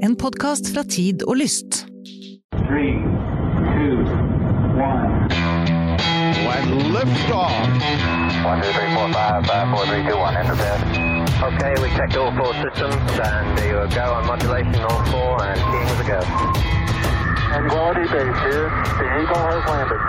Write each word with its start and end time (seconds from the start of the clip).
En 0.00 0.16
podkast 0.16 0.74
fra 0.74 0.82
Tid 0.82 1.22
og 1.22 1.36
Lyst. 1.36 1.86
Three, 2.68 2.94
two, 3.74 3.96
one. 4.80 5.28
When 6.46 6.66
liftoff. 6.94 7.54
One, 8.44 8.62
two, 8.62 8.72
three, 8.72 8.90
four, 8.94 9.08
five, 9.12 9.46
five, 9.46 9.66
four, 9.72 9.84
three, 9.86 10.02
two, 10.08 10.18
one. 10.18 10.36
Enter 10.36 10.56
bed. 10.56 10.80
Okay, 11.48 11.72
we 11.82 11.88
checked 11.96 12.16
all 12.16 12.32
four 12.40 12.52
systems, 12.64 13.20
and 13.20 13.58
there 13.58 13.84
you 13.84 13.94
go 13.94 14.06
on 14.16 14.26
modulation, 14.26 14.80
all 14.90 15.04
four, 15.12 15.42
and 15.44 15.58
skiing 15.60 15.88
is 15.94 16.00
a 16.00 16.06
go. 16.12 16.20
Tranquility 17.48 18.06
Base 18.14 18.38
here. 18.46 18.68
The 18.98 19.06
Eagle 19.20 19.42
has 19.52 19.62
landed. 19.70 20.00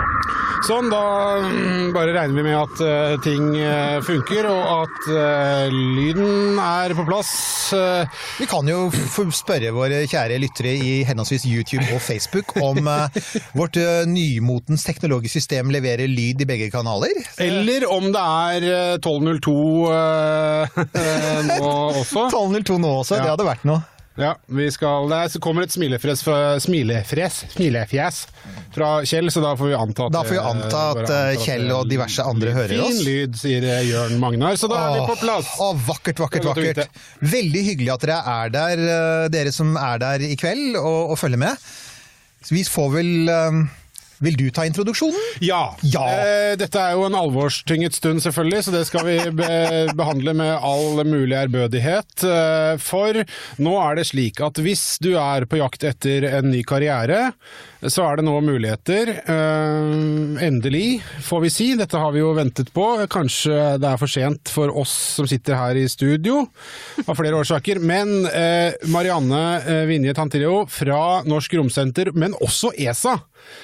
Sånn, 0.64 0.88
da 0.90 1.02
mm, 1.44 1.92
bare 1.94 2.14
regner 2.16 2.40
vi 2.40 2.46
med 2.48 2.56
at 2.56 2.80
eh, 2.82 3.16
ting 3.24 3.52
eh, 3.60 4.00
funker, 4.06 4.48
og 4.50 4.86
at 4.86 5.08
eh, 5.12 5.76
lyden 5.98 6.58
er 6.62 6.96
på 6.96 7.04
plass. 7.06 7.34
Vi 8.38 8.46
kan 8.48 8.68
jo 8.70 8.86
spørre 9.34 9.72
våre 9.74 10.04
kjære 10.06 10.38
lyttere 10.38 10.72
i 10.78 10.92
henholdsvis 11.06 11.48
YouTube 11.50 11.86
og 11.96 12.02
Facebook 12.02 12.54
om 12.62 12.78
vårt 13.58 13.78
nymotens 14.06 14.86
teknologiske 14.86 15.36
system 15.36 15.70
leverer 15.74 16.08
lyd 16.08 16.40
i 16.42 16.48
begge 16.48 16.70
kanaler. 16.70 17.12
eller 17.38 17.86
om 17.92 18.08
det 18.12 18.22
er 18.22 18.68
eh, 18.70 18.94
1202 18.96 19.56
eh, 19.92 20.80
nå 21.50 21.74
også. 22.02 22.28
1202 22.30 22.80
nå 22.80 22.94
også, 23.02 23.20
det 23.20 23.30
hadde 23.34 23.48
vært 23.48 23.68
noe. 23.68 23.84
Ja, 24.16 24.30
vi 24.48 24.70
skal, 24.72 25.08
det 25.10 25.16
er- 25.26 25.40
kommer 25.44 25.66
et 25.66 25.72
smilefres 25.74 26.22
fra, 26.24 26.36
smilefres, 26.62 27.42
smilefjes 27.52 28.22
fra 28.72 28.88
Kjell, 29.04 29.28
så 29.30 29.42
da 29.44 29.50
får 29.60 29.68
vi 29.68 29.74
anta 29.76 30.06
at 30.06 30.12
Da 30.14 30.22
får 30.24 30.36
vi 30.38 30.40
anta 30.40 30.82
at 30.94 31.10
eh, 31.12 31.42
Kjell 31.44 31.70
og 31.76 31.88
diverse 31.90 32.24
andre 32.24 32.54
hører 32.56 32.80
oss. 32.80 32.96
Fin 32.96 33.04
lyd, 33.04 33.36
sier 33.36 33.66
eh, 33.68 33.82
Jørn 33.90 34.16
Magnar, 34.22 34.56
så 34.56 34.70
da 34.72 34.80
er 34.86 34.94
vi 35.00 35.06
på 35.10 35.18
plass. 35.20 35.50
Åh, 35.60 35.68
åh, 35.68 35.82
vakkert, 35.90 36.22
vakkert, 36.24 36.44
er 36.48 36.54
vakkert. 36.54 37.02
Veldig 37.36 37.64
hyggelig 37.68 37.92
at 37.92 38.06
dere 38.06 38.20
er 38.36 38.54
der, 38.56 38.84
eh, 38.96 39.28
dere 39.36 39.52
som 39.52 39.76
er 39.76 39.98
der 40.00 40.24
i 40.24 40.36
kveld 40.40 40.78
og, 40.80 41.12
og 41.12 41.18
følger 41.20 41.42
med. 41.44 41.66
Så 42.46 42.54
vi 42.56 42.64
får 42.64 42.92
vel 42.96 43.12
Vil 44.24 44.36
du 44.38 44.46
ta 44.54 44.64
introduksjonen? 44.68 45.18
Ja. 45.44 45.74
Ja. 45.84 46.04
Eh, 46.08 46.54
dette 46.60 46.80
er 46.80 46.96
jo 46.96 47.04
en 47.08 47.18
alvorstynget 47.18 47.98
stund, 47.98 48.22
selvfølgelig, 48.24 48.64
så 48.66 48.74
det 48.74 48.84
skal 48.88 49.04
vi 49.08 49.16
be 49.36 49.50
behandle 50.00 50.36
med 50.38 50.54
all 50.56 51.02
mulig 51.04 51.36
ærbødighet. 51.36 52.24
Eh, 52.24 52.72
for 52.82 53.22
nå 53.62 53.76
er 53.82 54.00
det 54.00 54.08
slik 54.10 54.40
at 54.44 54.60
hvis 54.64 54.86
du 55.04 55.12
er 55.20 55.48
på 55.48 55.60
jakt 55.60 55.84
etter 55.86 56.28
en 56.38 56.50
ny 56.52 56.62
karriere, 56.66 57.30
så 57.84 58.06
er 58.06 58.18
det 58.18 58.24
nå 58.24 58.34
muligheter. 58.40 59.10
Eh, 59.28 60.46
endelig, 60.46 61.02
får 61.26 61.42
vi 61.44 61.50
si. 61.52 61.66
Dette 61.76 62.00
har 62.00 62.14
vi 62.14 62.22
jo 62.22 62.32
ventet 62.36 62.72
på. 62.74 62.86
Kanskje 63.12 63.76
det 63.82 63.90
er 63.90 64.00
for 64.00 64.10
sent 64.10 64.52
for 64.52 64.72
oss 64.80 64.94
som 65.18 65.28
sitter 65.28 65.58
her 65.58 65.76
i 65.76 65.84
studio, 65.90 66.46
av 67.04 67.14
flere 67.18 67.36
årsaker. 67.36 67.82
Men 67.84 68.24
eh, 68.30 68.72
Marianne 68.92 69.44
eh, 69.60 69.84
Vinje 69.90 70.16
Tantilio 70.16 70.64
fra 70.72 71.22
Norsk 71.28 71.58
Romsenter, 71.60 72.14
men 72.16 72.36
også 72.40 72.72
ESA. 72.80 73.18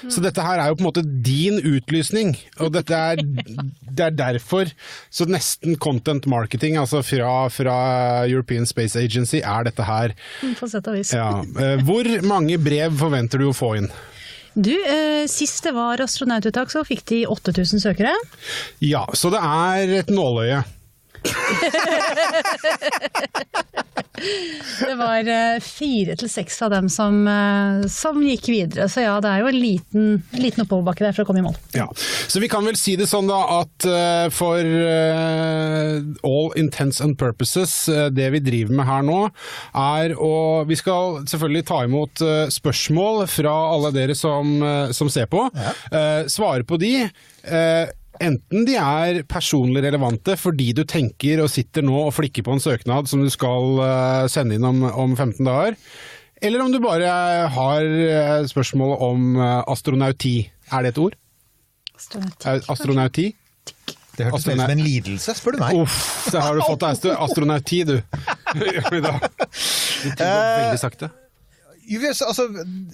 Så 0.07 0.21
dette 0.23 0.39
her 0.45 0.61
er 0.61 0.69
jo 0.69 0.77
på 0.77 0.83
en 0.83 0.87
måte 0.87 1.01
din 1.03 1.57
utlysning, 1.59 2.37
og 2.63 2.77
er, 2.79 3.19
det 3.19 4.05
er 4.05 4.13
derfor 4.15 4.69
så 5.11 5.27
nesten 5.27 5.75
content 5.75 6.23
marketing, 6.29 6.77
altså 6.79 7.01
fra, 7.03 7.49
fra 7.51 7.75
European 8.29 8.69
Space 8.69 8.95
Agency, 8.95 9.41
er 9.43 9.67
dette 9.67 9.83
her. 9.83 10.15
På 10.61 10.69
sett 10.71 10.87
og 10.87 10.95
vis. 10.95 11.11
Ja. 11.11 11.41
Hvor 11.83 12.07
mange 12.23 12.61
brev 12.63 12.95
forventer 13.01 13.43
du 13.43 13.49
å 13.49 13.57
få 13.57 13.73
inn? 13.81 13.91
Du, 14.53 14.73
eh, 14.73 15.25
sist 15.31 15.63
det 15.65 15.73
var 15.73 16.01
astronaututtak, 16.03 16.71
så 16.71 16.83
fikk 16.85 17.05
de 17.09 17.23
8000 17.27 17.81
søkere. 17.81 18.13
Ja, 18.83 19.05
så 19.17 19.31
det 19.33 19.41
er 19.41 19.99
et 20.03 20.13
nåløye. 20.13 20.61
Det 24.79 24.95
var 24.95 25.27
eh, 25.27 25.59
fire 25.63 26.15
til 26.19 26.29
seks 26.31 26.61
av 26.63 26.71
dem 26.73 26.87
som, 26.91 27.23
eh, 27.27 27.83
som 27.91 28.19
gikk 28.23 28.47
videre. 28.51 28.87
Så 28.91 29.03
ja, 29.03 29.15
det 29.23 29.31
er 29.31 29.43
jo 29.43 29.49
en 29.49 29.59
liten, 29.59 30.05
liten 30.37 30.63
oppoverbakke 30.63 31.05
der 31.05 31.15
for 31.15 31.25
å 31.25 31.29
komme 31.29 31.41
i 31.41 31.45
mål. 31.45 31.57
Ja, 31.75 31.87
Så 32.29 32.41
vi 32.43 32.49
kan 32.51 32.65
vel 32.67 32.77
si 32.79 32.95
det 32.99 33.09
sånn 33.09 33.27
da 33.29 33.41
at 33.59 33.87
eh, 33.89 34.27
for 34.33 34.61
all 36.23 36.53
intents 36.59 37.01
and 37.03 37.17
purposes, 37.19 37.73
det 38.13 38.29
vi 38.35 38.41
driver 38.43 38.77
med 38.79 38.87
her 38.87 39.03
nå, 39.05 39.19
er 39.77 40.13
å 40.17 40.31
Vi 40.67 40.75
skal 40.79 41.21
selvfølgelig 41.29 41.65
ta 41.67 41.81
imot 41.85 42.21
spørsmål 42.53 43.25
fra 43.31 43.53
alle 43.73 43.91
dere 43.95 44.15
som, 44.17 44.55
som 44.95 45.09
ser 45.11 45.27
på. 45.31 45.45
Ja. 45.53 45.73
svare 46.31 46.65
på 46.67 46.79
de. 46.81 46.93
Enten 48.21 48.65
de 48.67 48.75
er 48.77 49.23
personlig 49.29 49.81
relevante 49.85 50.35
fordi 50.37 50.69
du 50.77 50.83
tenker 50.85 51.41
og 51.41 51.49
sitter 51.51 51.85
nå 51.85 51.95
og 52.05 52.13
flikker 52.13 52.45
på 52.45 52.53
en 52.53 52.61
søknad 52.61 53.09
som 53.09 53.23
du 53.23 53.29
skal 53.33 53.79
eh, 53.81 54.25
sende 54.31 54.59
inn 54.59 54.67
om, 54.67 54.83
om 54.85 55.15
15 55.17 55.39
dager, 55.47 55.77
eller 56.43 56.61
om 56.61 56.73
du 56.73 56.77
bare 56.83 57.09
har 57.55 57.87
eh, 57.87 58.45
spørsmål 58.49 58.97
om 59.01 59.39
eh, 59.39 59.63
astronauti. 59.73 60.35
Er 60.71 60.85
det 60.85 60.93
et 60.93 61.01
ord? 61.01 61.17
Astronauti? 62.69 63.31
Det 64.13 64.27
hørtes 64.27 64.45
ut 64.45 64.51
som 64.51 64.69
en 64.69 64.83
lidelse, 64.85 65.33
spør 65.39 65.55
du 65.55 65.63
meg. 65.63 65.79
Uff, 65.81 65.97
så 66.29 66.43
har 66.43 66.53
du 66.53 66.61
fått 66.61 66.83
deg 66.85 67.15
astronauti, 67.25 67.81
du. 67.89 67.95
I 67.97 69.01
dag. 69.01 69.25
Det 70.03 70.19
veldig 70.21 70.81
sakte. 70.81 71.09
Altså, 71.83 72.45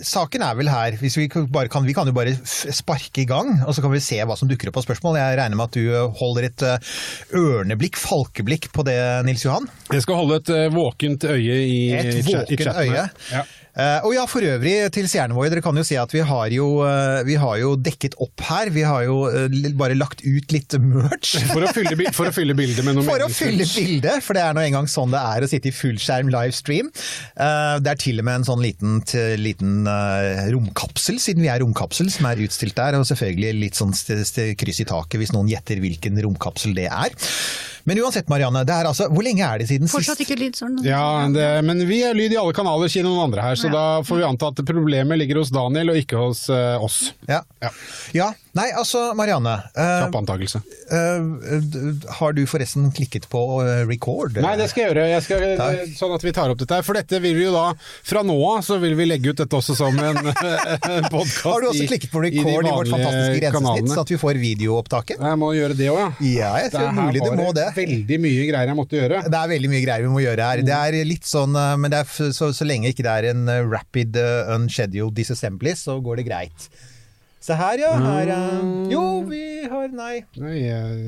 saken 0.01 0.43
er 0.45 0.55
vel 0.57 0.69
her, 0.71 0.95
hvis 1.01 1.17
vi, 1.19 1.27
kan 1.31 1.45
bare 1.53 1.69
kan, 1.71 1.85
vi 1.85 1.93
kan 1.93 2.09
jo 2.09 2.13
bare 2.15 2.33
sparke 2.43 3.23
i 3.23 3.27
gang, 3.29 3.59
og 3.67 3.75
så 3.75 3.83
kan 3.83 3.93
vi 3.93 4.01
se 4.03 4.17
hva 4.25 4.37
som 4.39 4.49
dukker 4.49 4.71
opp 4.71 4.79
av 4.81 4.87
spørsmål. 4.87 5.19
Jeg 5.19 5.37
regner 5.39 5.59
med 5.59 5.69
at 5.69 5.77
du 5.77 5.83
eh, 5.93 6.17
holder 6.19 6.49
et 6.49 6.65
eh, 6.65 6.91
ørneblikk, 7.37 7.99
falkeblikk 8.01 8.69
på 8.75 8.85
det, 8.87 8.97
Nils 9.27 9.45
Johan? 9.45 9.69
Jeg 9.93 10.05
skal 10.05 10.19
holde 10.21 10.41
et 10.41 10.53
eh, 10.55 10.67
våkent 10.73 11.27
øye 11.29 11.59
i, 11.61 11.79
Et 11.99 12.21
våkent 12.25 12.53
i 12.55 12.59
chatten 12.59 12.93
øye. 12.95 13.07
Ja. 13.33 13.45
Eh, 13.79 13.99
og 14.03 14.13
ja, 14.15 14.25
for 14.27 14.43
øvrig 14.43 14.73
til 14.95 15.07
seerne 15.09 15.35
våre, 15.35 15.49
dere 15.53 15.63
kan 15.63 15.77
jo 15.77 15.85
se 15.87 15.95
at 15.99 16.11
vi 16.11 16.23
har 16.25 16.51
jo, 16.51 16.67
eh, 16.83 17.21
vi 17.27 17.37
har 17.39 17.59
jo 17.61 17.75
dekket 17.79 18.17
opp 18.19 18.43
her. 18.49 18.71
Vi 18.75 18.83
har 18.83 19.05
jo 19.05 19.21
eh, 19.29 19.69
bare 19.79 19.95
lagt 19.97 20.23
ut 20.25 20.51
litt 20.55 20.75
merch. 20.83 21.37
For 21.53 21.63
å 21.63 21.71
fylle, 21.75 22.11
for 22.15 22.29
å 22.29 22.33
fylle 22.35 22.55
bildet 22.57 22.83
med 22.85 22.97
noe 22.97 23.07
For 23.07 23.23
å 23.23 23.29
fylle 23.31 23.67
bildet, 23.69 24.25
for 24.25 24.35
det 24.35 24.43
er 24.43 24.57
nå 24.57 24.65
engang 24.65 24.89
sånn 24.91 25.13
det 25.15 25.21
er 25.21 25.45
å 25.45 25.49
sitte 25.51 25.71
i 25.71 25.75
fullskjerm 25.75 26.31
livestream. 26.33 26.91
Det 27.35 27.91
er 27.93 27.99
til 27.99 28.19
og 28.21 28.27
med 28.27 28.41
en 28.41 28.47
sånn 28.47 28.63
liten, 28.63 28.99
liten 29.39 29.87
romkapsel, 30.53 31.19
siden 31.21 31.45
vi 31.45 31.51
er 31.51 31.63
romkapsel, 31.63 32.11
som 32.13 32.27
er 32.29 32.43
utstilt 32.45 32.77
der. 32.77 32.99
Og 32.99 33.07
selvfølgelig 33.09 33.55
litt 33.63 33.79
sånn 33.79 33.95
kryss 34.59 34.83
i 34.83 34.87
taket 34.89 35.21
hvis 35.21 35.33
noen 35.35 35.49
gjetter 35.51 35.81
hvilken 35.83 36.19
romkapsel 36.25 36.75
det 36.77 36.89
er. 36.91 37.15
Men 37.89 37.99
uansett, 38.03 38.27
Marianne, 38.29 38.61
det 38.69 38.75
er 38.75 38.85
altså, 38.89 39.07
hvor 39.09 39.25
lenge 39.25 39.41
er 39.45 39.61
det 39.63 39.65
siden 39.71 39.89
Fortsatt 39.89 40.19
sist? 40.19 40.27
ikke 40.27 40.37
lyd 40.37 40.57
sånn. 40.59 40.75
Ja, 40.85 41.01
det, 41.33 41.47
men 41.65 41.81
vi 41.89 42.03
er 42.05 42.13
lyd 42.17 42.35
i 42.35 42.37
alle 42.37 42.53
kanaler, 42.53 42.91
sier 42.91 43.07
noen 43.07 43.23
andre 43.23 43.41
her, 43.47 43.57
så 43.57 43.71
Ja. 43.71 43.73
da 43.73 43.85
får 44.05 44.21
vi 44.21 44.27
anta 44.27 44.51
at 44.53 44.61
problemet 44.67 45.17
ligger 45.17 45.41
hos 45.41 45.49
Daniel 45.55 45.95
og 45.95 45.97
ikke 45.97 46.21
hos 46.21 46.43
uh, 46.53 46.77
oss. 46.85 46.99
Ja. 47.29 47.41
Ja. 47.65 47.71
ja. 48.13 48.29
Nei, 48.57 48.65
altså, 48.73 49.11
Marianne. 49.13 49.51
eh, 49.77 49.89
Kjapp 50.01 50.15
antakelse. 50.23 50.59
eh, 50.89 51.59
d- 51.61 52.07
har 52.17 52.33
du 52.33 52.41
forresten 52.49 52.87
klikket 52.91 53.27
på 53.29 53.41
eh, 53.61 53.83
record? 53.85 54.39
Nei, 54.41 54.55
det 54.57 54.65
skal 54.71 54.83
jeg 54.83 54.89
gjøre. 54.89 55.03
Jeg 55.11 55.23
skal, 55.25 55.43
sånn 55.99 56.15
at 56.15 56.23
vi 56.25 56.33
tar 56.33 56.49
opp 56.49 56.57
dette 56.57 56.73
her. 56.79 56.81
For 56.87 56.97
dette 56.97 57.19
vil 57.21 57.37
vi 57.37 57.43
jo 57.45 57.53
da, 57.53 57.67
fra 58.09 58.23
nå 58.25 58.33
av, 58.49 58.63
så 58.65 58.79
vil 58.81 58.95
vi 58.97 59.05
legge 59.05 59.29
ut 59.35 59.37
dette 59.43 59.53
også 59.59 59.75
som 59.77 59.93
en, 60.01 60.17
podkast 61.13 61.45
Har 61.45 61.61
du 61.61 61.69
også 61.69 61.85
klikket 61.91 62.09
på 62.13 62.23
record 62.25 62.49
i, 62.65 62.73
vårt 62.73 62.91
fantastiske 62.95 63.39
grensesnitt, 63.45 63.93
så 63.93 64.01
at 64.07 64.13
vi 64.15 64.19
får 64.25 64.41
videoopptaket? 64.41 65.21
Jeg 65.29 65.39
må 65.45 65.51
gjøre 65.55 65.77
det 65.77 65.89
òg, 65.93 66.01
ja. 66.01 66.09
Ja, 66.39 66.51
jeg 66.65 66.73
tror 66.73 66.89
Det 66.89 66.97
mulig 67.03 67.23
det 67.29 67.33
må 67.37 67.49
det. 67.55 67.67
Veldig 67.77 68.19
mye 68.25 68.49
greier 68.49 68.73
jeg 68.73 68.79
måtte 68.81 68.97
gjøre. 68.99 69.23
Det 69.29 69.39
er 69.43 69.53
veldig 69.55 69.73
mye 69.77 69.83
greier 69.85 70.07
vi 70.09 70.13
må 70.17 70.25
gjøre 70.25 70.49
her. 70.51 70.65
Det 70.65 70.77
er 70.81 70.99
litt 71.07 71.29
sånn, 71.29 71.53
eh, 71.53 71.75
men 71.85 71.93
det 71.93 72.01
er, 72.01 72.33
så, 72.33 72.49
så 72.55 72.65
lenge 72.67 72.89
ikke 72.91 73.05
det 73.05 73.13
er 73.19 73.29
en 73.35 73.45
eh, 73.51 73.61
rapid 73.69 74.17
uh, 74.17 74.55
unscheduled 74.57 75.13
disassembly, 75.21 75.77
så 75.77 75.99
går 76.01 76.23
det 76.23 76.31
greit. 76.33 76.69
Se 77.41 77.55
her, 77.55 77.77
ja. 77.79 77.91
Her, 78.03 78.27
eh, 78.35 78.91
jo, 78.91 79.21
vi 79.29 79.41
har 79.71 79.87
Nei. 79.95 80.21
Nei, 80.37 80.59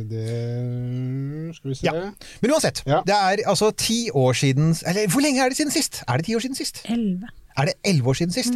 det 0.08 1.56
Skal 1.56 1.70
vi 1.70 1.76
se. 1.76 1.86
Ja. 1.86 2.12
Men 2.42 2.52
uansett, 2.56 2.84
Ja. 2.88 3.02
det 3.06 3.16
er 3.16 3.44
altså 3.50 3.72
ti 3.76 4.10
år 4.14 4.34
siden 4.34 4.76
Eller 4.88 5.08
hvor 5.12 5.22
lenge 5.22 5.44
er 5.44 5.50
det 5.50 5.58
siden 5.58 5.72
sist? 5.72 6.04
Er 6.08 6.18
det 6.18 6.26
ti 6.26 6.36
år 6.36 6.40
siden 6.40 6.56
sist? 6.56 6.82
Elleve. 6.90 7.28
Er 7.58 7.66
det 7.66 7.74
elleve 7.86 8.08
år 8.10 8.14
siden 8.14 8.32
sist? 8.34 8.54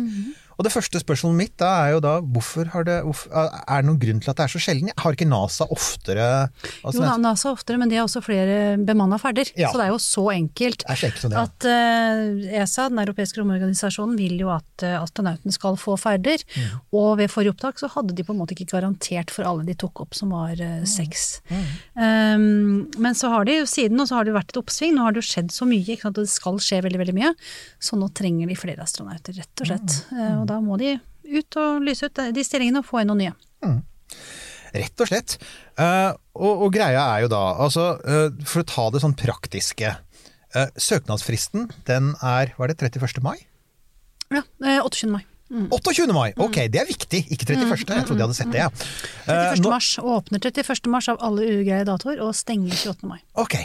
Og 0.58 0.68
det 0.68 0.74
første 0.74 1.02
spørsmålet 1.02 1.40
mitt 1.40 1.56
da 1.62 1.72
er 1.86 1.96
jo 1.96 2.02
da 2.04 2.14
hvorfor 2.22 2.72
har 2.74 2.88
det, 2.88 2.98
er 3.04 3.82
det 3.82 3.88
noen 3.90 4.00
grunn 4.02 4.22
til 4.24 4.32
at 4.32 4.40
det 4.40 4.46
er 4.48 4.54
så 4.56 4.62
sjelden? 4.64 4.92
Har 5.02 5.18
ikke 5.18 5.28
NASA 5.30 5.68
oftere 5.74 6.28
altså, 6.84 7.00
Jo 7.00 7.06
da, 7.06 7.16
NASA 7.22 7.52
oftere, 7.54 7.80
men 7.82 7.92
de 7.92 8.00
har 8.00 8.08
også 8.08 8.24
flere 8.26 8.76
bemanna 8.78 9.20
ferder. 9.22 9.52
Ja. 9.56 9.72
Så 9.72 9.82
det 9.82 9.88
er 9.88 9.94
jo 9.94 10.02
så 10.02 10.26
enkelt 10.36 10.86
er 10.88 11.00
så 11.00 11.10
enkelt 11.10 11.28
det, 11.28 11.36
ja. 11.36 11.46
at 11.46 11.70
uh, 11.70 12.62
ESA, 12.64 12.90
den 12.92 13.04
europeiske 13.06 13.42
romorganisasjonen, 13.42 14.18
vil 14.20 14.40
jo 14.44 14.52
at 14.56 14.86
uh, 14.88 14.98
astronautene 15.02 15.56
skal 15.56 15.80
få 15.80 15.98
ferder. 16.00 16.44
Mm. 16.56 16.80
Og 16.96 17.10
ved 17.22 17.32
forrige 17.34 17.56
opptak 17.56 17.82
så 17.82 17.92
hadde 17.96 18.16
de 18.16 18.26
på 18.26 18.36
en 18.36 18.42
måte 18.42 18.56
ikke 18.58 18.70
garantert 18.76 19.34
for 19.34 19.48
alle 19.48 19.68
de 19.68 19.78
tok 19.80 20.06
opp, 20.06 20.16
som 20.18 20.34
var 20.36 20.56
Mm. 20.56 20.86
seks. 20.88 21.06
seks. 21.06 21.42
Um, 21.96 22.92
men 22.98 23.16
så 23.18 23.30
har 23.30 23.46
de 23.46 23.60
jo 23.60 23.66
siden, 23.70 24.00
og 24.02 24.10
så 24.10 24.18
har 24.18 24.26
det 24.26 24.34
jo 24.34 24.38
vært 24.38 24.54
et 24.54 24.60
oppsving. 24.62 24.96
Nå 24.96 25.06
har 25.06 25.16
det 25.16 25.24
jo 25.24 25.30
skjedd 25.30 25.54
så 25.54 25.68
mye, 25.70 25.84
ikke 25.86 26.08
sant? 26.08 26.20
og 26.20 26.28
det 26.28 26.34
skal 26.34 26.60
skje 26.64 26.82
veldig 26.86 27.02
veldig 27.02 27.16
mye. 27.18 27.32
Så 27.84 28.00
nå 28.00 28.10
trenger 28.18 28.52
de 28.52 28.58
flere 28.60 28.84
astronauter, 28.86 29.38
rett 29.40 29.64
og 29.64 29.70
slett. 29.70 29.98
Mm. 30.12 30.45
Og 30.46 30.50
da 30.54 30.62
må 30.62 30.78
de 30.78 30.96
ut 31.26 31.58
og 31.58 31.82
lyse 31.82 32.06
ut 32.06 32.20
de 32.38 32.44
stillingene 32.46 32.84
og 32.84 32.86
få 32.86 33.02
inn 33.02 33.10
noen 33.10 33.24
nye. 33.24 33.36
Rett 34.76 35.02
og 35.02 35.08
slett. 35.10 35.38
Uh, 35.80 36.12
og, 36.38 36.66
og 36.68 36.74
greia 36.76 37.02
er 37.16 37.24
jo 37.26 37.30
da, 37.32 37.42
altså 37.66 37.96
uh, 37.98 38.28
for 38.46 38.62
å 38.62 38.68
ta 38.70 38.84
det 38.94 39.02
sånn 39.04 39.16
praktiske 39.18 39.90
uh, 39.96 40.68
Søknadsfristen 40.76 41.70
den 41.88 42.12
er, 42.22 42.52
var 42.60 42.70
det 42.70 42.78
31. 42.84 43.24
mai? 43.26 43.38
Ja, 44.34 44.44
eh, 44.62 44.78
28. 44.84 45.10
mai. 45.16 45.24
28. 45.50 46.10
mai! 46.16 46.32
Ok, 46.42 46.58
det 46.74 46.80
er 46.82 46.88
viktig, 46.90 47.22
ikke 47.32 47.46
31. 47.54 47.84
Jeg 47.94 48.08
trodde 48.08 48.20
jeg 48.20 48.26
hadde 48.26 48.38
sett 48.38 48.52
det, 48.52 48.62
ja. 48.64 48.70
Eh, 49.30 49.42
31. 49.56 49.64
nå- 49.64 49.74
mars. 49.76 49.90
Åpner 50.02 50.42
31. 50.42 50.90
mars 50.92 51.10
av 51.14 51.20
alle 51.24 51.46
ugreie 51.60 51.86
datoer, 51.88 52.22
og 52.26 52.34
stenger 52.36 52.74
28. 52.74 53.08
mai. 53.12 53.20
Ok. 53.40 53.56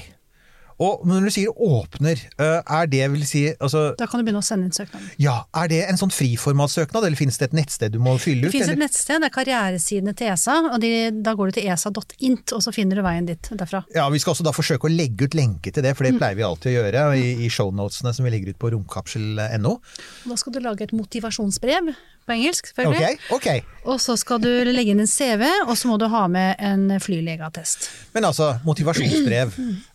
Og 0.81 1.03
når 1.05 1.27
du 1.29 1.33
sier 1.35 1.53
åpner, 1.61 2.23
eh, 2.41 2.61
er 2.65 2.87
det 2.89 3.03
vil 3.13 3.25
si 3.29 3.43
altså, 3.53 3.91
Da 3.99 4.07
kan 4.09 4.21
du 4.21 4.25
begynne 4.25 4.41
å 4.41 4.47
sende 4.47 4.69
inn 4.69 4.73
søknad. 4.73 5.05
Ja, 5.21 5.43
er 5.57 5.69
det 5.69 5.81
en 5.91 6.01
sånn 6.01 6.13
friformatssøknad, 6.15 7.05
eller 7.05 7.21
finnes 7.21 7.37
det 7.41 7.51
et 7.51 7.57
nettsted 7.59 7.93
du 7.93 8.01
må 8.01 8.17
fylle 8.23 8.47
ut? 8.47 8.49
Det 8.49 8.55
finnes 8.57 8.71
et 8.71 8.77
eller? 8.77 8.87
nettsted, 8.87 9.21
det 9.21 9.29
er 9.29 9.35
karrieresidene 9.35 10.15
til 10.17 10.33
ESA, 10.33 10.57
og 10.73 10.79
de, 10.81 10.93
da 11.21 11.35
går 11.37 11.51
du 11.51 11.59
til 11.59 11.69
esa.int, 11.75 12.55
og 12.57 12.65
så 12.65 12.73
finner 12.73 13.01
du 13.01 13.05
veien 13.05 13.29
dit 13.29 13.53
derfra. 13.53 13.83
Ja, 13.97 14.09
Vi 14.11 14.23
skal 14.23 14.33
også 14.33 14.47
da 14.47 14.55
forsøke 14.57 14.89
å 14.89 14.93
legge 14.93 15.29
ut 15.29 15.37
lenke 15.37 15.73
til 15.75 15.85
det, 15.85 15.93
for 15.99 16.09
det 16.09 16.17
pleier 16.17 16.39
vi 16.39 16.47
alltid 16.47 16.73
å 16.73 16.77
gjøre 16.79 17.05
i, 17.21 17.29
i 17.45 17.53
shownotene 17.53 18.15
som 18.17 18.25
vi 18.25 18.33
legger 18.33 18.55
ut 18.55 18.61
på 18.61 18.73
romkapsel.no. 18.73 19.77
Da 20.25 20.41
skal 20.41 20.57
du 20.57 20.63
lage 20.65 20.89
et 20.89 20.97
motivasjonsbrev 20.97 21.93
på 22.31 22.39
engelsk, 22.39 22.73
selvfølgelig. 22.73 23.19
Okay, 23.29 23.37
okay. 23.37 23.67
Og 23.89 23.97
så 24.03 24.15
skal 24.21 24.41
du 24.43 24.51
legge 24.69 24.93
inn 24.93 25.01
en 25.03 25.09
CV, 25.09 25.47
og 25.65 25.73
så 25.79 25.89
må 25.89 25.97
du 26.01 26.07
ha 26.13 26.27
med 26.31 26.61
en 26.61 26.93
flylegeattest. 27.01 27.89
Men 28.15 28.29
altså, 28.29 28.53
motivasjonsbrev. 28.67 29.55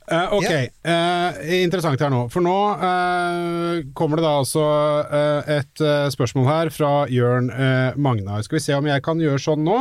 Uh, 0.09 0.33
ok, 0.37 0.49
uh, 0.89 1.37
interessant 1.59 2.01
her 2.01 2.09
nå. 2.13 2.23
For 2.33 2.45
nå 2.45 2.55
uh, 2.81 3.83
kommer 3.97 4.19
det 4.19 4.25
da 4.25 4.33
altså 4.41 4.65
et 5.55 5.85
spørsmål 6.13 6.49
her 6.49 6.73
fra 6.73 6.91
Jørn 7.13 7.51
Magnar. 8.01 8.41
Skal 8.45 8.59
vi 8.59 8.65
se 8.65 8.75
om 8.77 8.89
jeg 8.89 9.05
kan 9.05 9.21
gjøre 9.21 9.41
sånn 9.41 9.63
nå. 9.65 9.79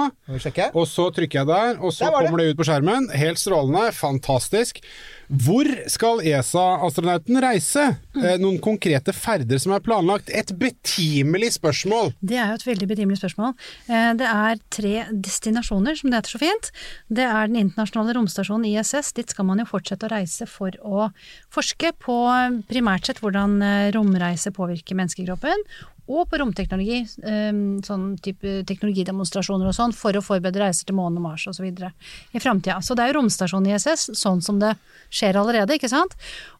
Og 0.74 0.86
så 0.90 1.08
trykker 1.16 1.42
jeg 1.42 1.50
der, 1.50 1.80
og 1.80 1.96
så 1.96 2.10
Der 2.10 2.28
kommer 2.28 2.42
det. 2.42 2.52
det 2.52 2.54
ut 2.54 2.60
på 2.60 2.68
skjermen. 2.68 3.08
Helt 3.16 3.40
strålende, 3.40 3.88
fantastisk. 3.96 4.84
Hvor 5.28 5.68
skal 5.90 6.20
ESA-astronauten 6.26 7.38
reise? 7.42 7.84
Eh, 8.14 8.36
noen 8.42 8.58
konkrete 8.62 9.14
ferder 9.16 9.58
som 9.62 9.72
er 9.72 9.82
planlagt? 9.84 10.28
Et 10.28 10.50
betimelig 10.60 11.54
spørsmål! 11.56 12.12
Det 12.20 12.36
er 12.36 12.52
jo 12.52 12.58
et 12.58 12.66
veldig 12.68 12.88
betimelig 12.90 13.20
spørsmål. 13.22 13.54
Eh, 13.88 14.10
Det 14.20 14.28
er 14.28 14.60
tre 14.70 14.94
destinasjoner, 15.10 15.96
som 15.96 16.10
det 16.10 16.20
heter 16.20 16.36
så 16.36 16.42
fint. 16.42 16.70
Det 17.08 17.24
er 17.24 17.48
den 17.48 17.56
internasjonale 17.62 18.14
romstasjonen 18.18 18.68
ISS. 18.74 19.12
Dit 19.16 19.30
skal 19.32 19.48
man 19.48 19.58
jo 19.62 19.68
fortsette 19.70 20.06
å 20.06 20.12
reise 20.12 20.46
for 20.50 20.76
å 20.84 21.08
forske 21.54 21.94
på 22.04 22.18
eh, 22.34 22.60
primært 22.70 23.08
sett 23.08 23.22
hvordan 23.24 23.60
eh, 23.62 23.90
romreise 23.96 24.52
påvirker 24.54 24.98
menneskekroppen. 24.98 25.64
Og 26.04 26.28
på 26.28 26.36
romteknologi, 26.36 26.98
eh, 27.24 27.52
sånn 27.86 28.18
type 28.20 28.60
teknologidemonstrasjoner 28.68 29.70
og 29.70 29.76
sånn, 29.76 29.94
for 29.96 30.12
å 30.12 30.24
forberede 30.24 30.60
reiser 30.60 30.84
til 30.84 30.98
månen 30.98 31.16
og 31.22 31.30
Mars 31.30 31.46
osv. 31.48 31.64
i 31.64 32.38
framtida. 32.42 32.76
Så 32.84 32.94
det 32.94 33.04
er 33.04 33.12
jo 33.12 33.20
romstasjonen 33.20 33.72
ISS, 33.72 34.10
sånn 34.12 34.42
som 34.42 34.58
det 34.60 34.76
skjer 35.08 35.40
allerede, 35.40 35.78
ikke 35.78 35.88
sant. 35.88 36.12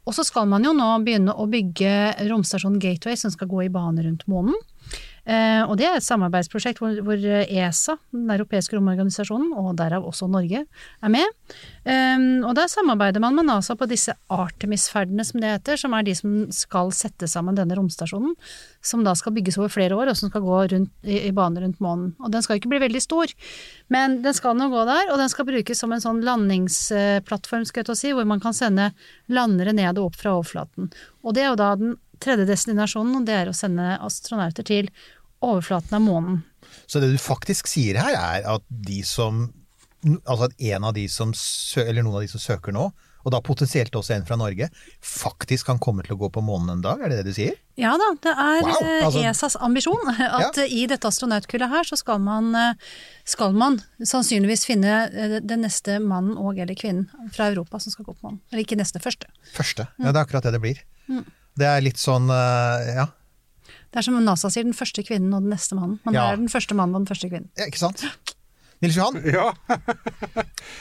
Og 0.06 0.14
så 0.14 0.24
skal 0.24 0.46
man 0.46 0.64
jo 0.64 0.72
nå 0.72 1.04
begynne 1.04 1.36
å 1.36 1.44
bygge 1.48 2.24
romstasjonen 2.30 2.80
Gateway, 2.80 3.16
som 3.16 3.30
skal 3.30 3.48
gå 3.48 3.66
i 3.66 3.72
bane 3.72 4.02
rundt 4.04 4.24
månen. 4.26 4.56
Eh, 5.24 5.62
og 5.64 5.78
det 5.80 5.86
er 5.88 5.96
et 5.96 6.04
samarbeidsprosjekt 6.04 6.82
hvor, 6.82 6.98
hvor 7.04 7.16
ESA, 7.16 7.96
den 8.12 8.32
europeiske 8.34 8.76
romorganisasjonen, 8.76 9.54
og 9.56 9.72
derav 9.78 10.04
også 10.04 10.28
Norge, 10.28 10.64
er 10.68 11.12
med. 11.12 11.30
Eh, 11.88 12.26
og 12.44 12.52
der 12.58 12.68
samarbeider 12.70 13.24
man 13.24 13.38
med 13.38 13.48
NASA 13.48 13.76
på 13.78 13.88
disse 13.90 14.12
Artemis-ferdene, 14.32 15.24
som 15.24 15.40
det 15.40 15.54
heter, 15.54 15.80
som 15.80 15.96
er 15.96 16.04
de 16.04 16.16
som 16.18 16.36
skal 16.52 16.92
sette 16.96 17.28
sammen 17.30 17.56
denne 17.56 17.78
romstasjonen, 17.78 18.36
som 18.84 19.04
da 19.06 19.16
skal 19.16 19.34
bygges 19.36 19.58
over 19.60 19.72
flere 19.72 19.96
år, 19.96 20.12
og 20.12 20.20
som 20.20 20.32
skal 20.32 20.44
gå 20.44 20.60
rundt, 20.74 20.92
i, 21.08 21.22
i 21.30 21.32
bane 21.34 21.64
rundt 21.64 21.80
månen. 21.84 22.12
Og 22.20 22.32
den 22.34 22.44
skal 22.44 22.60
ikke 22.60 22.74
bli 22.74 22.82
veldig 22.84 23.02
stor, 23.04 23.32
men 23.94 24.20
den 24.24 24.36
skal 24.36 24.58
nå 24.58 24.68
gå 24.72 24.84
der, 24.90 25.08
og 25.12 25.20
den 25.20 25.32
skal 25.32 25.48
brukes 25.48 25.80
som 25.80 25.94
en 25.94 26.04
sånn 26.04 26.24
landingsplattform, 26.26 27.64
skal 27.68 27.82
jeg 27.82 27.90
til 27.90 27.96
å 27.96 28.00
si, 28.04 28.14
hvor 28.16 28.28
man 28.28 28.42
kan 28.44 28.56
sende 28.56 28.92
landere 29.32 29.72
ned 29.76 29.96
og 29.96 30.12
opp 30.12 30.20
fra 30.20 30.36
overflaten. 30.36 30.92
Og 31.24 31.36
det 31.36 31.46
er 31.46 31.52
jo 31.52 31.60
da 31.60 31.74
den 31.80 31.96
tredje 32.22 32.46
destinasjonen, 32.48 33.18
og 33.18 33.28
det 33.28 33.36
er 33.36 33.50
å 33.50 33.56
sende 33.56 33.96
astronauter 34.04 34.66
til 34.66 34.90
overflaten 35.46 35.94
av 35.98 36.04
månen. 36.04 36.42
Så 36.86 37.00
det 37.00 37.12
du 37.12 37.18
faktisk 37.20 37.68
sier 37.70 38.00
her, 38.00 38.14
er 38.16 38.48
at 38.56 38.64
de 38.68 39.02
som 39.06 39.46
Altså 40.04 40.50
at 40.50 40.58
en 40.60 40.84
av 40.84 40.92
de 40.92 41.06
som 41.08 41.30
eller 41.80 42.02
noen 42.04 42.18
av 42.18 42.24
de 42.26 42.28
som 42.28 42.40
søker 42.42 42.74
nå, 42.76 42.90
og 43.24 43.32
da 43.32 43.38
potensielt 43.40 43.94
også 43.96 44.12
en 44.18 44.26
fra 44.28 44.36
Norge, 44.36 44.66
faktisk 45.00 45.70
kan 45.70 45.78
komme 45.80 46.04
til 46.04 46.12
å 46.12 46.18
gå 46.20 46.28
på 46.34 46.42
månen 46.44 46.74
en 46.74 46.82
dag? 46.84 47.00
Er 47.00 47.08
det 47.08 47.22
det 47.22 47.30
du 47.30 47.36
sier? 47.38 47.54
Ja 47.80 47.94
da, 47.96 48.10
det 48.20 48.34
er 48.34 48.60
Wow, 48.66 48.74
eh, 48.84 49.06
altså- 49.06 49.22
ESAs 49.24 49.56
ambisjon 49.64 50.04
at 50.12 50.58
Ja. 50.58 50.62
eh, 50.66 50.68
i 50.82 50.84
dette 50.92 51.08
astronautkullet 51.08 51.72
her 51.72 51.88
så 51.88 51.96
skal 51.96 52.20
man, 52.20 52.54
eh, 52.54 52.74
skal 53.24 53.56
man 53.56 53.80
sannsynligvis 54.02 54.66
finne 54.68 55.08
den 55.40 55.64
neste 55.64 55.96
mannen 56.04 56.36
og 56.36 56.58
eller 56.60 56.74
kvinnen 56.76 57.08
fra 57.32 57.48
Europa 57.48 57.80
som 57.80 57.90
skal 57.96 58.04
gå 58.04 58.12
på 58.12 58.28
månen. 58.28 58.40
Eller 58.52 58.66
ikke 58.66 58.76
neste, 58.76 59.00
første. 59.00 59.32
Første. 59.56 59.88
Ja, 59.98 60.12
det 60.12 60.20
er 60.20 60.24
akkurat 60.26 60.42
det 60.44 60.52
det 60.52 60.60
blir. 60.60 60.84
Det 61.56 61.64
er 61.64 61.80
litt 61.80 61.96
sånn 61.96 62.28
ja. 62.28 63.08
Det 63.94 64.00
er 64.00 64.06
som 64.08 64.16
NASA 64.26 64.48
sier, 64.50 64.64
den 64.66 64.74
første 64.74 65.04
kvinnen 65.06 65.30
og 65.36 65.44
den 65.44 65.52
neste 65.54 65.76
mannen. 65.78 66.00
Man 66.04 66.16
Ja. 66.16 66.32
er 66.32 66.40
den 66.40 66.48
første 66.50 66.74
mannen 66.74 66.96
og 66.98 67.04
den 67.04 67.10
første 67.12 67.28
kvinnen. 67.30 67.46
ja, 67.58 67.68
ikke 67.70 67.78
sant? 67.78 68.02
Nils 68.82 68.96
Johan? 68.98 69.20
Ja. 69.24 69.52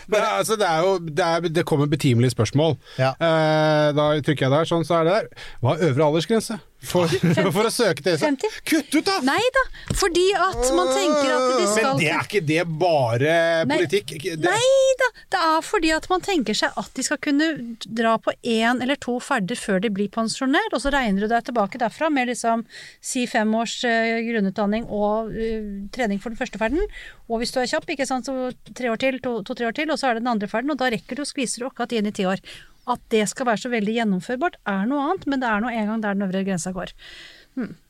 det, 0.10 0.18
er, 0.18 0.32
altså, 0.40 0.56
det, 0.58 0.66
er 0.68 0.80
jo, 0.82 0.98
det, 0.98 1.20
er, 1.24 1.40
det 1.60 1.64
kommer 1.70 1.86
betimelige 1.88 2.34
spørsmål. 2.34 2.74
Ja. 2.98 3.12
Eh, 3.22 3.92
da 3.94 4.08
trykker 4.26 4.48
jeg 4.48 4.52
der, 4.56 4.66
sånn, 4.68 4.84
så 4.88 4.98
er 5.00 5.04
det 5.08 5.14
der. 5.14 5.30
Hva 5.62 5.76
er 5.78 5.92
øvre 5.92 6.08
aldersgrense 6.10 6.58
for, 6.84 7.08
for 7.56 7.68
å 7.68 7.72
søke 7.74 8.04
til 8.04 8.14
ESA? 8.16 8.30
50. 8.32 8.58
Kutt 8.70 8.98
ut, 8.98 9.06
da! 9.08 9.16
Nei 9.26 9.40
da, 9.58 9.64
fordi 10.00 10.26
at 10.38 10.62
man 10.78 10.92
tenker 10.94 11.32
at 11.34 11.48
de 11.60 11.68
skal 11.72 11.88
Men 11.94 12.02
det 12.02 12.10
er 12.12 12.28
ikke 12.28 12.42
det 12.50 12.64
bare 12.82 13.36
Nei. 13.70 13.78
politikk? 13.82 14.14
Det, 14.24 14.38
Nei 14.44 14.94
da, 15.02 15.10
det 15.36 15.42
er 15.50 15.66
fordi 15.66 15.94
at 15.96 16.08
man 16.12 16.24
tenker 16.26 16.58
seg 16.58 16.76
at 16.80 16.92
de 16.98 17.06
skal 17.08 17.22
kunne 17.24 17.50
dra 17.88 18.16
på 18.22 18.34
én 18.44 18.84
eller 18.84 19.00
to 19.02 19.18
ferder 19.24 19.60
før 19.60 19.82
de 19.84 19.92
blir 19.94 20.12
pensjonert, 20.14 20.74
og 20.76 20.84
så 20.84 20.92
regner 20.94 21.26
du 21.26 21.32
deg 21.32 21.48
tilbake 21.50 21.82
derfra 21.82 22.10
med 22.14 22.30
liksom 22.32 22.66
si 23.04 23.26
fem 23.32 23.54
års 23.60 23.80
eh, 23.88 24.20
grunnutdanning 24.28 24.86
og 24.90 25.32
uh, 25.34 25.72
trening 25.96 26.20
for 26.24 26.34
den 26.34 26.40
første 26.40 26.60
ferden. 26.62 26.84
Og 27.32 27.40
hvis 27.42 27.54
du 27.56 27.62
er 27.62 27.70
kjapp, 27.72 27.88
ikke 27.94 28.08
sant, 28.10 28.28
så 28.28 28.52
tre 28.76 28.92
år 28.92 29.00
til, 29.02 29.20
to- 29.24 29.40
to-tre 29.48 29.70
år 29.70 29.76
til, 29.78 29.90
og 29.94 30.00
så 30.00 30.10
er 30.12 30.18
det 30.20 30.26
den 30.26 30.34
andre 30.36 30.50
ferden, 30.52 30.74
og 30.76 30.80
da 30.82 30.92
rekker 30.94 31.18
du 31.20 31.24
å 31.24 31.30
skvise 31.30 31.62
du 31.64 31.68
akkurat 31.70 31.96
inn 31.98 32.10
i 32.10 32.14
ti 32.16 32.26
år. 32.30 32.42
At 32.90 33.00
det 33.14 33.28
skal 33.32 33.48
være 33.48 33.64
så 33.64 33.72
veldig 33.72 33.96
gjennomførbart 33.96 34.60
er 34.68 34.84
noe 34.90 35.06
annet, 35.08 35.28
men 35.32 35.44
det 35.44 35.48
er 35.50 35.64
nå 35.64 35.72
en 35.72 35.90
gang 35.92 36.04
der 36.04 36.18
den 36.18 36.26
øvre 36.28 36.44
grensa 36.48 36.74
går. 36.76 36.92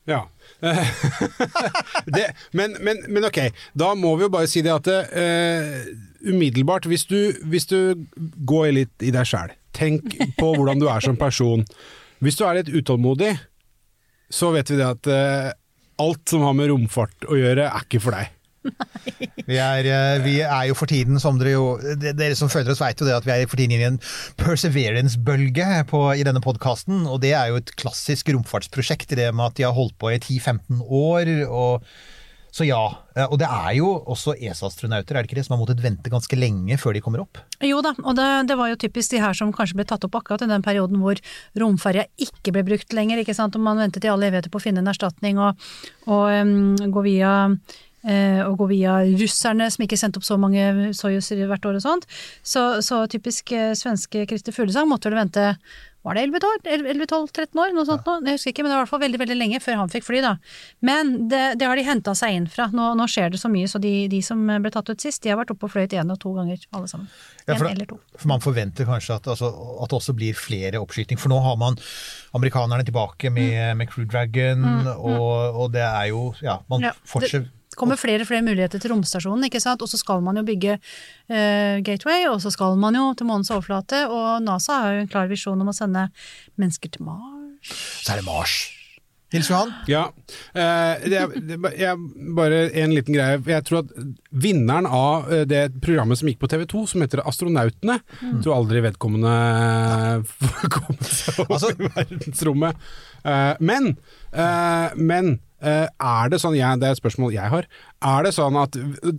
Ja. 0.04 0.28
det, 2.16 2.26
men, 2.52 2.76
men, 2.80 3.00
men 3.08 3.24
ok, 3.24 3.40
da 3.72 3.94
må 3.96 4.12
vi 4.18 4.26
jo 4.26 4.32
bare 4.32 4.50
si 4.50 4.62
det 4.64 4.74
at 4.74 4.90
uh, 4.92 5.80
umiddelbart, 6.28 6.86
hvis 6.90 7.06
du, 7.08 7.18
hvis 7.48 7.66
du 7.70 7.78
går 8.44 8.70
litt 8.76 9.04
i 9.04 9.12
deg 9.14 9.28
sjæl, 9.28 9.54
tenk 9.74 10.14
på 10.38 10.52
hvordan 10.52 10.82
du 10.82 10.88
er 10.92 11.04
som 11.04 11.18
person. 11.18 11.64
Hvis 12.24 12.38
du 12.38 12.44
er 12.46 12.60
litt 12.60 12.72
utålmodig, 12.72 13.32
så 14.32 14.52
vet 14.54 14.70
vi 14.70 14.78
det 14.80 14.90
at 14.90 15.10
uh, 15.10 15.50
alt 16.04 16.28
som 16.28 16.44
har 16.44 16.56
med 16.58 16.70
romfart 16.72 17.28
å 17.30 17.38
gjøre, 17.38 17.70
er 17.70 17.88
ikke 17.88 18.02
for 18.04 18.16
deg. 18.16 18.33
Vi 19.48 19.58
er, 19.60 19.86
eh, 19.90 20.22
vi 20.24 20.38
er 20.40 20.68
jo 20.70 20.76
for 20.78 20.88
tiden, 20.88 21.18
som 21.20 21.36
dere 21.40 21.52
jo 21.52 21.66
Dere 22.00 22.32
som 22.38 22.48
følger 22.52 22.72
oss 22.72 22.80
vet 22.80 23.00
jo 23.00 23.08
det 23.08 23.16
at 23.16 23.26
vi 23.26 23.34
er 23.34 23.50
for 23.50 23.60
tiden 23.60 23.76
inne 23.76 23.84
i 23.84 23.90
en 23.92 24.00
perseverance-bølge 24.40 25.68
i 26.16 26.24
denne 26.26 26.42
podkasten. 26.44 27.04
Og 27.10 27.20
det 27.24 27.34
er 27.36 27.52
jo 27.52 27.60
et 27.60 27.74
klassisk 27.80 28.32
romfartsprosjekt 28.32 29.12
i 29.12 29.20
det 29.20 29.30
med 29.36 29.50
at 29.50 29.58
de 29.60 29.68
har 29.68 29.76
holdt 29.76 29.98
på 30.00 30.14
i 30.14 30.18
10-15 30.18 30.80
år. 30.88 31.32
og 31.50 31.84
så 32.54 32.62
ja. 32.68 32.82
eh, 33.16 33.26
Og 33.26 33.38
det 33.40 33.48
er 33.50 33.72
jo 33.80 33.88
også 34.14 34.36
ESA-astronauter, 34.38 35.16
er 35.16 35.24
det 35.24 35.30
ikke 35.30 35.40
det, 35.40 35.46
som 35.48 35.56
har 35.56 35.62
måttet 35.64 35.82
vente 35.82 36.10
ganske 36.12 36.36
lenge 36.38 36.76
før 36.78 36.94
de 36.94 37.02
kommer 37.02 37.24
opp? 37.24 37.40
Jo 37.66 37.80
da, 37.82 37.90
og 37.98 38.14
det, 38.14 38.28
det 38.50 38.56
var 38.60 38.70
jo 38.70 38.78
typisk 38.78 39.10
de 39.10 39.22
her 39.24 39.34
som 39.34 39.50
kanskje 39.54 39.80
ble 39.80 39.86
tatt 39.90 40.06
opp 40.06 40.20
akkurat 40.20 40.44
i 40.46 40.50
den 40.52 40.62
perioden 40.62 41.02
hvor 41.02 41.18
romferja 41.58 42.06
ikke 42.14 42.54
ble 42.54 42.62
brukt 42.68 42.94
lenger, 42.94 43.18
ikke 43.24 43.34
sant, 43.34 43.58
og 43.58 43.64
man 43.64 43.82
ventet 43.82 44.06
i 44.06 44.12
alle 44.12 44.30
evigheter 44.30 44.54
på 44.54 44.62
å 44.62 44.66
finne 44.68 44.84
en 44.84 44.92
erstatning 44.92 45.40
og, 45.42 45.66
og 46.06 46.30
um, 46.30 46.92
gå 46.94 47.04
via 47.08 47.34
og 48.44 48.58
gå 48.60 48.66
via 48.74 48.98
russerne 49.16 49.70
som 49.72 49.84
ikke 49.86 49.96
sendte 50.00 50.20
opp 50.20 50.26
så 50.28 50.36
mange 50.40 50.92
Soyuzer 50.94 51.40
hvert 51.48 51.64
år 51.70 51.80
og 51.80 51.86
sånt. 51.86 52.06
Så, 52.44 52.82
så 52.84 53.04
typisk 53.08 53.52
eh, 53.56 53.72
svenske 53.78 54.26
Christer 54.28 54.52
Fuglesang 54.52 54.88
måtte 54.90 55.08
vel 55.10 55.22
vente 55.24 55.54
var 56.04 56.18
det 56.18 56.26
11 56.26 56.44
år? 56.44 56.58
11-12-13 56.68 57.60
år? 57.62 57.70
Noe 57.72 57.86
sånt 57.88 58.04
nå? 58.04 58.18
Jeg 58.28 58.36
husker 58.36 58.52
ikke, 58.52 58.60
men 58.66 58.68
det 58.68 58.74
var 58.76 58.82
i 58.82 58.84
hvert 58.84 58.90
fall 58.92 59.00
veldig 59.06 59.20
veldig 59.22 59.36
lenge 59.40 59.60
før 59.64 59.78
han 59.80 59.88
fikk 59.88 60.04
fly, 60.04 60.18
da. 60.20 60.32
Men 60.84 61.14
det, 61.32 61.38
det 61.56 61.64
har 61.64 61.80
de 61.80 61.84
henta 61.86 62.12
seg 62.18 62.34
inn 62.36 62.48
fra. 62.52 62.66
Nå, 62.76 62.90
nå 63.00 63.06
skjer 63.08 63.32
det 63.32 63.40
så 63.40 63.48
mye, 63.48 63.70
så 63.72 63.80
de, 63.80 63.92
de 64.12 64.20
som 64.20 64.42
ble 64.44 64.68
tatt 64.74 64.92
ut 64.92 65.00
sist, 65.00 65.22
de 65.24 65.32
har 65.32 65.38
vært 65.40 65.54
oppe 65.54 65.64
og 65.64 65.72
fløyet 65.72 65.96
én 65.96 66.12
og 66.12 66.20
to 66.20 66.34
ganger, 66.36 66.60
alle 66.76 66.90
sammen. 66.92 67.08
Ja, 67.48 67.56
en 67.56 67.70
eller 67.70 67.88
to. 67.94 67.96
for 68.20 68.28
man 68.34 68.44
forventer 68.44 68.84
kanskje 68.90 69.16
at, 69.16 69.30
altså, 69.32 69.48
at 69.80 69.94
det 69.94 69.96
også 70.02 70.12
blir 70.20 70.36
flere 70.36 70.84
oppskyting. 70.84 71.16
For 71.24 71.32
nå 71.32 71.40
har 71.40 71.56
man 71.64 71.80
amerikanerne 72.36 72.84
tilbake 72.84 73.32
med, 73.32 73.54
Mm. 73.54 73.78
med 73.80 73.88
Crew 73.94 74.04
Dragon, 74.04 74.68
og, 74.98 75.56
og 75.64 75.72
det 75.72 75.88
er 75.88 76.10
jo 76.12 76.34
Ja, 76.44 76.58
man 76.68 76.84
Ja, 76.84 76.92
fortsetter 77.08 77.48
Det 77.74 77.80
kommer 77.80 77.98
flere 77.98 78.22
og 78.22 78.28
flere 78.30 78.44
muligheter 78.46 78.78
til 78.78 78.92
romstasjonen, 78.94 79.48
ikke 79.48 79.60
sant. 79.62 79.82
Og 79.82 79.90
så 79.90 79.98
skal 79.98 80.22
man 80.22 80.38
jo 80.38 80.44
bygge 80.46 80.76
uh, 80.78 81.82
Gateway, 81.82 82.28
og 82.30 82.38
så 82.44 82.52
skal 82.54 82.78
man 82.78 82.94
jo 82.94 83.08
til 83.18 83.26
månens 83.26 83.50
overflate. 83.50 84.04
Og 84.14 84.44
NASA 84.46 84.78
har 84.84 84.94
jo 84.94 85.02
en 85.04 85.10
klar 85.10 85.26
visjon 85.32 85.60
om 85.64 85.72
å 85.72 85.74
sende 85.74 86.06
mennesker 86.60 86.94
til 86.94 87.02
Mars. 87.10 87.74
Så 88.04 88.14
er 88.14 88.22
det 88.22 88.26
Mars. 88.30 88.54
Nils 89.34 89.48
Johan? 89.50 89.72
Ja. 89.90 90.04
Eh, 90.54 91.00
det, 91.10 91.16
er- 91.18 91.32
det, 91.42 91.56
er- 91.56 91.72
jeg, 91.80 92.02
bare 92.36 92.58
en 92.78 92.92
liten 92.94 93.16
greie. 93.16 93.40
Jeg 93.50 93.64
tror 93.66 93.80
at 93.80 93.90
vinneren 94.30 94.86
av 94.86 95.26
eh, 95.34 95.42
det 95.50 95.64
programmet 95.82 96.20
som 96.20 96.28
gikk 96.30 96.38
på 96.44 96.50
TV 96.52 96.62
2, 96.70 96.84
som 96.92 97.02
heter 97.02 97.24
Astronautene, 97.26 97.96
tror 98.44 98.54
aldri 98.60 98.84
vedkommende 98.84 99.32
får 100.28 100.70
komme 100.76 101.08
seg 101.08 101.40
opp 101.42 101.50
Altså- 101.56 101.72
i 101.74 101.90
verdensrommet. 101.96 102.86
Eh, 103.24 103.54
men, 103.64 103.96
eh, 104.30 104.94
men 105.02 105.34
er 105.62 106.28
det 106.32 106.40
sånn, 106.42 106.56
jeg, 106.58 106.80
det 106.80 106.88
er 106.88 106.92
et 106.96 107.00
spørsmål 107.00 107.32
jeg 107.32 107.48
har, 107.52 107.66
er 108.04 108.26
det 108.26 108.34
sånn 108.36 108.56
at 108.60 108.76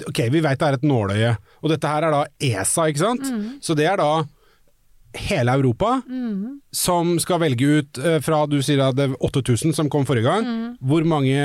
Ok, 0.10 0.20
vi 0.30 0.42
vet 0.44 0.60
det 0.62 0.68
er 0.68 0.76
et 0.78 0.84
nåløye, 0.86 1.36
og 1.64 1.72
dette 1.72 1.90
her 1.90 2.06
er 2.06 2.14
da 2.14 2.24
ESA, 2.44 2.90
ikke 2.92 3.02
sant? 3.02 3.30
Så 3.66 3.74
det 3.78 3.88
er 3.90 3.98
da 3.98 4.26
hele 5.16 5.54
Europa 5.56 6.02
som 6.76 7.14
skal 7.24 7.40
velge 7.40 7.66
ut 7.80 7.98
eh, 8.04 8.18
fra 8.24 8.42
du 8.52 8.58
sier 8.64 8.82
at 8.84 8.98
det 8.98 9.06
er 9.10 9.16
8000 9.24 9.74
som 9.78 9.90
kom 9.90 10.06
forrige 10.06 10.28
gang. 10.28 10.76
Hvor 10.84 11.06
mange 11.08 11.38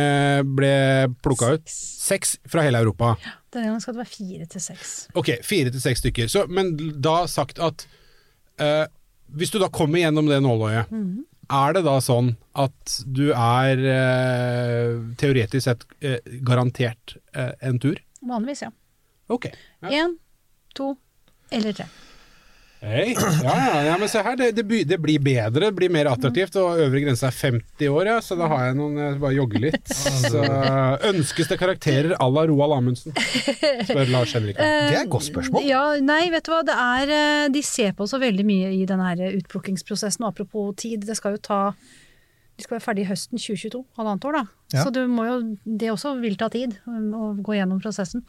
ble 0.59 0.73
plukka 1.23 1.53
ut? 1.55 1.71
Seks 1.71 2.39
fra 2.51 2.65
hele 2.67 2.83
Europa. 2.83 3.15
Denne 3.55 3.71
gangen 3.71 3.81
skal 3.83 3.95
det 3.95 4.03
være 4.05 4.15
fire 4.17 4.47
til 4.51 4.61
seks. 4.65 4.95
Ok, 5.15 5.37
fire 5.47 5.71
til 5.71 5.83
seks 5.83 6.03
stykker. 6.03 6.27
Så, 6.31 6.47
men 6.51 6.75
da 7.03 7.25
sagt 7.31 7.59
at 7.63 7.87
uh, 8.61 8.87
hvis 9.39 9.51
du 9.55 9.59
da 9.63 9.71
kommer 9.71 10.03
gjennom 10.03 10.27
det 10.27 10.41
nåløyet, 10.43 10.91
er 11.50 11.75
det 11.76 11.83
da 11.87 11.97
sånn 12.04 12.35
at 12.59 12.97
du 13.07 13.30
er 13.33 13.83
eh, 13.92 14.92
teoretisk 15.21 15.64
sett 15.66 15.87
eh, 16.00 16.21
garantert 16.47 17.16
eh, 17.35 17.52
en 17.66 17.80
tur? 17.83 17.99
Vanligvis, 18.21 18.62
ja. 18.66 18.71
Ok. 19.30 19.50
Ja. 19.83 19.90
Én, 20.02 20.16
to 20.75 20.95
eller 21.50 21.75
tre. 21.75 21.88
Hei. 22.81 23.13
Ja, 23.45 23.83
ja, 23.85 23.97
men 24.01 24.09
se 24.09 24.23
her, 24.25 24.37
det, 24.41 24.47
det, 24.57 24.65
det 24.89 24.97
blir 25.03 25.21
bedre, 25.21 25.67
det 25.67 25.77
blir 25.77 25.91
mer 25.93 26.09
attraktivt, 26.09 26.55
og 26.57 26.81
øvre 26.81 27.03
grense 27.05 27.29
er 27.29 27.35
50 27.37 27.91
år, 27.93 28.09
ja, 28.09 28.15
så 28.25 28.39
da 28.41 28.49
har 28.49 28.63
jeg 28.71 28.79
noen 28.79 28.97
Jeg 28.97 29.19
bare 29.21 29.37
jogge 29.37 29.61
litt. 29.67 29.93
Så 29.93 30.41
ønskes 31.11 31.51
det 31.51 31.59
karakterer 31.61 32.15
à 32.17 32.29
la 32.33 32.47
Roald 32.49 32.79
Amundsen? 32.79 33.13
Spør 33.85 34.09
Lars 34.15 34.33
Henrik. 34.37 34.57
Det 34.57 34.97
er 34.97 35.03
et 35.03 35.13
godt 35.13 35.29
spørsmål. 35.29 35.67
Ja, 35.69 35.85
nei, 36.01 36.23
vet 36.33 36.49
du 36.49 36.55
hva, 36.55 36.63
det 36.65 36.77
er 36.81 37.13
eh, 37.19 37.49
De 37.53 37.63
ser 37.67 37.93
på 37.99 38.09
så 38.09 38.21
veldig 38.23 38.47
mye 38.49 38.73
i 38.79 38.87
den 38.89 39.05
her 39.05 39.27
utplukkingsprosessen, 39.29 40.25
og 40.25 40.33
apropos 40.33 40.73
tid, 40.81 41.05
det 41.05 41.19
skal 41.21 41.37
jo 41.37 41.45
ta 41.51 41.63
De 42.61 42.67
skal 42.67 42.76
være 42.76 42.85
ferdig 42.85 43.07
høsten 43.09 43.40
2022, 43.40 43.79
halvannet 43.97 44.25
år, 44.29 44.37
da. 44.37 44.43
Ja. 44.75 44.83
Så 44.85 44.93
du 44.95 45.00
må 45.11 45.25
jo 45.25 45.37
Det 45.64 45.88
også 45.90 46.12
vil 46.21 46.37
ta 46.38 46.50
tid 46.52 46.76
um, 46.85 47.09
å 47.17 47.29
gå 47.40 47.57
gjennom 47.57 47.81
prosessen. 47.81 48.23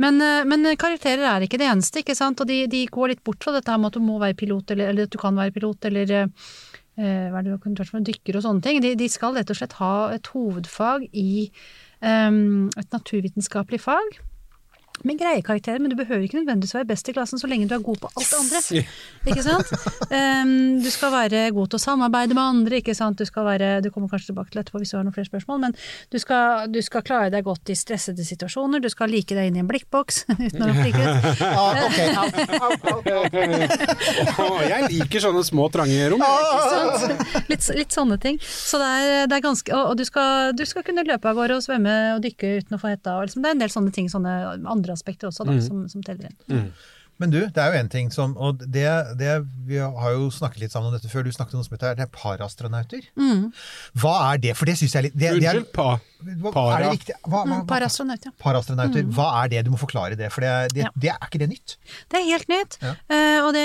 Men, 0.00 0.16
eh, 0.24 0.46
men 0.48 0.64
karakterer 0.80 1.26
er 1.28 1.44
ikke 1.44 1.60
det 1.60 1.68
eneste, 1.68 2.00
ikke 2.00 2.16
sant. 2.16 2.40
Og 2.40 2.48
de, 2.48 2.64
de 2.70 2.84
går 2.88 3.12
litt 3.12 3.24
bort 3.26 3.44
fra 3.44 3.52
dette 3.54 3.70
her 3.70 3.82
med 3.82 3.92
at 3.92 3.98
du 4.00 4.06
må 4.06 4.16
være 4.22 4.38
pilot, 4.40 4.72
eller, 4.72 4.94
eller 4.94 5.08
at 5.08 5.12
du 5.12 5.20
kan 5.20 5.36
være 5.36 5.52
pilot, 5.54 5.90
eller 5.90 6.14
eh, 6.16 6.50
eh, 6.96 7.26
hva 7.28 7.42
er 7.42 7.46
det 7.46 7.58
du 7.58 7.62
kan 7.62 7.76
være 7.76 8.04
dykker 8.08 8.40
og 8.40 8.46
sånne 8.46 8.64
ting. 8.64 8.80
De, 8.84 8.94
de 8.98 9.10
skal 9.12 9.36
rett 9.36 9.52
og 9.52 9.60
slett 9.60 9.76
ha 9.82 9.94
et 10.16 10.32
hovedfag 10.32 11.08
i 11.12 11.50
um, 12.00 12.70
et 12.80 12.96
naturvitenskapelig 12.96 13.84
fag. 13.84 14.16
Med 15.02 15.18
greie 15.18 15.42
karakterer, 15.44 15.80
men 15.82 15.90
du 15.90 15.96
behøver 15.98 16.22
ikke 16.24 16.38
nødvendigvis 16.38 16.74
være 16.76 16.86
best 16.92 17.08
i 17.08 17.14
klassen 17.16 17.40
så 17.40 17.48
lenge 17.50 17.66
du 17.68 17.74
er 17.74 17.82
god 17.84 17.98
på 18.00 18.10
alt 18.12 18.28
det 18.30 18.38
andre. 18.38 18.82
Ikke 19.32 19.42
sant? 19.44 19.72
Um, 20.10 20.52
du 20.84 20.90
skal 20.92 21.10
være 21.12 21.40
god 21.56 21.72
til 21.72 21.80
å 21.80 21.82
samarbeide 21.82 22.36
med 22.36 22.42
andre, 22.44 22.78
ikke 22.82 22.94
sant. 22.96 23.18
Du 23.18 23.24
skal 23.28 23.46
være, 23.48 23.70
du 23.84 23.90
kommer 23.94 24.08
kanskje 24.12 24.32
tilbake 24.32 24.52
til 24.52 24.60
etterpå 24.62 24.82
hvis 24.82 24.92
du 24.92 24.98
har 24.98 25.06
noen 25.06 25.16
flere 25.16 25.30
spørsmål, 25.30 25.60
men 25.64 25.72
du 26.12 26.18
skal, 26.22 26.68
du 26.72 26.80
skal 26.84 27.04
klare 27.06 27.32
deg 27.32 27.46
godt 27.46 27.72
i 27.72 27.76
stressede 27.78 28.24
situasjoner. 28.26 28.82
Du 28.84 28.90
skal 28.92 29.10
like 29.12 29.34
deg 29.36 29.50
inn 29.50 29.56
i 29.58 29.64
en 29.64 29.70
blikkboks 29.70 30.24
uten 30.34 30.66
å 30.68 30.74
flikke 30.80 31.00
ut. 31.00 31.12
Ah, 31.54 31.84
ok. 31.86 31.98
Å, 34.44 34.46
jeg 34.64 34.88
liker 34.90 35.22
sånne 35.22 35.42
små, 35.46 35.68
trange 35.72 36.08
rom. 36.12 36.22
Litt, 37.50 37.66
litt 37.76 37.94
sånne 37.94 38.16
ting. 38.20 38.38
Så 38.42 38.80
det 38.80 38.88
er, 38.88 39.28
det 39.30 39.38
er 39.38 39.44
ganske, 39.44 39.74
og 39.74 39.94
og 39.94 39.98
du 39.98 40.04
skal, 40.08 40.52
du 40.58 40.64
skal 40.66 40.82
kunne 40.86 41.04
løpe 41.06 41.28
av 41.30 41.38
gårde 41.38 41.58
og 41.60 41.62
svømme 41.64 41.94
og 42.16 42.22
dykke 42.24 42.48
uten 42.58 42.74
å 42.74 42.80
få 42.82 42.90
hetta. 42.90 43.10
og 43.18 43.28
Liksom, 43.28 43.44
det 43.44 43.50
er 43.50 43.54
en 43.54 43.62
del 43.62 43.70
sånne 43.72 43.92
ting, 43.94 44.08
sånne 44.10 44.32
andre 44.70 44.83
aspekter 44.92 45.28
også, 45.28 45.44
da, 45.44 45.56
som, 45.60 45.88
som 45.88 46.02
teller 46.02 46.28
inn. 46.28 46.72
Men 47.22 47.30
du, 47.30 47.38
det 47.46 47.60
er 47.62 47.70
jo 47.72 47.78
en 47.78 47.88
ting 47.92 48.08
som 48.10 48.32
Og 48.36 48.58
det, 48.58 48.86
det, 49.20 49.34
vi 49.68 49.76
har 49.78 50.16
jo 50.16 50.30
snakket 50.34 50.64
litt 50.64 50.72
sammen 50.74 50.90
om 50.90 50.96
dette 50.96 51.08
før. 51.12 51.22
Du 51.22 51.30
snakket 51.32 51.54
om 51.54 51.60
noe 51.62 51.68
som 51.68 51.76
heter 51.76 51.94
det 51.98 52.06
er 52.08 52.10
parastronauter. 52.14 53.04
Hva 54.02 54.14
er 54.32 54.40
det? 54.42 54.56
For 54.58 54.66
det 54.66 54.74
syns 54.80 54.94
jeg 54.96 55.00
er 55.00 55.06
litt 55.08 55.14
det, 55.18 55.30
det 55.40 55.46
er, 55.48 55.60
Unnskyld, 55.60 55.70
pa. 55.74 55.98
para. 56.50 56.64
Er 56.74 56.82
det 56.84 56.90
riktig? 56.98 57.14
Hva, 57.22 57.30
hva, 57.30 57.42
Mm, 57.44 57.52
hva, 57.54 57.66
Parastronaut, 57.68 58.24
ja. 58.26 58.32
parastronauter. 58.40 59.04
Hva 59.14 59.26
er 59.44 59.48
det? 59.52 59.62
Du 59.66 59.70
må 59.74 59.78
forklare 59.78 60.16
det. 60.18 60.30
For 60.32 60.40
det, 60.44 60.52
det, 60.74 60.82
Ja. 60.86 60.90
det 60.96 61.10
er 61.12 61.26
ikke 61.28 61.38
det 61.44 61.48
nytt? 61.52 61.76
Det 62.10 62.18
er 62.20 62.24
helt 62.32 62.48
nytt, 62.48 62.78
Ja. 62.82 62.94
Uh, 63.12 63.40
og 63.46 63.50
det, 63.54 63.64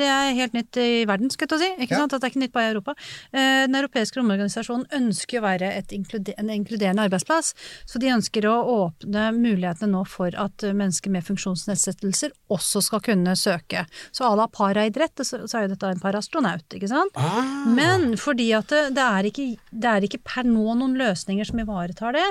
det 0.00 0.08
er 0.08 0.32
helt 0.40 0.54
nytt 0.56 0.76
i 0.80 1.04
verden, 1.06 1.30
skal 1.30 1.46
jeg 1.46 1.52
ta 1.54 1.58
si. 1.62 1.70
Ikke 1.84 1.94
Ja. 1.94 1.98
sant? 2.02 2.12
At 2.16 2.20
det 2.22 2.28
er 2.28 2.32
ikke 2.34 2.42
nytt 2.44 2.52
bare 2.56 2.70
i 2.70 2.72
Europa. 2.74 2.94
Uh, 3.30 3.66
Den 3.68 3.74
europeiske 3.78 4.18
romorganisasjonen 4.18 4.86
ønsker 4.98 5.38
å 5.38 5.44
være 5.46 5.70
et 5.78 5.92
inklude, 5.92 6.34
en 6.38 6.50
inkluderende 6.50 7.04
arbeidsplass, 7.06 7.52
så 7.86 8.00
de 8.00 8.10
ønsker 8.16 8.48
å 8.50 8.56
åpne 8.90 9.30
mulighetene 9.36 9.92
nå 9.92 10.04
for 10.08 10.34
at 10.34 10.58
mennesker 10.74 11.10
med 11.10 11.24
funksjonsnedsettelser 11.28 12.32
også 12.50 12.63
skal 12.84 13.02
kunne 13.04 13.34
søke. 13.38 13.84
Så 14.14 14.24
à 14.26 14.34
la 14.38 14.46
paraidrett, 14.48 15.24
så, 15.26 15.42
så 15.46 15.58
er 15.58 15.66
jo 15.66 15.74
dette 15.74 15.90
en 15.94 16.02
parastronaut, 16.02 16.64
ikke 16.76 16.90
sant? 16.90 17.14
Ah. 17.20 17.66
Men 17.76 18.14
fordi 18.20 18.50
at 18.56 18.72
det, 18.72 18.82
det, 18.96 19.04
er 19.04 19.28
ikke, 19.30 19.46
det 19.70 19.92
er 19.92 20.08
ikke 20.08 20.22
per 20.24 20.48
nå 20.48 20.78
noen 20.80 20.96
løsninger 21.00 21.50
som 21.50 21.60
ivaretar 21.62 22.16
det, 22.16 22.26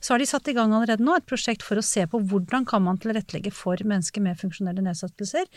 så 0.00 0.14
har 0.14 0.22
de 0.22 0.28
satt 0.30 0.52
i 0.52 0.56
gang 0.56 0.74
allerede 0.76 1.04
nå 1.04 1.16
et 1.18 1.28
prosjekt 1.28 1.66
for 1.66 1.80
å 1.80 1.86
se 1.86 2.06
på 2.10 2.22
hvordan 2.30 2.68
kan 2.68 2.84
man 2.84 3.00
tilrettelegge 3.02 3.54
for 3.54 3.80
mennesker 3.84 4.24
med 4.24 4.38
funksjonelle 4.40 4.84
nedsettelser 4.84 5.48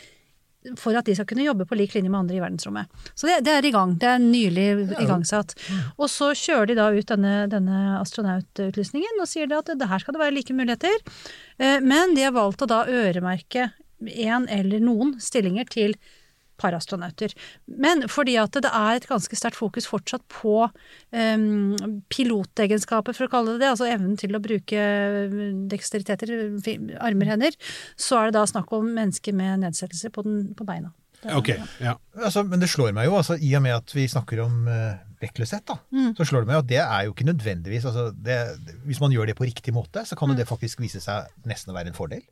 for 0.78 0.94
at 0.94 1.08
de 1.08 1.14
skal 1.16 1.26
kunne 1.26 1.44
jobbe 1.46 1.66
på 1.66 1.76
lik 1.78 1.94
linje 1.96 2.10
med 2.10 2.20
andre 2.20 2.36
i 2.38 2.42
verdensrommet. 2.42 2.90
Så 3.18 3.26
det, 3.26 3.40
det 3.46 3.54
er 3.56 3.66
i 3.66 3.72
gang. 3.74 3.96
Det 3.98 4.08
er 4.08 4.22
nylig 4.22 4.66
igangsatt. 5.02 5.56
Og 5.96 6.06
så 6.10 6.30
kjører 6.38 6.70
de 6.70 6.78
da 6.78 6.88
ut 6.94 7.10
denne, 7.10 7.34
denne 7.50 7.80
astronaututlysningen 7.98 9.22
og 9.22 9.30
sier 9.30 9.50
det 9.50 9.58
at 9.58 9.72
det 9.80 9.90
her 9.90 10.02
skal 10.02 10.16
det 10.16 10.22
være 10.22 10.36
like 10.38 10.56
muligheter. 10.56 11.02
Eh, 11.58 11.80
Men 11.82 12.14
de 12.14 12.26
har 12.28 12.36
valgt 12.36 12.62
å 12.62 12.70
da 12.70 12.84
øremerke 12.86 13.72
én 14.08 14.48
eller 14.50 14.80
noen 14.82 15.16
stillinger 15.22 15.68
til 15.70 15.94
parastronauter. 16.62 17.32
Men 17.66 18.04
fordi 18.12 18.36
at 18.38 18.54
det 18.54 18.70
er 18.70 18.98
et 19.00 19.06
ganske 19.10 19.34
sterkt 19.34 19.58
fokus 19.58 19.88
fortsatt 19.90 20.22
på 20.30 20.68
um, 20.68 21.72
pilotegenskaper, 22.12 23.16
for 23.16 23.26
å 23.26 23.32
kalle 23.32 23.54
det 23.56 23.64
det, 23.64 23.70
altså 23.72 23.88
evnen 23.90 24.16
til 24.20 24.36
å 24.36 24.42
bruke 24.42 24.78
eh, 24.78 25.36
deksteriteter, 25.72 26.32
armer, 27.02 27.32
hender, 27.34 27.56
så 27.98 28.20
er 28.20 28.30
det 28.30 28.36
da 28.38 28.44
snakk 28.46 28.70
om 28.78 28.92
mennesker 28.94 29.34
med 29.34 29.64
nedsettelser 29.64 30.12
på, 30.14 30.22
den, 30.26 30.52
på 30.58 30.66
beina. 30.68 30.92
Det 31.22 31.34
Ok, 31.38 31.52
ja. 31.82 31.96
Altså, 32.18 32.42
men 32.46 32.62
det 32.62 32.70
slår 32.70 32.94
meg 32.96 33.06
jo, 33.08 33.16
altså, 33.18 33.36
i 33.38 33.52
og 33.58 33.62
med 33.62 33.76
at 33.76 33.92
vi 33.94 34.06
snakker 34.10 34.42
om 34.42 34.64
uh, 34.66 35.00
vektløshet, 35.22 35.64
da, 35.70 35.76
Mm. 35.94 36.14
så 36.18 36.26
slår 36.26 36.42
det 36.44 36.50
meg 36.52 36.60
at 36.62 36.70
det 36.70 36.80
er 36.82 37.04
jo 37.06 37.12
ikke 37.14 37.28
nødvendigvis 37.28 37.84
altså, 37.86 38.08
det, 38.16 38.38
Hvis 38.88 38.98
man 39.02 39.12
gjør 39.14 39.28
det 39.30 39.36
på 39.38 39.46
riktig 39.46 39.74
måte, 39.74 40.02
så 40.06 40.18
kan 40.18 40.28
Mm. 40.28 40.34
jo 40.34 40.40
det 40.42 40.48
faktisk 40.50 40.80
vise 40.82 41.02
seg 41.02 41.26
nesten 41.46 41.70
å 41.70 41.76
være 41.78 41.90
en 41.92 41.98
fordel. 41.98 42.22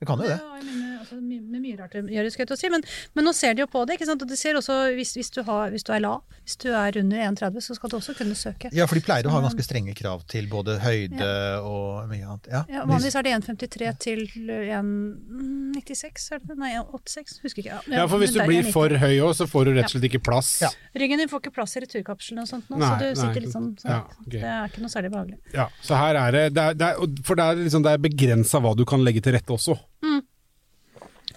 Det 0.00 0.08
kan 0.08 0.20
jo 0.20 0.28
det. 0.28 0.38
Ja, 0.38 0.60
mener, 0.64 0.98
altså, 1.02 1.18
med 1.20 1.60
mye 1.60 1.76
rart 1.78 1.96
å 1.98 2.02
gjøre, 2.14 2.32
skal 2.32 2.44
jeg 2.44 2.50
til 2.50 2.56
å 2.56 2.60
si. 2.60 2.70
Men, 2.72 2.84
men 3.16 3.28
nå 3.28 3.34
ser 3.36 3.56
de 3.56 3.64
jo 3.64 3.68
på 3.70 3.84
det, 3.88 3.98
ikke 3.98 4.08
sant. 4.08 4.24
Og 4.24 4.30
de 4.30 4.38
ser 4.40 4.58
også, 4.58 4.78
hvis, 4.96 5.14
hvis, 5.18 5.30
du 5.34 5.42
har, 5.46 5.72
hvis 5.74 5.86
du 5.86 5.92
er 5.94 6.02
lav, 6.04 6.22
hvis 6.44 6.56
du 6.64 6.68
er 6.72 6.98
under 7.00 7.24
1,30, 7.30 7.66
så 7.68 7.76
skal 7.78 7.92
du 7.92 7.98
også 8.00 8.16
kunne 8.18 8.36
søke. 8.38 8.70
Ja, 8.76 8.88
for 8.90 8.98
de 8.98 9.04
pleier 9.04 9.28
å 9.28 9.34
ha 9.34 9.42
ganske 9.44 9.66
strenge 9.66 9.94
krav 9.98 10.24
til 10.30 10.48
både 10.52 10.78
høyde 10.84 11.30
og 11.64 12.10
mye 12.10 12.24
annet. 12.24 12.50
Ja, 12.52 12.64
Ja, 12.74 12.84
vanligvis 12.88 13.16
er 13.18 13.26
det 13.26 13.34
1,53 13.38 13.92
til 14.04 14.24
1,96, 14.34 16.28
er 16.34 16.42
det 16.42 16.52
det? 16.52 16.58
Nei, 16.60 16.72
86, 16.80 17.38
husker 17.44 17.64
ikke. 17.64 17.80
ja, 17.92 18.06
for 18.10 18.22
hvis 18.22 18.34
du 18.34 18.40
blir 18.44 18.66
for 18.74 18.92
høy 19.00 19.14
òg, 19.24 19.32
så 19.38 19.46
får 19.50 19.68
du 19.68 19.74
rett 19.76 19.88
og 19.88 19.94
slett 19.96 20.08
ikke 20.10 20.22
plass. 20.26 20.50
Ja. 20.64 20.70
Ryggen 21.00 21.20
din 21.22 21.30
får 21.30 21.42
ikke 21.44 21.54
plass 21.58 21.76
i 21.78 21.84
returkapselen 21.84 22.42
og 22.44 22.50
sånt 22.50 22.70
nå, 22.70 22.78
Nei, 22.80 22.88
så 22.88 22.98
du 23.00 23.06
nei, 23.06 23.14
sitter 23.20 23.44
litt 23.44 23.54
sånn, 23.54 23.70
så 23.80 23.90
ja, 23.90 24.00
ok. 24.06 24.30
det 24.34 24.42
er 24.44 24.70
ikke 24.70 24.84
noe 24.84 24.92
særlig 24.92 25.12
behagelig. 25.14 25.38
Ja, 25.54 25.68
så 25.84 25.98
her 25.98 26.18
er 26.20 26.36
det, 26.36 26.44
det, 26.56 26.64
er, 26.64 26.78
det 26.78 26.90
er, 26.90 27.16
For 27.26 27.38
det 27.40 27.46
er, 27.46 27.62
liksom, 27.64 27.84
det 27.86 27.94
er 27.94 28.04
begrensa 28.04 28.60
hva 28.64 28.74
du 28.78 28.84
kan 28.88 29.04
legge 29.06 29.22
til 29.24 29.36
rette 29.36 29.54
også. 29.54 29.73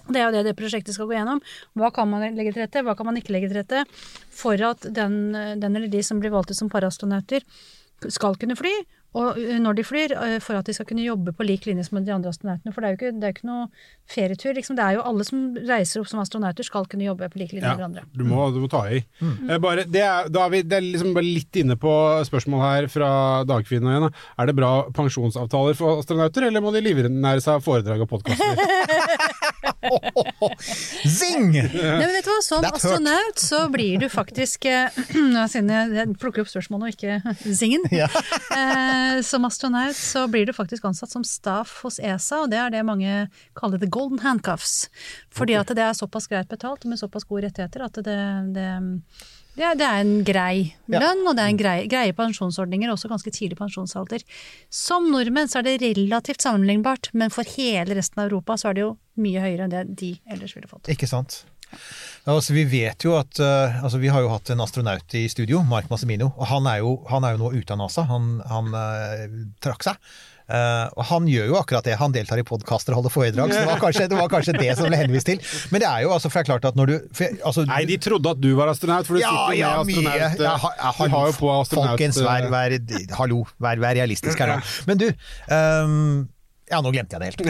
Det 0.08 0.20
er 0.20 0.28
jo 0.28 0.34
det 0.38 0.44
det 0.46 0.56
prosjektet 0.56 0.96
skal 0.96 1.08
gå 1.08 1.18
gjennom. 1.18 1.40
Hva 1.76 1.90
kan 1.94 2.08
man 2.08 2.24
legge 2.36 2.54
til 2.54 2.62
rette, 2.64 2.82
hva 2.84 2.94
kan 2.96 3.08
man 3.08 3.18
ikke 3.20 3.34
legge 3.34 3.50
til 3.50 3.60
rette 3.60 3.82
for 4.32 4.56
at 4.70 4.86
den, 4.96 5.18
den 5.60 5.76
eller 5.76 5.90
de 5.92 6.00
som 6.04 6.22
blir 6.22 6.32
valgt 6.32 6.54
ut 6.54 6.60
som 6.60 6.70
paraastronauter 6.72 7.44
skal 8.08 8.38
kunne 8.40 8.56
fly, 8.56 8.72
og 9.16 9.38
når 9.64 9.74
de 9.78 9.82
flyr, 9.88 10.12
eh, 10.12 10.38
for 10.44 10.54
at 10.58 10.66
de 10.68 10.74
skal 10.76 10.86
kunne 10.86 11.02
jobbe 11.06 11.32
på 11.32 11.46
lik 11.48 11.64
linje 11.66 11.84
som 11.88 11.96
de 12.04 12.12
andre 12.12 12.28
astronautene. 12.28 12.72
For 12.74 12.80
det 12.84 12.88
er 12.88 12.92
jo 12.92 12.98
ikke, 12.98 13.12
det 13.20 13.24
er 13.24 13.32
ikke 13.34 13.48
noe 13.48 13.68
ferietur, 14.08 14.52
liksom. 14.54 14.76
Det 14.76 14.84
er 14.84 14.92
jo 14.98 15.02
alle 15.08 15.24
som 15.24 15.56
reiser 15.68 16.00
opp 16.02 16.08
som 16.10 16.20
astronauter 16.20 16.62
skal 16.68 16.84
kunne 16.86 17.06
jobbe 17.08 17.28
på 17.32 17.40
lik 17.40 17.52
linje 17.56 17.64
Ja, 17.66 17.72
med 17.74 17.80
hverandre. 17.80 18.04
du, 18.14 18.24
må, 18.28 18.44
du 18.54 18.60
må 18.62 18.68
ta 18.70 18.82
i. 18.92 19.00
Mm. 19.20 19.54
Bare, 19.64 19.84
det, 19.88 20.02
er, 20.04 20.28
da 20.28 20.44
er 20.44 20.50
vi, 20.52 20.62
det 20.62 20.76
er 20.78 20.84
liksom 20.86 21.14
bare 21.16 21.24
litt 21.28 21.56
inne 21.62 21.76
på 21.80 21.92
spørsmål 22.28 22.60
her 22.66 22.88
fra 22.92 23.10
Dagkvinna 23.48 23.94
igjen. 23.96 24.06
da. 24.08 24.26
Er 24.38 24.50
det 24.52 24.56
bra 24.60 24.72
pensjonsavtaler 24.94 25.74
for 25.80 26.02
astronauter, 26.04 26.46
eller 26.50 26.60
må 26.64 26.72
de 26.76 26.84
livnære 26.84 27.40
seg 27.44 27.58
av 27.58 27.64
foredrag 27.64 28.04
og 28.04 28.12
podkaster? 28.12 28.54
Zing! 31.08 31.52
Nei, 31.54 31.68
men 31.72 32.10
vet 32.12 32.26
du 32.26 32.30
hva, 32.32 32.38
Som 32.44 32.62
That 32.64 32.72
hurt. 32.74 32.84
astronaut 32.84 33.40
så 33.40 33.60
blir 33.72 33.98
du 34.02 34.08
faktisk 34.12 34.66
eh, 34.68 34.88
Siden 35.52 35.70
jeg 35.72 36.14
plukker 36.20 36.42
opp 36.44 36.50
spørsmålet 36.50 36.88
og 36.88 36.96
ikke 36.96 37.34
zingen. 37.60 37.84
eh, 37.92 38.97
som 39.24 39.46
astronaut 39.48 39.96
så 39.96 40.26
blir 40.30 40.46
du 40.48 40.52
faktisk 40.56 40.84
ansatt 40.88 41.12
som 41.12 41.24
staff 41.26 41.80
hos 41.84 41.98
ESA, 41.98 42.44
og 42.44 42.52
det 42.52 42.60
er 42.62 42.74
det 42.74 42.84
mange 42.86 43.26
kaller 43.58 43.80
the 43.82 43.88
golden 43.90 44.22
handcuffs. 44.24 44.88
Fordi 45.34 45.56
at 45.58 45.72
det 45.74 45.84
er 45.84 45.96
såpass 45.98 46.28
greit 46.30 46.48
betalt 46.50 46.86
og 46.86 46.92
med 46.92 47.00
såpass 47.00 47.26
gode 47.28 47.48
rettigheter 47.48 47.84
at 47.86 48.00
det, 48.06 48.18
det 48.56 48.68
ja, 49.58 49.72
det 49.74 49.86
er 49.86 50.04
en 50.04 50.22
grei 50.26 50.70
lønn, 50.86 51.24
og 51.26 51.34
det 51.34 51.42
er 51.42 51.50
en 51.50 51.58
grei, 51.58 51.78
greie 51.90 52.14
pensjonsordninger, 52.14 52.90
også 52.92 53.10
ganske 53.10 53.32
tidlig 53.34 53.58
pensjonsalder. 53.58 54.22
Som 54.70 55.10
nordmenn 55.10 55.50
så 55.50 55.60
er 55.60 55.66
det 55.66 55.94
relativt 55.98 56.44
sammenlignbart, 56.46 57.10
men 57.18 57.34
for 57.34 57.48
hele 57.56 57.96
resten 57.98 58.22
av 58.22 58.28
Europa 58.28 58.58
så 58.60 58.70
er 58.70 58.78
det 58.78 58.84
jo 58.86 58.92
mye 59.18 59.42
høyere 59.42 59.66
enn 59.66 59.74
det 59.74 59.84
de 59.98 60.12
ellers 60.30 60.54
ville 60.54 60.70
fått. 60.70 60.90
Ikke 60.94 61.10
sant. 61.10 61.42
Altså, 62.28 62.52
vi 62.52 62.64
vet 62.68 63.04
jo 63.06 63.14
at 63.16 63.38
uh, 63.40 63.82
altså, 63.82 64.00
Vi 64.02 64.10
har 64.12 64.24
jo 64.24 64.32
hatt 64.32 64.50
en 64.52 64.60
astronaut 64.60 65.14
i 65.16 65.26
studio, 65.32 65.62
Mark 65.64 65.88
Massimino. 65.92 66.32
Og 66.36 66.50
han 66.50 66.66
er 66.68 66.82
jo, 66.82 66.98
han 67.08 67.24
er 67.24 67.36
jo 67.36 67.46
nå 67.46 67.52
ute 67.56 67.72
av 67.72 67.80
NASA. 67.80 68.04
Han, 68.10 68.34
han 68.48 68.74
uh, 68.74 69.38
trakk 69.64 69.86
seg. 69.86 70.10
Uh, 70.48 70.88
og 70.96 71.02
han 71.10 71.26
gjør 71.28 71.50
jo 71.50 71.56
akkurat 71.58 71.84
det. 71.84 71.96
Han 72.00 72.12
deltar 72.12 72.40
i 72.40 72.44
podkaster 72.48 72.94
og 72.94 73.02
holder 73.02 73.12
foredrag. 73.12 73.52
Så 73.52 73.60
det 73.60 73.68
var, 73.68 73.80
kanskje, 73.82 74.06
det 74.12 74.20
var 74.20 74.30
kanskje 74.32 74.54
det 74.56 74.70
som 74.78 74.88
ble 74.88 75.00
henvist 75.00 75.28
til. 75.28 75.42
Men 75.72 75.84
det 75.84 75.88
er 75.90 76.06
jo 76.06 76.14
altså, 76.14 76.30
for 76.32 76.40
det 76.40 76.46
er 76.46 76.50
klart 76.54 76.68
at 76.70 76.78
når 76.80 76.92
du 76.92 76.94
jeg- 76.96 77.40
altså, 77.44 77.66
Nei, 77.68 77.82
de 77.88 77.98
trodde 78.00 78.32
at 78.36 78.40
du 78.40 78.50
var 78.56 78.72
astronaut, 78.72 79.08
for 79.08 79.18
du 79.18 79.24
ja, 79.24 79.32
sitter 79.32 79.56
jo 79.56 79.60
ja, 79.60 79.74
med 79.82 79.92
mye. 79.92 80.16
astronaut... 80.28 80.46
Ja, 80.48 80.56
ha, 80.64 80.72
ja, 80.80 80.94
du 80.96 81.16
har 81.16 81.28
jo 81.32 81.36
på 81.40 81.52
astronaut... 81.52 81.92
Folkens, 81.96 82.20
vær, 82.24 82.48
vær, 82.52 82.76
hallo, 83.20 83.44
vær, 83.60 83.84
vær 83.84 84.00
realistisk 84.00 84.40
her 84.40 84.54
nå. 84.54 84.58
Men 84.88 85.04
du 85.04 85.06
ehm, 85.08 86.26
Ja, 86.68 86.80
nå 86.84 86.92
glemte 86.92 87.16
jeg 87.16 87.22
det 87.22 87.28
helt. 87.30 87.42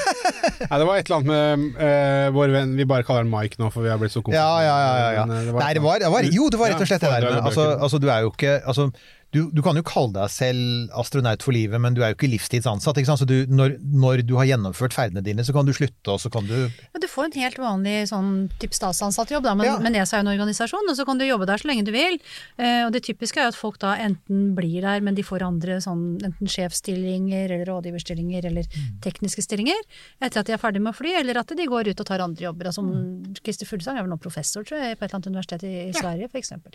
Nei, 0.70 0.78
det 0.78 0.86
var 0.86 1.00
et 1.00 1.08
eller 1.08 1.16
annet 1.18 1.30
med 1.30 1.80
uh, 1.80 2.26
vår 2.36 2.52
venn 2.54 2.74
Vi 2.78 2.86
bare 2.88 3.06
kaller 3.06 3.24
han 3.24 3.32
Mike 3.32 3.58
nå, 3.60 3.70
for 3.74 3.86
vi 3.86 3.90
har 3.92 3.98
blitt 4.00 4.14
så 4.14 4.22
kompiser. 4.22 4.38
Ja, 4.38 4.60
ja, 4.62 4.76
ja. 4.80 4.92
ja, 5.00 5.08
ja. 5.18 5.24
Eh, 5.26 5.52
Nei, 5.56 5.70
det 5.76 5.82
var, 5.84 6.02
det 6.02 6.10
var, 6.12 6.28
jo, 6.28 6.50
det 6.52 6.60
var 6.60 6.74
rett 6.74 6.84
og 6.84 6.90
slett 6.90 7.02
det 7.02 7.10
der. 7.16 7.26
Men, 7.28 7.40
altså, 7.50 7.66
altså, 7.76 8.00
du 8.02 8.06
er 8.10 8.26
jo 8.26 8.30
ikke 8.34 8.60
altså, 8.62 8.90
du, 9.32 9.50
du 9.54 9.60
kan 9.62 9.76
jo 9.78 9.82
kalle 9.86 10.10
deg 10.16 10.30
selv 10.34 10.90
astronaut 10.98 11.42
for 11.46 11.54
livet, 11.54 11.78
men 11.80 11.94
du 11.94 12.00
er 12.02 12.10
jo 12.12 12.16
ikke 12.18 12.30
livstidsansatt. 12.32 12.98
Ikke? 12.98 13.14
Så 13.20 13.26
du, 13.30 13.46
når, 13.46 13.76
når 13.80 14.22
du 14.26 14.34
har 14.36 14.48
gjennomført 14.48 14.92
ferdene 14.96 15.22
dine, 15.22 15.44
så 15.46 15.52
kan 15.54 15.64
du 15.68 15.72
slutte, 15.76 16.10
og 16.10 16.18
så 16.18 16.30
kan 16.34 16.48
du 16.48 16.56
ja, 16.66 16.98
du 17.00 17.06
får 17.06 17.28
en 17.28 17.36
helt 17.38 17.58
vanlig 17.62 17.94
sånn 18.10 18.48
type 18.58 18.74
statsansattjobb, 18.74 19.44
da, 19.46 19.54
men, 19.54 19.66
Ja. 19.70 19.76
men 19.78 19.94
ESA 19.94 20.18
er 20.18 20.24
en 20.24 20.32
organisasjon, 20.34 20.90
og 20.90 20.96
så 20.98 21.06
kan 21.06 21.18
du 21.20 21.24
jobbe 21.24 21.46
der 21.46 21.62
så 21.62 21.70
lenge 21.70 21.84
du 21.86 21.92
vil. 21.94 22.18
Eh, 22.58 22.82
og 22.86 22.92
det 22.92 23.04
typiske 23.06 23.38
er 23.40 23.46
jo 23.48 23.54
at 23.54 23.60
folk 23.60 23.78
da 23.78 23.94
enten 24.02 24.54
blir 24.58 24.80
der, 24.82 25.00
men 25.00 25.14
de 25.14 25.22
får 25.22 25.46
andre 25.46 25.78
sånn 25.80 26.18
enten 26.26 26.50
sjefsstillinger 26.50 27.50
eller 27.54 27.66
rådgiverstillinger 27.70 28.44
eller 28.50 28.66
Mm. 28.70 29.00
tekniske 29.02 29.42
stillinger 29.42 29.78
etter 30.22 30.40
at 30.40 30.46
de 30.46 30.52
er 30.52 30.58
ferdig 30.62 30.80
med 30.82 30.92
å 30.92 30.96
fly, 30.96 31.14
eller 31.20 31.38
at 31.38 31.46
de 31.56 31.66
går 31.66 31.88
ut 31.90 32.00
og 32.00 32.06
tar 32.06 32.20
andre 32.20 32.44
jobber. 32.50 32.66
Altså, 32.66 32.82
Mm. 32.82 33.34
Christer 33.44 33.66
Fuglesang 33.66 33.96
er 33.98 34.02
vel 34.02 34.10
nå 34.10 34.18
professor, 34.20 34.62
tror 34.64 34.78
jeg, 34.82 34.98
på 34.98 35.04
et 35.04 35.10
eller 35.14 35.16
annet 35.22 35.26
universitet 35.32 35.62
i, 35.64 35.88
i 35.88 35.92
Sverige, 35.92 36.28
for 36.30 36.38
eksempel. 36.38 36.72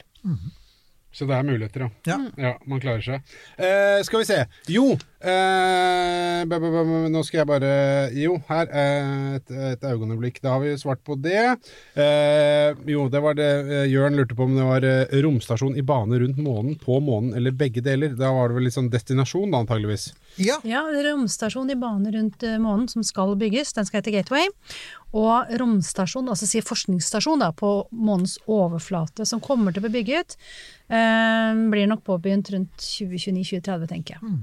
Så 1.15 1.24
det 1.29 1.31
er 1.38 1.45
muligheter, 1.48 1.86
ja. 2.03 2.17
Ja. 2.36 2.50
man 2.67 2.81
klarer 2.84 3.00
seg. 3.00 3.36
Eh, 3.55 4.01
skal 4.03 4.19
vi 4.19 4.25
se. 4.27 4.39
Jo, 4.67 4.98
eh, 5.24 6.41
b 6.43 6.51
-b 6.60 6.65
-b 6.67 7.07
nå 7.10 7.24
skal 7.24 7.39
jeg 7.39 7.48
bare 7.48 8.10
Jo, 8.12 8.36
her. 8.50 8.67
Eh, 8.67 9.36
et, 9.36 9.51
et 9.51 9.84
øyeblikk. 9.84 10.41
Da 10.41 10.50
har 10.50 10.60
vi 10.60 10.75
svart 10.77 11.00
på 11.07 11.15
det. 11.15 11.55
Eh, 11.95 12.75
jo, 12.86 13.07
det 13.07 13.22
var 13.24 13.34
det 13.39 13.48
eh, 13.48 13.88
Jørn 13.93 14.17
lurte 14.19 14.36
på 14.36 14.43
om 14.43 14.57
det 14.57 14.67
var 14.67 14.84
eh, 14.84 15.22
romstasjon 15.24 15.77
i 15.77 15.81
bane 15.81 16.19
rundt 16.19 16.38
månen, 16.38 16.75
på 16.75 17.00
månen 17.00 17.34
eller 17.34 17.51
begge 17.51 17.81
deler. 17.81 18.10
Da 18.10 18.34
var 18.36 18.50
det 18.50 18.55
vel 18.60 18.67
litt 18.67 18.75
sånn 18.75 18.91
destinasjon, 18.91 19.51
da, 19.51 19.63
antageligvis. 19.63 20.12
Ja. 20.36 20.60
Ja, 20.67 20.84
romstasjon 20.84 21.72
i 21.72 21.79
bane 21.79 22.12
rundt 22.12 22.43
månen 22.60 22.89
som 22.91 23.03
skal 23.03 23.38
bygges, 23.39 23.72
den 23.74 23.88
skal 23.88 24.01
hete 24.01 24.12
Gateway. 24.12 24.51
Og 25.15 25.48
romstasjon, 25.62 26.27
altså 26.27 26.48
si 26.50 26.60
forskningsstasjon 26.60 27.39
da, 27.39 27.53
på 27.55 27.86
månens 27.95 28.36
overflate 28.51 29.24
som 29.25 29.39
kommer 29.39 29.72
til 29.72 29.79
å 29.79 29.88
bli 29.88 30.01
bygget, 30.01 30.36
blir 30.89 31.87
nok 31.89 32.03
påbegynt 32.05 32.51
rundt 32.53 32.75
2029-2030, 32.77 33.87
tenker 33.89 34.17
jeg. 34.19 34.37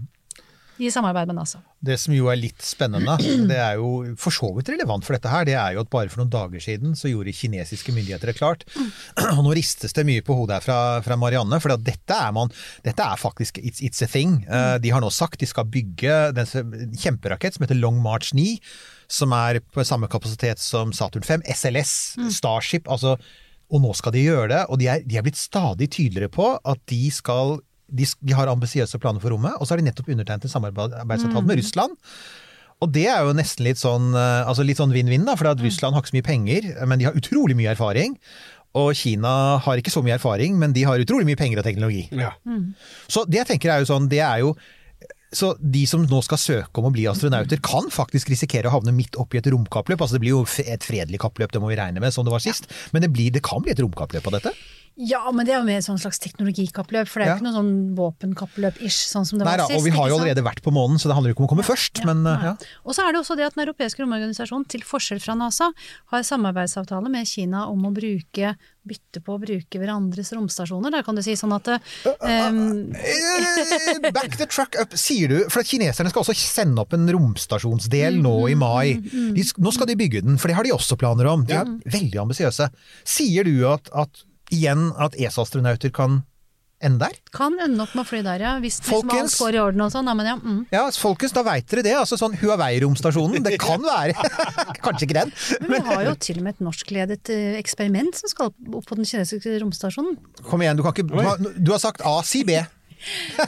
I 0.83 0.89
samarbeid 0.91 1.29
med 1.29 1.37
NASA. 1.37 1.61
Det 1.85 1.95
som 2.01 2.15
jo 2.17 2.27
er 2.33 2.39
litt 2.41 2.63
spennende, 2.65 3.15
det 3.51 3.59
er 3.61 3.77
jo 3.79 4.15
for 4.19 4.35
så 4.35 4.49
vidt 4.57 4.71
relevant 4.73 5.05
for 5.07 5.15
dette 5.15 5.31
her, 5.31 5.45
det 5.47 5.55
er 5.55 5.77
jo 5.77 5.83
at 5.85 5.91
bare 5.93 6.11
for 6.11 6.23
noen 6.23 6.33
dager 6.33 6.63
siden 6.65 6.97
så 6.99 7.11
gjorde 7.11 7.35
kinesiske 7.37 7.93
myndigheter 7.95 8.33
det 8.33 8.35
klart. 8.39 8.65
Og 9.37 9.43
nå 9.47 9.53
ristes 9.55 9.95
det 9.95 10.07
mye 10.09 10.25
på 10.27 10.35
hodet 10.39 10.57
her 10.59 10.65
fra, 10.65 10.79
fra 11.05 11.19
Marianne, 11.21 11.61
for 11.63 11.77
dette 11.77 12.17
er 12.17 12.33
man 12.35 12.51
Dette 12.83 13.05
er 13.05 13.21
faktisk 13.21 13.61
it's, 13.63 13.83
it's 13.85 14.03
a 14.03 14.09
thing. 14.11 14.41
Eh, 14.49 14.79
De 14.83 14.91
har 14.97 15.05
nå 15.05 15.13
sagt 15.15 15.39
de 15.45 15.47
skal 15.51 15.69
bygge 15.71 16.17
den 16.41 16.51
en 16.63 16.99
kjemperakett 16.99 17.55
som 17.61 17.67
heter 17.69 17.79
Long 17.79 18.01
March 18.03 18.33
9, 18.35 18.57
som 19.13 19.37
er 19.37 19.61
på 19.77 19.85
samme 19.87 20.09
kapasitet 20.11 20.59
som 20.59 20.91
Saturn 20.97 21.23
5. 21.23 21.45
SLS, 21.53 21.95
Starship. 22.33 22.89
altså 22.91 23.19
og 23.73 23.81
nå 23.81 23.93
skal 23.97 24.13
de 24.15 24.27
gjøre 24.27 24.49
det, 24.53 24.63
og 24.69 24.81
de 24.83 24.89
er, 24.93 25.05
de 25.09 25.19
er 25.19 25.25
blitt 25.25 25.41
stadig 25.41 25.89
tydeligere 25.93 26.33
på 26.33 26.53
at 26.61 26.81
de 26.93 27.03
skal 27.15 27.59
de, 27.93 28.07
de 28.25 28.37
har 28.37 28.49
ambisiøse 28.49 29.01
planer 29.01 29.21
for 29.21 29.35
rommet, 29.35 29.57
og 29.59 29.67
så 29.67 29.75
har 29.75 29.83
de 29.83 29.89
nettopp 29.89 30.09
undertegnet 30.13 30.47
en 30.49 30.53
samarbeidsavtale 30.53 31.45
med 31.49 31.61
Russland. 31.61 31.97
Og 32.83 32.91
det 32.91 33.05
er 33.13 33.23
jo 33.27 33.35
nesten 33.37 33.67
litt 33.67 33.79
sånn 33.79 34.11
eh, 34.17 34.49
altså 34.49 34.65
litt 34.67 34.81
sånn 34.81 34.95
vinn-vinn, 34.95 35.27
da, 35.29 35.37
for 35.39 35.53
at 35.53 35.61
Russland 35.63 35.95
har 35.95 36.03
ikke 36.03 36.13
så 36.13 36.19
mye 36.19 36.29
penger, 36.29 36.69
men 36.89 37.01
de 37.01 37.09
har 37.09 37.19
utrolig 37.19 37.57
mye 37.59 37.73
erfaring. 37.75 38.17
Og 38.81 38.95
Kina 38.97 39.33
har 39.61 39.81
ikke 39.81 39.93
så 39.93 40.01
mye 40.05 40.17
erfaring, 40.17 40.57
men 40.61 40.73
de 40.73 40.87
har 40.89 41.01
utrolig 41.01 41.29
mye 41.29 41.39
penger 41.39 41.61
og 41.61 41.67
teknologi. 41.67 42.07
Ja. 42.17 42.33
Så 43.13 43.27
det 43.29 43.43
jeg 43.43 43.51
tenker 43.53 43.75
er 43.75 43.83
jo 43.83 43.91
sånn, 43.91 44.09
det 44.09 44.23
er 44.25 44.41
jo 44.41 44.55
så 45.33 45.55
de 45.59 45.87
som 45.89 46.05
nå 46.05 46.21
skal 46.27 46.41
søke 46.41 46.81
om 46.81 46.91
å 46.91 46.93
bli 46.95 47.07
astronauter, 47.09 47.61
kan 47.65 47.89
faktisk 47.93 48.29
risikere 48.33 48.69
å 48.69 48.75
havne 48.75 48.93
midt 48.95 49.17
oppi 49.21 49.41
et 49.41 49.49
romkappløp. 49.49 50.05
Altså 50.05 50.19
Det 50.19 50.25
blir 50.25 50.37
jo 50.37 50.45
et 50.45 50.85
fredelig 50.85 51.23
kappløp, 51.25 51.55
det 51.55 51.63
må 51.63 51.73
vi 51.73 51.81
regne 51.81 52.03
med, 52.05 52.13
som 52.13 52.27
det 52.27 52.35
var 52.35 52.45
sist. 52.45 52.69
Men 52.93 53.05
det, 53.05 53.13
blir, 53.15 53.33
det 53.33 53.45
kan 53.47 53.65
bli 53.65 53.73
et 53.73 53.81
romkappløp 53.81 54.29
av 54.29 54.39
dette. 54.39 54.53
Ja, 54.97 55.23
men 55.33 55.47
det 55.49 55.55
er 55.55 55.63
jo 55.63 55.65
mer 55.65 55.81
sånn 55.81 55.97
slags 55.99 56.19
teknologikappløp, 56.21 57.09
for 57.09 57.21
det 57.23 57.25
er 57.25 57.31
jo 57.31 57.33
Ja. 57.33 57.37
ikke 57.41 57.47
noe 57.47 57.57
sånn 57.57 57.95
våpenkappløp-ish, 57.97 59.09
sånn 59.09 59.25
som 59.25 59.39
det 59.41 59.47
Nei 59.47 59.55
var 59.57 59.63
da, 59.63 59.67
sist. 59.71 59.79
og 59.79 59.85
vi 59.87 59.91
har 59.97 60.09
jo 60.11 60.19
allerede 60.19 60.45
vært 60.45 60.61
på 60.63 60.71
månen, 60.71 60.99
så 61.01 61.09
det 61.09 61.15
handler 61.17 61.33
jo 61.33 61.35
ikke 61.35 61.45
om 61.45 61.49
å 61.49 61.53
komme 61.55 61.65
først. 61.65 62.05
Men 62.05 62.23
Nei. 62.23 62.35
eh, 62.37 62.45
ja. 62.45 62.53
Og 62.85 62.93
så 62.95 63.07
er 63.09 63.13
det 63.13 63.21
også 63.23 63.37
det 63.37 63.47
at 63.47 63.55
Den 63.57 63.65
europeiske 63.67 64.05
romorganisasjonen, 64.05 64.69
til 64.69 64.81
forskjell 64.85 65.21
fra 65.25 65.35
NASA, 65.35 65.71
har 66.13 66.21
samarbeidsavtale 66.23 67.09
med 67.11 67.27
Kina 67.27 67.67
om 67.73 67.83
å 67.89 67.93
bruke, 67.95 68.57
bytte 68.87 69.23
på 69.25 69.37
å 69.37 69.41
bruke 69.41 69.79
hverandres 69.81 70.33
romstasjoner. 70.37 70.91
Der 70.91 71.03
kan 71.03 71.15
du 71.15 71.23
si 71.23 71.33
sånn 71.41 71.55
at 71.55 71.69
um, 72.21 72.93
Back 74.13 74.37
the 74.37 74.47
truck 74.47 74.77
up, 74.81 74.93
sier 74.99 75.29
du. 75.33 75.39
For 75.53 75.61
at 75.63 75.71
kineserne 75.71 76.11
skal 76.13 76.23
også 76.25 76.35
sende 76.37 76.83
opp 76.85 76.93
en 76.97 77.07
romstasjonsdel 77.09 78.21
nå 78.23 78.35
i 78.53 78.57
mai. 78.59 78.99
De, 79.01 79.45
nå 79.63 79.73
skal 79.75 79.87
de 79.91 79.97
bygge 79.97 80.23
den, 80.27 80.37
for 80.41 80.49
det 80.53 80.57
har 80.59 80.65
de 80.69 80.75
også 80.77 80.99
planer 81.01 81.27
om. 81.33 81.45
De 81.49 81.55
er 81.57 81.65
veldig 81.93 82.21
ambisiøse. 82.27 82.69
Sier 83.09 83.45
du 83.49 83.55
at, 83.71 83.89
at 83.95 84.25
igjen 84.53 84.91
at 85.01 85.17
ESA-astronauter 85.19 85.93
kan 85.95 86.23
ende 86.83 87.07
der? 87.07 87.19
kan 87.35 87.55
ende 87.63 87.85
opp 87.85 87.93
med 87.95 88.03
å 88.03 88.09
fly 88.09 88.21
der, 88.27 88.43
ja. 88.43 88.53
Hvis 88.63 88.81
folkens, 88.85 89.37
alt 89.37 89.43
går 89.45 89.57
i 89.57 89.61
orden 89.63 89.85
og 89.85 89.93
sånn. 89.95 90.09
Ja, 90.11 90.15
men 90.19 90.29
ja, 90.29 90.35
mm. 90.41 90.59
Ja, 90.75 90.83
folkens, 90.99 91.35
da 91.37 91.45
veit 91.47 91.69
dere 91.71 91.85
det. 91.87 91.95
Altså 91.99 92.19
sånn 92.21 92.35
Huawei-romstasjonen, 92.41 93.45
det 93.47 93.57
kan 93.63 93.83
være 93.87 94.17
Kanskje 94.85 95.07
ikke 95.07 95.19
den, 95.21 95.33
Men 95.63 95.77
vi 95.77 95.83
har 95.89 96.05
jo 96.09 96.15
til 96.27 96.41
og 96.41 96.47
med 96.47 96.57
et 96.57 96.67
norskledet 96.67 97.33
eh, 97.33 97.57
eksperiment 97.61 98.19
som 98.19 98.33
skal 98.33 98.51
opp 98.51 98.87
på 98.89 98.99
den 98.99 99.09
kinesiske 99.09 99.57
romstasjonen. 99.63 100.19
Kom 100.49 100.65
igjen, 100.65 100.79
du 100.79 100.85
kan 100.85 100.97
ikke 100.97 101.09
Du 101.13 101.19
har, 101.23 101.39
du 101.39 101.75
har 101.75 101.83
sagt 101.83 102.05
A, 102.09 102.19
si 102.27 102.43
B. 102.49 102.59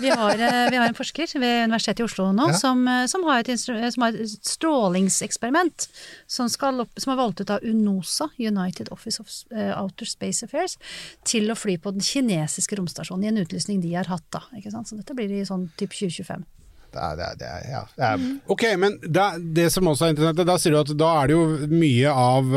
Vi 0.01 0.11
har, 0.11 0.33
eh, 0.39 0.71
vi 0.71 0.77
har 0.77 0.87
en 0.89 0.97
forsker 0.97 1.31
ved 1.39 1.65
Universitetet 1.69 2.01
i 2.01 2.07
Oslo 2.07 2.31
nå 2.33 2.49
Ja. 2.51 2.59
som, 2.59 2.87
eh, 2.89 3.07
som, 3.07 3.25
har 3.25 3.41
et 3.41 3.59
som 3.59 4.03
har 4.03 4.15
et 4.15 4.49
strålingseksperiment 4.49 5.89
som, 6.27 6.49
skal 6.49 6.81
opp, 6.85 6.91
som 6.99 7.13
er 7.13 7.21
valgt 7.21 7.41
ut 7.41 7.51
av 7.51 7.63
UNOSA, 7.63 8.31
United 8.39 8.89
Office 8.95 9.21
of 9.21 9.29
eh, 9.53 9.73
Outer 9.81 10.07
Space 10.07 10.45
Affairs, 10.47 10.77
til 11.25 11.51
å 11.51 11.57
fly 11.59 11.77
på 11.79 11.93
den 11.95 12.05
kinesiske 12.05 12.77
romstasjonen 12.79 13.25
i 13.25 13.29
en 13.33 13.43
utlysning 13.45 13.81
de 13.83 13.95
har 13.95 14.11
hatt. 14.11 14.27
da, 14.35 14.43
ikke 14.57 14.73
sant? 14.73 14.89
Så 14.89 14.97
dette 14.99 15.15
blir 15.15 15.31
i 15.31 15.45
sånn 15.47 15.69
typ 15.79 15.91
2025. 15.95 16.45
Det 16.95 17.03
er, 17.03 17.17
det 17.37 17.47
er, 17.47 17.63
ja, 17.73 17.81
det 17.97 18.05
er, 18.07 18.27
Ok, 18.49 18.63
men 18.79 19.01
det 19.03 19.73
som 19.73 19.89
også 19.91 20.07
er 20.07 20.13
interessant, 20.15 20.47
da 20.47 20.55
sier 20.63 20.77
du 20.77 20.79
at 20.79 20.93
da 20.97 21.09
er 21.23 21.27
det 21.27 21.35
jo 21.35 21.47
mye 21.73 22.11
av 22.11 22.53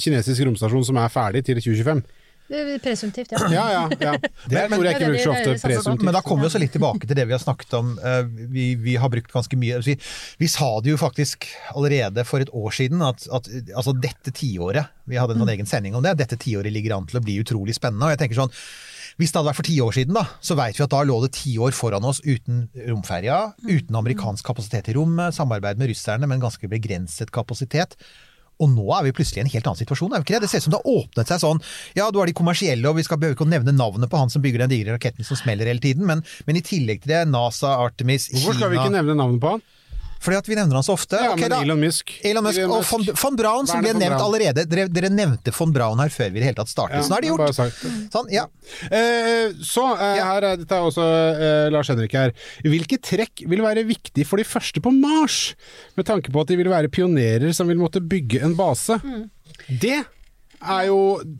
kinesisk 0.00 0.46
romstasjon 0.48 0.86
som 0.88 0.96
er 0.96 1.12
ferdig 1.12 1.44
til 1.44 1.60
2025. 1.60 2.00
Det 2.48 2.78
Presumptivt, 2.82 3.32
ja. 3.32 3.38
Ja, 3.52 3.64
ja. 3.72 3.82
ja. 4.00 4.12
Det 4.48 4.56
men- 4.56 4.72
tror 4.72 4.86
jeg 4.86 4.96
ikke 4.96 5.04
er 5.04 5.12
bruker 5.12 5.24
så 5.26 5.34
ofte 5.34 5.68
presumptivt. 5.68 6.06
Men 6.08 6.16
da 6.16 6.22
kommer 6.24 6.46
vi 6.46 6.48
også 6.48 6.62
litt 6.62 6.72
tilbake 6.72 7.04
til 7.06 7.18
det 7.18 7.26
vi 7.28 7.36
har 7.36 7.42
snakket 7.42 7.74
om. 7.76 7.94
Eh, 8.00 8.22
Vi, 8.54 8.66
vi 8.80 8.96
har 8.96 9.12
brukt 9.12 9.32
ganske 9.32 9.58
mye 9.60 9.80
Vi, 9.84 9.98
vi 10.40 10.48
sa 10.48 10.70
det 10.80 10.94
jo 10.94 11.00
faktisk 11.00 11.44
allerede 11.76 12.24
for 12.24 12.40
et 12.40 12.52
år 12.56 12.72
siden 12.74 13.04
at, 13.04 13.26
at 13.28 13.50
altså 13.76 13.92
dette 13.92 14.32
tiåret 14.32 14.88
Vi 15.08 15.20
hadde 15.20 15.36
en 15.36 15.44
sånn 15.44 15.52
egen 15.56 15.68
sending 15.68 15.98
om 15.98 16.04
det. 16.04 16.16
Dette 16.20 16.40
tiåret 16.40 16.72
ligger 16.72 16.96
an 16.96 17.08
til 17.10 17.20
å 17.20 17.24
bli 17.24 17.36
utrolig 17.42 17.76
spennende. 17.76 18.08
Og 18.08 18.16
jeg 18.16 18.22
tenker 18.24 18.40
sånn 18.46 18.54
hvis 19.18 19.32
det 19.32 19.40
hadde 19.40 19.48
vært 19.48 19.58
for 19.58 19.66
ti 19.66 19.76
år 19.82 19.94
siden, 19.96 20.14
da, 20.14 20.22
så 20.46 20.54
vet 20.54 20.76
vi 20.78 20.84
at 20.84 20.92
da 20.92 21.00
lå 21.02 21.16
det 21.24 21.32
ti 21.34 21.56
år 21.58 21.74
foran 21.74 22.04
oss 22.06 22.20
uten 22.22 22.68
romferja, 22.86 23.38
uten 23.66 23.96
amerikansk 23.98 24.46
kapasitet 24.46 24.92
i 24.92 24.94
rommet, 24.94 25.34
samarbeid 25.34 25.80
med 25.80 25.90
russerne 25.90 26.28
men 26.30 26.38
ganske 26.38 26.70
begrenset 26.70 27.32
kapasitet. 27.34 27.96
Og 28.58 28.72
nå 28.72 28.86
er 28.96 29.06
vi 29.06 29.14
plutselig 29.16 29.42
i 29.42 29.46
en 29.46 29.52
helt 29.52 29.70
annen 29.70 29.80
situasjon. 29.80 30.12
er 30.12 30.22
vi 30.22 30.28
ikke 30.28 30.38
Det 30.38 30.48
Det 30.48 30.50
ser 30.50 30.62
ut 30.62 30.66
som 30.68 30.74
det 30.74 30.82
har 30.82 30.92
åpnet 30.98 31.32
seg 31.32 31.42
sånn 31.44 31.62
Ja, 31.98 32.10
du 32.10 32.18
har 32.18 32.26
de 32.26 32.36
kommersielle, 32.36 32.88
og 32.88 32.98
vi 32.98 33.06
skal 33.06 33.20
behøver 33.20 33.36
ikke 33.38 33.48
å 33.48 33.54
nevne 33.54 33.74
navnet 33.76 34.10
på 34.10 34.20
han 34.20 34.30
som 34.32 34.42
bygger 34.42 34.64
den 34.64 34.72
digre 34.74 34.96
raketten 34.96 35.26
som 35.26 35.38
smeller 35.38 35.68
hele 35.70 35.82
tiden, 35.82 36.06
men, 36.08 36.24
men 36.46 36.58
i 36.58 36.64
tillegg 36.64 37.02
til 37.04 37.14
det, 37.14 37.24
NASA, 37.30 37.76
Artemis, 37.84 38.30
Hvorfor 38.32 38.58
skal 38.58 38.72
vi 38.72 38.80
ikke 38.80 38.94
nevne 38.94 39.18
navnet 39.18 39.42
på 39.42 39.56
han? 39.56 39.66
Fordi 40.18 40.38
at 40.38 40.48
vi 40.50 40.56
nevner 40.58 40.78
han 40.80 40.86
så 40.86 40.96
ofte. 40.98 41.18
Ja, 41.20 41.32
okay, 41.32 41.46
men 41.46 41.52
da. 41.54 41.60
Elon 41.62 41.80
Musk. 41.82 42.12
Elon 42.26 42.44
Musk 42.46 42.64
og 42.66 42.82
von, 42.88 43.04
von 43.22 43.38
Braun, 43.38 43.68
som 43.70 43.82
ble 43.84 43.92
nevnt 43.94 44.16
Braun. 44.16 44.24
allerede. 44.26 44.64
Dere, 44.68 44.88
dere 44.90 45.10
nevnte 45.14 45.54
von 45.54 45.72
Braun 45.74 46.02
her 46.02 46.12
før 46.12 46.32
vi 46.32 46.40
i 46.40 46.42
det 46.42 46.50
hele 46.50 46.58
tatt 46.58 46.72
startet. 46.72 46.98
Ja, 46.98 47.04
så 47.06 47.14
nå 47.14 47.18
er 47.18 47.26
det 47.26 47.30
gjort. 47.30 48.12
Sånn, 48.14 48.32
ja. 48.34 48.44
Eh, 48.90 49.54
så, 49.64 49.86
eh, 49.94 50.18
her 50.18 50.48
er 50.50 50.60
dette 50.60 50.78
er 50.78 50.90
også 50.90 51.06
eh, 51.06 51.68
Lars 51.74 51.92
Henrik 51.92 52.18
her. 52.18 52.34
Hvilke 52.66 52.98
trekk 52.98 53.46
vil 53.48 53.64
være 53.64 53.86
viktig 53.88 54.26
for 54.28 54.42
de 54.42 54.46
første 54.48 54.82
på 54.84 54.92
Mars? 54.94 55.54
Med 55.98 56.08
tanke 56.10 56.34
på 56.34 56.42
at 56.42 56.50
de 56.50 56.58
vil 56.60 56.70
være 56.72 56.90
pionerer 56.92 57.54
som 57.56 57.70
vil 57.70 57.80
måtte 57.80 58.02
bygge 58.02 58.42
en 58.46 58.58
base. 58.58 58.98
Det 59.68 60.02
er 60.60 60.86
jo 60.88 60.96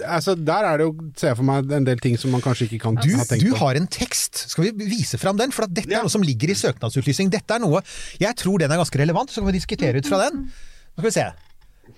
altså 0.07 0.35
Der 0.37 0.64
er 0.68 0.78
det 0.78 0.85
jo, 0.87 0.92
ser 1.18 1.33
jeg 1.33 1.37
for 1.40 1.46
meg, 1.48 1.72
en 1.72 1.85
del 1.87 1.98
ting 1.98 2.16
som 2.20 2.31
man 2.31 2.40
kanskje 2.44 2.68
ikke 2.68 2.78
kan 2.85 2.94
Du, 3.02 3.09
ha 3.16 3.24
tenkt 3.26 3.42
på. 3.44 3.50
du 3.50 3.57
har 3.59 3.74
en 3.81 3.87
tekst. 3.90 4.44
Skal 4.52 4.68
vi 4.68 4.87
vise 4.92 5.18
fram 5.18 5.37
den? 5.40 5.50
For 5.52 5.64
at 5.66 5.74
dette 5.74 5.90
Ja. 5.90 5.98
er 5.98 6.07
noe 6.07 6.12
som 6.14 6.22
ligger 6.22 6.50
i 6.50 6.57
søknadsutlysning. 6.59 7.31
Dette 7.31 7.54
er 7.54 7.59
noe 7.64 7.83
Jeg 8.20 8.37
tror 8.37 8.59
den 8.59 8.70
er 8.70 8.76
ganske 8.78 8.98
relevant, 8.98 9.31
så 9.31 9.40
kan 9.42 9.46
vi 9.52 9.59
diskutere 9.59 9.98
ut 9.98 10.07
fra 10.07 10.22
den. 10.28 10.44
Nå 10.96 11.02
skal 11.02 11.11
vi 11.11 11.16
se. 11.18 11.26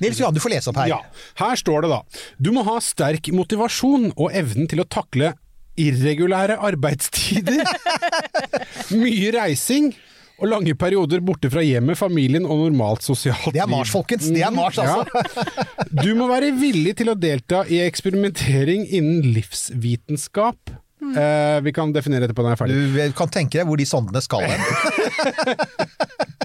Nils 0.00 0.18
Johan, 0.20 0.32
du 0.34 0.40
får 0.40 0.50
lese 0.54 0.68
opp 0.70 0.76
her. 0.80 0.86
Ja, 0.88 0.98
her 1.42 1.56
står 1.56 1.82
det 1.82 1.90
da. 1.90 2.02
Du 2.40 2.52
må 2.52 2.62
ha 2.64 2.78
sterk 2.80 3.28
motivasjon 3.34 4.12
og 4.16 4.30
evnen 4.32 4.68
til 4.70 4.80
å 4.80 4.86
takle 4.88 5.34
irregulære 5.80 6.56
arbeidstider. 6.60 7.64
Mye 9.00 9.32
reising. 9.34 9.92
Og 10.40 10.48
lange 10.48 10.74
perioder 10.78 11.20
borte 11.24 11.50
fra 11.52 11.62
hjemmet, 11.64 11.98
familien 12.00 12.46
og 12.48 12.62
normalt 12.64 13.04
sosialt 13.04 13.50
liv. 13.50 13.58
Det 13.58 13.64
er 13.64 13.70
Mars, 13.70 13.92
folkens. 13.92 14.28
Det 14.32 14.44
er 14.46 14.54
Mars, 14.54 14.78
altså. 14.80 15.04
Ja. 15.04 15.66
Du 16.00 16.14
må 16.16 16.30
være 16.30 16.52
villig 16.56 16.96
til 17.00 17.12
å 17.12 17.16
delta 17.18 17.64
i 17.68 17.82
eksperimentering 17.84 18.86
innen 18.88 19.26
livsvitenskap. 19.36 20.72
Eh, 21.00 21.58
vi 21.64 21.72
kan 21.72 21.92
definere 21.96 22.26
etterpå 22.28 22.44
når 22.44 22.52
jeg 22.52 22.56
er 22.56 22.60
ferdig. 22.60 23.10
Du 23.12 23.16
kan 23.16 23.30
tenke 23.32 23.56
deg 23.60 23.68
hvor 23.68 23.80
de 23.80 23.86
sondene 23.88 24.20
skal 24.24 24.44
hen. 24.44 24.60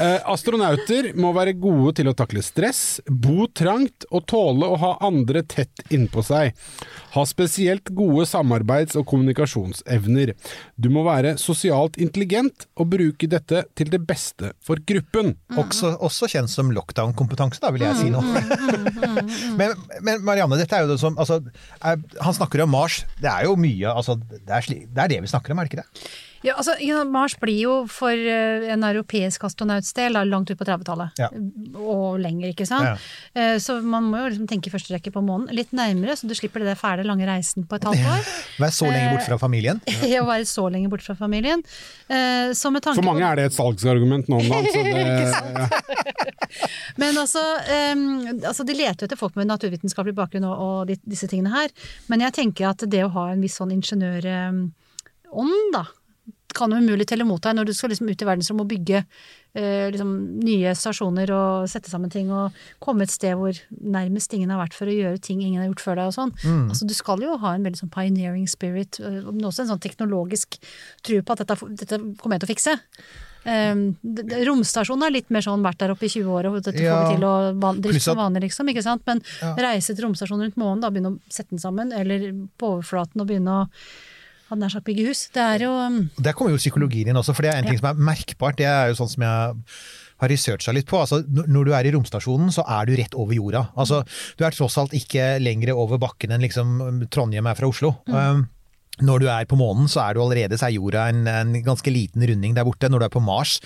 Eh, 0.00 0.20
astronauter 0.32 1.10
må 1.20 1.34
være 1.36 1.52
gode 1.60 1.98
til 1.98 2.08
å 2.08 2.14
takle 2.16 2.40
stress, 2.44 3.00
bo 3.04 3.44
trangt 3.52 4.06
og 4.08 4.24
tåle 4.30 4.68
å 4.72 4.78
ha 4.80 4.92
andre 5.04 5.42
tett 5.44 5.82
innpå 5.92 6.22
seg. 6.24 6.56
Ha 7.12 7.24
spesielt 7.28 7.90
gode 7.96 8.24
samarbeids- 8.30 8.96
og 8.96 9.04
kommunikasjonsevner. 9.10 10.32
Du 10.80 10.88
må 10.94 11.02
være 11.04 11.34
sosialt 11.42 11.98
intelligent 12.00 12.64
og 12.80 12.88
bruke 12.94 13.28
dette 13.28 13.66
til 13.76 13.92
det 13.92 14.00
beste 14.08 14.54
for 14.64 14.80
gruppen. 14.88 15.34
Også, 15.60 15.92
også 16.00 16.30
kjent 16.32 16.52
som 16.52 16.72
lockdown-kompetanse, 16.72 17.60
da 17.60 17.74
vil 17.74 17.84
jeg 17.84 18.00
si 18.00 18.08
nå. 18.14 18.24
men, 19.60 19.76
men 20.00 20.24
Marianne, 20.24 20.56
dette 20.62 20.78
er 20.80 20.86
jo 20.86 20.94
det 20.94 21.00
som 21.02 21.18
altså, 21.20 21.42
er, 21.82 22.00
Han 22.24 22.40
snakker 22.40 22.64
om 22.64 22.72
Mars. 22.72 23.02
Det 23.20 23.28
er 23.28 23.50
jo 23.50 23.58
mye 23.60 23.92
altså, 23.92 24.16
det, 24.16 24.46
er 24.48 24.64
det 24.70 25.04
er 25.04 25.16
det 25.16 25.22
vi 25.26 25.34
snakker 25.34 25.52
om, 25.52 25.60
er 25.60 25.68
det 25.68 25.74
ikke 25.74 25.84
det? 25.84 26.08
Ja, 26.42 26.54
altså, 26.56 26.72
Mars 27.04 27.34
blir 27.36 27.58
jo 27.60 27.72
for 27.92 28.16
eh, 28.16 28.64
en 28.72 28.80
europeisk 28.86 29.42
astronauts 29.44 29.92
del 29.92 30.14
langt 30.24 30.48
ut 30.50 30.56
på 30.56 30.64
30-tallet. 30.64 31.18
Ja. 31.20 31.28
Og 31.76 32.16
lenger, 32.22 32.48
ikke 32.54 32.64
sant. 32.68 32.86
Ja. 32.86 32.94
Eh, 33.36 33.58
Så 33.60 33.76
man 33.84 34.06
må 34.08 34.22
jo 34.22 34.30
liksom 34.32 34.46
tenke 34.48 34.70
i 34.70 34.72
første 34.72 34.94
rekke 34.94 35.12
på 35.12 35.20
månen. 35.20 35.50
Litt 35.52 35.74
nærmere, 35.76 36.16
så 36.16 36.26
du 36.30 36.32
slipper 36.38 36.64
det 36.64 36.70
der 36.72 36.78
fæle, 36.80 37.04
lange 37.04 37.26
reisen 37.28 37.66
på 37.68 37.76
et 37.76 37.84
halvt 37.84 38.06
år. 38.14 38.30
Vær 38.64 38.72
så 38.72 38.88
lenge 38.88 39.12
borte 39.18 39.28
fra 39.28 39.38
familien. 39.44 39.82
Ja, 40.10 40.24
være 40.24 40.48
så 40.48 40.64
lenge 40.72 40.88
borte 40.88 41.04
fra 41.04 41.14
familien. 41.20 41.60
Eh, 42.08 42.54
Så 42.56 42.72
med 42.72 42.82
tanke 42.88 42.96
For 43.02 43.06
mange 43.10 43.26
er 43.28 43.36
det 43.36 43.44
et 43.50 43.56
salgsargument 43.58 44.28
nå 44.32 44.40
om 44.40 44.48
dagen. 44.48 44.72
så 44.72 44.80
det- 44.82 44.96
ja. 45.60 45.68
Men 46.98 47.14
altså, 47.20 47.42
altså 48.48 48.64
De 48.66 48.74
leter 48.74 49.04
jo 49.04 49.06
etter 49.10 49.18
folk 49.20 49.36
med 49.38 49.46
naturvitenskapelig 49.52 50.16
bakgrunn 50.16 50.48
og, 50.48 50.56
og 50.88 50.90
disse 51.04 51.28
tingene 51.30 51.52
her. 51.52 51.68
Men 52.08 52.24
jeg 52.24 52.32
tenker 52.40 52.70
at 52.72 52.82
det 52.90 53.04
å 53.06 53.12
ha 53.14 53.28
en 53.34 53.40
viss 53.44 53.60
sånn 53.60 53.70
ingeniørånd, 53.76 54.72
da, 55.76 55.84
kan 56.56 56.72
jo 56.72 56.80
umulig 56.80 57.06
telle 57.08 57.26
mot 57.28 57.42
deg 57.42 57.56
når 57.56 57.68
du 57.68 57.72
skal 57.76 57.92
liksom 57.92 58.08
ut 58.10 58.22
i 58.22 58.28
verdensrommet 58.28 58.64
og 58.64 58.70
bygge 58.72 59.00
eh, 59.54 59.86
liksom, 59.94 60.10
nye 60.44 60.74
stasjoner 60.78 61.30
og 61.34 61.68
sette 61.70 61.92
sammen 61.92 62.12
ting 62.12 62.30
og 62.34 62.56
komme 62.82 63.06
et 63.06 63.14
sted 63.14 63.36
hvor 63.38 63.56
nærmest 63.80 64.34
ingen 64.36 64.50
har 64.52 64.60
vært 64.62 64.76
for 64.76 64.90
å 64.90 64.96
gjøre 64.96 65.22
ting 65.22 65.42
ingen 65.42 65.62
har 65.62 65.70
gjort 65.70 65.84
før 65.86 66.00
deg 66.00 66.10
og 66.12 66.16
sånn. 66.18 66.34
Altså 66.70 66.86
Du 66.90 66.94
skal 66.94 67.24
jo 67.24 67.38
ha 67.42 67.54
en 67.54 67.66
veldig 67.66 67.82
sånn 67.82 67.94
pioneering 67.94 68.46
spirit, 68.50 69.00
men 69.00 69.44
også 69.46 69.64
en 69.64 69.74
sånn 69.74 69.82
teknologisk 69.82 70.60
tro 71.06 71.22
på 71.22 71.36
at 71.36 71.44
dette, 71.44 71.58
dette 71.82 72.00
kommer 72.20 72.36
jeg 72.38 72.44
til 72.44 72.50
å 72.50 72.54
fikse. 72.54 72.78
Um, 73.40 73.94
romstasjonen 74.44 75.06
er 75.06 75.14
litt 75.14 75.30
mer 75.32 75.40
sånn 75.40 75.62
vært 75.64 75.80
der 75.80 75.94
oppe 75.94 76.04
i 76.04 76.12
20 76.12 76.28
år 76.28 76.48
og 76.50 76.58
dette 76.60 76.76
får 76.76 77.06
vi 77.06 77.14
til 77.14 77.24
å 77.24 77.32
van 77.56 77.78
som 78.04 78.18
vanlig, 78.18 78.42
liksom. 78.48 78.68
Ikke 78.68 78.84
sant? 78.84 79.02
Men 79.08 79.22
Ja. 79.40 79.54
reise 79.56 79.94
til 79.94 80.04
romstasjonen 80.04 80.44
rundt 80.44 80.60
månen, 80.60 80.82
da 80.82 80.90
begynne 80.90 81.16
å 81.16 81.20
sette 81.32 81.50
den 81.50 81.58
sammen, 81.58 81.92
eller 81.92 82.32
på 82.58 82.76
overflaten 82.76 83.20
og 83.20 83.26
begynne 83.28 83.48
å 83.48 83.68
hadde 84.50 84.60
nær 84.64 84.74
sagt 84.74 84.86
bygge 84.88 85.06
hus. 85.08 85.24
Det 85.34 85.42
er 85.42 85.64
jo 85.66 85.72
um, 85.78 86.02
Der 86.18 86.36
kommer 86.36 86.54
jo 86.54 86.60
psykologien 86.60 87.10
inn 87.10 87.18
også, 87.20 87.34
for 87.36 87.46
det 87.46 87.54
er 87.54 87.62
en 87.62 87.70
ting 87.70 87.80
som 87.80 87.90
er 87.92 88.04
merkbart. 88.10 88.58
Det 88.60 88.68
er 88.68 88.90
jo 88.90 89.00
sånn 89.00 89.12
som 89.14 89.26
jeg 89.26 89.56
har 90.20 90.32
researcha 90.32 90.74
litt 90.76 90.88
på. 90.90 91.00
Altså, 91.00 91.22
når 91.24 91.68
du 91.68 91.74
er 91.76 91.88
i 91.88 91.92
romstasjonen, 91.94 92.52
så 92.54 92.64
er 92.68 92.88
du 92.88 92.96
rett 92.98 93.16
over 93.18 93.36
jorda. 93.36 93.66
Altså, 93.80 94.02
du 94.36 94.44
er 94.44 94.56
tross 94.56 94.78
alt 94.80 94.96
ikke 94.96 95.36
lenger 95.40 95.72
over 95.76 96.00
bakken 96.02 96.34
enn 96.34 96.44
liksom 96.44 97.06
Trondheim 97.08 97.48
er 97.48 97.58
fra 97.58 97.70
Oslo. 97.70 97.94
Um, 98.10 98.48
når 99.00 99.22
du 99.22 99.28
er 99.32 99.46
på 99.48 99.56
månen, 99.56 99.88
så 99.88 100.02
er 100.04 100.16
du 100.16 100.20
allerede 100.20 100.58
så 100.60 100.66
er 100.68 100.74
jorda 100.74 101.06
en, 101.08 101.22
en 101.30 101.54
ganske 101.64 101.92
liten 101.92 102.24
runding 102.28 102.56
der 102.56 102.66
borte. 102.68 102.90
Når 102.90 103.00
du 103.00 103.06
er 103.06 103.14
på 103.14 103.22
Mars, 103.24 103.56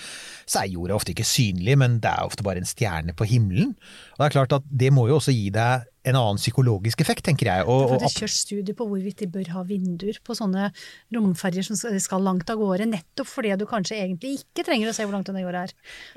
så 0.47 0.61
er 0.61 0.71
jorda 0.71 0.95
ofte 0.95 1.11
ikke 1.11 1.27
synlig, 1.27 1.75
men 1.81 1.99
det 2.03 2.11
er 2.11 2.29
ofte 2.29 2.45
bare 2.45 2.61
en 2.61 2.69
stjerne 2.69 3.15
på 3.17 3.27
himmelen. 3.27 3.73
Og 4.15 4.21
det 4.21 4.29
er 4.29 4.37
klart 4.37 4.55
at 4.55 4.69
det 4.69 4.93
må 4.95 5.09
jo 5.09 5.19
også 5.19 5.35
gi 5.35 5.49
deg 5.55 5.89
en 6.05 6.17
annen 6.19 6.39
psykologisk 6.41 7.01
effekt, 7.01 7.25
tenker 7.25 7.49
jeg. 7.49 7.65
Og, 7.67 7.95
det 7.99 8.09
er 8.09 8.15
kjørt 8.21 8.35
studier 8.35 8.77
på 8.77 8.87
hvorvidt 8.89 9.23
de 9.23 9.29
bør 9.31 9.51
ha 9.55 9.63
vinduer 9.67 10.19
på 10.25 10.35
sånne 10.37 10.69
romferjer 11.15 11.65
som 11.65 11.75
skal- 11.75 12.23
langt 12.25 12.49
av 12.49 12.57
gårde, 12.57 12.87
nettopp 12.89 13.27
fordi 13.27 13.53
du 13.59 13.65
kanskje 13.69 13.99
egentlig 13.99 14.39
ikke 14.39 14.65
trenger 14.65 14.89
å 14.89 14.93
se 14.95 15.03
hvor 15.05 15.13
langt 15.13 15.29
unna 15.29 15.43
jorda 15.43 15.65
er. 15.67 15.73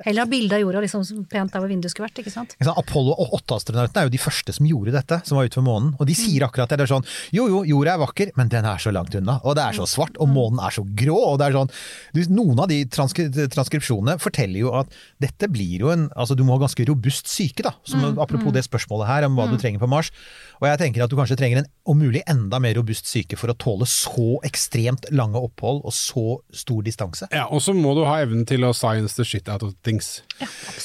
Heller 0.06 0.24
ha 0.24 0.30
bilde 0.30 0.56
av 0.56 0.62
jorda 0.62 0.80
liksom 0.84 1.04
så 1.04 1.18
pent 1.28 1.52
der 1.52 1.60
hvor 1.60 1.68
vinduet 1.68 1.92
skulle 1.92 2.08
vært, 2.08 2.22
ikke 2.22 2.32
sant. 2.32 2.54
Ikke 2.56 2.68
sant? 2.68 2.78
Apollo 2.80 3.16
8-astronautene 3.38 4.02
er 4.02 4.08
jo 4.08 4.14
de 4.14 4.22
første 4.22 4.54
som 4.56 4.68
gjorde 4.68 4.94
dette, 4.94 5.20
som 5.28 5.36
var 5.36 5.48
ute 5.48 5.60
ved 5.60 5.66
månen. 5.68 5.90
Og 5.98 6.06
de 6.08 6.16
sier 6.16 6.46
akkurat 6.46 6.70
det. 6.70 6.78
Det 6.78 6.86
er 6.88 6.94
sånn 6.94 7.06
jo 7.34 7.48
jo, 7.48 7.62
jorda 7.68 7.94
er 7.96 8.02
vakker, 8.04 8.32
men 8.38 8.48
den 8.52 8.68
er 8.68 8.80
så 8.80 8.92
langt 8.94 9.14
unna. 9.18 9.38
Og 9.44 9.56
det 9.58 9.64
er 9.64 9.76
så 9.78 9.88
svart, 9.88 10.16
og 10.22 10.30
månen 10.32 10.62
er 10.64 10.74
så 10.74 10.84
grå. 10.84 11.16
Og 11.32 11.38
det 11.40 11.48
er 11.50 11.58
sånn 11.58 11.72
Noen 12.28 12.60
av 12.60 12.68
de 12.70 12.82
transkri 12.92 13.28
transkripsjonene 13.32 14.18
forteller 14.20 14.60
jo 14.60 14.72
at 14.76 14.92
dette 15.22 15.48
blir 15.50 15.80
jo 15.84 15.92
en 15.92 16.08
Altså 16.18 16.34
du 16.36 16.42
må 16.44 16.56
ha 16.56 16.62
ganske 16.62 16.84
robust 16.88 17.28
syke, 17.30 17.62
da. 17.62 17.72
Som, 17.86 18.18
apropos 18.18 18.52
det 18.54 18.64
spørsmålet 18.66 19.06
her 19.08 19.26
om 19.28 19.36
hva 19.38 19.46
du 19.50 19.56
trenger 19.60 19.77
på 19.78 19.86
Mars. 19.86 20.12
Og 20.58 20.66
jeg 20.68 20.78
tenker 20.80 21.04
at 21.04 21.10
du 21.12 21.16
kanskje 21.18 21.36
trenger 21.38 21.60
en 21.62 21.68
om 21.88 21.96
mulig 21.98 22.20
enda 22.28 22.58
mer 22.60 22.74
robust 22.76 23.06
syke 23.08 23.36
for 23.38 23.48
å 23.48 23.54
tåle 23.56 23.86
så 23.88 24.38
ekstremt 24.44 25.06
lange 25.14 25.38
opphold 25.40 25.78
og 25.88 25.94
så 25.94 26.24
stor 26.52 26.82
distanse. 26.84 27.28
Ja, 27.32 27.46
og 27.48 27.62
så 27.64 27.72
må 27.76 27.94
du 27.96 28.02
ha 28.04 28.18
evnen 28.24 28.42
til 28.48 28.66
å 28.68 28.74
science 28.76 29.14
the 29.16 29.24
shit 29.24 29.48
out 29.48 29.62
of 29.64 29.72
things. 29.86 30.18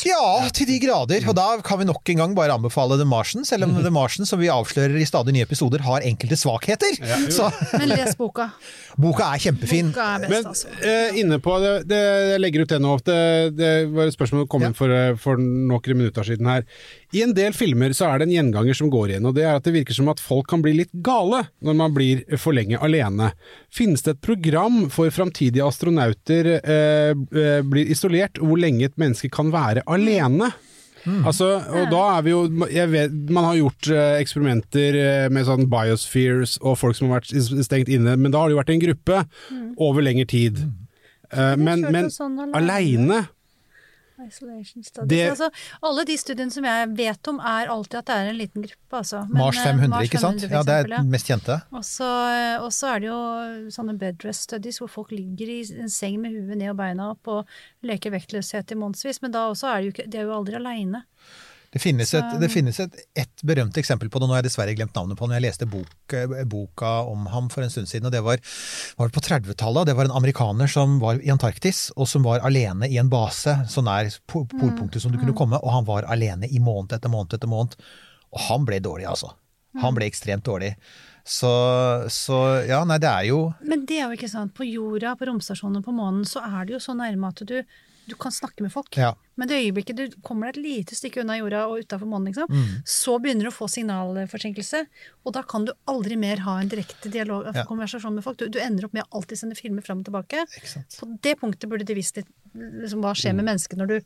Ja, 0.08 0.48
til 0.56 0.70
de 0.70 0.78
grader. 0.84 1.26
Og 1.28 1.36
da 1.38 1.48
kan 1.66 1.82
vi 1.82 1.88
nok 1.90 2.08
en 2.14 2.22
gang 2.22 2.36
bare 2.38 2.56
anbefale 2.56 2.96
The 3.02 3.08
Martian, 3.10 3.44
selv 3.46 3.68
om 3.68 3.76
The 3.84 3.92
Martian, 3.94 4.26
som 4.30 4.40
vi 4.40 4.48
avslører 4.54 4.96
i 5.02 5.08
stadig 5.10 5.34
nye 5.36 5.44
episoder, 5.48 5.84
har 5.84 6.06
enkelte 6.08 6.38
svakheter. 6.40 6.98
Så 7.34 7.50
Men 7.76 7.90
les 7.92 8.16
boka. 8.20 8.50
boka 9.04 9.32
er 9.36 9.44
kjempefin. 9.48 9.92
Boka 9.92 10.08
er 10.16 10.24
best, 10.24 10.32
Men 10.32 10.50
altså. 10.54 10.74
eh, 10.88 11.20
inne 11.24 11.42
på 11.44 11.58
det, 11.64 11.74
det, 11.92 12.02
jeg 12.34 12.44
legger 12.46 12.64
ut 12.68 12.74
det 12.76 12.82
nå, 12.84 12.96
det, 13.10 13.20
det 13.60 13.74
var 13.92 14.08
et 14.08 14.16
spørsmål 14.16 14.46
som 14.46 14.52
kom 14.54 14.64
Ja. 14.64 14.72
inn 14.72 14.78
for, 14.78 14.94
eh, 14.94 15.16
for 15.20 15.42
noen 15.42 15.98
minutter 16.00 16.24
siden 16.30 16.48
her. 16.48 16.64
I 17.14 17.26
en 17.28 17.34
del 17.38 17.54
filmer 17.54 17.92
så 17.94 18.08
er 18.10 18.22
det 18.24 18.30
en 18.30 18.36
gjenganger 18.38 18.78
som 18.78 18.90
går 18.94 19.14
igjen, 19.16 19.28
og 19.30 19.36
det 19.38 19.44
er 19.46 19.58
at 19.60 19.63
det 19.66 19.74
virker 19.76 19.98
som 19.98 20.10
at 20.12 20.22
folk 20.24 20.50
kan 20.52 20.64
bli 20.64 20.76
litt 20.78 20.92
gale 21.06 21.46
når 21.64 21.78
man 21.80 21.96
blir 21.96 22.24
for 22.42 22.56
lenge 22.56 22.80
alene. 22.84 23.32
Finnes 23.74 24.04
det 24.06 24.18
et 24.18 24.26
program 24.26 24.86
for 24.94 25.12
framtidige 25.14 25.66
astronauter 25.66 26.54
eh, 26.60 27.14
eh, 27.14 27.64
blir 27.66 27.90
isolert, 27.94 28.42
hvor 28.42 28.60
lenge 28.60 28.88
et 28.90 29.00
menneske 29.02 29.32
kan 29.34 29.52
være 29.54 29.86
alene? 29.90 30.52
Altså, 31.04 31.58
og 31.60 31.90
da 31.92 32.02
er 32.14 32.22
vi 32.24 32.32
jo 32.32 32.68
jeg 32.72 32.92
vet, 32.94 33.16
Man 33.36 33.44
har 33.50 33.58
gjort 33.60 33.90
eh, 33.92 34.22
eksperimenter 34.24 34.98
eh, 35.00 35.26
med 35.34 35.48
sånn 35.50 35.68
biospheres 35.72 36.56
og 36.62 36.78
folk 36.80 36.96
som 36.96 37.12
har 37.12 37.20
vært 37.20 37.66
stengt 37.68 37.92
inne, 37.92 38.16
men 38.16 38.32
da 38.32 38.40
har 38.40 38.48
det 38.50 38.56
jo 38.56 38.62
vært 38.62 38.74
en 38.76 38.84
gruppe 38.86 39.20
over 39.84 40.06
lengre 40.06 40.30
tid. 40.32 40.64
Eh, 41.34 41.56
men 41.60 41.84
men 41.92 42.12
sånn 42.14 42.38
alene. 42.40 42.56
aleine 42.60 43.24
Isolation 44.22 44.84
studies. 44.84 45.10
Det- 45.10 45.30
altså, 45.30 45.50
alle 45.82 46.06
de 46.06 46.18
studiene 46.18 46.52
som 46.54 46.64
jeg 46.64 46.90
vet 46.98 47.28
om, 47.28 47.40
er 47.40 47.68
alltid 47.68 47.98
at 48.00 48.06
det 48.06 48.16
er 48.16 48.30
en 48.30 48.38
liten 48.38 48.62
gruppe, 48.62 48.98
altså. 49.00 49.24
Men, 49.30 49.38
Mars 49.42 49.58
eh, 49.58 49.64
500, 49.64 49.90
Mars 49.90 50.04
ikke 50.08 50.20
sant? 50.22 50.38
Eksempel, 50.38 50.54
Ja, 50.54 50.64
det 50.64 50.76
er 50.78 50.88
den 50.98 51.10
mest 51.10 51.28
kjente. 51.28 51.62
Og 51.72 51.84
og 52.64 52.72
så 52.72 52.88
er 52.96 53.00
det 53.00 53.08
jo 53.10 53.70
sånne 53.74 53.98
bedrest 53.98 54.42
studies 54.50 54.78
hvor 54.80 54.90
folk 54.90 55.12
ligger 55.12 55.48
i 55.50 55.82
en 55.82 55.90
seng 55.90 56.22
med 56.22 56.32
huet 56.32 56.58
ned 56.58 56.70
og 56.70 56.78
beina 56.78 57.10
opp 57.12 57.28
og 57.28 57.48
leker 57.84 58.12
vektløshet 58.12 58.72
i 58.72 58.76
månedsvis, 58.76 59.22
men 59.22 59.32
da 59.32 59.50
også 59.50 59.68
er 59.68 59.82
de 59.82 59.86
jo, 59.90 59.92
ikke, 59.92 60.10
de 60.10 60.18
er 60.18 60.24
jo 60.24 60.38
aldri 60.38 60.56
aleine. 60.56 61.04
Det 61.74 61.82
finnes, 61.82 62.12
et, 62.14 62.36
det 62.38 62.50
finnes 62.54 62.78
et, 62.84 62.98
et 63.18 63.44
berømt 63.50 63.78
eksempel 63.82 64.10
på 64.14 64.20
det, 64.22 64.28
nå 64.30 64.36
har 64.36 64.44
jeg 64.44 64.50
dessverre 64.52 64.76
glemt 64.78 64.94
navnet 64.94 65.18
på 65.18 65.26
når 65.26 65.40
jeg 65.40 65.46
leste 65.48 65.68
bok, 65.70 66.14
eh, 66.14 66.36
boka 66.46 66.92
om 67.10 67.26
ham 67.34 67.48
for 67.50 67.66
en 67.66 67.72
stund 67.74 67.90
siden, 67.90 68.06
og 68.06 68.14
det 68.14 68.22
var, 68.26 68.38
var 69.00 69.10
på 69.16 69.24
30-tallet. 69.26 69.88
Det 69.90 69.96
var 69.98 70.06
en 70.10 70.14
amerikaner 70.20 70.70
som 70.70 71.00
var 71.02 71.18
i 71.24 71.32
Antarktis, 71.34 71.88
og 71.98 72.06
som 72.12 72.26
var 72.28 72.46
alene 72.46 72.86
i 72.92 73.00
en 73.02 73.10
base 73.10 73.56
så 73.74 73.82
nær 73.86 74.12
po- 74.30 74.46
polpunktet 74.54 75.02
som 75.02 75.12
du 75.14 75.18
kunne 75.18 75.34
komme, 75.38 75.58
og 75.58 75.74
han 75.74 75.88
var 75.90 76.06
alene 76.14 76.46
i 76.54 76.62
måned 76.62 76.94
etter 77.00 77.10
måned 77.10 77.34
etter 77.40 77.50
måned. 77.50 77.74
Og 78.34 78.46
han 78.52 78.70
ble 78.70 78.78
dårlig, 78.84 79.10
altså. 79.10 79.34
Han 79.82 79.96
ble 79.98 80.06
ekstremt 80.06 80.46
dårlig. 80.46 80.76
Så, 81.26 81.50
så 82.12 82.38
ja, 82.68 82.84
nei, 82.86 82.98
det 83.02 83.08
er 83.10 83.26
jo 83.30 83.38
Men 83.66 83.86
det 83.90 83.96
er 84.02 84.10
jo 84.12 84.18
ikke 84.18 84.30
sant. 84.30 84.52
På 84.58 84.66
jorda, 84.68 85.16
på 85.18 85.26
romstasjonen 85.30 85.82
på 85.86 85.94
månen, 85.96 86.26
så 86.28 86.44
er 86.46 86.68
det 86.68 86.76
jo 86.76 86.82
så 86.84 86.94
nærme 87.00 87.30
at 87.32 87.42
du, 87.48 87.56
du 88.08 88.16
kan 88.20 88.32
snakke 88.32 88.62
med 88.66 88.72
folk. 88.74 88.96
Ja. 88.98 89.14
Men 89.40 89.48
det 89.48 89.62
øyeblikket 89.64 89.96
du 89.96 90.10
kommer 90.22 90.52
deg 90.52 90.58
et 90.58 90.64
lite 90.64 90.96
stykke 90.98 91.22
unna 91.24 91.38
jorda 91.40 91.62
og 91.70 91.80
utafor 91.86 92.06
månen, 92.10 92.28
liksom, 92.34 92.50
Mm. 92.50 92.84
så 92.86 93.16
begynner 93.22 93.44
du 93.48 93.50
å 93.50 93.56
få 93.56 93.70
signalforsinkelse, 93.72 94.86
og 95.26 95.34
da 95.34 95.42
kan 95.44 95.66
du 95.66 95.72
aldri 95.88 96.18
mer 96.20 96.38
ha 96.44 96.60
en 96.60 96.70
direkte 96.70 97.10
dialog, 97.12 97.48
Ja. 97.56 97.64
konversasjon 97.66 98.14
med 98.16 98.24
folk. 98.24 98.38
Du, 98.38 98.48
du 98.50 98.60
ender 98.60 98.86
opp 98.86 98.94
med 98.94 99.04
å 99.06 99.18
alltid 99.22 99.38
sende 99.40 99.56
filmer 99.56 99.82
fram 99.84 100.00
og 100.00 100.06
tilbake. 100.06 100.46
På 101.00 101.08
det 101.22 101.40
punktet 101.40 101.70
burde 101.70 101.86
de 101.86 101.96
visst 101.96 102.16
litt 102.18 102.28
liksom, 102.56 103.02
hva 103.02 103.14
skjer 103.16 103.34
med 103.36 103.46
mennesket 103.46 103.78
når 103.78 103.88
du 103.88 104.00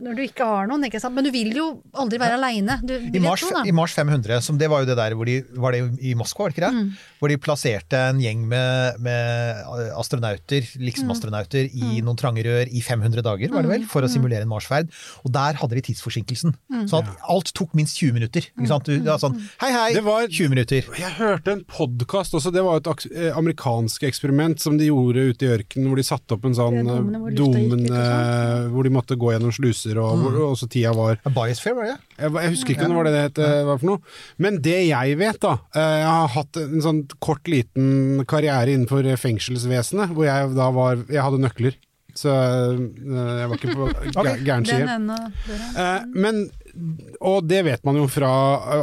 når 0.00 0.16
du 0.16 0.22
ikke 0.24 0.44
har 0.46 0.66
noen, 0.70 0.84
ikke 0.88 1.00
sant. 1.00 1.14
Men 1.14 1.24
du 1.24 1.30
vil 1.30 1.50
jo 1.54 1.66
aldri 1.94 2.18
være 2.18 2.38
aleine. 2.38 2.78
I 3.14 3.18
Mars, 3.22 3.44
I 3.66 3.72
Mars 3.72 3.92
500, 3.94 4.40
som 4.42 4.56
det 4.58 4.68
var 4.70 4.80
jo 4.82 4.86
det 4.86 4.96
der 4.96 5.14
hvor 5.14 5.26
de 5.26 5.42
Var 5.42 5.72
det 5.72 5.80
i 6.00 6.14
Moskva, 6.14 6.44
var 6.46 6.50
det 6.50 6.56
ikke 6.56 6.68
det? 6.70 6.74
Mm. 6.74 6.90
Hvor 7.20 7.28
de 7.28 7.36
plasserte 7.38 7.98
en 8.10 8.20
gjeng 8.20 8.46
med, 8.48 8.98
med 9.00 9.62
astronauter, 9.98 10.62
Mm. 10.62 10.82
liksom-astronauter, 10.88 11.68
i 11.74 12.00
noen 12.02 12.16
trange 12.18 12.42
rør 12.44 12.66
i 12.72 12.80
500 12.80 13.22
dager, 13.22 13.50
var 13.52 13.62
det 13.62 13.70
vel, 13.70 13.80
Mm. 13.82 13.88
for 13.88 14.02
å 14.02 14.08
simulere 14.08 14.42
en 14.42 14.48
Marsferd. 14.48 14.88
Og 15.24 15.32
der 15.32 15.54
hadde 15.60 15.74
de 15.74 15.82
tidsforsinkelsen. 15.82 16.54
Så 16.88 16.98
at 17.02 17.08
alt 17.28 17.52
tok 17.54 17.74
minst 17.74 17.96
20 17.98 18.12
minutter. 18.12 18.42
Ikke 18.58 18.68
sant? 18.68 18.84
Du, 18.84 18.96
det 18.98 19.06
var 19.06 19.18
sånn 19.18 19.38
Hei, 19.60 19.70
hei! 19.72 19.92
Det 19.94 20.02
var- 20.04 20.26
20 20.28 20.48
minutter. 20.48 20.82
Jeg 20.98 21.12
hørte 21.18 21.52
en 21.52 21.64
podkast 21.64 22.32
også, 22.34 22.52
det 22.52 22.62
var 22.62 22.76
et 22.76 23.06
eh, 23.14 23.32
amerikansk 23.36 24.02
eksperiment 24.04 24.58
som 24.60 24.76
de 24.78 24.86
gjorde 24.88 25.30
ute 25.32 25.42
i 25.46 25.52
ørkenen, 25.58 25.88
hvor 25.88 25.96
de 25.96 26.02
satte 26.02 26.32
opp 26.36 26.44
en 26.44 26.54
sånn 26.54 26.78
eh, 26.86 27.92
eh, 27.92 28.68
hvor 28.72 28.82
de 28.84 28.90
måtte 28.90 29.16
gå 29.18 29.32
gjennom 29.34 29.52
sluser, 29.54 29.91
og 30.00 30.16
hvor 30.22 30.38
og 30.40 30.54
også 30.54 30.68
tida 30.72 30.92
var 30.96 31.18
Ja, 31.20 31.30
Biosphere, 31.36 31.74
var 31.76 31.84
det? 31.90 31.96
Jeg, 32.18 32.32
jeg 32.32 32.54
husker 32.54 32.74
ikke 32.76 32.88
hva 32.94 33.04
det 33.10 33.22
het 33.26 33.38
eh, 33.42 33.60
var 33.68 33.78
for 33.82 33.90
noe. 33.92 34.00
Men 34.38 34.60
det 34.64 34.78
jeg 34.88 35.18
vet, 35.20 35.40
da 35.42 35.58
eh, 35.74 35.94
Jeg 36.02 36.08
har 36.08 36.28
hatt 36.38 36.56
en 36.62 36.82
sånn 36.84 37.02
kort, 37.20 37.44
liten 37.50 38.24
karriere 38.30 38.72
innenfor 38.72 39.04
fengselsvesenet, 39.20 40.14
hvor 40.16 40.24
jeg 40.28 40.52
da 40.56 40.70
var 40.74 41.02
Jeg 41.08 41.22
hadde 41.26 41.42
nøkler. 41.44 41.76
Så 42.14 42.28
eh, 42.28 42.80
jeg 43.08 43.48
var 43.48 43.56
ikke 43.56 43.76
på 43.76 43.86
gæ- 44.26 44.40
gæren 44.44 44.66
side. 44.68 44.98
men 46.14 46.42
og 47.20 47.44
det 47.48 47.58
vet 47.66 47.82
man 47.84 47.98
jo 48.00 48.06
fra 48.08 48.28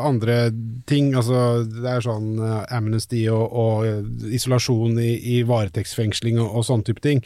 andre 0.05 0.51
ting, 0.85 1.07
altså 1.17 1.63
det 1.65 1.87
er 1.89 2.03
sånn 2.05 2.35
amnesty 2.69 3.23
og, 3.33 3.49
og 3.49 4.29
isolasjon 4.29 4.99
i, 5.01 5.15
i 5.39 5.39
varetektsfengsling 5.49 6.37
og, 6.37 6.51
og 6.59 6.67
sånne 6.67 6.85
type 6.85 7.01
ting. 7.01 7.23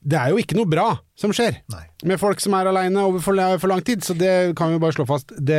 Det 0.00 0.16
er 0.16 0.30
jo 0.32 0.38
ikke 0.40 0.56
noe 0.56 0.64
bra 0.64 0.86
som 1.20 1.28
skjer 1.36 1.58
Nei. 1.68 1.82
med 2.08 2.16
folk 2.16 2.40
som 2.40 2.54
er 2.56 2.70
aleine 2.70 3.02
over 3.04 3.20
for, 3.20 3.36
for 3.60 3.68
lang 3.68 3.82
tid, 3.84 4.00
så 4.00 4.14
det 4.16 4.56
kan 4.56 4.70
vi 4.70 4.78
jo 4.78 4.80
bare 4.80 4.96
slå 4.96 5.04
fast. 5.04 5.34
Det, 5.36 5.58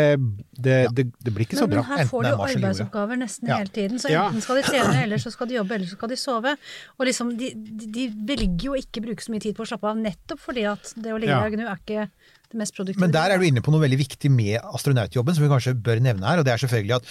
det, 0.58 0.78
det, 0.98 1.06
det 1.22 1.34
blir 1.36 1.46
ikke 1.46 1.60
så 1.60 1.68
bra. 1.70 1.84
men 1.86 1.92
her 2.00 2.10
får 2.10 2.26
du 2.26 2.30
jorda. 2.32 2.48
arbeidsoppgaver 2.56 3.20
nesten 3.22 3.52
Ja. 3.52 3.60
hele 3.62 3.70
tiden. 3.76 4.02
Så 4.02 4.10
Ja. 4.10 4.24
enten 4.32 4.42
skal 4.42 4.58
de 4.58 4.64
trene, 4.66 5.04
eller 5.04 5.22
så 5.22 5.30
skal 5.36 5.48
de 5.52 5.60
jobbe, 5.60 5.76
eller 5.78 5.86
så 5.86 5.94
skal 6.00 6.10
de 6.10 6.18
sove. 6.18 6.56
Og 6.98 7.06
liksom, 7.06 7.38
de, 7.38 7.52
de, 7.54 7.88
de 8.00 8.08
velger 8.34 8.66
jo 8.72 8.74
ikke 8.82 9.06
bruke 9.06 9.22
så 9.22 9.30
mye 9.36 9.46
tid 9.46 9.54
på 9.56 9.62
å 9.62 9.70
slappe 9.70 9.86
av, 9.94 9.98
nettopp 10.02 10.40
fordi 10.42 10.66
at 10.74 10.94
det 10.98 11.14
å 11.14 11.22
ligge 11.22 11.36
Ja. 11.38 11.44
der 11.46 11.52
og 11.52 11.58
gnu 11.60 11.66
er 11.70 11.78
ikke 11.78 12.10
det 12.52 12.58
mest 12.66 12.74
produktive. 12.76 13.00
Men 13.06 13.12
der 13.14 13.30
er 13.32 13.38
du 13.38 13.46
inne 13.46 13.62
på 13.62 13.72
noe 13.72 13.86
veldig 13.86 14.02
viktig 14.02 14.32
med 14.34 14.58
astronautjobben, 14.74 15.36
som 15.38 15.46
vi 15.46 15.54
kanskje 15.54 15.78
bør 15.78 16.02
nevne 16.02 16.26
her. 16.26 16.42
Og 16.42 16.46
det 16.50 16.56
er 16.58 16.66
selvfølgelig 16.66 16.98
at 16.98 17.06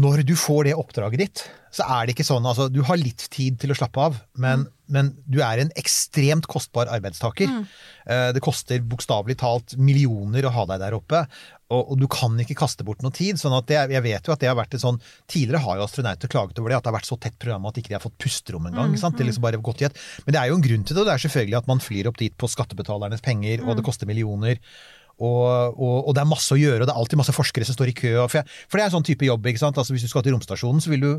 når 0.00 0.24
du 0.24 0.32
får 0.40 0.64
det 0.72 0.74
oppdraget 0.80 1.18
ditt, 1.28 1.44
så 1.72 1.86
er 1.88 2.04
det 2.04 2.14
ikke 2.14 2.26
sånn 2.28 2.44
altså 2.48 2.68
Du 2.68 2.82
har 2.84 3.00
litt 3.00 3.24
tid 3.32 3.56
til 3.62 3.72
å 3.72 3.76
slappe 3.78 4.02
av, 4.04 4.18
men, 4.40 4.66
men 4.92 5.14
du 5.24 5.40
er 5.44 5.62
en 5.62 5.72
ekstremt 5.80 6.46
kostbar 6.50 6.90
arbeidstaker. 6.92 7.48
Mm. 7.48 7.64
Det 8.36 8.42
koster 8.44 8.82
bokstavelig 8.84 9.38
talt 9.40 9.76
millioner 9.80 10.44
å 10.44 10.52
ha 10.52 10.66
deg 10.68 10.82
der 10.82 10.96
oppe. 10.98 11.22
Og, 11.72 11.94
og 11.94 12.00
du 12.02 12.06
kan 12.12 12.36
ikke 12.42 12.58
kaste 12.58 12.84
bort 12.84 13.02
noe 13.04 13.14
tid. 13.16 13.40
sånn 13.40 13.56
at 13.56 13.68
det, 13.70 13.80
Jeg 13.94 14.04
vet 14.04 14.28
jo 14.28 14.34
at 14.34 14.42
det 14.42 14.50
har 14.50 14.58
vært 14.58 14.76
et 14.76 14.82
sånn 14.82 14.98
Tidligere 15.30 15.62
har 15.64 15.78
jo 15.78 15.86
astronauter 15.86 16.32
klaget 16.32 16.60
over 16.60 16.72
det, 16.72 16.78
at 16.78 16.84
det 16.84 16.92
har 16.92 16.98
vært 16.98 17.08
så 17.08 17.18
tett 17.20 17.38
program 17.40 17.68
at 17.70 17.78
ikke 17.80 17.92
de 17.92 17.96
har 17.96 18.04
fått 18.04 18.18
pusterom 18.20 18.68
engang. 18.68 18.92
Mm. 18.92 19.00
sant? 19.00 19.16
Det 19.16 19.24
er 19.24 19.30
liksom 19.30 19.46
bare 19.46 19.62
gått 19.64 19.84
i 19.84 19.88
et. 19.88 20.02
Men 20.26 20.36
det 20.36 20.42
er 20.42 20.50
jo 20.50 20.58
en 20.58 20.66
grunn 20.66 20.84
til 20.84 20.96
det, 20.96 21.04
og 21.04 21.08
det 21.08 21.14
er 21.16 21.24
selvfølgelig 21.24 21.60
at 21.62 21.70
man 21.70 21.84
flyr 21.84 22.10
opp 22.10 22.20
dit 22.20 22.36
på 22.36 22.50
skattebetalernes 22.52 23.24
penger, 23.24 23.64
og 23.64 23.78
det 23.78 23.86
koster 23.86 24.10
millioner. 24.10 24.60
Og, 25.22 25.78
og, 25.78 25.96
og 26.08 26.16
det 26.16 26.22
er 26.24 26.28
masse 26.30 26.50
å 26.54 26.58
gjøre, 26.58 26.82
og 26.82 26.88
det 26.88 26.94
er 26.94 26.98
alltid 26.98 27.20
masse 27.20 27.34
forskere 27.36 27.66
som 27.68 27.76
står 27.76 27.92
i 27.92 27.96
kø. 27.96 28.12
For, 28.26 28.40
jeg, 28.40 28.60
for 28.66 28.78
det 28.78 28.84
er 28.84 28.90
en 28.90 28.94
sånn 28.96 29.06
type 29.06 29.28
jobb. 29.28 29.46
ikke 29.46 29.62
sant? 29.62 29.78
Altså 29.78 29.94
Hvis 29.94 30.06
du 30.06 30.10
skal 30.10 30.24
til 30.26 30.34
romstasjonen, 30.34 30.82
så 30.82 30.92
vil 30.92 31.04
du 31.04 31.10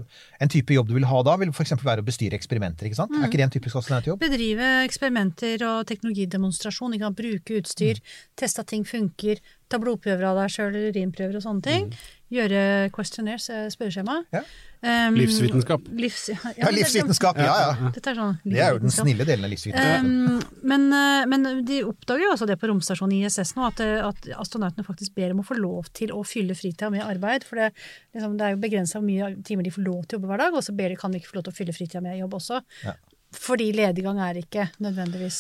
En 0.44 0.52
type 0.52 0.76
jobb 0.76 0.90
du 0.90 0.96
vil 0.98 1.08
ha 1.08 1.20
da, 1.24 1.36
vil 1.40 1.54
f.eks. 1.54 1.76
være 1.80 2.04
å 2.04 2.08
bestyre 2.08 2.36
eksperimenter. 2.38 2.90
ikke 2.90 3.00
sant? 3.00 3.14
Er 3.16 3.30
ikke 3.30 3.40
det 3.40 3.48
en 3.48 3.54
typisk 3.54 3.80
astronautjobb? 3.80 4.20
Bedrive 4.22 4.70
eksperimenter 4.84 5.64
og 5.70 5.86
teknologidemonstrasjon. 5.90 6.98
Bruke 7.14 7.60
utstyr, 7.60 8.00
teste 8.40 8.64
at 8.64 8.70
ting 8.72 8.84
funker, 8.88 9.40
ta 9.72 9.80
blodprøver 9.82 10.28
av 10.30 10.42
deg 10.42 10.52
sjøl, 10.54 10.76
urinprøver 10.90 11.40
og 11.40 11.46
sånne 11.46 11.66
ting. 11.66 11.88
Gjøre 12.34 12.62
questionnaires, 12.96 13.50
eh, 13.54 13.68
spørreskjema. 13.74 14.24
Ja. 14.34 14.44
Um, 14.84 15.16
Livsvitenskap. 15.16 15.86
Livs, 15.96 16.26
ja, 16.28 16.36
Ja, 16.58 16.66
men 16.66 16.76
livsvitenskap, 16.76 17.38
ja 17.40 17.52
ja. 17.62 17.92
Dette 17.96 18.10
er 18.12 18.18
sånn 18.18 18.34
Det 18.44 18.60
er 18.60 18.74
jo 18.76 18.82
den 18.84 18.92
snille 18.92 19.24
delen 19.24 19.48
av 19.48 19.54
livsvitenskapen. 19.54 20.10
Um, 20.28 20.42
men, 20.68 20.90
eh, 20.98 21.28
men 21.32 21.62
de 21.64 21.78
oppdager 21.88 22.26
jo 22.26 22.34
også 22.34 22.48
det 22.50 22.58
på 22.60 22.68
romstasjonen 22.68 23.22
ISS 23.22 23.54
nå, 23.56 23.70
at, 23.70 23.80
eh, 23.80 24.04
at 24.04 24.28
astronautene 24.44 24.84
faktisk 24.84 25.16
ber 25.16 25.32
om 25.32 25.40
å 25.40 25.48
få 25.48 25.56
lov 25.56 25.88
til 25.96 26.12
å 26.12 26.20
fylle 26.28 26.58
fritida 26.60 26.92
med 26.92 27.06
arbeid. 27.06 27.48
For 27.48 27.62
det, 27.62 27.72
liksom, 28.12 28.36
det 28.36 28.50
er 28.50 28.58
jo 28.58 28.62
begrensa 28.66 29.00
hvor 29.00 29.08
mye 29.08 29.32
timer 29.48 29.64
de 29.64 29.72
får 29.78 29.88
lov 29.88 30.04
til 30.04 30.18
å 30.18 30.20
jobbe 30.20 30.34
hver 30.34 30.44
dag, 30.44 30.60
og 30.60 30.68
så 30.68 30.76
ber 30.76 30.92
de, 30.92 31.00
kan 31.00 31.16
de 31.16 31.22
ikke 31.22 31.32
få 31.32 31.40
lov 31.40 31.48
til 31.48 31.56
å 31.56 31.60
fylle 31.62 31.78
fritida 31.80 32.04
med 32.04 32.20
jobb 32.20 32.36
også. 32.42 32.60
Ja. 32.84 32.98
Fordi 33.40 33.72
lediggang 33.72 34.20
er 34.20 34.44
ikke 34.44 34.68
nødvendigvis 34.84 35.40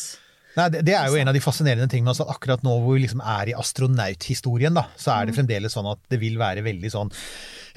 Nei, 0.54 0.68
det, 0.70 0.84
det 0.86 0.94
er 0.94 1.10
jo 1.10 1.18
en 1.18 1.32
av 1.32 1.36
de 1.36 1.42
fascinerende 1.42 1.90
tingene 1.90 2.14
med 2.14 2.22
at 2.22 2.36
akkurat 2.36 2.64
nå 2.66 2.76
hvor 2.84 2.98
vi 2.98 3.06
liksom 3.08 3.24
er 3.26 3.50
i 3.50 3.58
astronauthistorien, 3.58 4.76
da, 4.78 4.86
så 5.00 5.16
er 5.16 5.28
det 5.28 5.38
fremdeles 5.38 5.74
sånn 5.74 5.90
at 5.90 6.02
det 6.14 6.22
vil 6.22 6.38
være 6.42 6.66
veldig 6.66 6.92
sånn 6.94 7.14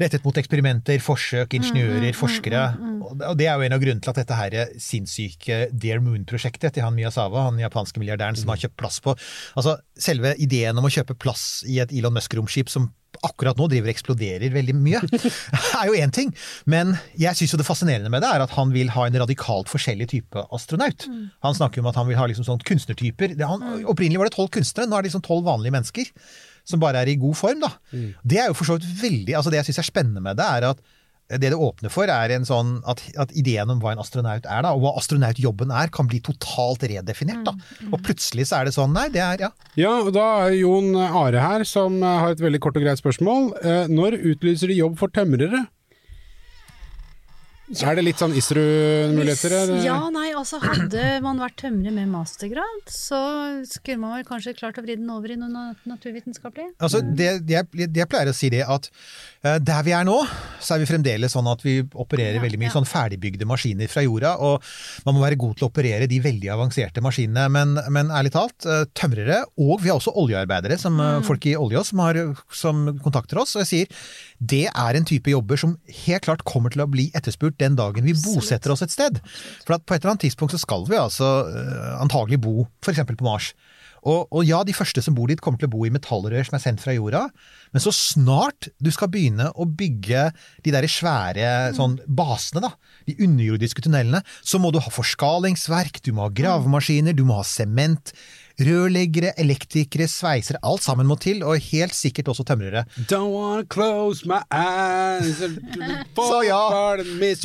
rettet 0.00 0.24
mot 0.26 0.36
eksperimenter, 0.36 1.00
forsøk, 1.02 1.56
ingeniører, 1.58 2.12
forskere. 2.16 2.66
Og 3.00 3.06
og 3.14 3.38
det 3.38 3.48
er 3.48 3.56
jo 3.56 3.66
en 3.66 3.76
av 3.76 3.82
grunnene 3.82 4.04
til 4.04 4.12
at 4.12 4.20
dette 4.20 4.38
her 4.38 4.74
sinnssyke 4.82 5.58
Dear 5.72 6.02
Moon-prosjektet 6.04 6.76
til 6.76 6.84
han 6.84 6.96
Miyazawa, 6.96 7.46
han 7.48 7.60
japanske 7.62 8.02
milliardæren 8.02 8.38
som 8.38 8.52
har 8.52 8.60
kjøpt 8.60 8.78
plass 8.80 9.00
på 9.04 9.14
Altså 9.56 9.76
selve 9.98 10.34
ideen 10.42 10.76
om 10.76 10.86
å 10.86 10.92
kjøpe 10.92 11.16
plass 11.18 11.64
i 11.68 11.80
et 11.82 11.92
Elon 11.96 12.16
Musk-romskip 12.16 12.72
som 12.72 12.90
akkurat 13.24 13.56
nå 13.56 13.64
driver 13.70 13.88
og 13.88 13.94
eksploderer 13.94 14.52
veldig 14.52 14.74
mye, 14.76 14.98
er 15.80 15.86
jo 15.88 15.94
én 15.96 16.12
ting. 16.12 16.34
Men 16.68 16.92
jeg 17.16 17.38
syns 17.38 17.54
jo 17.54 17.60
det 17.60 17.64
fascinerende 17.64 18.10
med 18.12 18.20
det 18.20 18.28
er 18.28 18.44
at 18.44 18.52
han 18.58 18.74
vil 18.74 18.90
ha 18.92 19.06
en 19.06 19.16
radikalt 19.22 19.70
forskjellig 19.72 20.10
type 20.12 20.42
astronaut. 20.52 21.06
Han 21.46 21.56
snakker 21.56 21.80
om 21.80 21.88
at 21.88 21.96
han 21.96 22.10
vil 22.10 22.18
ha 22.20 22.26
liksom 22.28 22.44
sånn 22.44 22.60
kunstnertyper. 22.68 23.32
Det, 23.38 23.48
han, 23.48 23.64
opprinnelig 23.88 24.20
var 24.20 24.28
det 24.28 24.36
tolv 24.36 24.52
kunstnere, 24.58 24.90
nå 24.90 24.98
er 24.98 25.06
det 25.06 25.10
liksom 25.12 25.24
tolv 25.24 25.48
vanlige 25.48 25.78
mennesker. 25.78 26.12
Som 26.66 26.82
bare 26.82 27.04
er 27.04 27.08
i 27.12 27.16
god 27.22 27.36
form, 27.38 27.60
da. 27.62 27.72
Det 28.26 28.38
er 28.42 28.50
jo 28.50 28.58
for 28.58 28.66
så 28.68 28.76
vidt 28.80 28.90
veldig 29.02 29.36
altså 29.38 29.52
Det 29.54 29.60
jeg 29.62 29.68
syns 29.70 29.82
er 29.84 29.90
spennende 29.92 30.22
med 30.24 30.36
det, 30.40 30.46
er 30.58 30.70
at 30.74 30.80
det 31.26 31.40
det 31.50 31.56
åpner 31.58 31.90
for, 31.90 32.06
er 32.06 32.30
en 32.36 32.44
sånn 32.46 32.68
at, 32.86 33.00
at 33.18 33.32
ideen 33.34 33.66
om 33.72 33.80
hva 33.82 33.96
en 33.96 33.98
astronaut 33.98 34.44
er, 34.46 34.60
da, 34.62 34.70
og 34.76 34.84
hva 34.84 34.92
astronautjobben 35.00 35.72
er, 35.74 35.90
kan 35.90 36.06
bli 36.06 36.20
totalt 36.22 36.84
redefinert. 36.86 37.42
da. 37.48 37.54
Og 37.90 37.98
plutselig 38.06 38.46
så 38.46 38.60
er 38.60 38.68
det 38.68 38.76
sånn 38.76 38.94
Nei, 38.94 39.08
det 39.10 39.24
er 39.24 39.42
ja. 39.42 39.50
Ja, 39.74 39.90
og 40.04 40.12
da 40.14 40.26
er 40.44 40.54
Jon 40.54 40.92
Are 40.94 41.42
her, 41.42 41.64
som 41.66 41.98
eh, 41.98 42.20
har 42.22 42.36
et 42.36 42.44
veldig 42.44 42.60
kort 42.62 42.78
og 42.78 42.86
greit 42.86 43.02
spørsmål. 43.02 43.50
Eh, 43.58 43.90
Når 43.90 44.20
utlyser 44.22 44.70
de 44.70 44.78
jobb 44.78 44.94
for 45.02 45.10
tømrere? 45.10 45.64
Er 47.66 47.96
det 47.98 48.04
litt 48.06 48.20
sånn 48.22 48.30
ISRU-muligheter? 48.38 49.72
Ja, 49.82 49.96
nei, 50.14 50.28
altså 50.38 50.60
hadde 50.62 51.02
man 51.24 51.40
vært 51.42 51.56
tømrer 51.64 51.94
med 51.96 52.06
mastergrad, 52.12 52.84
så 52.92 53.18
skulle 53.66 53.98
man 53.98 54.12
vel 54.14 54.26
kanskje 54.28 54.54
klart 54.58 54.78
å 54.78 54.84
vri 54.84 54.94
den 54.98 55.10
over 55.10 55.32
i 55.34 55.38
noe 55.40 55.50
nat- 55.50 55.82
naturvitenskapelig. 55.88 56.68
Altså, 56.78 57.00
det, 57.02 57.32
det, 57.48 57.56
jeg, 57.74 57.88
jeg 57.98 58.08
pleier 58.12 58.30
å 58.30 58.36
si 58.36 58.50
det 58.54 58.62
at 58.62 58.86
uh, 59.42 59.56
der 59.58 59.82
vi 59.86 59.94
er 59.98 60.06
nå, 60.06 60.14
så 60.62 60.76
er 60.76 60.84
vi 60.84 60.88
fremdeles 60.92 61.34
sånn 61.34 61.48
at 61.50 61.64
vi 61.66 61.80
opererer 61.82 62.38
Ja, 62.38 62.44
veldig 62.44 62.60
mye 62.62 62.70
ja. 62.70 62.74
sånn 62.76 62.86
ferdigbygde 62.86 63.48
maskiner 63.50 63.90
fra 63.90 64.04
jorda, 64.06 64.36
og 64.46 64.62
man 65.08 65.18
må 65.18 65.24
være 65.26 65.40
god 65.42 65.58
til 65.58 65.66
å 65.66 65.70
operere 65.72 66.06
de 66.10 66.20
veldig 66.22 66.52
avanserte 66.54 67.02
maskinene. 67.04 67.48
Men, 67.50 67.74
men 67.90 68.14
ærlig 68.14 68.34
talt, 68.36 68.62
uh, 68.70 68.84
tømrere, 68.94 69.42
og 69.58 69.82
vi 69.82 69.90
har 69.90 69.98
også 69.98 70.14
oljearbeidere, 70.14 70.78
som, 70.78 71.00
eh, 71.02 71.14
Mm. 71.16 71.22
folk 71.24 71.46
i 71.48 71.54
olje 71.56 71.80
som, 71.88 72.00
har, 72.04 72.16
som 72.52 72.80
kontakter 73.02 73.38
oss, 73.40 73.54
og 73.56 73.62
jeg 73.64 73.68
sier 73.70 74.00
det 74.36 74.66
er 74.68 74.96
en 74.98 75.06
type 75.08 75.30
jobber 75.32 75.56
som 75.56 75.76
helt 76.04 76.26
klart 76.26 76.42
kommer 76.44 76.68
til 76.74 76.82
å 76.84 76.88
bli 76.92 77.06
etterspurt 77.16 77.55
den 77.62 77.78
dagen 77.78 78.06
vi 78.06 78.16
bosetter 78.16 78.74
oss 78.74 78.84
et 78.86 78.94
sted. 78.94 79.20
For 79.66 79.76
at 79.76 79.86
på 79.86 79.96
et 79.96 80.02
eller 80.02 80.14
annet 80.16 80.26
tidspunkt 80.28 80.54
så 80.54 80.62
skal 80.62 80.86
vi 80.90 80.98
altså 81.00 81.30
eh, 81.50 81.96
antagelig 82.02 82.40
bo 82.44 82.68
f.eks. 82.84 83.04
på 83.12 83.26
Mars. 83.26 83.52
Og, 84.06 84.28
og 84.30 84.44
ja, 84.46 84.60
de 84.62 84.74
første 84.76 85.02
som 85.02 85.16
bor 85.16 85.30
dit 85.30 85.40
kommer 85.42 85.58
til 85.58 85.66
å 85.66 85.72
bo 85.72 85.82
i 85.86 85.90
metallrør 85.90 86.46
som 86.46 86.56
er 86.58 86.62
sendt 86.62 86.82
fra 86.82 86.94
jorda, 86.94 87.24
men 87.74 87.82
så 87.82 87.90
snart 87.94 88.68
du 88.78 88.92
skal 88.94 89.10
begynne 89.10 89.48
å 89.58 89.66
bygge 89.66 90.28
de 90.62 90.74
der 90.74 90.86
svære 90.90 91.74
sånn, 91.76 91.98
basene, 92.06 92.62
da, 92.62 92.70
de 93.08 93.16
underjordiske 93.26 93.82
tunnelene, 93.82 94.22
så 94.46 94.60
må 94.62 94.70
du 94.70 94.78
ha 94.82 94.92
forskalingsverk, 94.94 95.98
du 96.06 96.12
må 96.14 96.28
ha 96.28 96.34
gravemaskiner, 96.34 97.16
du 97.18 97.24
må 97.26 97.40
ha 97.40 97.46
sement, 97.46 98.14
rørleggere, 98.56 99.34
elektrikere, 99.40 100.06
sveisere, 100.08 100.60
alt 100.64 100.84
sammen 100.84 101.08
må 101.08 101.18
til, 101.20 101.42
og 101.44 101.60
helt 101.68 101.94
sikkert 101.96 102.30
også 102.32 102.46
tømrere. 102.48 102.84
Don't 103.10 103.32
wanna 103.34 103.66
close 103.68 104.24
my 104.28 104.40
eyes 104.48 105.42
Så 106.16 106.40
ja, 106.46 106.62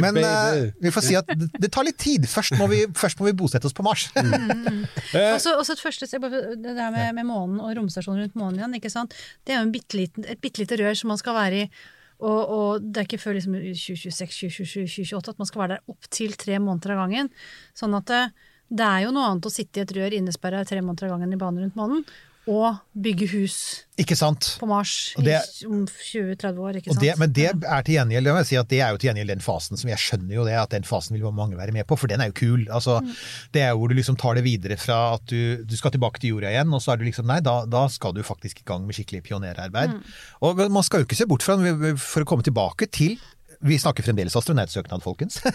Men 0.05 0.21
uh, 0.23 0.71
vi 0.79 0.91
får 0.93 1.05
si 1.05 1.17
at 1.19 1.27
det, 1.35 1.49
det 1.59 1.71
tar 1.73 1.87
litt 1.87 1.99
tid. 1.99 2.27
Først 2.31 2.55
må, 2.59 2.69
vi, 2.71 2.83
først 2.95 3.19
må 3.19 3.27
vi 3.27 3.35
bosette 3.37 3.67
oss 3.67 3.75
på 3.75 3.85
Mars. 3.85 4.07
mm. 4.15 4.85
Også, 5.11 5.55
også 5.59 5.75
et 5.75 5.83
første 5.83 6.07
steg, 6.07 6.23
det 6.23 6.75
der 6.77 6.91
med, 6.93 7.11
med 7.17 7.27
månen 7.27 7.59
og 7.59 7.73
romstasjonen 7.75 8.23
rundt 8.23 8.37
månen 8.39 8.61
igjen, 8.61 8.77
ikke 8.79 8.93
sant. 8.93 9.15
Det 9.43 9.55
er 9.55 9.59
jo 9.59 9.67
en 9.67 9.73
bitte 9.73 9.99
liten, 9.99 10.27
et 10.27 10.39
bitte 10.41 10.63
lite 10.63 10.79
rør 10.79 10.95
som 10.97 11.11
man 11.11 11.19
skal 11.19 11.35
være 11.35 11.65
i. 11.65 11.67
Og, 12.21 12.39
og 12.53 12.85
det 12.85 13.01
er 13.01 13.07
ikke 13.07 13.21
før 13.21 13.35
liksom 13.35 13.57
2026-2028 13.57 15.33
at 15.33 15.41
man 15.41 15.49
skal 15.49 15.63
være 15.63 15.75
der 15.75 15.91
opptil 15.91 16.35
tre 16.39 16.59
måneder 16.61 16.93
av 16.93 17.03
gangen. 17.03 17.31
Sånn 17.77 17.97
at 17.97 18.13
det, 18.71 18.87
er 18.87 19.05
jo 19.05 19.13
noe 19.15 19.29
annet 19.29 19.47
å 19.47 19.53
sitte 19.53 19.81
i 19.81 19.85
et 19.85 19.95
rør 19.99 20.17
innesperra 20.17 20.65
tre 20.67 20.81
måneder 20.81 21.09
av 21.09 21.17
gangen 21.17 21.33
i 21.35 21.39
bane 21.39 21.65
rundt 21.65 21.75
månen. 21.79 22.05
og 22.49 22.79
bygge 22.97 23.27
hus 23.35 23.55
Ikke 24.01 24.15
sant? 24.17 24.57
på 24.57 24.65
Mars 24.65 25.13
det- 25.21 25.37
i, 25.61 25.67
om 25.69 25.83
20-30 25.85 26.57
år, 26.57 26.79
ikke 26.79 26.89
sant? 26.89 26.99
det, 27.03 27.11
men 27.21 27.31
det 27.37 27.45
er 27.53 27.83
til 27.85 27.93
gjengjeld, 27.99 28.25
det 28.25 28.47
si 28.49 28.57
at 28.57 28.67
det 28.71 28.79
er 28.81 28.95
jo 28.95 28.97
til 28.97 29.11
gjengjeld 29.11 29.29
den 29.35 29.43
fasen 29.45 29.77
som 29.77 29.91
jeg 29.91 30.01
skjønner 30.01 30.33
jo 30.39 30.45
det, 30.47 30.55
at 30.57 30.73
den 30.73 30.87
fasen 30.87 31.13
vil 31.19 31.29
mange 31.37 31.55
være 31.59 31.71
med 31.75 31.85
på, 31.85 31.95
for 32.01 32.09
den 32.09 32.19
er 32.19 32.31
jo 32.31 32.33
kul. 32.41 32.65
Altså, 32.73 32.97
Det 33.53 33.61
er 33.61 33.69
jo 33.69 33.77
hvor 33.77 33.89
du 33.89 33.93
liksom 33.93 34.17
tar 34.17 34.33
det 34.39 34.43
videre 34.43 34.75
fra 34.81 35.13
at 35.19 35.25
du, 35.29 35.61
du 35.63 35.75
skal 35.77 35.93
tilbake 35.93 36.17
til 36.19 36.33
jorda 36.33 36.49
igjen, 36.49 36.73
og 36.73 36.81
så 36.81 36.93
er 36.95 36.97
du 36.97 37.05
liksom 37.05 37.29
Nei, 37.29 37.39
da, 37.45 37.59
da 37.69 37.85
skal 37.93 38.17
du 38.17 38.23
faktisk 38.25 38.63
i 38.63 38.65
gang 38.65 38.87
med 38.87 38.97
skikkelig 38.97 39.21
pionerarbeid. 39.29 39.93
Og 40.41 40.65
man 40.73 40.81
skal 40.83 41.01
jo 41.03 41.05
ikke 41.05 41.21
se 41.21 41.29
bort 41.29 41.45
fra, 41.45 41.59
for 42.01 42.25
å 42.25 42.27
komme 42.27 42.41
tilbake 42.43 42.89
til 42.89 43.19
vi 43.65 43.77
snakker 43.81 44.05
fremdeles 44.05 44.37
astronautsøknad, 44.37 45.03
folkens. 45.05 45.41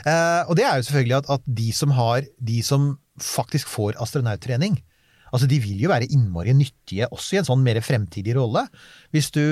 Eh, 0.00 0.42
og 0.48 0.56
det 0.56 0.64
er 0.64 0.78
jo 0.78 0.84
selvfølgelig 0.86 1.16
at, 1.18 1.26
at 1.34 1.42
de, 1.44 1.66
som 1.76 1.90
har, 1.92 2.24
de 2.40 2.60
som 2.64 2.86
faktisk 3.20 3.68
får 3.68 3.98
astronauttrening, 4.00 4.78
altså 5.30 5.46
de 5.50 5.58
vil 5.62 5.82
jo 5.84 5.90
være 5.92 6.08
innmari 6.08 6.54
nyttige 6.56 7.08
også 7.12 7.36
i 7.36 7.40
en 7.42 7.46
sånn 7.46 7.62
mer 7.64 7.78
fremtidig 7.84 8.34
rolle. 8.38 8.64
Hvis 9.14 9.28
du 9.34 9.42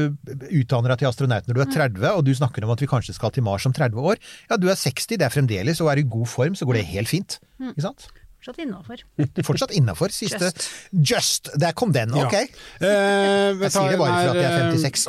utdanner 0.48 0.94
deg 0.94 1.02
til 1.02 1.10
astronaut 1.10 1.50
når 1.50 1.58
du 1.58 1.62
er 1.62 1.74
30, 1.74 2.08
og 2.14 2.24
du 2.26 2.32
snakker 2.38 2.64
om 2.64 2.72
at 2.74 2.82
vi 2.82 2.88
kanskje 2.90 3.14
skal 3.18 3.34
til 3.34 3.44
Mars 3.46 3.68
om 3.68 3.76
30 3.76 4.00
år, 4.14 4.22
ja 4.50 4.58
du 4.58 4.66
er 4.72 4.80
60, 4.80 5.10
det 5.14 5.28
er 5.28 5.34
fremdeles, 5.34 5.82
og 5.84 5.92
er 5.92 6.02
i 6.02 6.08
god 6.16 6.32
form, 6.32 6.56
så 6.58 6.68
går 6.68 6.80
det 6.80 6.88
helt 6.94 7.12
fint. 7.12 7.38
Ikke 7.70 7.86
sant? 7.90 8.08
Fortsatt 8.38 8.60
innafor. 8.62 9.00
Fortsatt 9.48 9.72
innafor. 9.74 10.12
Siste 10.14 10.52
Just. 10.52 10.68
Just! 10.92 11.50
Der 11.58 11.72
kom 11.74 11.92
den, 11.92 12.14
ok. 12.14 12.36
Ja. 12.36 12.44
Eh, 12.86 13.58
Jeg 13.64 13.72
sier 13.74 13.90
det 13.90 13.98
bare 13.98 14.14
for 14.14 14.30
at 14.30 14.38
jeg 14.38 14.46
er 14.46 14.54
her, 14.62 14.78
56. 14.78 15.08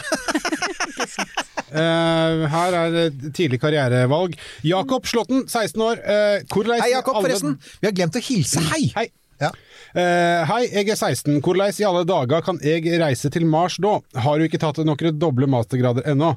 eh, 1.84 2.48
her 2.56 2.78
er 2.80 2.96
det 2.96 3.32
tidlig 3.38 3.62
karrierevalg. 3.62 4.34
Jakob 4.66 5.06
Slåtten, 5.10 5.46
16 5.46 5.86
år. 5.86 6.02
Eh, 6.02 6.42
Hei, 6.82 6.92
Jakob, 6.96 7.20
alle- 7.20 7.30
forresten! 7.30 7.60
Vi 7.78 7.92
har 7.92 7.96
glemt 8.02 8.18
å 8.18 8.24
hilse. 8.32 8.66
Hei! 8.74 8.90
Hei. 8.98 9.08
Ja. 9.40 9.54
Uh, 9.96 10.42
hei, 10.50 10.66
jeg 10.68 10.90
er 10.92 10.98
16. 11.00 11.38
Hvordan 11.40 11.72
i 11.72 11.86
alle 11.88 12.02
dager 12.04 12.44
kan 12.44 12.60
jeg 12.60 12.84
reise 13.00 13.32
til 13.32 13.46
Mars 13.48 13.78
da? 13.80 13.94
Har 14.20 14.36
du 14.36 14.44
ikke 14.46 14.60
tatt 14.60 14.82
noen 14.84 15.16
doble 15.16 15.48
mastergrader 15.48 16.04
ennå? 16.12 16.34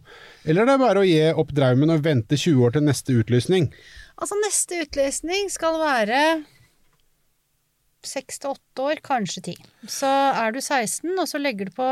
Eller 0.46 0.62
er 0.62 0.70
det 0.70 0.78
bare 0.84 1.02
å 1.02 1.08
gi 1.08 1.18
opp 1.34 1.50
drømmen 1.56 1.90
og 1.96 2.04
vente 2.06 2.38
20 2.38 2.62
år 2.62 2.76
til 2.76 2.86
neste 2.86 3.16
utlysning? 3.18 3.66
Altså, 4.22 4.38
neste 4.44 4.84
utlysning 4.84 5.50
skal 5.50 5.80
være 5.82 6.22
seks 8.06 8.42
til 8.42 8.54
åtte 8.54 8.86
år, 8.86 9.02
kanskje 9.04 9.44
ti. 9.50 9.54
Så 9.90 10.08
er 10.08 10.54
du 10.54 10.60
16, 10.60 11.12
og 11.18 11.26
så 11.30 11.40
legger 11.42 11.70
du 11.70 11.76
på 11.76 11.90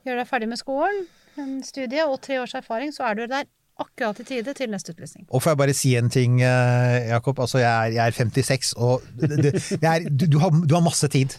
Gjør 0.00 0.16
deg 0.16 0.28
ferdig 0.30 0.46
med 0.48 0.56
skolen, 0.56 1.02
en 1.36 1.58
studie 1.60 2.04
og 2.08 2.22
tre 2.24 2.38
års 2.40 2.54
erfaring, 2.56 2.88
så 2.94 3.04
er 3.10 3.18
du 3.18 3.26
der 3.28 3.44
akkurat 3.80 4.18
i 4.20 4.24
tide 4.28 4.52
til 4.56 4.70
neste 4.72 4.92
utlysning. 4.94 5.26
Og 5.28 5.42
får 5.42 5.54
jeg 5.54 5.60
bare 5.60 5.74
si 5.76 5.92
en 5.96 6.10
ting, 6.12 6.40
eh, 6.44 7.08
Jakob. 7.10 7.38
Altså, 7.40 7.60
jeg 7.62 7.70
er, 7.70 7.94
jeg 7.96 8.06
er 8.06 8.16
56, 8.16 8.72
og 8.76 9.04
det, 9.20 9.30
det, 9.30 9.52
det 9.80 9.88
er, 9.88 10.08
du, 10.08 10.26
du, 10.26 10.38
har, 10.42 10.50
du 10.52 10.74
har 10.76 10.84
masse 10.84 11.08
tid. 11.12 11.36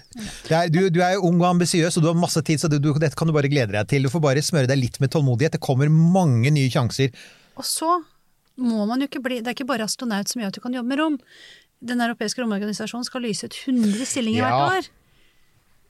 Det 0.47 0.55
er, 0.57 0.69
du, 0.73 0.79
du 0.93 1.01
er 1.05 1.21
ung 1.21 1.41
og 1.41 1.49
ambisiøs, 1.51 1.97
og 1.97 2.05
du 2.05 2.09
har 2.11 2.17
masse 2.17 2.41
tid, 2.45 2.61
så 2.61 2.69
du, 2.71 2.79
du, 2.81 2.91
dette 3.01 3.17
kan 3.17 3.29
du 3.29 3.35
bare 3.35 3.51
glede 3.51 3.75
deg 3.75 3.89
til. 3.91 4.07
Du 4.07 4.13
får 4.13 4.23
bare 4.25 4.45
smøre 4.45 4.69
deg 4.71 4.81
litt 4.81 5.01
med 5.03 5.13
tålmodighet. 5.13 5.57
Det 5.57 5.63
kommer 5.63 5.91
mange 5.91 6.53
nye 6.53 6.71
sjanser. 6.71 7.13
Og 7.57 7.67
så 7.67 7.99
må 8.61 8.85
man 8.85 9.01
jo 9.01 9.07
ikke 9.07 9.21
bli 9.23 9.39
Det 9.41 9.49
er 9.49 9.55
ikke 9.55 9.69
bare 9.69 9.85
astronaut 9.87 10.29
som 10.29 10.41
gjør 10.41 10.51
at 10.51 10.57
du 10.57 10.63
kan 10.63 10.75
jobbe 10.75 10.91
med 10.91 11.01
rom. 11.01 11.19
Den 11.83 12.01
europeiske 12.03 12.43
romorganisasjonen 12.43 13.07
skal 13.07 13.23
lyse 13.25 13.47
ut 13.49 13.55
100 13.65 14.05
stillinger 14.05 14.43
Ja. 14.43 14.49
hvert 14.49 14.83
år. 14.85 14.89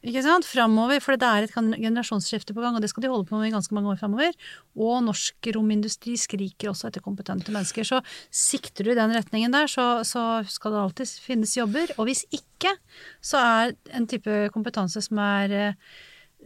Ikke 0.02 0.24
sant? 0.26 0.48
Framover, 0.50 0.98
for 1.00 1.14
det 1.14 1.28
er 1.30 1.44
et 1.46 1.52
generasjonsskifte 1.54 2.56
på 2.58 2.62
gang, 2.64 2.74
og 2.74 2.82
det 2.82 2.90
skal 2.90 3.04
de 3.04 3.10
holde 3.12 3.28
på 3.30 3.38
med 3.38 3.52
i 3.52 3.54
ganske 3.54 3.76
mange 3.78 3.92
år 3.92 4.00
framover. 4.00 4.34
Og 4.76 5.04
norsk 5.06 5.36
romindustri 5.54 6.16
skriker 6.18 6.72
også 6.72 6.88
etter 6.90 7.04
kompetente 7.06 7.54
mennesker. 7.54 7.86
Så 7.86 8.00
sikter 8.34 8.84
du 8.88 8.92
i 8.92 8.98
den 8.98 9.14
retningen 9.14 9.54
der, 9.54 9.68
så, 9.70 10.02
så 10.02 10.42
skal 10.50 10.74
det 10.74 10.80
alltid 10.82 11.12
finnes 11.22 11.54
jobber. 11.56 11.94
Og 12.00 12.08
hvis 12.10 12.26
ikke, 12.34 12.74
så 13.22 13.38
er 13.38 13.76
en 13.94 14.08
type 14.10 14.50
kompetanse 14.56 15.04
som 15.06 15.22
er 15.22 15.54
eh, 15.54 15.74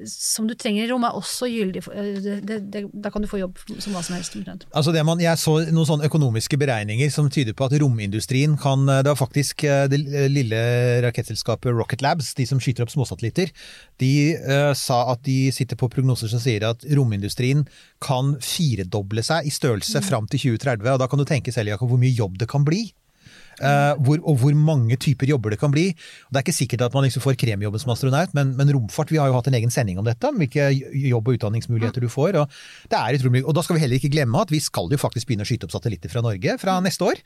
som 0.04 0.48
du 0.48 0.56
trenger 0.60 0.84
i 0.84 0.90
rom, 0.90 1.06
er 1.08 1.16
også 1.16 1.48
gyldig. 1.48 1.84
eh, 1.94 2.20
Det, 2.26 2.36
det, 2.48 2.58
det, 2.74 2.82
da 2.94 3.10
kan 3.14 3.24
du 3.24 3.28
få 3.28 3.40
jobb 3.40 3.58
som 3.80 3.96
hva 3.96 4.04
som 4.04 4.16
helst. 4.16 4.36
Altså 4.74 4.92
det 4.92 5.06
man, 5.08 5.22
jeg 5.24 5.40
så 5.40 5.58
noen 5.72 5.88
sånne 5.88 6.10
økonomiske 6.10 6.58
beregninger 6.60 7.12
som 7.14 7.30
tyder 7.32 7.56
på 7.56 7.68
at 7.68 7.76
romindustrien 7.82 8.58
kan 8.60 8.86
Det 8.86 9.08
var 9.08 9.16
faktisk 9.16 9.64
eh, 9.64 9.86
det 9.92 10.02
lille 10.32 10.60
rakettselskapet 11.06 11.72
Rocket 11.72 12.02
Labs, 12.02 12.34
de 12.36 12.46
som 12.46 12.60
skyter 12.60 12.84
opp 12.84 12.92
småsatellitter, 12.92 13.52
de 14.02 14.12
uh, 14.44 14.74
sa 14.76 15.12
at 15.14 15.24
de 15.26 15.52
sitter 15.56 15.78
på 15.80 15.90
prognoser 15.92 16.32
som 16.32 16.42
sier 16.42 16.66
at 16.68 16.84
romindustrien 16.98 17.64
kan 18.04 18.36
firedoble 18.44 19.24
seg 19.26 19.48
i 19.48 19.54
størrelse 19.54 20.02
fram 20.06 20.28
til 20.28 20.58
2030. 20.58 20.92
Og 20.96 21.02
da 21.02 21.08
kan 21.10 21.22
du 21.22 21.26
tenke 21.28 21.54
selv, 21.56 21.72
Jakob, 21.72 21.92
hvor 21.92 22.02
mye 22.02 22.14
jobb 22.16 22.40
det 22.42 22.50
kan 22.52 22.66
bli. 22.68 22.88
Eh, 23.64 23.94
hvor, 24.04 24.20
og 24.28 24.40
hvor 24.42 24.56
mange 24.58 24.98
typer 25.00 25.30
jobber 25.30 25.54
det 25.54 25.60
kan 25.62 25.72
bli. 25.74 25.88
Det 25.96 26.40
er 26.40 26.44
ikke 26.44 26.56
sikkert 26.56 26.86
at 26.88 26.96
man 26.96 27.06
liksom 27.08 27.24
får 27.24 27.38
kremjobben 27.40 27.82
som 27.82 27.94
astronaut, 27.94 28.34
men, 28.36 28.54
men 28.60 28.72
romfart, 28.76 29.14
vi 29.14 29.20
har 29.22 29.32
jo 29.32 29.38
hatt 29.38 29.48
en 29.52 29.58
egen 29.60 29.72
sending 29.74 30.02
om 30.02 30.08
dette, 30.08 30.28
om 30.28 30.42
hvilke 30.42 30.68
jobb- 30.76 31.32
og 31.32 31.40
utdanningsmuligheter 31.40 32.04
du 32.04 32.10
får. 32.12 32.40
Og, 32.42 32.58
det 32.92 33.00
er 33.00 33.20
utrolig, 33.20 33.46
og 33.46 33.56
da 33.56 33.64
skal 33.66 33.80
vi 33.80 33.86
heller 33.86 34.02
ikke 34.02 34.12
glemme 34.16 34.42
at 34.44 34.52
vi 34.52 34.62
skal 34.64 34.92
jo 34.92 35.00
faktisk 35.02 35.30
begynne 35.30 35.48
å 35.48 35.50
skyte 35.50 35.70
opp 35.70 35.76
satellitter 35.76 36.12
fra 36.12 36.24
Norge 36.26 36.58
fra 36.62 36.80
neste 36.84 37.08
år. 37.08 37.22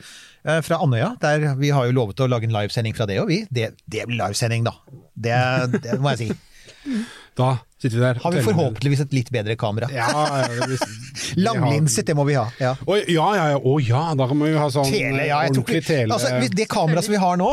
Uh, 0.46 0.60
Fra 0.66 0.80
Andøya. 0.84 1.14
Der 1.22 1.56
vi 1.60 1.72
har 1.74 1.88
jo 1.88 1.96
lovet 1.96 2.22
å 2.22 2.28
lage 2.30 2.48
en 2.48 2.54
livesending 2.54 2.96
fra 2.98 3.08
det, 3.10 3.20
og 3.22 3.30
vi. 3.32 3.42
Det, 3.50 3.72
det 3.90 4.06
blir 4.08 4.20
livesending, 4.20 4.68
da. 4.68 4.76
Det, 5.16 5.40
det 5.82 5.98
må 6.02 6.14
jeg 6.14 6.30
si. 6.30 7.02
Da 7.40 7.56
sitter 7.82 7.96
vi 7.98 8.04
der. 8.04 8.20
Har 8.24 8.32
vi 8.36 8.44
forhåpentligvis 8.46 9.04
et 9.06 9.14
litt 9.16 9.32
bedre 9.34 9.56
kamera. 9.60 9.90
Ja, 9.94 10.10
ja, 10.12 10.68
Langlinset, 11.40 12.06
det 12.10 12.16
må 12.18 12.26
vi 12.28 12.36
ha. 12.40 12.46
Ja. 12.60 12.74
Oi, 12.90 13.02
ja, 13.12 13.28
ja, 13.38 13.46
ja. 13.54 13.60
Å 13.60 13.76
ja, 13.84 14.04
da 14.20 14.28
kan 14.30 14.40
vi 14.44 14.54
ha 14.58 14.70
sånn 14.74 14.90
Tele, 14.90 15.26
ja, 15.30 15.42
tror 15.48 15.62
ordentlig 15.64 15.82
ikke 15.84 15.94
tele... 15.94 16.16
altså, 16.18 16.56
Det 16.60 16.68
kameraet 16.72 17.08
som 17.08 17.16
vi 17.16 17.22
har 17.22 17.40
nå, 17.40 17.50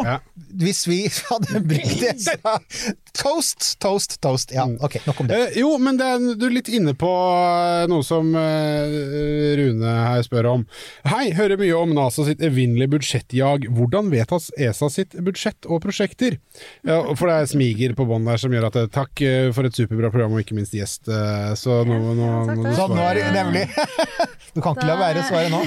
hvis 0.62 0.84
vi 0.88 1.00
hadde 1.30 1.62
brukt 1.66 1.98
det 2.02 2.14
så- 2.22 2.94
Toast, 3.16 3.78
toast, 3.80 4.18
toast. 4.20 4.50
Ja, 4.52 4.66
ok, 4.68 4.98
nok 5.06 5.20
om 5.22 5.28
det. 5.30 5.36
Eh, 5.40 5.54
jo, 5.62 5.70
men 5.80 5.96
det 5.96 6.04
er, 6.04 6.24
du 6.36 6.42
er 6.50 6.52
litt 6.52 6.68
inne 6.68 6.92
på 7.00 7.08
eh, 7.08 7.86
noe 7.88 8.04
som 8.04 8.28
eh, 8.36 9.54
Rune 9.56 9.94
her 10.10 10.20
spør 10.26 10.50
om. 10.50 10.66
Hei, 11.08 11.30
hører 11.36 11.56
mye 11.60 11.78
om 11.78 11.94
NASA 11.96 12.26
sitt 12.28 12.44
evinnelige 12.44 12.92
budsjettjag. 12.92 13.64
Hvordan 13.72 14.10
vedtas 14.12 14.50
ESA 14.60 14.90
sitt 14.92 15.16
budsjett 15.24 15.64
og 15.64 15.80
prosjekter? 15.86 16.36
Ja, 16.84 16.98
for 17.16 17.32
det 17.32 17.38
er 17.46 17.50
smiger 17.54 17.96
på 17.96 18.04
bånn 18.10 18.28
der 18.28 18.40
som 18.42 18.52
gjør 18.52 18.68
at 18.68 18.76
eh, 18.82 18.90
takk 18.92 19.24
eh, 19.24 19.48
for 19.56 19.64
et 19.70 19.80
superbra 19.80 20.12
program 20.16 20.34
og 20.34 20.42
ikke 20.42 20.56
minst 20.56 20.74
gjest. 20.74 21.06
eh, 21.12 21.52
Så 21.60 21.82
nå, 21.86 21.96
nå, 22.02 22.14
nå, 22.18 22.56
nå 22.64 22.72
Sånn, 22.76 22.94
nå 22.96 23.04
er 23.06 23.20
det 23.20 23.26
nemlig 23.36 23.64
Du 24.56 24.62
kan 24.64 24.72
ikke 24.72 24.86
la 24.88 24.96
være 24.96 25.20
å 25.20 25.26
svare 25.28 25.50
nå. 25.52 25.58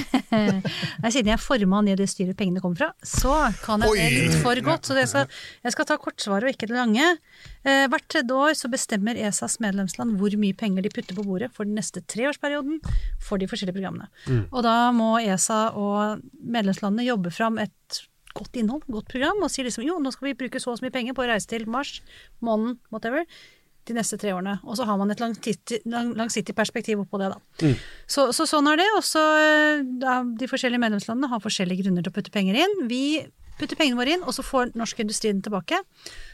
Nei, 1.04 1.10
siden 1.14 1.30
jeg 1.30 1.36
er 1.36 1.42
formann 1.44 1.88
i 1.92 1.94
det 2.00 2.08
styret 2.10 2.34
pengene 2.40 2.62
kommer 2.64 2.80
fra, 2.80 2.88
så 3.06 3.36
kan 3.62 3.84
jeg 3.86 3.94
det 4.00 4.08
litt 4.16 4.38
for 4.42 4.58
godt. 4.66 4.90
Så 4.90 4.96
det 4.98 5.04
skal, 5.12 5.28
jeg 5.62 5.76
skal 5.76 5.86
ta 5.92 5.98
kortsvaret 6.02 6.50
og 6.50 6.56
ikke 6.56 6.70
det 6.72 6.74
lange. 6.80 7.06
Eh, 7.62 7.86
hvert 7.92 8.08
tredje 8.10 8.34
år 8.34 8.58
så 8.58 8.72
bestemmer 8.74 9.20
ESAs 9.22 9.60
medlemsland 9.62 10.18
hvor 10.18 10.34
mye 10.42 10.58
penger 10.58 10.82
de 10.88 10.90
putter 10.96 11.14
på 11.18 11.26
bordet 11.28 11.52
for 11.54 11.70
den 11.70 11.78
neste 11.78 12.02
treårsperioden 12.10 12.80
for 13.22 13.38
de 13.38 13.46
forskjellige 13.52 13.78
programmene. 13.78 14.10
Og 14.50 14.66
da 14.66 14.76
må 14.96 15.12
ESA 15.22 15.68
og 15.78 16.26
medlemslandene 16.42 17.06
jobbe 17.12 17.30
fram 17.36 17.62
et 17.62 18.02
godt 18.38 18.58
innhold, 18.62 18.84
godt 18.90 19.10
program, 19.12 19.40
og 19.46 19.50
sier 19.54 19.66
liksom 19.70 19.86
jo, 19.86 20.00
nå 20.02 20.12
skal 20.14 20.30
vi 20.32 20.36
bruke 20.38 20.60
så 20.62 20.72
og 20.74 20.78
så 20.82 20.86
mye 20.86 20.94
penger 20.94 21.16
på 21.18 21.24
å 21.26 21.30
reise 21.30 21.50
til 21.50 21.66
Mars, 21.70 21.96
månen, 22.46 22.76
whatever, 22.94 23.26
de 23.90 23.98
neste 23.98 24.18
tre 24.22 24.32
årene. 24.36 24.56
Og 24.64 24.78
så 24.80 24.86
har 24.88 24.98
man 25.00 25.12
et 25.14 25.22
langtidig, 25.22 25.82
lang, 25.90 26.14
langsiktig 26.18 26.56
perspektiv 26.58 27.02
oppå 27.04 27.20
det, 27.22 27.32
da. 27.34 27.72
Så, 28.10 28.30
så 28.36 28.46
sånn 28.50 28.70
er 28.72 28.80
det. 28.82 28.88
Og 28.98 29.04
så 29.06 29.24
eh, 29.42 29.84
de 30.40 30.50
forskjellige 30.50 30.82
medlemslandene 30.82 31.32
har 31.32 31.44
forskjellige 31.44 31.84
grunner 31.84 32.06
til 32.06 32.14
å 32.14 32.18
putte 32.18 32.34
penger 32.34 32.60
inn. 32.64 32.76
Vi 32.92 33.04
putter 33.60 33.80
pengene 33.80 34.00
våre 34.00 34.16
inn, 34.16 34.26
og 34.26 34.36
så 34.38 34.46
får 34.46 34.76
norsk 34.80 35.02
industri 35.04 35.34
den 35.34 35.44
tilbake 35.46 35.82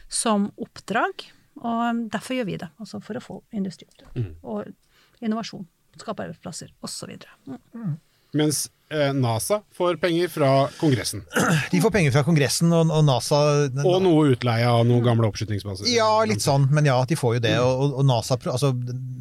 som 0.08 0.50
oppdrag. 0.62 1.26
Og 1.62 1.86
eh, 1.88 2.02
derfor 2.16 2.38
gjør 2.38 2.50
vi 2.50 2.60
det. 2.64 2.70
Altså 2.82 3.00
for 3.04 3.18
å 3.18 3.24
få 3.24 3.40
industrioppdrag. 3.56 4.12
Og 4.46 5.24
innovasjon. 5.24 5.66
Skape 5.96 6.26
arbeidsplasser, 6.26 6.74
osv. 6.84 7.14
Mm. 7.48 7.96
Mens 8.36 8.66
eh, 8.90 9.12
NASA 9.12 9.60
får 9.74 9.96
penger 9.96 10.28
fra 10.28 10.68
Kongressen. 10.80 11.22
De 11.70 11.80
får 11.80 11.90
penger 11.90 12.12
fra 12.14 12.22
Kongressen 12.26 12.72
og, 12.74 12.90
og 12.90 13.04
NASA 13.06 13.38
Og 13.84 13.98
noe 14.04 14.32
utleie 14.34 14.66
av 14.68 14.84
noen 14.86 15.04
gamle 15.04 15.28
oppskytingsbaser. 15.30 15.88
Ja, 15.92 16.24
litt 16.28 16.44
sånn, 16.44 16.68
men 16.74 16.88
ja, 16.88 16.98
de 17.08 17.18
får 17.18 17.36
jo 17.38 17.44
det. 17.46 17.54
Og, 17.62 17.96
og 18.00 18.06
NASA, 18.08 18.38
altså, 18.52 18.72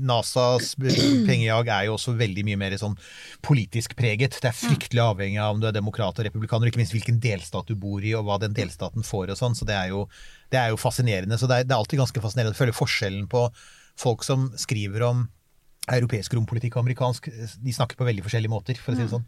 NASAs 0.10 0.74
pengejag 1.30 1.72
er 1.72 1.88
jo 1.90 1.96
også 1.98 2.16
veldig 2.20 2.46
mye 2.50 2.62
mer 2.66 2.78
sånn 2.82 2.98
politisk 3.46 3.96
preget. 4.00 4.40
Det 4.42 4.52
er 4.52 4.58
fryktelig 4.58 5.04
avhengig 5.06 5.42
av 5.44 5.56
om 5.56 5.64
du 5.64 5.70
er 5.70 5.78
demokrat 5.78 6.20
og 6.20 6.28
republikaner, 6.28 6.68
og 6.68 6.74
ikke 6.74 6.84
minst 6.84 6.96
hvilken 6.96 7.22
delstat 7.24 7.72
du 7.72 7.78
bor 7.80 8.04
i, 8.04 8.16
og 8.18 8.28
hva 8.28 8.40
den 8.42 8.56
delstaten 8.58 9.06
får 9.06 9.34
og 9.34 9.42
sånn. 9.42 9.58
Så 9.58 9.68
det 9.70 9.78
er 9.78 9.94
jo, 9.94 10.06
det 10.54 10.62
er 10.62 10.74
jo 10.74 10.82
fascinerende. 10.82 11.40
Så 11.42 11.50
det 11.52 11.62
er, 11.62 11.70
det 11.70 11.76
er 11.76 11.82
alltid 11.82 12.04
ganske 12.04 12.26
fascinerende 12.26 12.58
å 12.58 12.62
følge 12.62 12.78
forskjellen 12.78 13.30
på 13.32 13.48
folk 14.00 14.26
som 14.28 14.50
skriver 14.60 15.06
om 15.08 15.28
europeisk 15.92 16.34
rompolitikk 16.38 16.76
og 16.78 16.86
amerikansk. 16.86 17.30
De 17.62 17.74
snakker 17.76 18.00
på 18.00 18.08
veldig 18.08 18.26
forskjellige 18.26 18.54
måter, 18.54 18.80
for 18.82 18.94
å 18.94 18.98
si 18.98 19.06
det 19.06 19.14
sånn. 19.14 19.26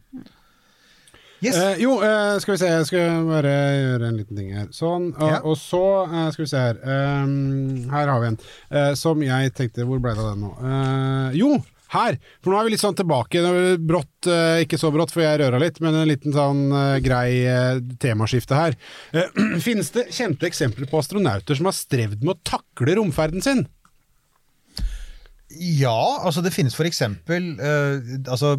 Yes. 1.38 1.54
Eh, 1.54 1.76
jo, 1.84 2.00
eh, 2.02 2.40
skal 2.42 2.56
vi 2.56 2.58
se, 2.64 2.70
jeg 2.72 2.86
skal 2.90 3.28
bare 3.30 3.52
gjøre 3.54 4.08
en 4.10 4.16
liten 4.18 4.40
ting 4.40 4.54
her. 4.58 4.68
Sånn, 4.74 5.12
og, 5.14 5.30
Ja. 5.30 5.40
og 5.46 5.54
så 5.62 5.84
eh, 6.10 6.32
skal 6.34 6.46
vi 6.48 6.50
se 6.50 6.58
her. 6.64 6.80
Um, 6.82 7.90
her 7.94 8.08
har 8.10 8.20
vi 8.24 8.28
en 8.32 8.40
eh, 8.72 8.94
som 8.98 9.22
jeg 9.22 9.54
tenkte 9.54 9.86
Hvor 9.86 10.02
ble 10.02 10.16
det 10.18 10.24
av 10.24 10.32
den 10.34 10.42
nå? 10.48 10.50
Eh, 10.58 11.38
jo, 11.38 11.52
her. 11.94 12.18
For 12.42 12.52
nå 12.52 12.58
er 12.60 12.66
vi 12.68 12.74
litt 12.74 12.82
sånn 12.82 12.98
tilbake, 12.98 13.44
brått, 13.80 14.28
eh, 14.28 14.64
ikke 14.66 14.80
så 14.82 14.90
brått 14.92 15.14
for 15.14 15.22
jeg 15.24 15.40
røra 15.44 15.62
litt, 15.62 15.78
men 15.80 15.96
en 15.96 16.10
liten 16.10 16.34
sånn 16.36 16.66
eh, 16.74 16.98
grei 17.06 17.30
eh, 17.46 17.80
temaskifte 18.02 18.58
her. 18.58 18.76
Eh, 19.14 19.30
Finnes 19.68 19.94
det 19.94 20.08
kjente 20.18 20.50
eksempler 20.50 20.90
på 20.90 21.00
astronauter 21.00 21.56
som 21.56 21.70
har 21.70 21.78
strevd 21.78 22.26
med 22.26 22.34
å 22.34 22.42
takle 22.58 22.98
romferden 22.98 23.46
sin? 23.46 23.68
Ja, 25.58 26.22
altså 26.24 26.44
det 26.46 26.54
finnes 26.56 26.76
for 26.78 26.88
eksempel 26.88 27.54
uh, 27.60 27.98
altså, 28.30 28.58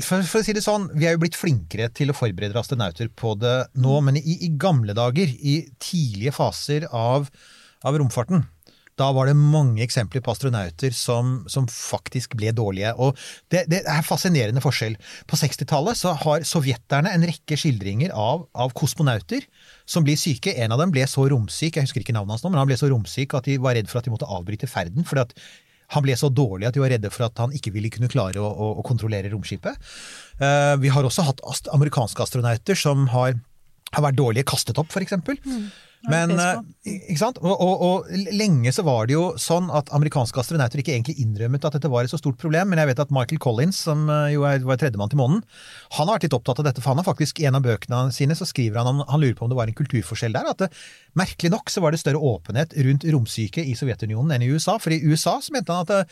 for, 0.00 0.22
for 0.22 0.40
å 0.40 0.44
si 0.46 0.54
det 0.54 0.62
sånn, 0.64 0.88
Vi 0.94 1.08
er 1.08 1.16
jo 1.16 1.22
blitt 1.24 1.38
flinkere 1.38 1.88
til 1.94 2.12
å 2.12 2.16
forberede 2.16 2.58
astronauter 2.58 3.10
på 3.18 3.34
det 3.40 3.56
nå, 3.82 3.98
men 4.06 4.20
i, 4.20 4.38
i 4.46 4.52
gamle 4.60 4.94
dager, 4.96 5.28
i 5.28 5.60
tidlige 5.82 6.34
faser 6.36 6.86
av, 6.88 7.28
av 7.84 7.98
romfarten, 7.98 8.46
da 9.02 9.08
var 9.14 9.28
det 9.28 9.34
mange 9.38 9.82
eksempler 9.84 10.22
på 10.22 10.32
astronauter 10.32 10.94
som, 10.96 11.40
som 11.50 11.66
faktisk 11.70 12.36
ble 12.38 12.52
dårlige. 12.56 12.94
og 12.94 13.18
Det, 13.50 13.64
det 13.72 13.82
er 13.82 14.06
fascinerende 14.06 14.62
forskjell. 14.62 14.94
På 15.26 15.38
60-tallet 15.40 15.98
så 15.98 16.14
har 16.22 16.46
sovjeterne 16.46 17.12
en 17.12 17.26
rekke 17.26 17.58
skildringer 17.58 18.14
av, 18.14 18.46
av 18.54 18.74
kosmonauter 18.78 19.44
som 19.88 20.06
blir 20.06 20.20
syke. 20.20 20.54
En 20.62 20.74
av 20.74 20.80
dem 20.82 20.94
ble 20.94 21.04
så 21.10 21.26
romsyk, 21.32 21.76
jeg 21.76 21.88
husker 21.88 22.04
ikke 22.04 22.16
navnet 22.16 22.36
hans 22.36 22.46
nå, 22.46 22.54
men 22.54 22.62
han 22.62 22.70
ble 22.70 22.78
så 22.80 22.90
romsyk 22.92 23.36
at 23.38 23.50
de 23.50 23.58
var 23.62 23.76
redd 23.78 23.90
for 23.90 24.00
at 24.00 24.08
de 24.08 24.14
måtte 24.14 24.30
avbryte 24.30 24.70
ferden. 24.70 25.06
fordi 25.08 25.26
at 25.26 25.36
han 25.92 26.04
ble 26.04 26.16
så 26.16 26.30
dårlig 26.32 26.68
at 26.68 26.76
de 26.76 26.82
var 26.82 26.92
redde 26.94 27.12
for 27.12 27.26
at 27.26 27.40
han 27.42 27.52
ikke 27.56 27.72
ville 27.74 27.90
kunne 27.92 28.10
klare 28.12 28.40
å, 28.40 28.48
å, 28.48 28.68
å 28.80 28.84
kontrollere 28.86 29.32
romskipet. 29.32 29.76
Uh, 30.40 30.74
vi 30.80 30.92
har 30.92 31.04
også 31.04 31.26
hatt 31.26 31.42
ast 31.48 31.68
amerikanske 31.74 32.24
astronauter 32.24 32.78
som 32.78 33.08
har, 33.12 33.36
har 33.92 34.06
vært 34.06 34.20
dårlige 34.20 34.48
kastet 34.48 34.80
opp, 34.80 34.92
f.eks. 34.92 35.18
Mm. 35.44 35.66
Men, 36.10 36.32
ikke 36.82 37.18
sant? 37.20 37.38
Og, 37.42 37.52
og, 37.52 37.82
og, 37.86 38.08
lenge 38.34 38.72
så 38.74 38.82
var 38.86 39.06
det 39.06 39.14
jo 39.14 39.24
sånn 39.40 39.68
at 39.74 39.92
amerikanske 39.94 40.40
astronauter 40.42 40.82
ikke 40.82 40.94
egentlig 40.96 41.14
innrømmet 41.22 41.68
at 41.68 41.76
dette 41.76 41.90
var 41.92 42.06
et 42.06 42.12
så 42.12 42.18
stort 42.18 42.40
problem, 42.42 42.72
men 42.72 42.82
jeg 42.82 42.90
vet 42.90 43.02
at 43.04 43.14
Michael 43.14 43.38
Collins, 43.42 43.78
som 43.86 44.08
eh, 44.10 44.32
jo 44.34 44.42
er, 44.48 44.64
var 44.66 44.80
tredjemann 44.80 45.12
til 45.12 45.20
månen, 45.22 45.44
han 45.94 46.08
har 46.08 46.16
vært 46.16 46.26
litt 46.26 46.36
opptatt 46.38 46.62
av 46.64 46.68
dette, 46.70 46.82
for 46.82 46.94
han 46.94 47.02
har 47.02 47.06
faktisk 47.06 47.38
i 47.38 47.46
en 47.50 47.60
av 47.60 47.64
bøkene 47.66 48.02
sine 48.14 48.36
så 48.38 48.48
skriver 48.48 48.82
han 48.82 48.90
om 48.90 49.04
han 49.06 49.22
lurer 49.22 49.38
på 49.38 49.46
om 49.46 49.52
det 49.52 49.60
var 49.60 49.70
en 49.70 49.78
kulturforskjell 49.78 50.34
der. 50.34 50.50
at 50.50 50.66
det, 50.66 50.72
Merkelig 51.18 51.52
nok 51.54 51.70
så 51.70 51.82
var 51.84 51.94
det 51.94 52.02
større 52.02 52.22
åpenhet 52.22 52.74
rundt 52.86 53.06
romsyke 53.14 53.62
i 53.62 53.76
Sovjetunionen 53.78 54.34
enn 54.34 54.46
i 54.46 54.52
USA, 54.52 54.78
for 54.82 54.94
i 54.94 55.02
USA 55.04 55.38
så 55.44 55.54
mente 55.54 55.74
han 55.74 55.86
at 55.86 55.92
det, 55.92 56.04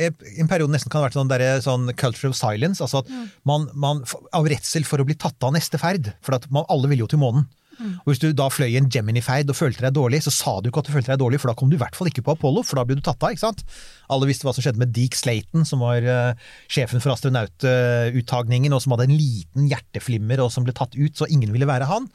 en 0.00 0.48
periode 0.48 0.72
nesten 0.72 0.90
kan 0.90 1.02
ha 1.02 1.08
vært 1.08 1.16
sånn, 1.18 1.30
der, 1.30 1.44
sånn 1.64 1.90
culture 2.00 2.30
of 2.32 2.36
silence. 2.36 2.80
altså 2.80 3.02
at 3.02 3.10
man, 3.48 3.68
man, 3.74 4.04
Av 4.32 4.46
redsel 4.48 4.86
for 4.88 5.02
å 5.02 5.06
bli 5.08 5.16
tatt 5.20 5.36
av 5.44 5.52
neste 5.52 5.80
ferd. 5.80 6.14
For 6.24 6.38
man, 6.48 6.64
alle 6.72 6.88
ville 6.88 7.04
jo 7.04 7.10
til 7.12 7.20
månen. 7.22 7.44
Og 7.80 8.10
Hvis 8.10 8.22
du 8.22 8.28
da 8.36 8.48
fløy 8.52 8.76
en 8.78 8.90
Gemini-ferd 8.92 9.50
og 9.52 9.58
følte 9.58 9.84
deg 9.86 9.96
dårlig, 9.96 10.22
så 10.26 10.34
sa 10.34 10.58
du 10.60 10.70
ikke 10.70 10.82
at 10.82 10.90
du 10.90 10.94
følte 10.94 11.12
deg 11.14 11.22
dårlig, 11.22 11.40
for 11.42 11.52
da 11.52 11.56
kom 11.58 11.70
du 11.72 11.78
i 11.78 11.80
hvert 11.82 11.96
fall 11.98 12.10
ikke 12.10 12.24
på 12.26 12.36
Apollo, 12.36 12.64
for 12.66 12.78
da 12.78 12.86
ble 12.88 12.98
du 12.98 13.04
tatt 13.04 13.22
av. 13.22 13.34
ikke 13.34 13.46
sant? 13.46 13.64
Alle 14.12 14.28
visste 14.28 14.48
hva 14.48 14.54
som 14.56 14.64
skjedde 14.64 14.82
med 14.82 14.92
Deke 14.96 15.18
Slayton, 15.18 15.66
som 15.68 15.82
var 15.84 16.04
uh, 16.04 16.52
sjefen 16.72 17.02
for 17.02 17.14
astronaututtagningen, 17.14 18.74
og 18.74 18.84
som 18.84 18.96
hadde 18.96 19.08
en 19.10 19.16
liten 19.16 19.70
hjerteflimmer 19.70 20.44
og 20.44 20.52
som 20.54 20.66
ble 20.66 20.76
tatt 20.76 20.96
ut, 20.98 21.16
så 21.16 21.28
ingen 21.30 21.54
ville 21.54 21.68
være 21.68 21.90
han. 21.90 22.08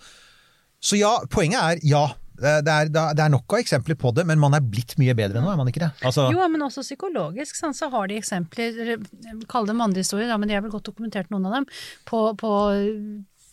Så 0.83 0.99
ja, 0.99 1.17
poenget 1.33 1.61
er 1.63 1.83
ja. 1.87 2.05
Det 2.37 2.69
er, 2.69 2.89
det 2.93 3.01
er 3.23 3.31
nok 3.33 3.49
av 3.55 3.63
eksempler 3.63 3.97
på 3.97 4.11
det, 4.13 4.21
men 4.29 4.37
man 4.37 4.53
er 4.53 4.61
blitt 4.61 4.93
mye 5.01 5.15
bedre 5.17 5.41
nå, 5.41 5.49
er 5.49 5.57
man 5.57 5.71
ikke 5.71 5.81
det? 5.81 5.87
Altså, 6.05 6.27
Jo, 6.29 6.43
men 6.53 6.61
også 6.67 6.83
psykologisk 6.85 7.57
sant, 7.57 7.73
så 7.79 7.89
har 7.89 8.11
de 8.11 8.19
eksempler, 8.21 8.77
eller, 8.83 9.07
kall 9.49 9.65
dem 9.65 9.81
vandrehistorier, 9.81 10.29
da, 10.29 10.37
men 10.37 10.51
de 10.51 10.53
er 10.53 10.61
vel 10.61 10.75
godt 10.75 10.85
dokumentert, 10.91 11.31
noen 11.33 11.47
av 11.49 11.55
dem, 11.57 11.65
på, 12.05 12.19
på 12.37 12.51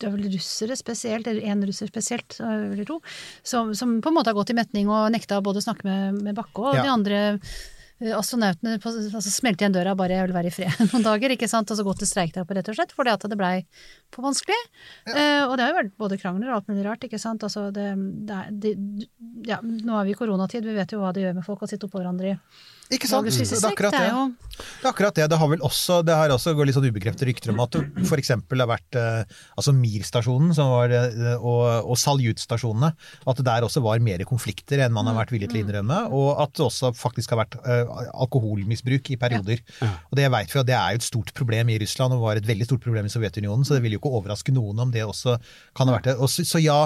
det 0.01 0.09
er 0.09 0.17
vel 0.17 0.27
russere 0.33 0.77
spesielt, 0.79 1.29
eller 1.31 1.47
én 1.55 1.63
russer 1.67 1.87
spesielt, 1.91 2.39
eller 2.41 2.85
to, 2.89 2.99
som, 3.47 3.71
som, 3.79 4.01
på 4.03 4.11
en 4.11 4.17
måte 4.19 4.33
har 4.33 4.39
gått 4.41 4.51
i 4.51 4.59
metning 4.59 4.91
og 4.91 5.13
nekta 5.15 5.39
både 5.45 5.63
å 5.63 5.67
snakke 5.69 5.87
med, 5.87 6.21
med 6.27 6.35
Bakke 6.39 6.67
og 6.67 6.75
Ja. 6.75 6.83
de 6.83 6.93
andre 6.93 7.21
eh, 8.03 8.11
astronautene 8.19 8.81
på, 8.83 8.91
altså 8.91 9.31
smelte 9.31 9.63
igjen 9.63 9.77
døra, 9.77 9.95
bare 9.97 10.17
jeg 10.19 10.27
vil 10.27 10.35
være 10.35 10.51
i 10.51 10.55
fred 10.57 10.81
noen 10.91 11.05
dager, 11.07 11.31
ikke 11.37 11.49
sant, 11.49 11.71
og 11.71 11.79
så 11.79 11.87
gått 11.87 12.03
til 12.03 12.11
streikdag 12.11 12.51
rett 12.51 12.69
og 12.73 12.77
slett, 12.77 12.93
fordi 12.93 13.15
at 13.15 13.25
det 13.31 13.39
blei 13.39 13.55
for 14.13 14.27
vanskelig. 14.27 14.59
Eh, 15.15 15.47
og 15.47 15.55
det 15.57 15.63
har 15.65 15.71
jo 15.73 15.79
vært 15.79 15.95
både 16.03 16.19
krangler 16.21 16.51
og 16.51 16.57
alt 16.59 16.69
mulig 16.73 16.85
rart, 16.89 17.07
ikke 17.07 17.23
sant, 17.23 17.47
altså 17.47 17.69
det, 17.73 17.87
det 18.29 18.43
det, 18.67 18.75
ja, 19.47 19.61
nå 19.63 19.95
er 20.01 20.09
vi 20.11 20.17
i 20.17 20.19
koronatid, 20.19 20.67
vi 20.67 20.75
vet 20.77 20.91
jo 20.93 21.01
hva 21.01 21.15
det 21.15 21.23
gjør 21.25 21.39
med 21.39 21.47
folk 21.47 21.63
å 21.65 21.71
sitte 21.71 21.87
oppå 21.87 22.03
hverandre 22.03 22.35
i 22.35 22.39
ikke 22.93 23.09
sant? 23.09 23.25
Det 23.25 23.57
er 23.57 23.71
akkurat 23.71 23.95
det 23.97 24.03
det. 24.05 24.59
er 24.85 24.89
akkurat 24.91 25.17
det. 25.17 25.27
Det 25.33 25.39
har 25.41 25.49
vel 25.49 25.63
også, 25.65 26.03
det 26.05 26.17
har 26.17 26.33
også 26.35 26.53
gått 26.57 26.69
litt 26.69 26.77
sånn 26.77 26.89
ubekreftede 26.91 27.31
rykter 27.31 27.53
om 27.55 27.63
at 27.65 27.79
det 27.79 28.05
f.eks. 28.05 28.33
har 28.35 28.69
vært 28.69 28.99
eh, 29.01 29.39
altså 29.57 29.73
Mir-stasjonen 29.77 30.53
som 30.57 30.69
var, 30.75 30.93
eh, 30.93 31.33
og, 31.39 31.63
og 31.89 31.97
Saljut-stasjonene, 32.01 32.93
at 32.93 33.41
det 33.41 33.47
der 33.49 33.67
også 33.67 33.83
var 33.85 34.03
mer 34.05 34.25
konflikter 34.29 34.85
enn 34.85 34.95
man 34.95 35.09
har 35.09 35.17
vært 35.17 35.33
villig 35.33 35.49
til 35.53 35.63
å 35.63 35.65
innrømme, 35.65 36.01
og 36.13 36.45
at 36.45 36.53
det 36.59 36.67
også 36.67 36.93
faktisk 36.99 37.33
har 37.35 37.45
vært 37.45 37.57
eh, 37.65 37.95
alkoholmisbruk 38.13 39.15
i 39.15 39.19
perioder. 39.21 39.65
Og 40.11 40.21
det 40.21 40.29
vet 40.37 40.53
vi 40.53 40.61
at 40.61 40.69
det 40.69 40.77
er 40.77 40.95
jo 40.95 41.01
et 41.01 41.09
stort 41.09 41.35
problem 41.37 41.73
i 41.73 41.81
Russland, 41.81 42.17
og 42.17 42.29
var 42.29 42.41
et 42.41 42.53
veldig 42.53 42.69
stort 42.69 42.85
problem 42.85 43.09
i 43.09 43.15
Sovjetunionen, 43.17 43.65
så 43.65 43.79
det 43.79 43.85
vil 43.87 43.97
jo 43.97 44.03
ikke 44.03 44.15
overraske 44.21 44.55
noen 44.55 44.85
om 44.85 44.93
det 44.95 45.07
også 45.09 45.39
kan 45.77 45.89
ha 45.89 45.97
vært 45.97 46.13
det. 46.13 46.19
Og 46.21 46.31
så, 46.31 46.45
så 46.47 46.61
ja, 46.63 46.83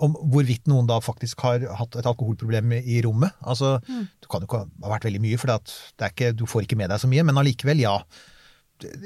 om 0.00 0.14
hvorvidt 0.32 0.66
noen 0.66 0.86
da 0.88 0.98
faktisk 1.00 1.40
har 1.44 1.62
hatt 1.78 1.96
et 1.96 2.06
alkoholproblem 2.08 2.72
i 2.80 3.00
rommet. 3.04 3.30
Altså, 3.42 3.78
Det 3.86 4.28
kan 4.30 4.40
jo 4.42 4.48
ikke 4.48 4.62
ha 4.82 4.90
vært 4.94 5.04
veldig 5.04 5.20
mye, 5.20 5.38
for 5.38 5.46
det 5.52 6.06
er 6.06 6.10
ikke, 6.14 6.32
du 6.36 6.46
får 6.46 6.62
ikke 6.66 6.76
med 6.76 6.90
deg 6.90 6.98
så 7.02 7.10
mye, 7.10 7.22
men 7.22 7.36
allikevel, 7.38 7.78
ja. 7.84 7.98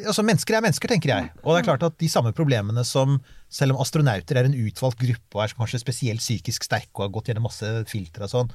Altså, 0.06 0.22
Mennesker 0.24 0.56
er 0.56 0.62
mennesker, 0.64 0.88
tenker 0.88 1.10
jeg. 1.12 1.30
Og 1.44 1.52
det 1.52 1.60
er 1.60 1.66
klart 1.68 1.82
at 1.84 1.98
de 2.00 2.08
samme 2.08 2.32
problemene 2.32 2.84
som 2.86 3.18
Selv 3.52 3.74
om 3.74 3.82
astronauter 3.82 4.38
er 4.40 4.48
en 4.48 4.56
utvalgt 4.56 4.98
gruppe 4.98 5.36
og 5.36 5.42
er 5.44 5.52
kanskje 5.54 5.78
spesielt 5.82 6.20
psykisk 6.20 6.64
sterke 6.64 6.96
og 6.96 7.04
har 7.06 7.12
gått 7.14 7.28
gjennom 7.30 7.44
masse 7.46 7.68
filtre 7.86 8.24
og 8.26 8.32
sånn, 8.32 8.48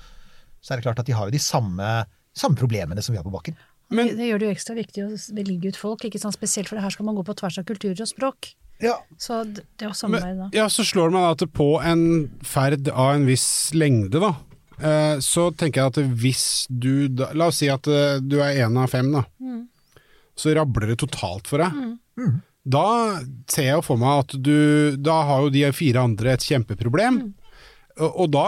så 0.61 0.73
er 0.73 0.77
det 0.81 0.83
klart 0.87 0.99
at 0.99 1.07
de 1.07 1.13
har 1.15 1.29
jo 1.29 1.31
de 1.31 1.39
samme, 1.39 2.05
samme 2.35 2.57
problemene 2.59 3.01
som 3.01 3.13
vi 3.13 3.17
har 3.21 3.23
på 3.23 3.31
bakken. 3.33 3.55
Men- 3.89 4.07
det, 4.07 4.17
det 4.17 4.27
gjør 4.31 4.39
det 4.39 4.47
jo 4.49 4.55
ekstra 4.55 4.75
viktig 4.75 5.03
å 5.05 5.35
velge 5.35 5.67
ut 5.71 5.79
folk, 5.79 6.03
ikke 6.03 6.19
sant? 6.19 6.35
spesielt 6.35 6.67
for 6.67 6.75
det 6.75 6.83
her 6.83 6.91
skal 6.91 7.05
man 7.05 7.15
gå 7.15 7.23
på 7.23 7.35
tvers 7.39 7.57
av 7.59 7.65
kulturer 7.65 8.01
og 8.03 8.07
språk. 8.11 8.51
Ja, 8.81 8.97
Så 9.21 9.43
det, 9.45 9.65
er 9.79 9.91
jo 9.91 9.97
samarbeid 9.97 10.39
da. 10.39 10.49
Ja, 10.55 10.67
så 10.73 10.85
slår 10.87 11.11
det 11.11 11.17
meg 11.17 11.27
at 11.29 11.43
på 11.53 11.67
en 11.85 12.05
ferd 12.45 12.89
av 12.89 13.15
en 13.15 13.27
viss 13.29 13.47
lengde, 13.77 14.21
da, 14.21 14.31
eh, 14.81 15.17
så 15.23 15.49
tenker 15.53 15.83
jeg 15.83 15.93
at 15.93 16.15
hvis 16.23 16.45
du 16.69 17.07
da, 17.07 17.31
La 17.37 17.51
oss 17.51 17.61
si 17.61 17.69
at 17.71 17.87
eh, 17.87 18.17
du 18.21 18.39
er 18.41 18.63
én 18.65 18.79
av 18.81 18.89
fem, 18.91 19.11
da. 19.13 19.25
Så 20.37 20.55
rabler 20.57 20.93
det 20.93 21.01
totalt 21.03 21.49
for 21.51 21.61
deg. 21.61 22.39
Da 22.61 22.87
ser 23.49 23.67
jeg 23.67 23.77
jo 23.79 23.83
for 23.85 23.99
meg 23.99 24.21
at 24.21 24.33
du 24.37 24.93
Da 25.01 25.15
har 25.25 25.45
jo 25.45 25.53
de 25.53 25.63
fire 25.73 26.03
andre 26.05 26.35
et 26.35 26.45
kjempeproblem. 26.45 27.23
Og, 27.99 28.09
og 28.09 28.27
da 28.33 28.47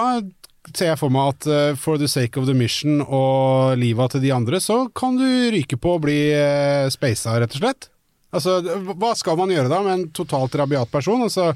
ser 0.72 0.94
jeg 0.94 1.00
for 1.02 1.14
meg 1.14 1.34
at 1.34 1.48
eh, 1.50 1.80
for 1.80 2.00
the 2.00 2.08
sake 2.08 2.40
of 2.40 2.48
the 2.48 2.56
mission 2.56 3.02
og 3.04 3.76
livet 3.80 4.16
til 4.16 4.24
de 4.24 4.32
andre, 4.36 4.62
så 4.64 4.86
kan 4.96 5.18
du 5.20 5.28
ryke 5.54 5.78
på 5.82 5.98
å 5.98 6.02
bli 6.02 6.20
uh, 6.32 6.88
speisa, 6.94 7.36
rett 7.42 7.58
og 7.58 7.66
slett. 7.66 7.90
Altså, 8.34 8.60
hva 8.98 9.14
skal 9.16 9.38
man 9.38 9.50
gjøre 9.54 9.70
da 9.70 9.82
med 9.86 9.94
en 10.00 10.06
totalt 10.16 10.56
rabiat 10.58 10.90
person? 10.92 11.22
Altså, 11.22 11.52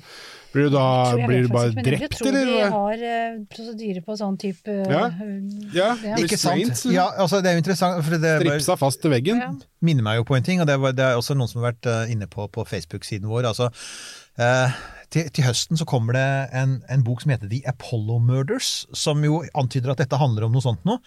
blir 0.53 0.69
du 0.69 0.75
da 0.77 0.83
blir 1.27 1.43
du 1.43 1.49
bare 1.51 1.71
drept, 1.73 1.81
ikke, 1.83 1.97
drept, 1.97 2.01
Jeg 2.01 2.19
tror 2.21 2.29
eller? 2.29 2.45
de 2.47 2.69
har 2.73 3.01
uh, 3.03 3.39
prosedyre 3.51 4.01
på 4.05 4.15
sånn 4.17 4.37
type 4.39 4.75
Ja. 4.89 5.01
eh, 5.09 5.33
Ja, 5.75 5.89
Ja. 6.05 6.15
ikke 6.23 6.37
sant? 6.39 6.85
Ja, 6.93 7.09
altså 7.19 7.41
Det 7.43 7.51
er 7.51 7.57
jo 7.57 7.63
interessant. 7.65 8.03
for 8.05 8.11
det 8.17 8.21
bare- 8.21 8.45
Stripsa 8.59 8.77
fast 8.77 9.01
til 9.01 9.11
veggen. 9.11 9.41
Ja. 9.43 9.51
minner 9.81 10.03
meg 10.03 10.17
jo 10.17 10.23
på 10.23 10.37
en 10.37 10.43
ting, 10.43 10.61
og 10.61 10.67
det, 10.67 10.79
var, 10.79 10.91
det 10.93 11.03
er 11.05 11.17
også 11.19 11.35
noen 11.35 11.47
som 11.51 11.61
har 11.61 11.73
vært 11.73 11.85
uh, 11.91 12.11
inne 12.11 12.27
på 12.27 12.47
på 12.51 12.63
Facebook-siden 12.65 13.27
vår. 13.27 13.43
altså 13.51 13.69
eh, 14.39 14.71
til, 15.13 15.29
til 15.31 15.45
høsten 15.47 15.79
så 15.79 15.87
kommer 15.87 16.17
det 16.17 16.27
en, 16.57 16.77
en 16.91 17.03
bok 17.05 17.21
som 17.23 17.31
heter 17.31 17.49
The 17.51 17.61
Apollo 17.69 18.19
Murders, 18.27 18.85
som 18.95 19.23
jo 19.23 19.39
antyder 19.57 19.93
at 19.93 20.01
dette 20.03 20.19
handler 20.19 20.47
om 20.47 20.55
noe 20.55 20.65
sånt 20.65 20.83
noe. 20.87 20.99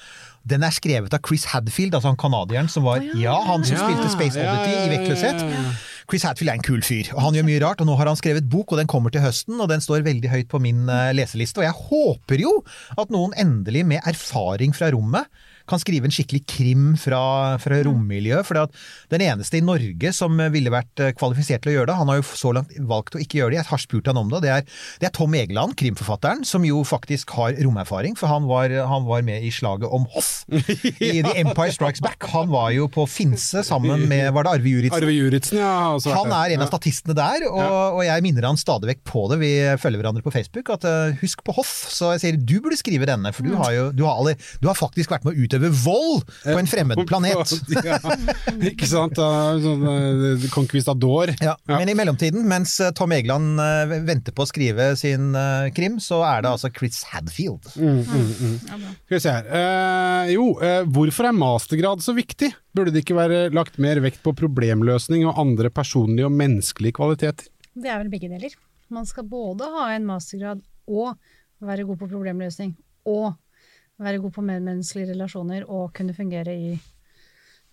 Den 0.48 0.64
er 0.64 0.72
skrevet 0.74 1.14
av 1.16 1.22
Chris 1.26 1.44
Hadfield, 1.52 1.94
altså 1.94 2.12
han 2.12 2.20
canadieren 2.20 2.70
som 2.72 2.88
var 2.88 3.04
ja, 3.04 3.36
han 3.46 3.66
som 3.66 3.76
Ja, 3.76 3.84
spilte 3.84 4.08
Space 4.12 4.40
ja, 4.40 4.54
Oddity 4.54 4.76
ja, 4.76 4.84
i 4.86 4.92
Vektløshet. 4.94 5.44
Chris 6.10 6.24
Hadfield 6.26 6.50
er 6.50 6.58
en 6.58 6.64
kul 6.66 6.82
fyr, 6.82 7.12
og 7.14 7.22
han 7.22 7.36
gjør 7.38 7.46
mye 7.46 7.60
rart. 7.62 7.82
Og 7.82 7.86
nå 7.86 7.94
har 8.00 8.10
han 8.10 8.18
skrevet 8.18 8.48
bok, 8.50 8.72
og 8.72 8.80
den 8.80 8.90
kommer 8.90 9.14
til 9.14 9.22
høsten, 9.22 9.60
og 9.62 9.70
den 9.70 9.84
står 9.84 10.02
veldig 10.06 10.32
høyt 10.32 10.50
på 10.50 10.58
min 10.62 10.88
eh, 10.90 11.12
leseliste. 11.14 11.62
Og 11.62 11.68
jeg 11.68 11.78
håper 11.86 12.42
jo 12.42 12.56
at 12.98 13.14
noen 13.14 13.36
endelig 13.38 13.86
med 13.86 14.10
erfaring 14.10 14.74
fra 14.74 14.90
rommet 14.94 15.30
kan 15.70 15.80
skrive 15.80 16.08
en 16.08 16.14
skikkelig 16.14 16.42
krim 16.50 16.86
fra, 16.98 17.20
fra 17.62 17.80
rommiljøet. 17.86 18.46
For 18.46 18.58
den 19.12 19.24
eneste 19.26 19.60
i 19.60 19.64
Norge 19.64 20.12
som 20.16 20.40
ville 20.52 20.72
vært 20.72 21.02
eh, 21.02 21.12
kvalifisert 21.16 21.64
til 21.64 21.72
å 21.72 21.76
gjøre 21.78 21.90
det, 21.92 21.98
han 22.00 22.10
har 22.10 22.20
jo 22.20 22.26
så 22.26 22.54
langt 22.56 22.74
valgt 22.90 23.16
å 23.16 23.22
ikke 23.22 23.40
gjøre 23.40 23.54
det. 23.54 23.60
Jeg 23.60 23.70
har 23.70 23.82
spurt 23.84 24.10
han 24.10 24.20
om 24.20 24.32
det. 24.32 24.42
Det 24.46 24.52
er, 24.56 24.66
det 25.02 25.10
er 25.10 25.14
Tom 25.16 25.36
Egeland, 25.38 25.76
krimforfatteren, 25.80 26.44
som 26.48 26.66
jo 26.66 26.82
faktisk 26.86 27.34
har 27.38 27.54
romerfaring. 27.60 28.16
For 28.18 28.30
han 28.32 28.48
var, 28.50 28.74
han 28.90 29.06
var 29.08 29.24
med 29.26 29.46
i 29.46 29.52
slaget 29.54 29.90
om 29.90 30.08
Hoff 30.14 30.32
i 30.50 31.20
The 31.22 31.36
Empire 31.44 31.74
Strikes 31.74 32.02
Back. 32.04 32.26
Han 32.34 32.50
var 32.52 32.72
jo 32.74 32.88
på 32.90 33.06
Finse 33.10 33.64
sammen 33.66 34.08
med 34.10 34.32
Var 34.34 34.46
det 34.46 34.56
Arve 34.56 34.74
Juritzen? 34.74 34.98
Arve 34.98 35.14
Juritzen, 35.14 35.60
ja. 35.60 35.99
Også 36.00 36.10
vært 36.12 36.20
Han 36.24 36.34
er 36.36 36.54
en 36.56 36.64
av 36.64 36.70
statistene 36.70 37.16
der, 37.16 37.46
og, 37.50 38.00
og 38.00 38.02
jeg 38.06 38.24
minner 38.26 38.48
han 38.48 38.60
stadig 38.60 38.90
vekk 38.94 39.04
på 39.10 39.24
det. 39.32 39.40
Vi 39.42 39.52
følger 39.80 40.02
hverandre 40.02 40.24
på 40.24 40.34
Facebook. 40.34 40.72
At 40.74 40.86
uh, 40.88 41.14
husk 41.20 41.44
på 41.46 41.54
Hoff. 41.56 41.70
Så 41.92 42.12
jeg 42.16 42.24
sier 42.24 42.40
du 42.40 42.56
burde 42.64 42.78
skrive 42.80 43.08
denne, 43.08 43.32
for 43.36 43.46
du 43.46 43.54
har 43.60 43.74
jo 43.76 43.86
du 43.94 44.04
har, 44.06 44.18
alle, 44.20 44.36
du 44.62 44.68
har 44.70 44.78
faktisk 44.78 45.12
vært 45.12 45.26
med 45.26 45.36
å 45.36 45.46
utøve 45.46 45.70
vold 45.82 46.26
på 46.44 46.56
en 46.56 46.70
fremmed 46.70 47.04
planet. 47.08 47.54
ja, 47.86 47.98
ikke 48.70 48.88
sant? 48.88 49.18
Sånn 49.18 49.86
eh, 49.90 50.48
conquistador. 50.54 51.34
Ja. 51.42 51.56
Men 51.70 51.90
i 51.92 51.96
mellomtiden, 51.98 52.44
mens 52.48 52.76
eh, 52.82 52.92
Tom 52.96 53.12
Egeland 53.14 53.60
uh, 53.60 53.98
venter 54.06 54.34
på 54.34 54.44
å 54.44 54.50
skrive 54.50 54.90
sin 54.98 55.34
eh, 55.36 55.70
krim, 55.74 55.98
så 56.02 56.22
er 56.26 56.44
det 56.44 56.54
altså 56.54 56.70
Chris 56.74 57.02
Hadfield. 57.10 57.70
Skal 57.74 59.16
vi 59.16 59.22
se 59.22 59.34
her. 59.34 59.48
Eh, 59.60 60.32
jo, 60.34 60.52
eh, 60.64 60.82
hvorfor 60.88 61.30
er 61.30 61.36
mastergrad 61.36 62.04
så 62.04 62.14
viktig? 62.16 62.52
Burde 62.76 62.94
det 62.94 63.02
ikke 63.04 63.18
være 63.18 63.38
lagt 63.54 63.80
mer 63.82 63.98
vekt 64.02 64.22
på 64.24 64.34
problemløsning 64.38 65.24
og 65.26 65.38
andre 65.42 65.72
personlige 65.90 66.26
og 66.28 66.32
menneskelige 66.38 66.94
kvaliteter? 66.94 67.48
Det 67.74 67.90
er 67.90 67.98
vel 68.02 68.10
begge 68.12 68.28
deler. 68.30 68.54
Man 68.90 69.06
skal 69.06 69.24
både 69.30 69.66
ha 69.74 69.88
en 69.94 70.06
mastergrad 70.06 70.62
og 70.90 71.16
være 71.60 71.84
god 71.86 71.98
på 72.00 72.08
problemløsning, 72.10 72.76
og 73.06 73.34
være 74.00 74.18
god 74.22 74.32
på 74.32 74.42
medmenneskelige 74.42 75.12
relasjoner 75.12 75.66
og 75.68 75.92
kunne 75.94 76.14
fungere 76.16 76.54
i 76.56 76.70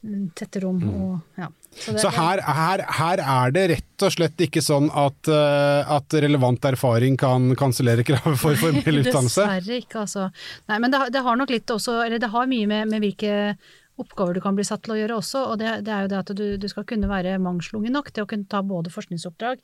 mm, 0.04 0.26
tette 0.36 0.60
rom 0.64 0.82
og 0.84 1.40
ja. 1.40 1.48
det- 1.86 2.00
Så 2.02 2.10
her, 2.12 2.42
her, 2.42 2.84
her 3.00 3.18
er 3.24 3.52
det 3.56 3.64
rett 3.72 4.04
og 4.04 4.12
slett 4.12 4.38
ikke 4.44 4.62
sånn 4.62 4.90
at, 4.92 5.28
eh, 5.32 5.96
at 5.96 6.14
relevant 6.14 6.66
erfaring 6.66 7.18
kan 7.18 7.56
kansellere 7.56 8.04
kravet 8.04 8.38
for 8.38 8.56
formell 8.60 9.00
utdannelse? 9.06 9.46
Dessverre 9.48 9.80
ikke, 9.82 10.04
altså. 10.04 10.30
Nei, 10.68 10.80
men 10.84 10.92
det, 10.92 11.06
det 11.16 11.24
har 11.24 11.36
nok 11.40 11.50
litt 11.56 11.68
også, 11.74 12.02
eller 12.06 12.20
det 12.20 12.30
har 12.34 12.46
mye 12.48 12.68
med, 12.68 12.88
med 12.92 13.02
hvilke 13.02 13.56
oppgaver 14.02 14.38
du 14.38 14.42
kan 14.44 14.56
bli 14.58 14.66
satt 14.68 14.84
til 14.86 14.94
å 14.96 14.98
gjøre 15.00 15.18
også, 15.18 15.44
og 15.52 15.60
det, 15.62 15.72
det 15.88 15.94
er 15.94 16.06
jo 16.06 16.12
det 16.12 16.20
at 16.20 16.32
du, 16.38 16.46
du 16.62 16.68
skal 16.70 16.86
kunne 16.90 17.10
være 17.10 17.38
mangslungen 17.42 17.96
nok 17.96 18.12
til 18.14 18.26
å 18.26 18.30
kunne 18.30 18.50
ta 18.50 18.62
både 18.66 18.92
forskningsoppdrag, 18.94 19.62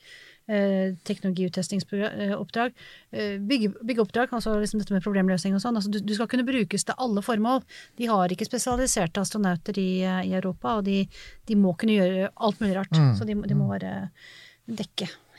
eh, 0.50 0.94
teknologiuttestingsoppdrag, 1.06 2.76
eh, 3.14 3.34
bygge, 3.50 3.72
byggeoppdrag, 3.80 4.34
altså 4.34 4.56
liksom 4.58 4.82
dette 4.82 4.96
med 4.96 5.04
problemløsning 5.06 5.56
og 5.56 5.62
sånn. 5.64 5.78
Altså 5.80 5.92
du, 5.94 6.00
du 6.02 6.14
skal 6.16 6.30
kunne 6.30 6.46
brukes 6.48 6.86
til 6.86 6.98
alle 7.06 7.24
formål. 7.24 7.62
De 8.00 8.10
har 8.10 8.34
ikke 8.34 8.48
spesialiserte 8.48 9.22
astronauter 9.22 9.78
i, 9.82 9.90
i 10.02 10.32
Europa, 10.34 10.78
og 10.80 10.88
de, 10.88 11.04
de 11.48 11.58
må 11.58 11.76
kunne 11.78 11.98
gjøre 11.98 12.32
alt 12.34 12.64
mulig 12.64 12.78
rart. 12.80 13.04
Så 13.18 13.28
de, 13.28 13.38
de 13.38 13.58
må 13.58 13.70
være 13.70 13.94
dekke 14.64 15.10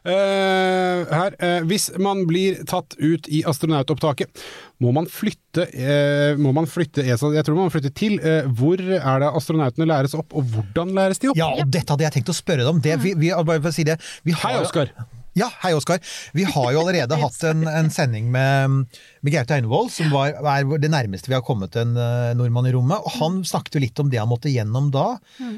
Eh, 0.00 1.10
her, 1.12 1.36
Uh, 1.40 1.60
hvis 1.68 1.88
man 2.00 2.26
blir 2.28 2.58
tatt 2.68 2.94
ut 3.00 3.28
i 3.32 3.40
astronautopptaket, 3.48 4.42
må 4.80 4.92
man 4.96 5.06
flytte, 5.08 5.66
uh, 5.72 6.40
må 6.40 6.52
man 6.56 6.68
flytte 6.68 7.04
ESA, 7.04 7.30
jeg 7.36 7.46
tror 7.46 7.56
man 7.56 7.68
må 7.68 7.72
flytte 7.72 7.92
til. 7.96 8.18
Eh, 8.20 8.48
hvor 8.56 8.80
er 8.80 9.22
det 9.22 9.30
astronautene 9.40 9.88
læres 9.88 10.16
opp, 10.18 10.34
og 10.36 10.48
hvordan 10.52 10.92
læres 10.96 11.22
de 11.22 11.32
opp? 11.32 11.40
Ja, 11.40 11.48
og 11.52 11.70
dette 11.72 11.92
hadde 11.92 12.06
jeg 12.06 12.18
tenkt 12.18 12.32
å 12.32 12.36
spørre 12.36 12.64
deg 12.64 12.74
om. 12.74 12.82
Det, 12.84 12.98
vi, 13.00 13.14
vi, 13.18 13.32
bare 13.32 13.62
for 13.62 13.72
å 13.72 13.76
si 13.76 13.86
det, 13.88 13.96
vi 14.26 14.36
har, 14.36 14.58
Hei, 14.58 14.60
Oskar. 14.64 14.92
Ja, 15.40 15.46
hei 15.62 15.70
Oskar. 15.72 16.02
Vi 16.36 16.44
har 16.44 16.72
jo 16.74 16.82
allerede 16.82 17.16
hatt 17.16 17.38
en, 17.48 17.62
en 17.64 17.88
sending 17.92 18.26
med, 18.34 18.98
med 19.24 19.32
Gaute 19.32 19.56
Einevold, 19.56 19.88
som 19.94 20.10
var, 20.12 20.34
er 20.36 20.68
det 20.82 20.90
nærmeste 20.92 21.30
vi 21.30 21.36
har 21.36 21.44
kommet 21.46 21.78
en 21.80 21.94
uh, 21.96 22.34
nordmann 22.36 22.68
i 22.68 22.74
rommet. 22.74 23.00
Og 23.00 23.14
han 23.16 23.38
snakket 23.48 23.78
jo 23.78 23.84
litt 23.86 24.02
om 24.02 24.10
det 24.12 24.20
han 24.20 24.28
måtte 24.28 24.52
gjennom 24.52 24.90
da. 24.92 25.14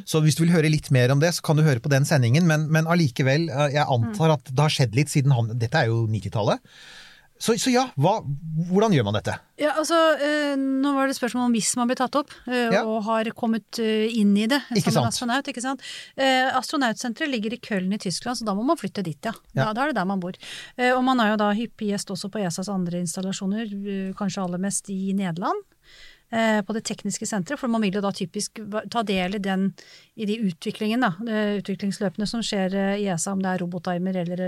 Så 0.06 0.22
hvis 0.22 0.38
du 0.38 0.44
vil 0.44 0.54
høre 0.54 0.70
litt 0.70 0.92
mer 0.94 1.10
om 1.14 1.22
det, 1.22 1.32
så 1.34 1.42
kan 1.48 1.58
du 1.58 1.64
høre 1.66 1.82
på 1.82 1.90
den 1.90 2.06
sendingen. 2.06 2.46
Men, 2.46 2.68
men 2.70 2.86
allikevel, 2.90 3.48
eh, 3.50 3.72
jeg 3.74 3.88
antar 3.96 4.36
at 4.36 4.52
det 4.52 4.62
har 4.62 4.76
skjedd 4.76 4.98
litt 4.98 5.10
siden 5.10 5.34
han 5.34 5.50
Dette 5.58 5.82
er 5.82 5.90
jo 5.90 6.04
90-tallet. 6.10 6.62
Så, 7.42 7.56
så 7.58 7.72
ja, 7.74 7.88
hva, 7.98 8.20
hvordan 8.70 8.92
gjør 8.94 9.06
man 9.08 9.16
dette? 9.16 9.32
Ja, 9.58 9.72
altså, 9.80 9.96
eh, 10.22 10.52
nå 10.54 10.92
var 10.94 11.08
det 11.10 11.16
spørsmål 11.16 11.48
om 11.48 11.54
hvis 11.56 11.72
man 11.78 11.88
blir 11.90 11.98
tatt 11.98 12.14
opp 12.20 12.30
eh, 12.46 12.70
Ja. 12.70 12.84
og 12.86 13.00
har 13.08 13.26
kommet 13.34 13.80
eh, 13.82 14.04
inn 14.14 14.30
i 14.38 14.44
det 14.46 14.60
Ikke 14.70 14.92
som 14.92 15.00
sant. 15.00 15.08
astronaut. 15.10 15.50
ikke 15.50 15.64
sant? 15.64 15.82
Eh, 16.14 16.46
astronautsenteret 16.54 17.32
ligger 17.32 17.56
i 17.56 17.58
Köln 17.58 17.90
i 17.96 17.98
Tyskland, 17.98 18.38
så 18.38 18.46
da 18.46 18.54
må 18.54 18.62
man 18.68 18.78
flytte 18.78 19.02
dit, 19.02 19.18
ja. 19.26 19.32
Ja. 19.56 19.64
Da, 19.64 19.72
da 19.74 19.82
er 19.82 19.90
det 19.90 19.98
der 19.98 20.06
man 20.12 20.22
bor. 20.22 20.38
Eh, 20.78 20.92
og 20.94 21.02
man 21.02 21.18
er 21.24 21.32
jo 21.32 21.40
da 21.42 21.50
hyppig 21.58 21.90
gjest 21.90 22.14
også 22.14 22.30
på 22.30 22.44
ESAs 22.46 22.70
andre 22.70 23.02
installasjoner, 23.02 23.74
eh, 23.74 24.12
kanskje 24.18 24.44
aller 24.46 24.62
mest 24.62 24.90
i 24.94 25.00
Nederland. 25.12 25.66
På 26.32 26.72
det 26.72 26.80
tekniske 26.88 27.26
senteret, 27.28 27.60
for 27.60 27.68
man 27.68 27.82
vil 27.84 27.98
jo 27.98 28.00
da 28.00 28.08
typisk 28.16 28.56
ta 28.88 29.02
del 29.04 29.34
i 29.36 29.40
den 29.44 29.66
i 30.16 30.24
de 30.24 30.38
utviklingen, 30.46 31.02
da, 31.04 31.10
utviklingsløpene 31.58 32.24
som 32.30 32.40
skjer 32.40 32.72
i 32.96 33.04
ESA, 33.12 33.34
om 33.34 33.42
det 33.44 33.50
er 33.50 33.60
robottimer 33.60 34.16
eller 34.22 34.44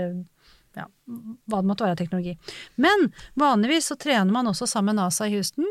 ja, 0.75 0.85
hva 1.49 1.61
det 1.61 1.69
måtte 1.69 1.85
være 1.85 1.95
av 1.95 1.99
teknologi. 1.99 2.33
Men 2.81 3.07
vanligvis 3.39 3.89
så 3.91 3.97
trener 3.99 4.33
man 4.33 4.49
også 4.49 4.67
sammen 4.69 4.93
med 4.95 5.03
NASA 5.03 5.27
i 5.27 5.35
Houston. 5.35 5.67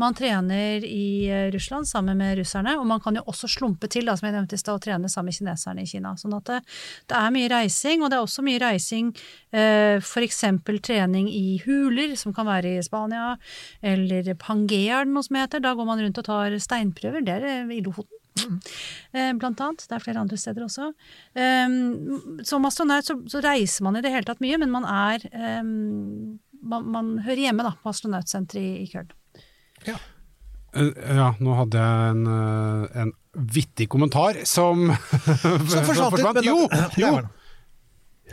Man 0.00 0.16
trener 0.16 0.84
i 0.86 1.26
eh, 1.28 1.48
Russland 1.54 1.88
sammen 1.88 2.18
med 2.20 2.38
russerne, 2.38 2.76
og 2.78 2.86
man 2.88 3.02
kan 3.04 3.18
jo 3.18 3.24
også 3.30 3.50
slumpe 3.50 3.90
til, 3.92 4.08
da, 4.08 4.16
som 4.18 4.28
jeg 4.28 4.36
nevnte 4.36 4.58
i 4.58 4.62
stad, 4.62 4.78
og 4.78 4.84
trene 4.84 5.10
sammen 5.12 5.32
med 5.32 5.38
kineserne 5.38 5.84
i 5.84 5.90
Kina. 5.90 6.14
Sånn 6.20 6.36
at 6.38 6.50
det, 6.50 6.60
det 7.10 7.20
er 7.20 7.34
mye 7.34 7.52
reising, 7.52 8.04
og 8.04 8.12
det 8.12 8.18
er 8.18 8.26
også 8.26 8.44
mye 8.46 8.62
reising, 8.62 9.12
eh, 9.54 10.00
f.eks. 10.00 10.42
trening 10.84 11.30
i 11.32 11.60
huler, 11.64 12.14
som 12.20 12.34
kan 12.36 12.48
være 12.48 12.76
i 12.76 12.84
Spania, 12.84 13.34
eller 13.82 14.34
Pangea 14.40 15.00
er 15.00 15.08
det 15.08 15.14
noe 15.14 15.26
som 15.26 15.40
heter. 15.40 15.64
Da 15.64 15.74
går 15.74 15.88
man 15.88 16.02
rundt 16.04 16.20
og 16.20 16.28
tar 16.28 16.58
steinprøver, 16.60 17.24
det 17.24 17.40
er 17.40 17.50
eh, 17.50 17.74
i 17.78 17.82
Lofoten. 17.84 18.23
Eh, 19.14 19.30
Blant 19.38 19.60
annet. 19.62 19.84
Det 19.86 19.94
er 19.94 20.02
flere 20.02 20.22
andre 20.24 20.36
steder 20.40 20.64
også. 20.66 20.88
Um, 21.38 22.40
som 22.42 22.66
astronaut 22.66 23.06
så, 23.06 23.14
så 23.30 23.42
reiser 23.44 23.86
man 23.86 23.98
i 23.98 24.02
det 24.02 24.10
hele 24.10 24.26
tatt 24.26 24.42
mye, 24.42 24.58
men 24.58 24.72
man 24.74 24.88
er 24.90 25.22
um, 25.60 26.40
man, 26.64 26.88
man 26.90 27.12
hører 27.24 27.44
hjemme 27.46 27.66
da, 27.66 27.74
på 27.78 27.92
astronautsenteret 27.92 28.58
i, 28.58 28.82
i 28.82 28.90
Köln. 28.90 29.12
Eh, 29.86 30.90
ja, 31.14 31.30
nå 31.38 31.54
hadde 31.60 31.86
jeg 31.86 32.16
en, 32.16 32.26
en 33.04 33.14
vittig 33.54 33.86
kommentar 33.92 34.40
som 34.48 34.88
Som 34.90 35.86
forsvant 35.88 36.42
Jo! 36.46 36.64
Jo. 36.98 37.16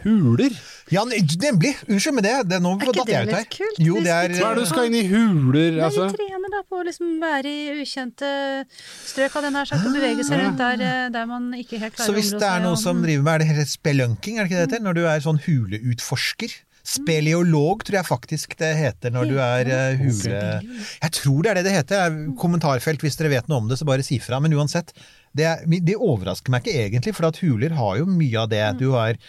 Huler? 0.02 0.54
Ja, 0.90 1.04
nemlig! 1.06 1.76
Unnskyld, 1.86 2.16
men 2.16 2.24
det, 2.26 2.32
det 2.50 2.56
er, 2.58 2.62
nå 2.64 2.72
ikke 2.78 2.94
datt 2.96 3.12
jeg 3.12 3.28
ut 3.28 3.30
litt 3.30 3.36
her. 3.36 3.50
kult? 3.54 3.82
Jo, 3.84 3.98
det 4.00 4.14
er 4.16 4.34
Hva 4.38 4.48
er 4.54 4.58
det 4.58 4.64
du 4.64 4.70
skal 4.72 4.88
inn 4.88 4.96
i 4.98 5.04
huler? 5.10 5.76
Nei, 5.76 5.84
Altså? 5.88 6.08
vi 6.08 6.18
trener 6.18 6.54
da 6.56 6.62
på 6.66 6.80
å 6.80 6.86
liksom 6.88 7.12
være 7.22 7.52
i 7.52 7.76
ukjente 7.84 8.32
strøk, 8.72 9.36
av 9.38 9.46
den 9.50 9.60
her 9.60 9.70
sagt, 9.70 9.86
og 9.86 10.00
bevege 10.00 10.26
seg 10.26 10.42
rundt 10.42 10.64
der, 10.64 10.84
eh, 10.88 11.06
der 11.14 11.30
man 11.30 11.52
ikke 11.60 11.78
helt 11.84 11.98
klarer 11.98 12.08
Så 12.08 12.16
hvis 12.18 12.32
å 12.34 12.42
det 12.42 12.50
er 12.50 12.64
noe 12.64 12.80
seg, 12.80 12.88
som 12.88 13.04
driver 13.04 13.28
med 13.28 13.34
er 13.36 13.44
det 13.44 13.50
her 13.52 13.70
spelunking, 13.76 14.40
er 14.40 14.48
det 14.48 14.52
ikke 14.52 14.58
det 14.58 14.64
det 14.64 14.72
heter? 14.72 14.86
Når 14.88 14.98
du 14.98 15.04
er 15.12 15.26
sånn 15.28 15.44
huleutforsker? 15.46 16.58
Speleolog 16.82 17.84
tror 17.86 18.00
jeg 18.00 18.08
faktisk 18.08 18.56
det 18.58 18.72
heter 18.80 19.14
når 19.14 19.30
du 19.30 19.36
er 19.38 19.70
eh, 19.70 20.00
hule... 20.02 20.40
Jeg 21.04 21.14
tror 21.20 21.44
det 21.46 21.52
er 21.52 21.60
det 21.60 21.66
det 21.68 21.76
heter. 21.76 22.08
Er 22.08 22.34
Kommentarfelt 22.42 23.04
hvis 23.06 23.20
dere 23.20 23.36
vet 23.36 23.52
noe 23.52 23.62
om 23.62 23.70
det, 23.70 23.78
så 23.78 23.86
bare 23.86 24.08
si 24.08 24.18
fra. 24.24 24.40
Men 24.42 24.56
uansett, 24.58 24.96
det, 25.38 25.46
er, 25.46 25.62
det 25.68 26.00
overrasker 26.00 26.54
meg 26.54 26.66
ikke 26.66 26.88
egentlig, 26.88 27.14
for 27.20 27.30
at 27.30 27.38
huler 27.44 27.78
har 27.78 28.02
jo 28.02 28.10
mye 28.10 28.42
av 28.42 28.50
det 28.50 28.66
du 28.82 28.90
har 28.96 29.20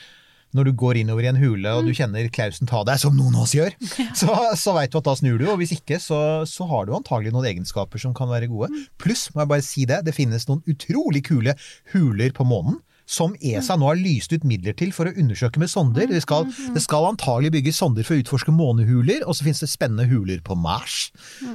når 0.57 0.69
du 0.69 0.73
går 0.79 1.01
innover 1.01 1.27
i 1.27 1.31
en 1.31 1.41
hule 1.41 1.73
og 1.73 1.89
du 1.89 1.95
kjenner 1.97 2.29
Klausen 2.33 2.69
ta 2.69 2.83
deg, 2.87 3.01
som 3.01 3.17
noen 3.17 3.37
av 3.39 3.47
oss 3.47 3.57
gjør, 3.57 3.75
så, 4.21 4.37
så 4.59 4.77
veit 4.77 4.93
du 4.93 5.01
at 5.01 5.09
da 5.09 5.17
snur 5.19 5.41
du, 5.41 5.49
og 5.53 5.59
hvis 5.63 5.75
ikke 5.77 5.99
så, 6.03 6.21
så 6.49 6.69
har 6.71 6.87
du 6.87 6.97
antagelig 6.97 7.35
noen 7.35 7.49
egenskaper 7.53 8.03
som 8.03 8.15
kan 8.17 8.31
være 8.33 8.51
gode. 8.53 8.71
Pluss, 9.03 9.29
må 9.33 9.45
jeg 9.45 9.53
bare 9.55 9.67
si 9.67 9.87
det, 9.89 10.03
det 10.07 10.17
finnes 10.17 10.49
noen 10.51 10.65
utrolig 10.71 11.25
kule 11.29 11.57
huler 11.95 12.35
på 12.37 12.47
månen. 12.49 12.81
Som 13.13 13.35
ESA 13.43 13.75
nå 13.77 13.89
har 13.91 13.99
lyst 13.99 14.33
ut 14.33 14.45
midler 14.47 14.77
til 14.79 14.93
for 14.95 15.11
å 15.11 15.15
undersøke 15.19 15.61
med 15.61 15.69
sonder. 15.69 16.07
Det 16.09 16.23
skal, 16.23 16.47
det 16.73 16.81
skal 16.85 17.09
antagelig 17.11 17.51
bygges 17.57 17.81
sonder 17.83 18.07
for 18.07 18.15
å 18.15 18.23
utforske 18.23 18.55
månehuler, 18.55 19.27
og 19.27 19.37
så 19.37 19.45
finnes 19.45 19.61
det 19.61 19.69
spennende 19.73 20.07
huler 20.09 20.39
på 20.47 20.57
Mars. 20.57 21.11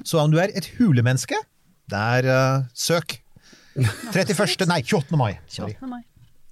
Så 0.05 0.19
om 0.21 0.33
du 0.33 0.37
er 0.43 0.51
et 0.51 0.67
hulemenneske, 0.77 1.39
der 1.89 2.27
uh, 2.27 2.67
søk. 2.75 3.21
31. 4.11 4.67
Nei, 4.67 4.83
28. 4.83 5.17
mai. 5.17 5.31
Sorry. 5.47 5.77
28. 5.79 5.89
mai. 5.95 6.03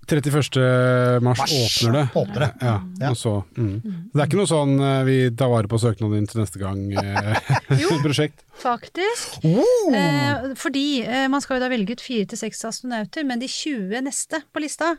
31. 0.07 1.21
mars 1.25 1.39
Mars 1.41 1.53
åpner 1.55 1.93
det. 1.97 2.03
åpner 2.21 2.39
det. 2.45 2.49
Ja, 2.61 2.75
Ja. 3.01 3.09
og 3.09 3.17
så, 3.17 3.33
mm. 3.57 3.81
Det 4.13 4.21
er 4.21 4.27
ikke 4.29 4.39
noe 4.39 4.49
sånn 4.51 4.75
eh, 4.79 5.03
vi 5.07 5.17
tar 5.37 5.49
vare 5.51 5.67
på 5.71 5.79
søknaden 5.81 6.13
din 6.19 6.27
til 6.29 6.41
neste 6.43 6.61
gang 6.61 6.81
eh, 6.93 7.53
prosjekt? 8.05 8.43
Faktisk. 8.61 9.39
Oh! 9.43 9.93
Eh, 9.95 10.53
fordi 10.59 10.85
eh, 11.03 11.25
man 11.31 11.41
skal 11.43 11.57
jo 11.59 11.65
da 11.65 11.71
velge 11.73 11.97
ut 11.97 12.03
fire 12.05 12.25
til 12.31 12.37
seks 12.45 12.63
astronauter, 12.69 13.25
men 13.27 13.41
de 13.41 13.49
20 13.51 14.01
neste 14.05 14.43
på 14.53 14.63
lista, 14.63 14.95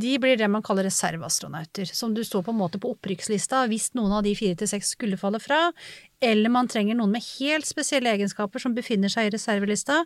de 0.00 0.16
blir 0.18 0.36
det 0.36 0.48
man 0.50 0.62
kaller 0.66 0.84
reserveastronauter. 0.88 1.86
Som 1.94 2.14
du 2.16 2.24
står 2.26 2.42
på 2.46 2.50
en 2.54 2.58
måte 2.58 2.80
på 2.82 2.90
opprykkslista 2.96 3.64
hvis 3.70 3.92
noen 3.94 4.12
av 4.18 4.24
de 4.26 4.32
fire 4.38 4.56
til 4.58 4.70
seks 4.70 4.94
skulle 4.96 5.18
falle 5.20 5.38
fra, 5.42 5.68
eller 6.24 6.50
man 6.50 6.66
trenger 6.70 6.96
noen 6.98 7.12
med 7.14 7.22
helt 7.38 7.66
spesielle 7.68 8.10
egenskaper 8.16 8.62
som 8.62 8.74
befinner 8.74 9.12
seg 9.12 9.28
i 9.28 9.34
reservelista. 9.36 10.00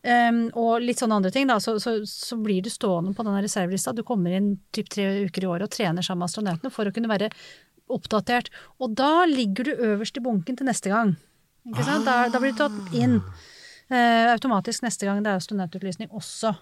Um, 0.00 0.46
og 0.56 0.80
litt 0.80 1.00
sånne 1.02 1.18
andre 1.20 1.32
ting, 1.34 1.48
da, 1.50 1.58
så, 1.60 1.74
så, 1.82 1.98
så 2.08 2.38
blir 2.40 2.64
du 2.64 2.70
stående 2.72 3.12
på 3.16 3.24
denne 3.26 3.42
reservelista. 3.44 3.92
Du 3.92 4.00
kommer 4.06 4.32
inn 4.32 4.54
typ 4.72 4.88
tre 4.92 5.08
uker 5.26 5.44
i 5.44 5.50
året 5.50 5.68
og 5.68 5.74
trener 5.74 6.04
sammen 6.06 6.24
med 6.24 6.30
astronautene 6.30 6.72
for 6.72 6.88
å 6.88 6.94
kunne 6.96 7.10
være 7.10 7.28
oppdatert. 7.90 8.48
Og 8.80 8.94
da 8.96 9.26
ligger 9.28 9.68
du 9.68 9.84
øverst 9.90 10.16
i 10.16 10.24
bunken 10.24 10.56
til 10.56 10.68
neste 10.70 10.92
gang. 10.92 11.16
Sant? 11.76 12.06
Da, 12.08 12.22
da 12.32 12.40
blir 12.40 12.54
du 12.54 12.62
tatt 12.62 12.96
inn 12.96 13.18
uh, 13.20 14.26
automatisk 14.32 14.86
neste 14.86 15.04
gang 15.04 15.20
det 15.20 15.34
er 15.34 15.42
astronaututlysning 15.42 16.08
også. 16.16 16.54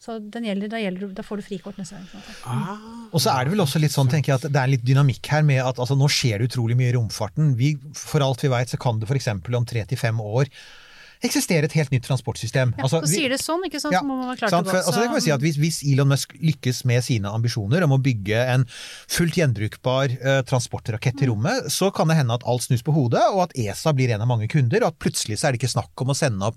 Så 0.00 0.16
den 0.32 0.46
gjelder, 0.46 0.70
da, 0.72 0.78
gjelder, 0.80 1.10
da 1.12 1.24
får 1.26 1.40
du 1.40 1.44
frikort 1.44 1.80
neste 1.80 1.98
gang. 1.98 2.28
Ah. 2.48 2.70
Og 3.10 3.20
så 3.20 3.34
er 3.34 3.44
det 3.44 3.52
vel 3.52 3.64
også 3.66 3.82
litt 3.82 3.92
sånn, 3.92 4.08
tenker 4.08 4.32
jeg, 4.32 4.40
at 4.40 4.54
det 4.54 4.62
er 4.62 4.70
litt 4.72 4.86
dynamikk 4.86 5.26
her 5.28 5.42
med 5.44 5.60
at 5.60 5.82
altså, 5.82 5.98
nå 5.98 6.08
skjer 6.08 6.40
det 6.40 6.52
utrolig 6.52 6.78
mye 6.78 6.92
i 6.92 6.94
romfarten. 6.96 7.50
Vi, 7.58 7.74
for 7.98 8.24
alt 8.24 8.46
vi 8.46 8.52
veit, 8.52 8.70
så 8.70 8.78
kan 8.80 9.02
det 9.02 9.10
f.eks. 9.10 9.28
om 9.34 9.66
tre 9.68 9.82
til 9.90 10.00
fem 10.00 10.22
år 10.22 10.48
eksistere 11.22 11.68
et 11.68 11.74
helt 11.76 11.90
nytt 11.92 12.06
transportsystem. 12.06 12.72
Ja, 12.76 12.84
Altså, 12.86 13.00
så 13.04 13.10
sier 13.12 13.28
det 13.32 13.38
sånn, 13.42 13.62
ikke 13.68 13.80
sant, 13.82 13.92
Ja, 13.92 14.00
så 14.00 14.08
må 14.08 14.16
man 14.20 14.30
være 14.30 14.38
klar 14.40 14.52
sant? 14.54 14.66
til 14.66 14.72
det. 14.72 14.82
For, 14.82 14.88
altså, 14.88 15.00
det 15.00 15.08
kan 15.10 15.18
vi 15.18 15.24
si 15.26 15.32
at 15.34 15.44
hvis, 15.44 15.58
hvis 15.60 15.80
Elon 15.92 16.08
Musk 16.08 16.32
lykkes 16.40 16.84
med 16.88 17.04
sine 17.04 17.28
ambisjoner 17.28 17.84
om 17.84 17.92
å 17.92 18.00
bygge 18.00 18.40
en 18.54 18.64
fullt 19.10 19.36
gjenbrukbar 19.40 20.14
uh, 20.20 20.40
transportrakett 20.48 21.14
Mm. 21.14 21.18
til 21.20 21.28
rommet, 21.32 21.70
så 21.72 21.90
kan 21.92 22.08
det 22.08 22.16
hende 22.16 22.32
at 22.34 22.46
alt 22.46 22.62
snus 22.64 22.82
på 22.86 22.94
hodet, 22.94 23.22
og 23.34 23.42
at 23.48 23.52
ESA 23.58 23.92
blir 23.92 24.10
en 24.14 24.22
av 24.24 24.28
mange 24.30 24.48
kunder, 24.48 24.80
og 24.84 24.94
at 24.94 24.98
plutselig 25.02 25.38
så 25.40 25.48
er 25.48 25.52
det 25.52 25.60
ikke 25.62 25.74
snakk 25.74 26.04
om 26.04 26.12
å 26.12 26.16
sende 26.16 26.46
opp 26.46 26.56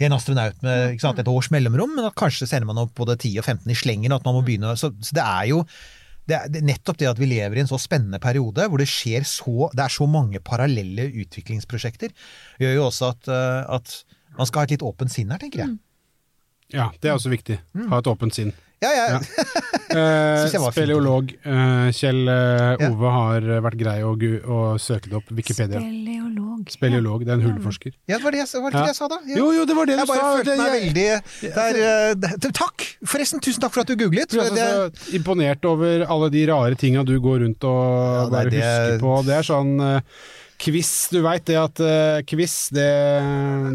en 0.00 0.12
astronaut 0.12 0.56
med 0.66 0.98
sant, 1.00 1.18
et 1.22 1.28
års 1.30 1.50
mellomrom, 1.54 1.94
men 1.94 2.04
at 2.08 2.16
kanskje 2.18 2.48
sender 2.50 2.66
man 2.66 2.78
opp 2.82 2.94
både 2.98 3.14
10 3.16 3.38
og 3.38 3.44
15 3.46 3.70
i 3.70 3.76
slengen, 3.78 4.12
at 4.12 4.24
man 4.26 4.34
må 4.34 4.42
begynne 4.44 4.74
Så, 4.76 4.90
så 5.00 5.14
det 5.14 5.22
er 5.22 5.46
jo 5.52 5.64
det 6.30 6.36
er, 6.38 6.64
nettopp 6.64 6.98
det 7.00 7.08
at 7.10 7.20
vi 7.20 7.28
lever 7.28 7.58
i 7.58 7.62
en 7.64 7.70
så 7.70 7.78
spennende 7.80 8.20
periode, 8.22 8.68
hvor 8.70 8.80
det 8.80 8.88
skjer 8.88 9.26
så 9.28 9.68
Det 9.76 9.84
er 9.84 9.92
så 9.92 10.06
mange 10.08 10.40
parallelle 10.40 11.10
utviklingsprosjekter, 11.24 12.14
gjør 12.62 12.76
jo 12.78 12.86
også 12.88 13.10
at, 13.12 13.28
eh, 13.28 13.62
at 13.76 13.96
man 14.38 14.48
skal 14.48 14.62
ha 14.62 14.68
et 14.68 14.76
litt 14.76 14.86
åpent 14.86 15.12
sinn 15.12 15.30
her, 15.34 15.42
tenker 15.42 15.64
jeg. 15.64 15.76
Ja, 16.74 16.88
det 17.00 17.10
er 17.10 17.18
også 17.18 17.30
viktig. 17.30 17.58
Ha 17.90 18.00
et 18.00 18.08
åpent 18.10 18.34
sinn. 18.34 18.54
Ja, 18.82 18.90
ja. 18.92 19.06
Ja. 19.14 19.20
Eh, 19.94 20.50
speleolog 20.72 21.28
eh, 21.46 21.90
Kjell 21.94 22.26
eh, 22.26 22.72
Ja. 22.80 22.88
Ove 22.90 23.10
har 23.14 23.44
vært 23.62 23.76
grei 23.78 24.00
å, 24.02 24.10
å 24.16 24.58
søke 24.80 25.06
det 25.12 25.18
opp. 25.20 25.28
Wikipedia. 25.30 25.78
Speleolog. 25.78 26.64
Speleolog, 26.72 27.22
det 27.22 27.30
er 27.30 27.36
en 27.38 27.44
hullforsker. 27.46 27.92
Ja, 28.10 28.16
det 28.18 28.24
var 28.24 28.34
det, 28.34 28.40
jeg- 28.42 28.62
var 28.64 28.74
det 28.74 28.82
jeg 28.88 28.96
sa 28.98 29.06
da? 29.12 29.20
Jeg, 29.28 29.38
Jo, 29.38 29.52
jo, 29.54 29.64
det 29.70 29.76
var 29.78 29.86
det 29.86 29.94
du 29.94 30.02
jeg 30.02 30.10
bare 30.10 30.32
følte 30.38 30.56
meg 30.58 30.74
veldig 30.74 31.06
der, 31.54 31.78
eh, 31.84 32.50
Takk! 32.58 32.86
Forresten, 33.06 33.42
tusen 33.44 33.62
takk 33.62 33.76
for 33.76 33.84
at 33.84 33.92
du 33.92 33.94
googlet. 34.02 34.34
Jeg 34.34 34.50
er 34.50 34.56
Det, 34.58 34.98
så 34.98 35.14
imponert 35.20 35.64
over 35.70 36.06
alle 36.10 36.30
de 36.34 36.46
rare 36.50 36.74
tinga 36.80 37.04
du 37.06 37.14
går 37.22 37.44
rundt 37.44 37.68
og 37.70 37.82
Ja, 37.84 38.26
bare 38.34 38.50
det 38.50 38.64
er 38.64 38.88
husker 38.96 39.04
på. 39.04 39.14
Det 39.30 39.38
er 39.38 39.46
sånn 39.46 39.76
quiz, 40.64 40.90
du 41.12 41.20
veit 41.24 41.44
det 41.48 41.58
at 41.60 41.82
uh, 41.84 42.22
quiz, 42.28 42.54
det 42.74 42.88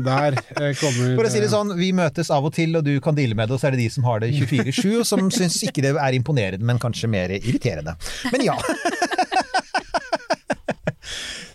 Der 0.06 0.38
eh, 0.40 0.74
kommer 0.80 1.16
for 1.20 1.28
å 1.28 1.32
si 1.32 1.42
det 1.44 1.52
sånn, 1.52 1.76
vi 1.78 1.92
møtes 1.96 2.32
av 2.34 2.46
og 2.50 2.56
til, 2.56 2.74
og 2.80 2.86
du 2.88 2.96
kan 3.04 3.18
deale 3.18 3.38
med 3.38 3.50
det, 3.50 3.58
og 3.58 3.62
så 3.62 3.70
er 3.70 3.78
det 3.78 3.84
de 3.84 3.90
som 3.94 4.08
har 4.10 4.24
det 4.24 4.32
24-7, 4.34 4.82
og 5.02 5.06
som 5.08 5.30
syns 5.34 5.62
ikke 5.68 5.86
det 5.86 5.94
er 5.96 6.18
imponerende, 6.18 6.66
men 6.66 6.82
kanskje 6.82 7.12
mer 7.12 7.34
irriterende. 7.38 7.96
Men 8.34 8.48
ja. 8.50 8.58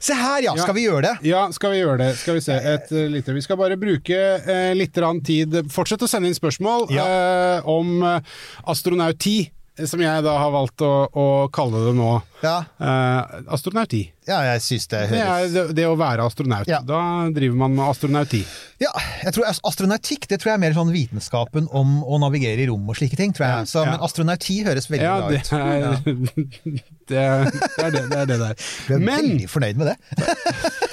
Se 0.05 0.13
her, 0.13 0.43
ja. 0.45 0.53
Skal 0.61 0.77
vi 0.77 0.85
gjøre 0.85 1.01
det? 1.07 1.13
Ja, 1.31 1.47
skal 1.55 1.73
vi 1.73 1.79
gjøre 1.81 1.97
det. 2.03 2.11
Skal 2.21 2.37
vi 2.37 2.43
se. 2.45 2.57
Et 2.75 2.91
uh, 2.93 3.05
lite 3.09 3.33
Vi 3.33 3.41
skal 3.45 3.57
bare 3.57 3.79
bruke 3.81 4.19
uh, 4.45 4.73
litt 4.77 4.99
tid 5.25 5.57
Fortsett 5.73 6.05
å 6.05 6.09
sende 6.11 6.29
inn 6.29 6.37
spørsmål 6.37 6.91
eh, 6.93 7.65
om 7.71 8.03
eh, 8.05 8.35
astronauti, 8.69 9.39
eh, 9.79 9.87
som 9.89 10.03
jeg 10.03 10.25
da 10.27 10.35
har 10.43 10.53
valgt 10.53 10.85
å, 10.85 10.93
å 11.09 11.27
kalle 11.55 11.87
det 11.87 11.95
nå. 11.97 12.11
Ja. 12.45 12.59
Eh, 12.77 13.41
astronauti. 13.57 14.03
Ja, 14.25 14.39
jeg 14.55 14.63
syns 14.65 14.87
det 14.89 15.01
Det 15.11 15.19
er 15.21 15.27
høres 15.29 15.53
det, 15.53 15.65
det 15.77 15.85
å 15.85 15.97
være 16.01 16.25
astronaut. 16.25 16.69
Da 16.89 17.01
driver 17.35 17.59
man 17.61 17.75
med 17.77 17.85
astronauti. 17.91 18.41
Ja, 18.81 18.91
jeg 19.23 19.35
tror 19.37 19.47
astronautikk 19.69 20.25
det 20.31 20.41
tror 20.41 20.55
jeg 20.55 20.59
er 20.59 20.63
mer 20.65 20.77
sånn 20.77 20.91
vitenskapen 20.95 21.69
om 21.77 21.99
å 22.03 22.19
navigere 22.23 22.65
i 22.65 22.69
rom 22.71 22.89
og 22.89 22.97
slike 22.99 23.19
ting. 23.21 23.35
tror 23.37 23.47
jeg. 23.47 23.69
Så, 23.71 23.85
ja. 23.85 23.93
Men 23.95 24.05
astronauti 24.05 24.57
høres 24.67 24.89
veldig 24.91 25.05
Ja, 25.05 25.19
bra 25.21 25.29
det 25.29 25.43
ut. 25.45 25.53
er 25.53 25.75
Ja. 25.85 25.93
det, 27.11 27.21
er, 27.21 27.45
det 27.53 27.85
er 27.85 27.93
det 27.95 28.03
det 28.09 28.19
er 28.23 28.31
det 28.33 28.39
der. 28.41 28.65
Du 28.89 28.95
er 28.97 29.05
Men 29.05 29.29
veldig 29.29 29.49
fornøyd 29.53 29.81
med 29.83 29.93
det. 29.93 29.97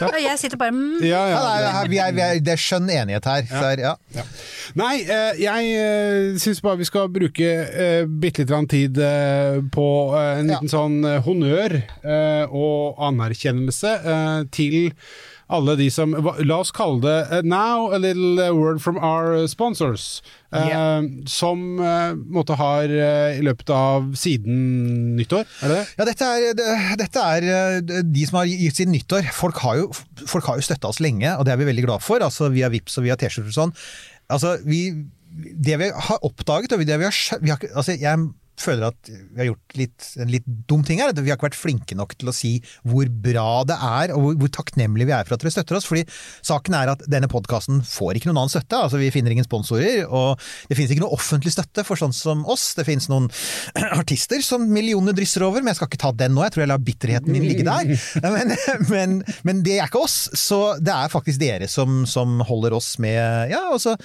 Ja, 0.01 0.09
jeg 0.17 0.39
sitter 0.41 0.57
bare 0.57 0.73
mm. 0.75 0.99
Ja, 1.05 1.21
ja, 1.29 1.39
Ja, 1.39 1.41
det, 1.61 1.71
er, 1.71 1.89
vi 1.91 1.97
er, 2.01 2.13
vi 2.17 2.23
er, 2.25 2.39
det 2.43 2.55
er 2.55 2.61
skjønn 2.61 2.89
enighet 2.91 3.27
her. 3.31 3.47
Er, 3.61 3.83
ja. 3.85 4.25
Nei, 4.77 4.93
eh, 5.05 5.41
jeg 5.41 5.71
eh, 5.77 6.39
syns 6.41 6.61
bare 6.63 6.81
vi 6.81 6.87
skal 6.89 7.09
bruke 7.13 7.47
eh, 7.47 8.03
bitte 8.05 8.43
litt 8.43 8.69
tid 8.71 8.97
på 9.73 9.87
en 10.17 10.49
liten 10.51 10.71
sånn 10.71 10.99
honnør 11.25 11.77
og 12.51 12.99
anerkjennelse 13.07 13.20
eh, 13.25 14.43
til 14.51 14.91
alle 15.51 15.75
de 15.75 15.89
som 15.91 16.13
La 16.47 16.57
oss 16.61 16.71
kalle 16.71 17.01
det 17.03 17.15
eh, 17.35 17.41
Now 17.43 17.91
a 17.91 17.99
little 17.99 18.39
eh, 18.39 18.53
word 18.55 18.79
from 18.81 18.97
our 19.03 19.47
sponsors. 19.51 20.21
eh, 20.55 21.01
Som 21.27 21.81
måtte 22.31 22.55
har 22.59 22.91
i 22.91 23.43
løpet 23.43 23.69
av 23.75 24.11
siden 24.19 25.15
nyttår, 25.19 25.45
er 25.63 25.73
det 25.73 25.77
det? 25.77 25.85
Ja, 25.99 26.07
dette 26.07 26.29
er, 26.31 26.95
dette 26.99 27.25
er 27.35 27.81
de 28.03 28.25
som 28.27 28.39
har 28.41 28.49
gitt 28.49 28.79
siden 28.79 28.95
nyttår. 28.95 29.27
Folk 29.35 29.59
har 29.63 29.81
jo, 29.81 29.89
folk 30.25 30.47
har 30.47 30.59
jo 30.59 30.67
støtta 30.67 30.91
oss 30.91 31.01
lenge, 31.03 31.35
og 31.37 31.45
det 31.45 31.53
er 31.53 31.61
vi 31.61 31.67
veldig 31.71 31.87
glad 31.87 32.05
for. 32.05 32.23
Altså 32.23 32.49
Via 32.53 32.71
Vips 32.71 32.99
og 32.99 33.07
via 33.07 33.19
T-skjorter 33.19 33.51
og 33.51 33.57
sånn. 33.57 33.75
Altså, 34.31 34.55
vi, 34.63 34.85
det 35.31 35.79
vi 35.79 35.91
har 35.91 36.23
oppdaget, 36.27 36.75
vi 36.79 36.87
har, 36.91 37.15
vi 37.41 37.51
har 37.51 37.67
altså, 37.75 37.95
Jeg 37.99 38.27
føler 38.63 38.87
at 38.89 39.11
vi 39.11 39.39
har 39.41 39.49
gjort 39.51 39.77
litt, 39.79 40.07
en 40.21 40.31
litt 40.31 40.47
dum 40.69 40.83
ting 40.87 41.01
her. 41.01 41.11
At 41.13 41.19
vi 41.21 41.31
har 41.31 41.39
ikke 41.39 41.49
vært 41.49 41.59
flinke 41.59 41.97
nok 41.97 42.15
til 42.19 42.31
å 42.31 42.35
si 42.35 42.53
hvor 42.87 43.09
bra 43.11 43.63
det 43.67 43.77
er, 43.77 44.13
og 44.15 44.25
hvor, 44.25 44.37
hvor 44.43 44.53
takknemlige 44.61 45.09
vi 45.09 45.15
er 45.17 45.27
for 45.27 45.37
at 45.37 45.43
dere 45.43 45.53
støtter 45.55 45.79
oss. 45.79 45.87
Fordi 45.89 46.05
saken 46.47 46.77
er 46.77 46.93
at 46.93 47.05
denne 47.11 47.29
podkasten 47.31 47.81
får 47.87 48.19
ikke 48.19 48.31
noen 48.31 48.43
annen 48.43 48.53
støtte. 48.53 48.79
altså 48.79 49.01
Vi 49.01 49.11
finner 49.13 49.35
ingen 49.35 49.47
sponsorer, 49.47 50.05
og 50.07 50.41
det 50.69 50.77
finnes 50.77 50.93
ikke 50.95 51.05
noe 51.05 51.17
offentlig 51.17 51.53
støtte 51.55 51.85
for 51.87 51.99
sånn 51.99 52.15
som 52.15 52.45
oss. 52.49 52.71
Det 52.77 52.87
finnes 52.87 53.09
noen 53.11 53.29
artister 54.01 54.43
som 54.45 54.65
millionene 54.69 55.15
drysser 55.17 55.45
over, 55.47 55.63
men 55.63 55.73
jeg 55.73 55.81
skal 55.81 55.91
ikke 55.91 56.03
ta 56.05 56.13
den 56.23 56.35
nå. 56.37 56.45
Jeg 56.47 56.55
tror 56.55 56.65
jeg 56.65 56.73
lar 56.73 56.85
bitterheten 56.91 57.33
min 57.33 57.47
ligge 57.47 57.67
der. 57.67 57.91
Men, 58.31 58.51
men, 58.87 59.13
men 59.47 59.59
det 59.65 59.75
er 59.79 59.89
ikke 59.89 60.01
oss, 60.05 60.15
så 60.37 60.77
det 60.79 60.93
er 60.93 61.11
faktisk 61.11 61.41
dere 61.41 61.67
som, 61.69 62.03
som 62.09 62.39
holder 62.47 62.75
oss 62.77 62.93
med 63.01 63.51
Ja, 63.51 63.63
altså 63.73 63.95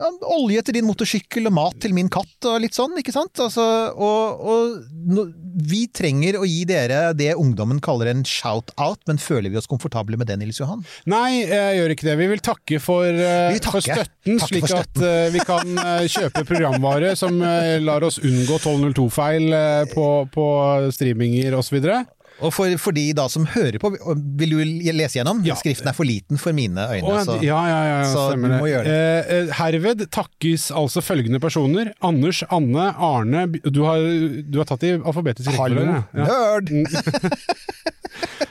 ja, 0.00 0.10
Olje 0.34 0.62
til 0.66 0.78
din 0.78 0.86
motorsykkel 0.88 1.46
og 1.50 1.54
mat 1.54 1.76
til 1.82 1.94
min 1.96 2.10
katt 2.12 2.48
og 2.50 2.60
litt 2.64 2.74
sånn, 2.76 2.96
ikke 2.98 3.14
sant? 3.14 3.38
Altså, 3.42 3.64
og, 3.94 4.42
og 4.42 5.34
vi 5.64 5.84
trenger 5.94 6.40
å 6.40 6.46
gi 6.48 6.64
dere 6.68 7.12
det 7.16 7.34
ungdommen 7.38 7.78
kaller 7.84 8.10
en 8.10 8.24
shout-out, 8.26 9.02
men 9.08 9.20
føler 9.22 9.52
vi 9.52 9.60
oss 9.60 9.70
komfortable 9.70 10.18
med 10.18 10.28
det, 10.30 10.38
Nils 10.40 10.58
Johan? 10.58 10.82
Nei, 11.10 11.44
jeg 11.44 11.78
gjør 11.78 11.94
ikke 11.94 12.08
det. 12.08 12.16
Vi 12.18 12.28
vil 12.32 12.42
takke 12.44 12.80
for, 12.82 13.06
eh, 13.06 13.52
Vi 13.54 13.62
takke. 13.62 13.76
for 13.76 13.86
støtten, 13.86 14.40
Takke 14.42 14.50
slik 14.50 14.66
for 14.66 14.82
at 14.82 15.02
eh, 15.06 15.28
vi 15.34 15.44
kan 15.46 15.78
eh, 15.84 16.08
kjøpe 16.10 16.44
programvare 16.48 17.14
som 17.18 17.38
lar 17.84 18.04
oss 18.06 18.18
unngå 18.22 18.58
1202-feil 18.58 19.52
eh, 19.54 19.84
på, 19.94 20.08
på 20.34 20.46
streaminger 20.94 21.56
osv. 21.58 21.78
Og 21.78 22.13
for, 22.38 22.76
for 22.82 22.96
de 22.96 23.04
da 23.16 23.26
som 23.30 23.46
hører 23.46 23.78
på, 23.82 23.92
vil 24.40 24.54
du 24.54 24.60
lese 24.94 25.20
gjennom? 25.20 25.42
Skriften 25.60 25.90
er 25.90 25.96
for 25.96 26.08
liten 26.08 26.40
for 26.40 26.56
mine 26.56 26.86
øyne. 26.90 27.22
Så, 27.26 27.38
ja, 27.44 27.60
ja, 27.70 27.80
ja, 27.90 27.98
så 28.10 28.26
du 28.34 28.42
må 28.42 28.66
gjøre 28.68 28.84
det. 28.88 28.94
Eh, 28.94 29.34
eh, 29.36 29.52
herved 29.60 30.06
takkes 30.14 30.70
altså 30.74 31.02
følgende 31.04 31.40
personer. 31.42 31.92
Anders, 32.04 32.42
Anne, 32.52 32.90
Arne 32.98 33.46
Du 33.64 33.84
har, 33.86 34.02
du 34.44 34.60
har 34.60 34.68
tatt 34.68 34.86
i 34.86 34.94
alfabetisk 34.98 35.54
Hallo, 35.56 35.84
rekkefølge? 35.84 36.24
nerd! 36.24 37.94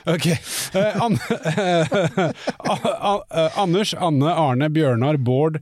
Ok. 0.04 0.26
Eh, 0.26 1.02
an 1.02 1.18
eh, 3.30 3.58
Anders, 3.58 3.94
Anne, 3.94 4.28
Arne, 4.28 4.68
Bjørnar, 4.68 5.16
Bård, 5.16 5.60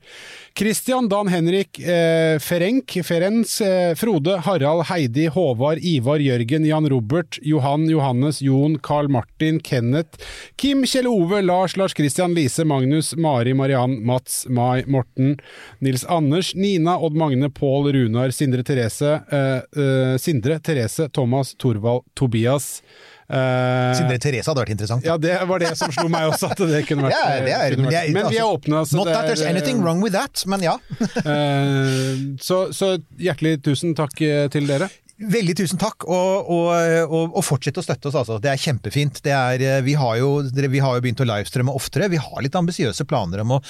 Christian, 0.54 1.08
Dan 1.08 1.28
Henrik, 1.28 1.78
eh, 1.80 2.38
Ferenc, 2.38 2.90
Ferenc, 3.04 3.60
eh, 3.60 3.94
Frode, 3.94 4.38
Harald, 4.44 4.86
Heidi, 4.90 5.28
Håvard, 5.28 5.78
Ivar, 5.78 6.18
Jørgen, 6.18 6.66
Jan 6.66 6.88
Robert, 6.90 7.38
Johan, 7.42 7.88
Johannes, 7.88 8.40
Jon, 8.40 8.78
Carl 8.78 9.08
Martin, 9.08 9.60
Kenneth, 9.60 10.18
Kim, 10.56 10.82
Kjell 10.84 11.06
Ove, 11.06 11.42
Lars, 11.42 11.76
Lars 11.76 11.94
Christian, 11.94 12.34
Lise, 12.34 12.64
Magnus, 12.64 13.14
Mari, 13.16 13.54
Mariann, 13.54 14.04
Mats, 14.04 14.46
Mai, 14.48 14.84
Morten, 14.86 15.38
Nils 15.80 16.04
Anders, 16.04 16.54
Nina, 16.54 16.98
Odd 16.98 17.14
Magne, 17.14 17.48
Pål, 17.48 17.92
Runar, 17.92 18.30
Sindre 18.32 18.62
Therese, 18.62 19.22
eh, 19.30 19.62
eh, 19.76 20.18
Sindre, 20.18 20.58
Therese, 20.58 21.08
Thomas, 21.12 21.54
Torvald, 21.54 22.02
Tobias. 22.14 22.82
Eh, 23.32 24.02
dere 24.08 24.18
Therese 24.22 24.46
hadde 24.50 24.62
vært 24.64 24.72
interessant. 24.74 25.04
ja, 25.06 25.16
det 25.18 25.36
var 25.48 25.62
det 25.62 25.72
som 25.80 25.92
slo 25.94 26.08
meg 26.12 26.28
også, 26.32 26.50
at 26.52 26.62
det 26.72 26.82
kunne 26.88 27.06
vært 27.08 27.16
Ja, 27.18 27.40
det 27.44 27.52
er, 27.56 27.76
kunne 27.76 27.88
men, 27.88 27.92
vært- 27.94 28.12
Men 28.16 28.28
vi 28.30 28.38
er 28.38 28.44
altså, 28.44 28.56
åpne. 28.58 28.80
Altså, 28.82 28.96
Not 29.00 29.10
that 29.12 29.28
there's 29.30 29.44
er, 29.44 29.50
anything 29.54 29.82
wrong 29.84 30.02
with 30.04 30.12
that, 30.16 30.44
men 30.46 30.62
ja. 30.66 30.76
eh, 31.24 32.22
så, 32.40 32.58
så 32.76 32.92
hjertelig 33.20 33.58
tusen 33.64 33.94
takk 33.98 34.20
eh, 34.26 34.46
til 34.52 34.68
dere. 34.70 34.88
Veldig 35.22 35.54
tusen 35.62 35.78
takk, 35.80 36.06
og, 36.10 36.48
og, 36.50 36.68
og, 37.06 37.36
og 37.38 37.44
fortsett 37.46 37.78
å 37.78 37.84
støtte 37.84 38.10
oss. 38.10 38.18
Altså. 38.18 38.38
Det 38.42 38.50
er 38.50 38.60
kjempefint. 38.60 39.20
Det 39.24 39.32
er, 39.34 39.62
eh, 39.62 39.80
vi, 39.86 39.94
har 39.98 40.16
jo, 40.18 40.30
vi 40.42 40.82
har 40.82 40.96
jo 40.96 41.04
begynt 41.04 41.22
å 41.22 41.26
livestrømme 41.28 41.74
oftere. 41.78 42.10
Vi 42.12 42.20
har 42.22 42.44
litt 42.44 42.58
ambisiøse 42.58 43.06
planer 43.08 43.44
om 43.44 43.56
å 43.56 43.60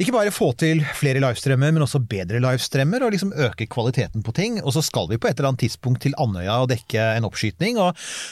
ikke 0.00 0.14
bare 0.14 0.34
få 0.34 0.50
til 0.58 0.82
flere 0.98 1.22
livestrømmer, 1.22 1.74
men 1.74 1.84
også 1.84 2.02
bedre 2.02 2.42
livestrømmer, 2.42 3.04
og 3.04 3.14
liksom 3.14 3.34
øke 3.48 3.68
kvaliteten 3.70 4.24
på 4.26 4.34
ting. 4.36 4.60
Og 4.64 4.74
så 4.76 4.84
skal 4.84 5.10
vi 5.12 5.20
på 5.20 5.30
et 5.30 5.38
eller 5.38 5.52
annet 5.52 5.64
tidspunkt 5.66 6.02
til 6.06 6.16
Andøya 6.20 6.60
og 6.64 6.70
dekke 6.72 7.08
en 7.18 7.28
oppskyting. 7.28 7.80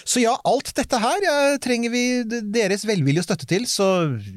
Så 0.05 0.25
ja, 0.25 0.37
alt 0.49 0.73
dette 0.77 1.01
her 1.03 1.27
trenger 1.63 1.93
vi 1.95 2.05
deres 2.27 2.87
velvilje 2.89 3.23
og 3.23 3.29
støtte 3.29 3.51
til. 3.51 3.69
Så 3.71 3.89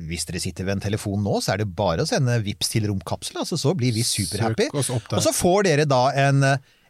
hvis 0.10 0.28
dere 0.30 0.44
sitter 0.44 0.68
ved 0.68 0.78
en 0.78 0.88
telefon 0.90 1.24
nå, 1.26 1.40
så 1.44 1.56
er 1.56 1.64
det 1.64 1.72
bare 1.78 2.06
å 2.06 2.10
sende 2.10 2.40
VIPs 2.46 2.76
til 2.76 2.90
romkapsel, 2.90 3.42
altså, 3.42 3.58
så 3.60 3.74
blir 3.78 3.96
vi 3.96 4.06
superhappy. 4.06 4.70
Og 4.76 5.24
så 5.24 5.34
får 5.36 5.66
dere 5.70 5.90
da 5.90 6.04
en 6.28 6.44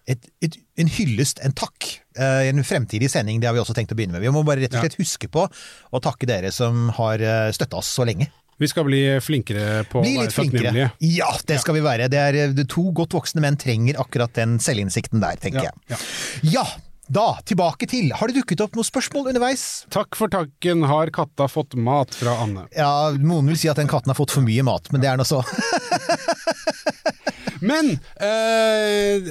et, 0.07 0.29
et, 0.45 0.55
en 0.79 0.91
hyllest, 0.95 1.41
en 1.45 1.55
takk. 1.57 1.89
Eh, 2.19 2.49
en 2.49 2.63
fremtidig 2.65 3.09
sending, 3.11 3.41
det 3.41 3.49
har 3.49 3.57
vi 3.57 3.63
også 3.63 3.75
tenkt 3.77 3.93
å 3.93 3.97
begynne 3.99 4.15
med. 4.17 4.23
Vi 4.25 4.33
må 4.33 4.45
bare 4.47 4.63
rett 4.63 4.75
og 4.75 4.85
slett 4.85 4.99
huske 5.01 5.31
på 5.31 5.47
å 5.49 6.03
takke 6.03 6.29
dere 6.29 6.53
som 6.55 6.87
har 6.99 7.23
støtta 7.55 7.81
oss 7.81 7.91
så 7.99 8.07
lenge. 8.07 8.29
Vi 8.59 8.67
skal 8.67 8.83
bli 8.89 8.99
flinkere 9.23 9.85
på 9.87 10.01
å 10.01 10.03
være 10.03 10.31
takknemlige. 10.35 10.89
Ja, 11.15 11.29
det 11.47 11.61
skal 11.63 11.77
vi 11.77 11.83
være. 11.85 12.09
Det 12.11 12.19
er, 12.19 12.39
det 12.51 12.67
to 12.71 12.89
godt 12.95 13.15
voksne 13.15 13.43
menn 13.45 13.55
trenger 13.59 14.01
akkurat 14.03 14.35
den 14.35 14.57
selvinnsikten 14.59 15.23
der, 15.23 15.39
tenker 15.39 15.69
Ja, 15.69 15.71
jeg. 15.87 16.01
Ja, 16.57 16.65
da 17.09 17.39
tilbake 17.47 17.87
til 17.89 18.11
Har 18.13 18.29
det 18.29 18.35
dukket 18.37 18.61
opp 18.61 18.75
noen 18.77 18.85
spørsmål 18.85 19.31
underveis? 19.31 19.63
Takk 19.89 20.13
for 20.19 20.29
takken, 20.29 20.83
har 20.91 21.09
katta 21.15 21.47
fått 21.49 21.73
mat 21.79 22.13
fra 22.19 22.35
Anne. 22.43 22.67
Ja, 22.75 23.09
Noen 23.15 23.49
vil 23.49 23.57
si 23.57 23.71
at 23.71 23.79
den 23.79 23.89
katten 23.89 24.11
har 24.11 24.19
fått 24.19 24.35
for 24.35 24.45
mye 24.45 24.65
mat, 24.67 24.91
men 24.93 25.01
det 25.01 25.09
er 25.09 25.17
nå 25.17 25.25
så. 25.25 25.39
Men 27.62 27.91
eh, 28.22 29.30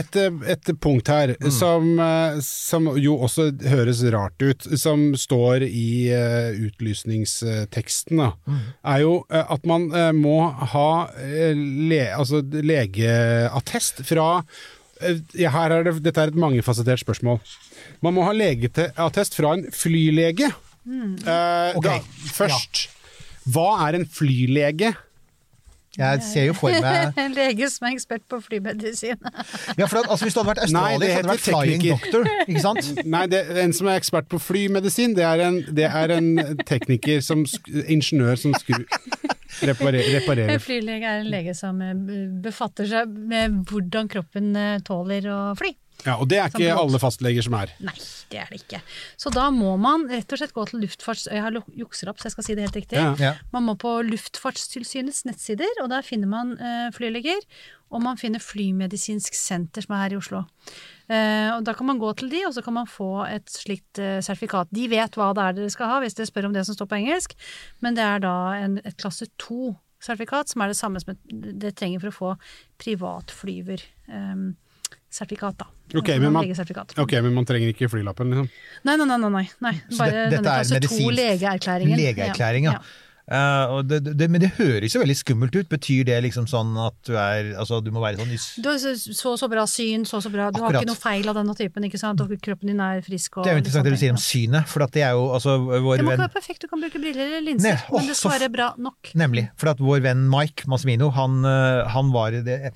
et, 0.00 0.16
et 0.52 0.70
punkt 0.82 1.08
her 1.10 1.34
som, 1.54 1.88
eh, 2.02 2.38
som 2.44 2.88
jo 3.00 3.16
også 3.26 3.48
høres 3.66 4.02
rart 4.14 4.42
ut, 4.44 4.66
som 4.78 5.08
står 5.18 5.64
i 5.66 6.08
eh, 6.14 6.56
utlysningsteksten, 6.68 8.22
da, 8.22 8.30
er 8.86 9.02
jo 9.02 9.18
eh, 9.30 9.44
at 9.56 9.66
man 9.68 9.88
eh, 9.94 10.12
må 10.16 10.38
ha 10.74 10.88
eh, 11.22 11.54
le, 11.56 12.02
altså 12.14 12.42
legeattest 12.42 14.04
fra 14.06 14.28
eh, 15.00 15.22
ja, 15.38 15.50
her 15.54 15.78
er 15.78 15.88
det, 15.88 15.96
Dette 16.06 16.22
er 16.26 16.32
et 16.34 16.38
mangefasettert 16.38 17.02
spørsmål. 17.02 17.40
Man 18.04 18.16
må 18.16 18.26
ha 18.28 18.34
legeattest 18.36 19.36
fra 19.38 19.56
en 19.56 19.66
flylege. 19.74 20.52
Eh, 20.86 21.72
okay. 21.78 21.98
da, 21.98 22.30
først, 22.36 22.86
hva 23.50 23.72
er 23.88 23.98
en 23.98 24.06
flylege? 24.06 24.92
Jeg 25.96 26.22
ser 26.26 26.44
jo 26.50 26.54
for 26.56 26.74
meg 26.84 27.16
En 27.26 27.32
lege 27.36 27.68
som 27.72 27.86
er 27.88 27.94
ekspert 27.96 28.24
på 28.28 28.40
flymedisin. 28.44 29.16
Ja, 29.78 29.86
for 29.88 30.02
at, 30.02 30.10
altså, 30.12 30.26
Hvis 30.26 30.34
du 30.36 30.40
hadde 30.42 30.50
vært 30.52 30.62
Nei, 30.74 30.82
australier, 30.82 31.00
det 31.00 31.08
så 31.08 31.16
hadde 31.16 31.26
du 31.26 31.32
vært 31.32 31.46
flying 31.46 31.86
doctor. 31.86 32.28
Ikke 32.46 32.64
sant? 32.66 32.90
Nei, 33.16 33.22
det, 33.32 33.40
en 33.64 33.72
som 33.78 33.88
er 33.92 34.00
ekspert 34.02 34.28
på 34.32 34.40
flymedisin, 34.42 35.16
det 35.16 35.24
er 35.28 35.44
en, 35.46 35.62
det 35.78 35.88
er 35.88 36.16
en 36.18 36.30
tekniker 36.68 37.24
som 37.24 37.46
sk- 37.48 37.84
Ingeniør 37.86 38.36
som 38.40 38.54
skru, 38.60 38.82
Reparerer. 39.56 40.04
En 40.04 40.14
reparerer. 40.20 40.58
flylege 40.60 41.08
er 41.08 41.22
en 41.22 41.30
lege 41.32 41.54
som 41.56 41.78
eh, 41.80 41.94
befatter 42.44 42.88
seg 42.90 43.08
med 43.08 43.62
hvordan 43.70 44.10
kroppen 44.12 44.50
eh, 44.60 44.78
tåler 44.84 45.28
å 45.32 45.38
fly. 45.56 45.70
Ja, 46.04 46.16
og 46.20 46.28
det 46.30 46.38
er 46.38 46.50
ikke 46.52 46.74
alle 46.76 46.98
fastleger 47.00 47.44
som 47.46 47.56
er. 47.58 47.72
Nei, 47.82 47.94
det 48.30 48.40
er 48.42 48.50
det 48.52 48.60
ikke. 48.60 48.80
Så 49.18 49.32
da 49.34 49.46
må 49.54 49.72
man 49.80 50.04
rett 50.10 50.32
og 50.34 50.40
slett 50.40 50.52
gå 50.54 50.66
til 50.68 50.82
luftfarts... 50.84 51.24
Jeg 51.32 51.42
har 51.42 51.56
jukser 51.78 52.10
opp, 52.12 52.20
så 52.20 52.28
jeg 52.28 52.34
skal 52.36 52.46
si 52.46 52.56
det 52.58 52.66
helt 52.66 52.78
riktig. 52.78 52.98
Ja. 53.00 53.14
Ja. 53.22 53.32
Man 53.54 53.64
må 53.66 53.74
på 53.80 53.94
Luftfartstilsynets 54.06 55.24
nettsider, 55.26 55.80
og 55.82 55.90
der 55.94 56.04
finner 56.06 56.30
man 56.30 56.52
uh, 56.60 56.90
flyleger. 56.94 57.40
Og 57.94 58.02
man 58.02 58.18
finner 58.18 58.42
Flymedisinsk 58.42 59.34
senter, 59.38 59.84
som 59.86 59.94
er 59.94 60.02
her 60.04 60.16
i 60.16 60.18
Oslo. 60.18 60.42
Uh, 61.08 61.56
og 61.56 61.64
Da 61.66 61.74
kan 61.78 61.86
man 61.88 62.02
gå 62.02 62.12
til 62.18 62.30
de, 62.34 62.44
og 62.48 62.54
så 62.54 62.62
kan 62.66 62.76
man 62.76 62.90
få 62.90 63.24
et 63.30 63.48
slikt 63.50 64.02
uh, 64.02 64.18
sertifikat. 64.20 64.68
De 64.74 64.90
vet 64.92 65.18
hva 65.18 65.32
det 65.36 65.42
er 65.46 65.58
dere 65.60 65.72
skal 65.74 65.90
ha, 65.94 66.02
hvis 66.04 66.18
dere 66.18 66.28
spør 66.28 66.50
om 66.50 66.54
det 66.54 66.66
som 66.68 66.76
står 66.76 66.90
på 66.92 67.00
engelsk, 67.00 67.34
men 67.80 67.98
det 67.98 68.04
er 68.04 68.22
da 68.26 68.36
en, 68.58 68.78
et 68.84 68.98
klasse 69.00 69.30
to 69.40 69.74
sertifikat, 70.02 70.50
som 70.52 70.62
er 70.62 70.70
det 70.70 70.78
samme 70.78 71.00
som 71.02 71.16
dere 71.32 71.72
trenger 71.74 72.04
for 72.04 72.12
å 72.12 72.18
få 72.20 72.36
privatflyver-sertifikat, 74.90 75.56
da. 75.58 75.66
Ok, 75.94 76.08
Altså 76.08 76.20
men 76.20 76.32
man- 76.32 76.44
Ok, 76.98 77.12
men 77.22 77.34
man 77.34 77.44
trenger 77.44 77.72
ikke 77.72 77.88
flylappen, 77.88 78.30
liksom. 78.30 78.48
Nei, 78.84 78.96
nei, 78.96 79.06
nei. 79.06 79.16
nei, 79.30 79.48
nei. 79.60 79.80
Bare 79.98 80.10
det- 80.10 80.30
dette 80.30 80.46
er 80.46 80.80
medisinsk, 80.80 80.88
to 80.88 81.10
legeerklæringer. 81.10 81.96
Legeerklæring, 81.96 82.64
ja. 82.64 82.80
Eh, 83.26 83.66
og 83.74 83.88
det, 83.88 84.04
det, 84.16 84.28
men 84.30 84.38
det 84.40 84.52
høres 84.54 84.94
jo 84.94 85.00
veldig 85.02 85.16
skummelt 85.18 85.56
ut. 85.56 85.66
Betyr 85.68 86.04
det 86.06 86.22
liksom 86.22 86.46
sånn 86.46 86.76
at 86.78 86.94
du 87.08 87.16
er 87.18 87.56
Altså, 87.58 87.82
du 87.82 87.90
må 87.90 87.98
være 87.98 88.20
sånn 88.22 88.62
Du 88.62 88.68
har 88.70 88.78
så 88.78 89.32
så 89.34 89.48
bra 89.50 89.64
syn, 89.66 90.04
så 90.06 90.20
så 90.22 90.30
bra 90.30 90.52
Du 90.54 90.60
har 90.62 90.70
ikke 90.70 90.86
noe 90.86 90.94
feil 90.94 91.26
av 91.26 91.34
denne 91.34 91.56
typen, 91.58 91.82
ikke 91.82 91.98
sant? 91.98 92.20
Og 92.22 92.30
kroppen 92.38 92.70
din 92.70 92.78
er 92.78 93.02
frisk 93.02 93.38
og 93.38 93.42
Det 93.42 93.50
er 93.50 93.56
jo 93.56 93.62
interessant 93.64 93.82
det 93.88 93.94
du 93.96 93.98
sier 93.98 94.14
om 94.14 94.20
liksom- 94.20 94.52
synet, 94.52 94.68
for 94.68 94.86
det 94.86 95.02
er 95.02 95.10
jo 95.18 95.26
altså 95.34 95.58
vår 95.58 95.96
Det 95.96 96.04
må 96.06 96.12
ikke 96.14 96.22
være 96.22 96.34
perfekt, 96.38 96.60
du 96.60 96.68
kan 96.68 96.80
bruke 96.80 97.00
briller 97.02 97.26
eller 97.26 97.42
linser, 97.42 97.74
Nei, 97.74 97.82
oh, 97.90 97.98
men 97.98 98.06
det 98.06 98.16
skal 98.16 98.30
være 98.30 98.52
bra 98.52 98.74
nok. 98.78 99.10
Nemlig. 99.16 99.50
For 99.56 99.68
at 99.70 99.78
vår 99.78 100.00
venn 100.02 100.30
Mike 100.30 100.62
Massimino, 100.68 101.10
han, 101.10 101.44
eh, 101.44 101.88
han, 101.88 102.12
var 102.12 102.30
det 102.30 102.44
det, 102.44 102.72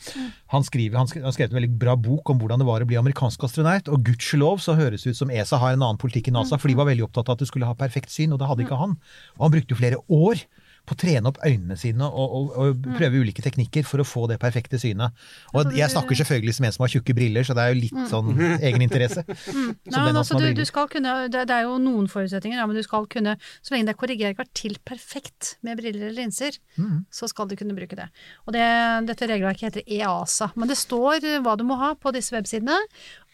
han, 0.51 0.65
skriver, 0.67 0.99
han 0.99 1.07
sk- 1.11 1.23
han 1.23 1.35
skrev 1.35 1.51
en 1.53 1.61
veldig 1.61 1.73
bra 1.79 1.95
bok 1.97 2.31
om 2.33 2.41
hvordan 2.41 2.59
det 2.63 2.67
var 2.67 2.83
å 2.83 2.89
bli 2.91 2.99
amerikansk 2.99 3.45
astronaut, 3.47 3.87
og 3.89 4.03
gudskjelov 4.07 4.59
så 4.65 4.75
høres 4.79 5.05
det 5.07 5.15
ut 5.15 5.21
som 5.21 5.31
ESA 5.31 5.61
har 5.63 5.77
en 5.77 5.85
annen 5.87 6.01
politikk 6.01 6.29
enn 6.31 6.39
NASA, 6.41 6.59
for 6.59 6.67
de 6.73 6.75
var 6.79 6.89
veldig 6.91 7.07
opptatt 7.07 7.31
av 7.31 7.39
at 7.39 7.45
du 7.45 7.47
skulle 7.47 7.69
ha 7.71 7.77
perfekt 7.79 8.11
syn, 8.11 8.33
og 8.35 8.41
det 8.43 8.49
hadde 8.51 8.67
ikke 8.67 8.81
han. 8.81 8.97
Og 9.39 9.47
han 9.47 9.55
brukte 9.55 9.77
jo 9.77 9.79
flere 9.79 10.03
år 10.11 10.43
på 10.91 10.97
å 10.97 11.01
trene 11.05 11.31
opp 11.31 11.39
øynene 11.47 11.77
sine 11.79 12.07
og, 12.09 12.35
og, 12.35 12.51
og 12.59 12.89
prøve 12.99 13.21
ulike 13.23 13.45
teknikker 13.45 13.87
for 13.87 14.03
å 14.03 14.07
få 14.07 14.25
det 14.31 14.41
perfekte 14.43 14.81
synet. 14.83 15.15
Og 15.55 15.71
jeg 15.79 15.87
snakker 15.93 16.19
selvfølgelig 16.19 16.57
som 16.57 16.67
en 16.67 16.75
som 16.75 16.85
har 16.87 16.93
tjukke 16.97 17.15
briller, 17.15 17.47
så 17.47 17.55
det 17.55 17.63
er 17.69 17.73
jo 17.75 17.81
litt 17.85 18.01
sånn 18.11 18.33
egeninteresse. 18.69 19.23
Nei, 19.31 20.03
men 20.03 20.19
altså, 20.19 20.39
du, 20.43 20.49
du 20.59 20.65
skal 20.67 20.91
kunne, 20.91 21.15
det, 21.31 21.45
det 21.51 21.57
er 21.61 21.69
jo 21.69 21.77
noen 21.83 22.11
forutsetninger, 22.11 22.59
ja, 22.59 22.67
men 22.67 22.79
du 22.79 22.83
skal 22.87 23.07
kunne, 23.13 23.37
så 23.63 23.75
lenge 23.77 23.87
det 23.91 23.95
er 23.95 24.01
korrigerbart 24.03 24.51
til 24.59 24.75
perfekt 24.89 25.55
med 25.67 25.79
briller 25.81 26.09
eller 26.11 26.19
linser, 26.25 26.59
Mm. 26.81 27.03
så 27.13 27.27
skal 27.29 27.49
du 27.51 27.57
kunne 27.59 27.75
bruke 27.77 27.97
det. 27.99 28.07
Og 28.49 28.55
det, 28.55 28.63
dette 29.11 29.27
regelverket 29.29 29.67
heter 29.67 29.91
EASA, 29.99 30.51
men 30.57 30.71
det 30.71 30.79
står 30.81 31.27
hva 31.45 31.53
du 31.61 31.65
må 31.69 31.77
ha 31.81 31.91
på 31.99 32.13
disse 32.15 32.33
websidene, 32.33 32.79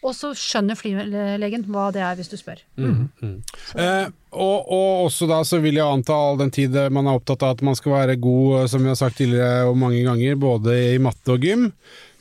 og 0.05 0.13
så 0.13 0.29
skjønner 0.37 0.77
flylegen 0.77 1.65
hva 1.73 1.87
det 1.93 2.03
er 2.05 2.17
hvis 2.19 2.29
du 2.29 2.37
spør. 2.37 2.59
Eh, 2.77 4.07
og, 4.37 4.57
og 4.69 5.05
også 5.07 5.27
da 5.29 5.39
så 5.47 5.59
vil 5.63 5.79
jeg 5.79 5.87
anta 5.87 6.13
all 6.13 6.37
den 6.41 6.53
tid 6.53 6.77
man 6.93 7.09
er 7.09 7.17
opptatt 7.17 7.45
av 7.45 7.55
at 7.55 7.63
man 7.65 7.77
skal 7.79 7.95
være 7.95 8.19
god, 8.21 8.61
eh, 8.61 8.67
som 8.69 8.85
vi 8.85 8.91
har 8.93 8.99
sagt 8.99 9.17
tidligere 9.21 9.65
og 9.71 9.79
mange 9.81 10.03
ganger, 10.05 10.37
både 10.37 10.77
i 10.93 11.01
matte 11.01 11.33
og 11.33 11.41
gym, 11.47 11.71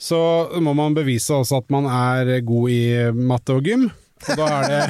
så 0.01 0.21
må 0.63 0.73
man 0.77 0.97
bevise 0.97 1.37
også 1.37 1.61
at 1.61 1.73
man 1.73 1.89
er 1.91 2.39
god 2.47 2.73
i 2.73 2.83
matte 3.13 3.57
og 3.57 3.69
gym. 3.69 3.89
Og 4.27 4.41
da 4.41 4.47
er 4.57 4.63
det 4.73 4.83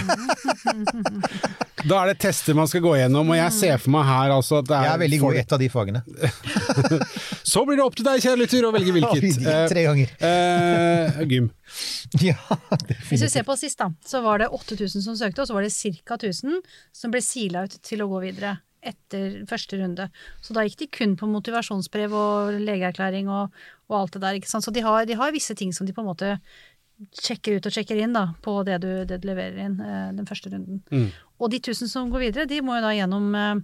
Da 1.84 1.98
er 2.00 2.12
det 2.12 2.20
tester 2.24 2.56
man 2.56 2.68
skal 2.70 2.80
gå 2.84 2.94
gjennom, 2.96 3.28
og 3.32 3.36
jeg 3.36 3.52
ser 3.52 3.80
for 3.82 3.92
meg 3.92 4.06
her 4.08 4.32
altså 4.32 4.60
at 4.62 4.68
det 4.70 4.76
er 4.78 4.86
Jeg 4.86 4.92
er 4.94 5.00
veldig 5.02 5.18
god 5.20 5.36
i 5.36 5.40
ett 5.42 5.52
av 5.52 5.60
de 5.60 5.68
fagene. 5.68 6.02
Så 7.52 7.64
blir 7.68 7.76
det 7.76 7.84
opp 7.84 7.98
til 7.98 8.06
deg, 8.06 8.22
kjære 8.24 8.40
lytter, 8.40 8.66
å 8.66 8.72
velge 8.74 8.94
hvilket. 8.96 9.40
Tre 9.72 9.82
ganger. 9.84 10.14
Eh, 10.16 11.20
eh, 11.20 11.24
gym. 11.28 11.50
Ja, 12.22 12.38
Hvis 13.10 13.24
vi 13.26 13.28
ser 13.28 13.44
på 13.44 13.56
sist, 13.58 13.80
da, 13.82 13.90
så 14.06 14.22
var 14.24 14.40
det 14.40 14.48
8000 14.54 15.02
som 15.04 15.16
søkte, 15.18 15.42
og 15.42 15.50
så 15.50 15.56
var 15.56 15.66
det 15.66 15.74
ca. 15.74 16.16
1000 16.16 16.62
som 16.94 17.12
ble 17.12 17.20
sila 17.24 17.66
ut 17.66 17.76
til 17.84 18.04
å 18.04 18.08
gå 18.08 18.22
videre 18.24 18.56
etter 18.86 19.40
første 19.50 19.80
runde. 19.80 20.06
Så 20.44 20.54
da 20.56 20.64
gikk 20.64 20.78
de 20.84 20.88
kun 21.00 21.16
på 21.18 21.28
motivasjonsbrev 21.28 22.14
og 22.16 22.60
legeerklæring 22.62 23.28
og, 23.32 23.54
og 23.90 23.98
alt 24.00 24.16
det 24.16 24.22
der. 24.22 24.38
ikke 24.38 24.50
sant? 24.50 24.64
Så 24.64 24.72
de 24.74 24.84
har, 24.86 25.04
de 25.08 25.18
har 25.18 25.34
visse 25.34 25.56
ting 25.58 25.74
som 25.74 25.88
de 25.88 25.94
på 25.96 26.04
en 26.04 26.10
måte 26.12 26.36
sjekker 27.16 27.58
ut 27.58 27.68
og 27.68 27.74
sjekker 27.74 27.98
inn 28.00 28.14
da, 28.16 28.30
på 28.42 28.58
det 28.66 28.80
du, 28.84 28.90
det 29.08 29.20
du 29.20 29.28
leverer 29.28 29.58
inn 29.66 29.78
eh, 29.84 30.10
den 30.16 30.28
første 30.28 30.52
runden. 30.52 30.80
Mm. 30.90 31.08
Og 31.36 31.52
de 31.52 31.60
tusen 31.60 31.90
som 31.90 32.10
går 32.12 32.28
videre, 32.28 32.48
de 32.48 32.62
må 32.64 32.78
jo 32.78 32.84
da 32.86 32.92
gjennom 32.96 33.26
eh, 33.36 33.56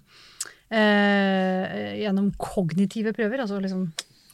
eh, 0.76 1.92
gjennom 2.02 2.32
kognitive 2.40 3.14
prøver, 3.16 3.44
altså 3.44 3.60
liksom 3.62 3.86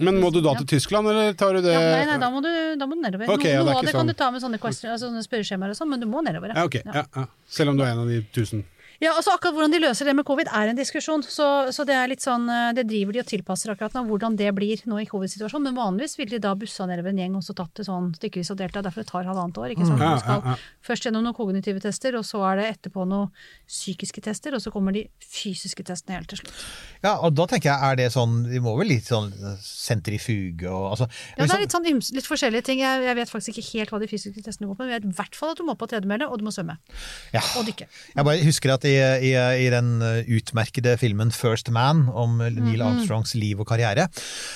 Men 0.02 0.18
må 0.22 0.30
du 0.34 0.40
da 0.42 0.54
til 0.58 0.66
Tyskland, 0.76 1.10
eller 1.10 1.32
tar 1.38 1.54
du 1.54 1.62
det 1.62 1.74
ja, 1.74 1.82
Nei, 1.82 2.04
nei, 2.06 2.18
da 2.22 2.30
må 2.30 2.42
du, 2.42 2.50
da 2.78 2.86
må 2.86 2.98
du 2.98 3.02
nedover. 3.02 3.30
Okay, 3.34 3.54
ja, 3.56 3.62
Noe 3.66 3.78
av 3.78 3.86
det 3.86 3.94
kan 3.94 4.04
sånn- 4.04 4.12
du 4.14 4.18
ta 4.18 4.30
med 4.34 4.42
sånne, 4.42 4.60
altså, 4.62 4.98
sånne 5.02 5.22
spørreskjemaer 5.26 5.74
og 5.74 5.78
sånn, 5.78 5.90
men 5.90 6.02
du 6.02 6.06
må 6.10 6.22
nedover. 6.22 6.54
Ja, 6.54 6.66
ok. 6.66 6.80
Ja, 6.84 7.06
ja. 7.06 7.24
Selv 7.50 7.74
om 7.74 7.78
du 7.78 7.82
er 7.86 7.94
en 7.94 8.04
av 8.04 8.10
de 8.10 8.20
tusen. 8.34 8.62
Ja, 8.98 9.12
altså 9.14 9.30
Akkurat 9.36 9.54
hvordan 9.54 9.70
de 9.70 9.78
løser 9.78 10.08
det 10.08 10.14
med 10.18 10.26
covid 10.26 10.48
er 10.50 10.72
en 10.72 10.78
diskusjon. 10.78 11.22
Så, 11.22 11.46
så 11.74 11.84
det 11.86 11.94
er 11.94 12.08
litt 12.10 12.24
sånn, 12.24 12.48
eh, 12.50 12.72
det 12.74 12.88
driver 12.88 13.14
de 13.14 13.20
og 13.22 13.28
tilpasser 13.30 13.70
akkurat 13.70 13.94
nå, 13.94 14.02
hvordan 14.08 14.34
det 14.38 14.50
blir 14.56 14.80
nå 14.90 14.98
i 14.98 15.06
covid-situasjonen. 15.06 15.68
Men 15.70 15.76
vanligvis 15.78 16.16
ville 16.18 16.34
de 16.34 16.40
da 16.42 16.56
bussa 16.58 16.86
nedover 16.88 17.14
en 17.14 17.20
gjeng 17.22 17.36
og 17.38 17.44
så 17.46 17.54
tatt 17.58 17.78
det 17.78 17.86
sånn 17.86 18.10
stykkevis 18.18 18.50
og 18.54 18.58
delt. 18.58 18.74
Det 18.74 18.80
er 18.82 18.88
derfor 18.88 19.04
det 19.04 19.10
tar 19.12 19.28
halvannet 19.30 19.60
år. 19.62 19.74
ikke 19.74 19.86
sant? 19.86 20.02
Mm. 20.02 20.06
Ja, 20.08 20.16
ja, 20.18 20.38
ja. 20.50 20.56
Først 20.88 21.06
gjennom 21.06 21.22
noen 21.28 21.36
kognitive 21.36 21.82
tester, 21.84 22.18
og 22.18 22.26
så 22.26 22.42
er 22.50 22.58
det 22.58 22.66
etterpå 22.72 23.06
noen 23.06 23.30
psykiske 23.70 24.24
tester, 24.24 24.56
og 24.58 24.64
så 24.64 24.72
kommer 24.74 24.96
de 24.96 25.04
fysiske 25.22 25.86
testene 25.86 26.18
helt 26.18 26.32
til 26.32 26.42
slutt. 26.42 26.58
Ja, 27.04 27.14
og 27.22 27.38
da 27.38 27.46
tenker 27.52 27.70
jeg, 27.70 27.78
er 27.78 27.98
det 28.00 28.08
sånn 28.10 28.40
Vi 28.50 28.58
må 28.58 28.72
vel 28.80 28.88
litt 28.90 29.06
sånn 29.06 29.28
sentrifuge 29.62 30.66
og 30.66 30.96
altså 30.96 31.06
Ja, 31.36 31.44
det 31.44 31.54
er 31.54 31.62
litt 31.62 31.74
sånn 31.76 31.86
litt 31.86 32.26
forskjellige 32.26 32.66
ting. 32.66 32.82
Jeg, 32.82 33.04
jeg 33.06 33.18
vet 33.20 33.30
faktisk 33.30 33.60
ikke 33.62 33.78
helt 33.78 33.94
hva 33.94 34.02
de 34.02 34.10
fysiske 34.10 34.42
testene 34.42 34.66
går 34.66 34.80
på, 34.80 34.82
men 34.82 34.96
jeg 34.96 35.04
vet 35.04 35.08
i 35.12 35.18
hvert 35.20 35.38
fall 35.38 35.54
at 35.54 35.62
du 35.62 35.66
må 35.68 35.78
på 35.78 35.86
tredemølle, 35.90 36.26
og 36.26 36.42
du 36.42 36.46
må 36.48 36.54
svømme. 36.54 36.78
Ja. 37.30 37.44
Og 37.60 37.68
dykke. 37.68 37.86
Jeg 38.16 38.26
bare 38.26 38.42
husker 38.42 38.74
at 38.74 38.87
i, 38.88 38.96
i, 39.28 39.32
i 39.66 39.68
den 39.72 39.88
utmerkede 40.38 40.96
filmen 41.00 41.30
First 41.34 41.68
Man 41.74 42.06
om 42.08 42.38
Neil 42.40 42.82
Armstrongs 42.84 43.34
liv 43.38 43.60
og 43.62 43.68
karriere, 43.70 44.08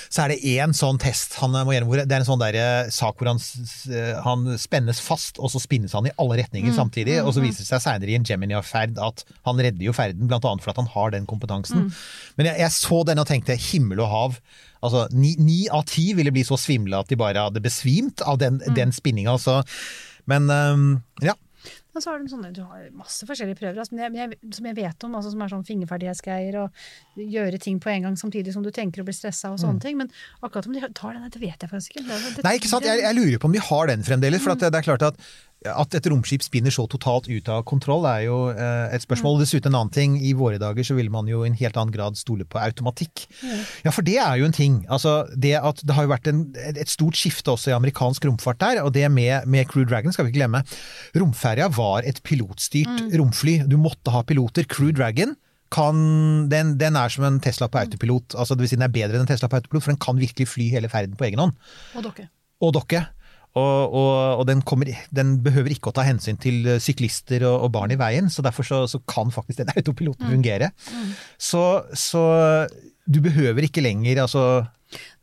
så 0.09 0.25
er 0.25 0.33
det 0.33 0.41
én 0.55 0.73
sånn 0.75 0.99
test 1.01 1.37
han 1.41 1.53
må 1.55 1.73
gjennom. 1.75 1.93
Det 2.01 2.07
er 2.11 2.21
en 2.23 2.27
sånn 2.27 2.41
der, 2.41 2.57
eh, 2.59 2.89
sak 2.93 3.17
hvor 3.21 3.29
han, 3.33 3.39
s- 3.41 3.85
han 4.25 4.45
spennes 4.59 4.99
fast, 5.03 5.37
og 5.39 5.51
så 5.53 5.61
spinnes 5.63 5.93
han 5.95 6.09
i 6.09 6.15
alle 6.17 6.41
retninger 6.41 6.73
samtidig. 6.75 7.19
Og 7.23 7.33
så 7.37 7.43
viser 7.45 7.63
det 7.63 7.69
seg 7.71 7.85
seinere 7.85 8.13
i 8.13 8.17
en 8.19 8.27
Gemini-ferd 8.27 8.97
at 9.01 9.23
han 9.45 9.61
redder 9.61 9.85
jo 9.87 9.93
ferden, 9.95 10.27
blant 10.31 10.45
annet 10.49 10.67
at 10.73 10.79
han 10.81 10.91
har 10.95 11.11
den 11.13 11.25
kompetansen. 11.29 11.89
Men 12.37 12.47
jeg, 12.49 12.59
jeg 12.65 12.71
så 12.75 13.03
den 13.05 13.19
og 13.21 13.27
tenkte 13.29 13.55
himmel 13.69 13.99
og 14.03 14.09
hav. 14.11 14.37
Altså, 14.83 15.05
ni, 15.15 15.67
av 15.71 15.85
ti 15.87 16.09
ville 16.17 16.31
bli 16.35 16.43
så 16.43 16.57
svimle 16.59 16.97
at 16.99 17.07
de 17.07 17.15
bare 17.19 17.45
hadde 17.45 17.61
besvimt 17.63 18.19
av 18.27 18.37
den, 18.41 18.57
den 18.75 18.91
spinninga. 18.91 19.37
Så. 19.39 19.61
Men 20.27 20.49
um, 20.51 20.87
ja. 21.23 21.35
Og 21.93 22.01
så 22.01 22.09
har 22.09 22.19
de 22.23 22.29
sånne, 22.31 22.49
du 22.55 22.63
har 22.65 22.87
masse 22.97 23.25
forskjellige 23.29 23.59
prøver 23.59 23.77
altså, 23.83 23.93
men 23.93 24.15
jeg, 24.17 24.37
som 24.55 24.65
jeg 24.65 24.75
vet 24.79 25.03
om, 25.05 25.15
altså, 25.19 25.29
som 25.33 25.41
er 25.45 25.51
sånn 25.51 25.65
fingerferdighetsgreier 25.67 26.57
og 26.63 26.83
gjøre 27.21 27.59
ting 27.61 27.77
på 27.83 27.91
en 27.93 28.07
gang 28.07 28.17
samtidig 28.17 28.55
som 28.55 28.65
du 28.65 28.71
tenker 28.73 29.03
å 29.03 29.05
bli 29.05 29.13
stressa 29.13 29.51
og 29.53 29.59
sånne 29.61 29.77
Mm. 29.77 29.83
ting. 29.85 29.97
Men 29.97 30.09
akkurat 30.41 30.67
om 30.67 30.73
de 30.73 30.81
tar 30.93 31.13
den, 31.13 31.29
det 31.29 31.41
vet 31.41 31.61
jeg 31.61 31.69
faktisk 31.69 31.93
ikke. 31.95 32.05
Det, 32.07 32.35
det, 32.37 32.43
Nei, 32.47 32.55
ikke 32.57 32.71
sant? 32.71 32.85
Jeg, 32.89 33.01
jeg 33.05 33.15
lurer 33.19 33.37
på 33.37 33.45
om 33.51 33.53
de 33.53 33.61
har 33.69 33.87
den 33.93 34.03
fremdeles. 34.03 34.41
For 34.41 34.55
det, 34.55 34.71
det 34.73 34.81
er 34.81 34.87
klart 34.89 35.05
at, 35.11 35.21
at 35.69 35.95
et 35.97 36.07
romskip 36.11 36.43
spinner 36.45 36.73
så 36.73 36.85
totalt 36.91 37.29
ut 37.29 37.49
av 37.51 37.63
kontroll, 37.69 38.05
er 38.09 38.25
jo 38.27 38.37
eh, 38.51 38.95
et 38.95 39.03
spørsmål. 39.05 39.39
Dessuten 39.41 39.71
en 39.71 39.79
annen 39.81 39.93
ting. 39.93 40.17
I 40.19 40.33
våre 40.37 40.59
dager 40.61 40.85
så 40.87 40.97
vil 40.97 41.11
man 41.13 41.29
jo 41.29 41.43
i 41.43 41.49
en 41.51 41.57
helt 41.59 41.77
annen 41.79 41.93
grad 41.93 42.19
stole 42.19 42.47
på 42.47 42.59
automatikk. 42.61 43.25
Ja, 43.85 43.93
for 43.93 44.05
det 44.05 44.17
er 44.21 44.39
jo 44.39 44.49
en 44.49 44.55
ting. 44.55 44.81
Altså, 44.91 45.23
det, 45.35 45.55
at 45.59 45.81
det 45.83 45.95
har 45.97 46.07
jo 46.07 46.13
vært 46.13 46.29
en, 46.31 46.43
et 46.73 46.91
stort 46.91 47.19
skifte 47.19 47.53
også 47.53 47.71
i 47.71 47.77
amerikansk 47.77 48.27
romfart 48.29 48.61
der, 48.63 48.83
og 48.83 48.93
det 48.95 49.07
med, 49.13 49.47
med 49.49 49.69
Crew 49.71 49.87
Dragon 49.87 50.13
skal 50.13 50.27
vi 50.27 50.33
ikke 50.33 50.41
glemme. 50.43 50.63
Romferja 51.17 51.69
var 51.73 52.07
et 52.07 52.21
pilotstyrt 52.25 53.07
romfly. 53.19 53.61
Du 53.69 53.79
måtte 53.81 54.13
ha 54.13 54.23
piloter. 54.27 54.67
Crew 54.69 54.93
Dragon 54.95 55.35
kan, 55.73 55.97
den, 56.51 56.75
den 56.77 56.97
er 56.99 57.09
som 57.09 57.25
en 57.27 57.39
Tesla 57.41 57.67
på 57.71 57.81
autopilot. 57.81 58.35
Altså, 58.37 58.55
det 58.55 58.65
vil 58.65 58.73
si 58.73 58.77
den 58.77 58.85
er 58.85 58.93
bedre 58.93 59.17
enn 59.17 59.25
en 59.25 59.31
Tesla 59.31 59.49
på 59.49 59.57
autopilot, 59.57 59.85
for 59.85 59.95
den 59.95 60.01
kan 60.03 60.21
virkelig 60.21 60.49
fly 60.51 60.69
hele 60.73 60.91
ferden 60.91 61.17
på 61.17 61.27
egen 61.29 61.41
hånd. 61.41 61.55
Og 61.97 62.05
dokke. 62.05 62.27
Og 62.63 62.75
dokke. 62.75 63.01
Og, 63.53 63.93
og, 63.93 64.39
og 64.39 64.47
den, 64.49 64.63
kommer, 64.65 64.89
den 65.13 65.35
behøver 65.45 65.75
ikke 65.75 65.91
å 65.91 65.93
ta 65.93 66.01
hensyn 66.07 66.39
til 66.41 66.65
eh, 66.65 66.79
syklister 66.81 67.43
og, 67.45 67.67
og 67.67 67.73
barn 67.75 67.91
i 67.93 67.97
veien, 67.99 68.31
så 68.33 68.41
derfor 68.41 68.65
så, 68.65 68.79
så 68.89 68.97
kan 69.05 69.29
faktisk 69.33 69.59
den 69.61 69.69
autopiloten 69.77 70.25
fungere. 70.31 70.71
Så, 71.37 71.61
så 71.93 72.23
du 73.05 73.19
behøver 73.21 73.67
ikke 73.67 73.83
lenger 73.85 74.23
altså 74.23 74.45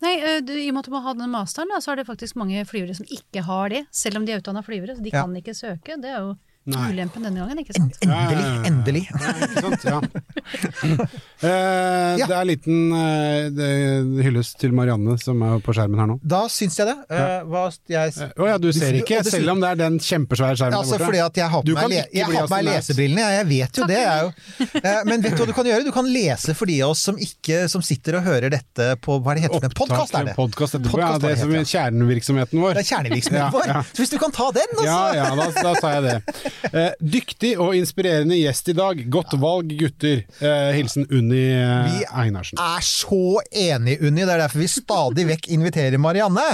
Nei, 0.03 0.16
eh, 0.18 0.39
du, 0.43 0.53
i 0.59 0.68
og 0.70 0.74
med 0.76 0.83
at 0.83 0.89
du 0.91 0.95
må 0.95 1.01
ha 1.05 1.12
den 1.14 1.31
masteren, 1.31 1.70
da, 1.70 1.78
så 1.83 1.93
er 1.93 2.01
det 2.01 2.07
faktisk 2.09 2.39
mange 2.41 2.62
flyvere 2.66 2.95
som 2.99 3.07
ikke 3.07 3.43
har 3.47 3.70
det, 3.70 3.85
selv 3.95 4.18
om 4.18 4.24
de 4.26 4.33
er 4.35 4.41
utdanna 4.43 4.62
flyvere. 4.66 4.97
Så 4.99 5.05
de 5.05 5.12
Ja. 5.12 5.22
kan 5.22 5.37
ikke 5.39 5.55
søke. 5.55 5.95
Det 6.03 6.11
er 6.11 6.24
jo 6.24 6.33
Nei. 6.68 6.90
ulempen 6.92 7.24
denne 7.24 7.40
gangen, 7.40 7.58
ikke 7.62 7.72
sant? 7.74 7.94
Endelig, 8.04 8.44
endelig. 8.68 9.02
Ja, 9.08 9.32
ikke 9.46 9.62
sant? 9.64 9.84
Ja. 9.88 10.00
Eh, 11.40 12.18
Det 12.20 12.26
er 12.26 12.34
en 12.42 12.48
liten 12.50 12.90
eh, 12.92 14.24
hyllest 14.26 14.58
til 14.61 14.74
Marianne 14.76 15.14
som 15.22 15.40
er 15.46 15.62
på 15.64 15.72
skjermen 15.72 15.96
her 16.02 16.08
nå. 16.11 16.16
Da 16.20 16.42
syns 16.52 16.74
jeg 16.76 16.84
det. 16.90 16.96
Eh, 17.16 17.46
hva, 17.48 17.62
jeg, 17.88 18.12
Oh, 18.36 18.44
ja, 18.44 18.58
du 18.61 18.66
ser 18.76 18.98
ikke, 18.98 19.22
selv 19.24 19.54
om 19.54 19.62
det 19.62 19.70
er 19.72 19.78
den 19.80 19.96
kjempesvære 20.04 20.58
skjermen 20.61 20.76
Altså, 20.76 20.98
der 20.98 21.00
borte. 21.00 21.08
fordi 21.08 21.22
at 21.24 21.40
jeg 21.40 21.48
har 21.54 21.64
på 21.64 21.76
meg, 21.78 21.88
le- 21.94 22.02
jeg 22.18 22.28
har 22.28 22.50
meg 22.52 22.66
lesebrillene, 22.68 23.24
jeg, 23.24 23.38
jeg 23.38 23.48
vet 23.54 23.80
jo 23.80 23.88
det. 23.88 23.96
Jeg 24.00 24.11
er 24.12 24.26
jo. 24.26 24.68
Eh, 24.82 25.00
Men 25.08 25.24
vet 25.24 25.32
du 25.32 25.40
hva 25.40 25.48
du 25.48 25.54
kan 25.56 25.70
gjøre? 25.70 25.86
Du 25.88 25.92
kan 25.96 26.11
lese 26.12 26.54
for 26.61 26.68
de 26.70 26.76
av 26.84 26.92
oss 26.92 27.06
som, 27.08 27.16
ikke, 27.24 27.62
som 27.72 27.84
sitter 27.88 28.18
og 28.20 28.26
hører 28.28 28.52
dette 28.52 28.90
på 29.00 29.16
hva 29.24 29.36
det 29.38 29.46
heter 29.46 29.64
en 29.70 29.76
podkast, 29.80 30.12
er 30.20 30.28
det? 30.28 30.36
Podcast 30.36 30.76
Podcast, 30.90 31.24
det 31.24 31.32
det 31.32 31.38
som 31.40 31.56
er 31.56 31.64
kjernevirksomheten 31.72 32.61
vår. 32.66 32.76
Det 32.76 32.84
er 32.84 32.90
kjernevirksomheten 32.92 33.56
vår. 33.56 33.66
Ja, 33.72 33.80
ja. 33.80 33.84
Så 33.94 34.04
hvis 34.04 34.12
du 34.12 34.18
kan 34.20 34.36
ta 34.36 34.50
den, 34.61 34.76
altså. 34.76 34.86
Ja, 34.90 35.00
ja, 35.22 35.32
da, 35.40 35.48
da 35.56 35.74
sa 35.80 35.96
jeg 35.96 36.04
det. 36.11 36.18
Eh, 36.70 36.92
dyktig 37.01 37.55
og 37.61 37.74
inspirerende 37.78 38.36
gjest 38.38 38.68
i 38.70 38.76
dag. 38.76 39.01
Godt 39.11 39.34
valg, 39.40 39.72
gutter. 39.80 40.22
Eh, 40.40 40.70
hilsen 40.76 41.07
Unni 41.11 41.42
Einarsen 42.11 42.59
Vi 42.59 42.64
er 42.64 42.84
så 42.86 43.40
enig, 43.51 43.98
Unni. 44.05 44.24
Det 44.24 44.34
er 44.34 44.44
derfor 44.44 44.62
vi 44.62 44.68
stadig 44.70 45.26
vekk 45.30 45.48
inviterer 45.57 46.01
Marianne. 46.03 46.46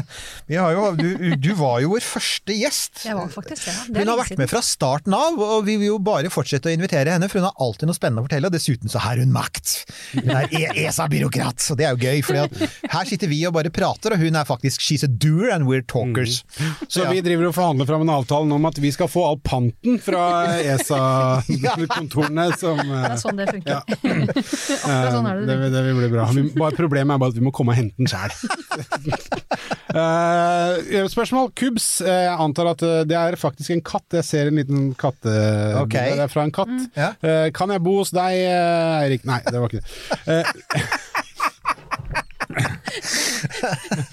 Vi 0.48 0.58
har 0.60 0.72
jo, 0.76 0.90
du, 0.98 1.34
du 1.40 1.50
var 1.58 1.80
jo 1.84 1.92
vår 1.94 2.06
første 2.06 2.56
gjest. 2.56 3.04
Jeg 3.06 3.18
var 3.18 3.28
faktisk 3.32 3.68
ja. 3.68 3.76
Det 3.90 4.04
Hun 4.04 4.12
har 4.12 4.20
vært 4.22 4.40
med 4.40 4.50
fra 4.50 4.62
starten 4.64 5.14
av, 5.16 5.38
og 5.42 5.66
vi 5.66 5.76
vil 5.80 5.92
jo 5.94 5.98
bare 6.02 6.30
fortsette 6.32 6.70
å 6.70 6.74
invitere 6.74 7.14
henne, 7.14 7.28
for 7.30 7.40
hun 7.40 7.48
har 7.48 7.66
alltid 7.66 7.90
noe 7.90 7.98
spennende 7.98 8.24
å 8.24 8.28
fortelle, 8.28 8.50
og 8.50 8.56
dessuten 8.56 8.92
så 8.92 9.02
har 9.04 9.20
hun 9.22 9.32
makt. 9.34 9.74
Hun 10.14 10.32
er 10.34 10.48
E- 10.56 10.86
ESA-byråkrat, 10.86 11.62
så 11.62 11.76
det 11.78 11.86
er 11.88 11.96
jo 11.96 12.08
gøy, 12.08 12.22
for 12.26 12.66
her 12.96 13.08
sitter 13.08 13.30
vi 13.30 13.42
og 13.48 13.54
bare 13.56 13.72
prater, 13.74 14.14
og 14.14 14.22
hun 14.22 14.38
er 14.38 14.48
faktisk 14.48 14.82
she's 14.84 15.04
a 15.06 15.10
doer 15.10 15.52
and 15.54 15.68
we're 15.70 15.84
talkers. 15.86 16.42
Så 16.88 17.04
ja. 17.04 17.10
vi 17.12 17.22
driver 17.24 17.50
og 17.50 17.56
forhandler 17.56 17.88
fram 17.88 18.04
en 18.06 18.14
avtale 18.16 18.56
om 18.56 18.68
at 18.68 18.78
vi 18.82 18.90
skal 18.94 19.10
få 19.10 19.24
all 19.28 19.38
panten 19.44 19.85
fra 20.02 20.22
ESA-kontorene 20.60 22.46
som 22.62 22.78
Det 22.80 22.86
eh, 22.96 23.06
er 23.12 23.16
sånn 23.20 23.38
det 23.40 23.46
funker. 23.50 23.70
Ja. 23.72 23.80
Sånn 25.16 25.26
det, 25.28 25.46
det. 25.48 25.56
vil- 25.60 25.72
det 25.74 25.82
vil 25.86 25.96
bli 26.00 26.08
bra. 26.12 26.24
Vi, 26.34 26.42
bare 26.56 26.74
problemet 26.76 27.14
er 27.16 27.20
bare 27.22 27.32
at 27.34 27.38
vi 27.38 27.44
må 27.46 27.52
komme 27.54 27.70
og 27.74 27.78
hente 27.80 27.96
den 28.00 28.08
sjæl. 28.10 28.30
spørsmål. 31.14 31.50
Kubs. 31.56 31.86
Eh, 32.04 32.22
Jeg 32.26 32.36
antar 32.46 32.66
at 32.74 32.82
eh, 32.86 33.02
det 33.08 33.16
er 33.18 33.38
faktisk 33.40 33.70
en 33.76 33.84
katt. 33.86 34.06
Jeg 34.18 34.24
ser 34.28 34.50
en 34.50 34.58
liten 34.60 34.82
katte... 34.98 35.32
Okay. 35.84 36.14
Det 36.16 36.26
er 36.26 36.32
fra 36.32 36.42
en 36.46 36.54
katt. 36.54 36.74
Ja. 36.96 37.10
Uh, 37.22 37.46
Kan 37.56 37.70
jeg 37.74 37.80
bo 37.86 37.98
hos 38.00 38.10
deg, 38.14 38.32
eh, 38.44 39.02
Eirik? 39.06 39.22
Nei, 39.28 39.40
det 39.46 39.58
var 39.62 39.68
ikke 39.70 39.82
det. 39.82 39.88
Eh, 40.26 40.44
Eh, 42.56 44.04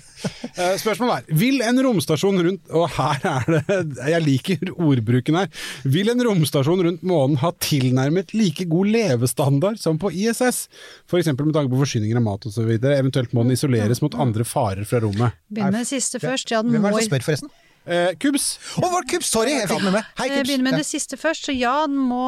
Spørsmålet 0.53 1.23
er, 1.31 1.37
vil 1.39 1.61
en 1.65 1.79
romstasjon 1.81 2.37
rundt 2.45 2.73
Og 2.77 2.83
her 2.93 3.23
er 3.25 3.47
det 3.55 4.09
Jeg 4.11 4.21
liker 4.25 4.71
ordbruken 4.75 5.37
her. 5.39 5.49
Vil 5.89 6.11
en 6.13 6.21
romstasjon 6.27 6.83
rundt 6.85 7.01
månen 7.09 7.39
ha 7.41 7.49
tilnærmet 7.63 8.35
like 8.37 8.67
god 8.69 8.91
levestandard 8.93 9.81
som 9.81 9.97
på 10.01 10.11
ISS? 10.13 10.67
F.eks. 11.09 11.31
med 11.33 11.53
tanke 11.55 11.71
på 11.73 11.81
forsyninger 11.81 12.19
av 12.21 12.25
mat 12.27 12.45
osv. 12.49 12.69
Eventuelt 12.77 13.33
må 13.33 13.47
den 13.47 13.57
isoleres 13.57 14.03
mot 14.05 14.13
andre 14.21 14.45
farer 14.45 14.85
fra 14.85 15.01
rommet. 15.03 15.33
Begynner 15.49 15.73
med 15.79 15.87
det 15.87 15.91
siste 15.95 16.21
først. 16.21 16.53
Ja, 16.53 16.61
den 16.61 16.75
Hvem 16.77 16.85
er 16.85 16.93
det 16.97 17.05
som 17.07 17.11
spør, 17.13 17.25
forresten? 17.31 17.53
Eh, 17.83 18.13
Kubs. 18.15 18.45
Å, 18.79 18.85
var 18.87 19.03
det 19.03 19.09
Kubs? 19.11 19.27
Sorry, 19.33 19.57
jeg 19.57 19.67
fikk 19.67 19.81
med 19.83 19.97
meg. 19.97 20.05
Hei, 20.15 20.27
Jeg 20.29 20.37
Kubs. 20.37 20.47
begynner 20.47 20.67
med 20.69 20.77
det 20.79 20.85
siste 20.87 21.17
først. 21.19 21.49
Så 21.49 21.55
ja, 21.57 21.73
den 21.89 21.97
må, 21.99 22.21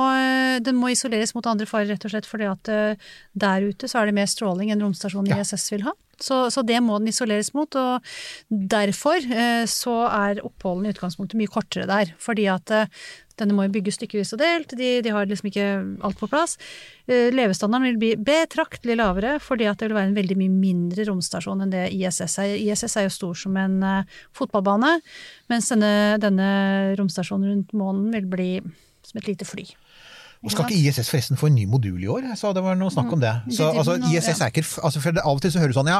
den 0.65 0.75
må 0.75 0.89
isoleres 0.91 1.31
mot 1.37 1.45
andre 1.47 1.67
farer, 1.69 1.93
rett 1.93 2.07
og 2.09 2.11
slett 2.11 2.27
fordi 2.27 2.49
at 2.49 2.71
eh, 2.73 3.05
der 3.45 3.69
ute 3.69 3.87
så 3.87 4.01
er 4.01 4.09
det 4.09 4.17
mer 4.17 4.27
stråling 4.27 4.73
enn 4.73 4.83
romstasjonen 4.83 5.31
ISS 5.37 5.69
vil 5.71 5.85
ha. 5.87 5.93
Så, 6.21 6.45
så 6.53 6.63
det 6.65 6.79
må 6.83 6.99
den 7.01 7.11
isoleres 7.11 7.51
mot, 7.55 7.75
og 7.75 8.05
derfor 8.49 9.19
eh, 9.19 9.65
så 9.69 9.97
er 10.07 10.43
oppholdene 10.45 10.91
i 10.91 10.95
utgangspunktet 10.95 11.39
mye 11.39 11.51
kortere 11.51 11.87
der. 11.89 12.13
Fordi 12.21 12.47
at 12.51 12.71
eh, 12.73 12.91
denne 13.39 13.55
må 13.55 13.65
jo 13.65 13.73
bygges 13.75 13.97
stykkevis 13.99 14.31
og 14.35 14.39
delt, 14.39 14.75
de, 14.79 14.89
de 15.03 15.11
har 15.11 15.27
liksom 15.27 15.49
ikke 15.49 15.67
alt 16.07 16.19
på 16.19 16.29
plass. 16.31 16.55
Eh, 17.09 17.27
levestandarden 17.35 17.89
vil 17.89 17.99
bli 17.99 18.11
betraktelig 18.29 18.97
lavere, 18.99 19.35
fordi 19.43 19.67
at 19.69 19.81
det 19.81 19.89
vil 19.89 19.97
være 19.97 20.11
en 20.13 20.17
veldig 20.17 20.37
mye 20.39 20.55
mindre 20.55 21.07
romstasjon 21.09 21.65
enn 21.65 21.73
det 21.73 21.89
ISS 21.97 22.39
er. 22.43 22.55
ISS 22.63 22.95
er 22.95 23.07
jo 23.09 23.15
stor 23.17 23.41
som 23.45 23.59
en 23.59 23.81
eh, 23.83 24.19
fotballbane, 24.35 24.97
mens 25.51 25.71
denne, 25.73 25.93
denne 26.23 26.49
romstasjonen 26.99 27.51
rundt 27.51 27.75
månen 27.75 28.11
vil 28.15 28.29
bli 28.31 28.51
som 29.05 29.19
et 29.19 29.27
lite 29.29 29.47
fly. 29.47 29.67
Og 30.45 30.53
skal 30.53 30.69
ikke 30.69 30.91
ISS 30.91 31.09
forresten 31.09 31.39
få 31.39 31.49
en 31.49 31.55
ny 31.57 31.65
modul 31.69 32.03
i 32.03 32.09
år? 32.11 32.27
Sa 32.37 32.51
det 32.53 32.61
var 32.63 32.77
noe 32.77 32.93
snakk 32.93 33.11
om 33.15 33.21
det. 33.23 33.33
Mm. 33.47 33.53
Så 33.57 33.69
altså, 33.71 33.97
ISS 34.11 34.41
er 34.45 34.53
ikke 34.53 34.63
altså, 34.85 35.01
for 35.01 35.21
Av 35.23 35.31
og 35.33 35.41
til 35.41 35.53
så 35.53 35.61
hører 35.63 35.73
du 35.73 35.77
sånn 35.79 35.89
ja, 35.89 35.99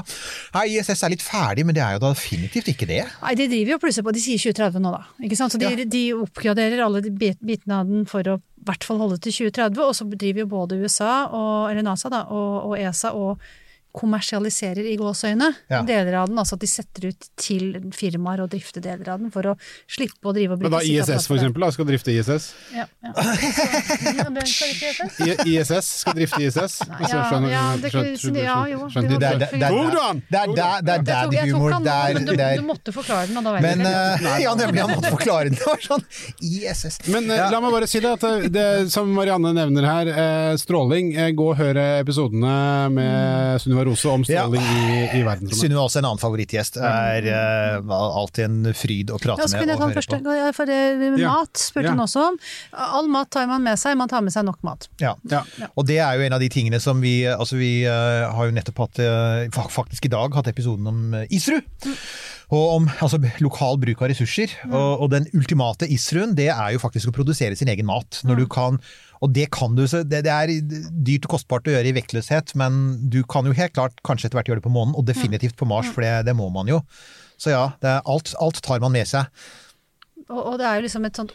ISS 0.69 1.03
er 1.03 1.13
litt 1.15 1.25
ferdig, 1.25 1.65
men 1.65 1.75
det 1.77 1.83
er 1.85 1.97
jo 1.97 2.03
da 2.05 2.13
definitivt 2.13 2.69
ikke 2.75 2.87
det. 2.89 3.01
Nei, 3.23 3.33
de 3.39 3.49
driver 3.51 3.75
jo 3.75 3.81
plusser 3.81 4.05
på, 4.05 4.13
de 4.15 4.21
sier 4.23 4.41
2030 4.41 4.85
nå 4.85 4.93
da. 4.93 5.01
Ikke 5.25 5.39
sant? 5.39 5.55
Så 5.55 5.61
de, 5.61 5.71
Ja. 5.71 5.89
de 5.97 6.03
oppgraderer 6.13 6.85
alle 6.85 7.01
bitene 7.09 7.81
av 7.81 7.89
den 7.89 8.05
for 8.09 8.21
å 8.21 8.37
i 8.39 8.65
hvert 8.65 8.85
fall 8.87 8.97
holde 8.97 9.19
til 9.21 9.33
2030, 9.51 9.81
og 9.85 9.93
så 9.93 10.07
driver 10.09 10.41
jo 10.41 10.47
både 10.49 10.79
USA, 10.81 11.27
og, 11.29 11.69
eller 11.69 11.85
NASA 11.85 12.09
da, 12.09 12.23
og, 12.33 12.71
og 12.71 12.79
ESA 12.81 13.11
og 13.13 13.43
kommersialiserer 13.95 14.83
i 14.91 14.97
gåsøyne 14.99 15.47
Ja. 15.71 15.79
deler 15.87 16.13
av 16.21 16.27
den. 16.29 16.37
Altså 16.41 16.53
at 16.57 16.61
de 16.65 16.67
setter 16.67 17.07
ut 17.13 17.21
til 17.39 17.77
firmaer 17.95 18.39
å 18.43 18.47
drifte 18.51 18.81
deler 18.83 19.07
av 19.13 19.19
den 19.23 19.31
for 19.31 19.43
å 19.43 19.55
slippe 19.87 20.25
å 20.27 20.33
drive 20.35 20.51
og 20.57 20.59
bruke 20.59 20.71
Men 20.71 20.79
da 20.79 20.83
ISS 20.83 21.27
for 21.27 21.35
eksempel, 21.39 21.61
da, 21.65 21.71
skal 21.71 21.85
drifte 21.89 22.11
ISS? 22.11 22.51
Ja, 22.75 22.85
ja. 23.03 23.11
Så, 23.15 23.21
ja, 24.19 24.27
skal 24.45 24.69
ISS? 24.75 25.19
I, 25.23 25.31
ISS 25.55 25.87
skal 26.03 26.13
drifte 26.19 26.41
ISS? 26.43 26.81
Altså, 26.83 27.15
ja, 27.15 27.23
skjønner- 27.31 27.51
ja, 27.55 27.63
det 27.77 27.91
skjønner- 27.91 27.91
kunne- 27.91 28.17
skjønner- 28.19 28.43
ja, 28.43 28.65
jo, 28.73 28.79
skjønner- 28.91 29.09
det 29.09 29.19
Det 29.19 29.27
er, 29.31 29.37
daddy-humor. 31.05 31.71
du, 32.25 32.35
du 32.35 32.61
måtte 32.67 32.91
forklare 32.95 33.27
den, 33.27 33.37
og 33.37 33.43
da 33.47 33.51
vet 33.55 33.61
Men 33.61 33.79
jeg 33.79 33.87
det. 33.87 33.93
eh, 34.27 34.39
Ja, 34.43 34.55
nemlig, 34.55 34.79
han 34.81 34.89
måtte 34.95 35.11
forklare 35.15 35.43
den. 35.49 35.53
Det 35.55 35.65
var 35.65 35.77
sånn 35.85 36.03
ISS. 36.41 36.99
Men 37.07 37.29
eh, 37.31 37.37
Ja. 37.37 37.49
la 37.49 37.59
meg 37.61 37.71
bare 37.71 37.87
si 37.87 37.99
det, 37.99 38.11
at 38.11 38.19
det, 38.19 38.51
det 38.51 38.91
som 38.91 39.07
Marianne 39.13 39.53
nevner 39.55 39.83
her, 39.87 40.07
eh, 40.11 40.55
stråling. 40.57 41.15
Eh, 41.17 41.31
gå 41.31 41.49
og 41.51 41.57
høre 41.57 41.99
episodene 42.03 42.91
med 42.91 43.61
Sunniva 43.61 43.84
Rose 43.85 44.09
om 44.11 44.25
stråling 44.27 44.61
i, 44.61 44.85
i 45.19 45.23
verden. 45.25 45.51
Sunniva 45.53 45.83
er 45.83 45.89
også 45.89 46.01
en 46.01 46.09
annen 46.09 46.21
favorittgjest. 46.21 46.79
Er 46.81 47.29
uh, 47.29 47.95
alltid 48.21 48.47
en 48.47 48.73
fryd 48.77 49.13
å 49.13 49.19
prate 49.21 49.45
Ja, 49.45 49.61
med 49.61 49.75
og 49.75 49.85
høre 49.85 49.97
første. 49.99 50.21
på. 50.25 50.35
Ja, 50.35 50.51
For 50.55 50.69
det, 50.69 50.79
Ja. 51.21 51.33
mat 51.33 51.61
spurte 51.61 51.89
Ja. 51.89 51.95
hun 51.95 52.03
også 52.05 52.27
om. 52.31 52.39
All 52.73 53.07
mat 53.11 53.31
tar 53.31 53.47
man 53.47 53.63
med 53.63 53.79
seg, 53.79 53.97
man 53.97 54.11
tar 54.11 54.21
med 54.25 54.33
seg 54.33 54.45
nok 54.47 54.61
mat. 54.65 54.87
Ja. 55.01 55.15
Ja. 55.29 55.43
Og 55.75 55.85
det 55.87 55.99
er 56.03 56.17
jo 56.17 56.25
en 56.27 56.33
av 56.37 56.43
de 56.43 56.49
tingene 56.49 56.81
som 56.81 57.01
vi 57.01 57.15
Altså 57.25 57.57
vi 57.57 57.85
uh, 57.85 58.31
har 58.31 58.47
jo 58.49 58.53
nettopp 58.55 58.79
hatt 58.85 58.99
uh, 58.99 59.65
faktisk 59.71 60.05
i 60.05 60.11
dag 60.13 60.33
hatt 60.35 60.47
episoden 60.51 60.87
om 60.87 61.13
eh, 61.13 61.27
Isru. 61.33 61.59
Og 62.53 62.75
om 62.75 62.89
altså, 63.01 63.19
lokal 63.41 63.79
bruk 63.81 64.03
av 64.03 64.11
ressurser. 64.11 64.53
Og, 64.69 65.05
og 65.05 65.09
den 65.13 65.25
ultimate 65.33 65.87
Isruen, 65.91 66.35
det 66.37 66.51
er 66.53 66.75
jo 66.75 66.81
faktisk 66.83 67.09
å 67.09 67.15
produsere 67.15 67.57
sin 67.57 67.71
egen 67.71 67.87
mat. 67.89 68.21
Når 68.25 68.43
du 68.43 68.45
kan 68.51 68.77
og 69.25 69.33
det 69.33 69.47
kan 69.55 69.73
du, 69.73 69.83
det, 69.85 70.21
det 70.27 70.31
er 70.31 70.53
dyrt 71.05 71.25
og 71.25 71.35
kostbart 71.35 71.67
å 71.69 71.73
gjøre 71.73 71.89
i 71.89 71.95
vektløshet, 71.97 72.53
men 72.59 72.97
du 73.09 73.23
kan 73.29 73.47
jo 73.47 73.55
helt 73.57 73.73
klart 73.73 73.97
kanskje 74.05 74.29
etter 74.29 74.39
hvert 74.39 74.51
gjøre 74.51 74.61
det 74.61 74.67
på 74.67 74.73
månen, 74.75 74.93
og 74.93 75.07
definitivt 75.07 75.57
på 75.57 75.67
Mars, 75.69 75.89
for 75.89 76.05
det, 76.05 76.27
det 76.29 76.35
må 76.37 76.51
man 76.53 76.69
jo. 76.69 76.83
Så 77.41 77.51
ja, 77.51 77.65
det 77.81 77.97
alt, 78.05 78.35
alt 78.39 78.61
tar 78.63 78.83
man 78.83 78.93
med 78.95 79.09
seg. 79.09 79.31
Og, 80.33 80.39
og 80.41 80.55
det 80.57 80.65
er 80.65 80.79
jo 80.79 80.85
liksom 80.87 81.03
et 81.05 81.17
sånt 81.19 81.33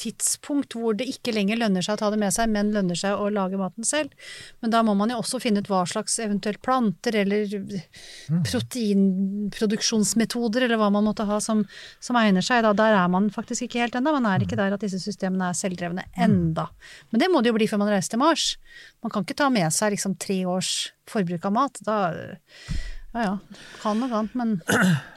tidspunkt 0.00 0.74
hvor 0.74 0.96
det 0.98 1.06
ikke 1.12 1.30
lenger 1.36 1.60
lønner 1.60 1.84
seg 1.84 1.94
å 1.94 2.00
ta 2.00 2.08
det 2.10 2.18
med 2.18 2.32
seg, 2.34 2.50
men 2.50 2.72
lønner 2.74 2.98
seg 2.98 3.14
å 3.14 3.28
lage 3.30 3.60
maten 3.60 3.84
selv. 3.86 4.10
Men 4.64 4.72
da 4.74 4.80
må 4.86 4.92
man 4.98 5.10
jo 5.12 5.20
også 5.20 5.38
finne 5.42 5.60
ut 5.62 5.70
hva 5.70 5.82
slags 5.86 6.14
eventuelt 6.24 6.60
planter 6.66 7.12
eller 7.22 7.42
proteinproduksjonsmetoder 8.48 10.60
eller 10.66 10.78
hva 10.80 10.90
man 10.94 11.06
måtte 11.06 11.28
ha 11.28 11.38
som, 11.42 11.58
som 12.02 12.18
egner 12.18 12.44
seg. 12.44 12.58
Da, 12.66 12.70
der 12.76 12.92
er 12.98 13.08
man 13.12 13.34
faktisk 13.34 13.60
ikke 13.68 13.82
helt 13.84 13.96
ennå. 14.00 14.10
Man 14.18 14.30
er 14.32 14.40
ikke 14.42 14.58
der 14.58 14.74
at 14.74 14.82
disse 14.82 15.00
systemene 15.02 15.44
er 15.52 15.58
selvdrevne 15.58 16.04
enda. 16.26 16.64
Men 17.12 17.18
det 17.22 17.28
må 17.30 17.36
det 17.40 17.50
jo 17.52 17.58
bli 17.60 17.70
før 17.70 17.80
man 17.84 17.92
reiser 17.94 18.10
til 18.16 18.24
Mars. 18.24 18.44
Man 19.06 19.12
kan 19.14 19.22
ikke 19.22 19.38
ta 19.38 19.48
med 19.54 19.68
seg 19.74 19.88
liksom 19.94 20.12
tre 20.18 20.38
års 20.50 20.70
forbruk 21.06 21.42
av 21.46 21.52
mat. 21.54 21.74
Da 21.86 22.10
ja 23.16 23.22
ja, 23.24 23.60
kan 23.80 24.02
og 24.04 24.12
kan, 24.12 24.28
men 24.36 24.50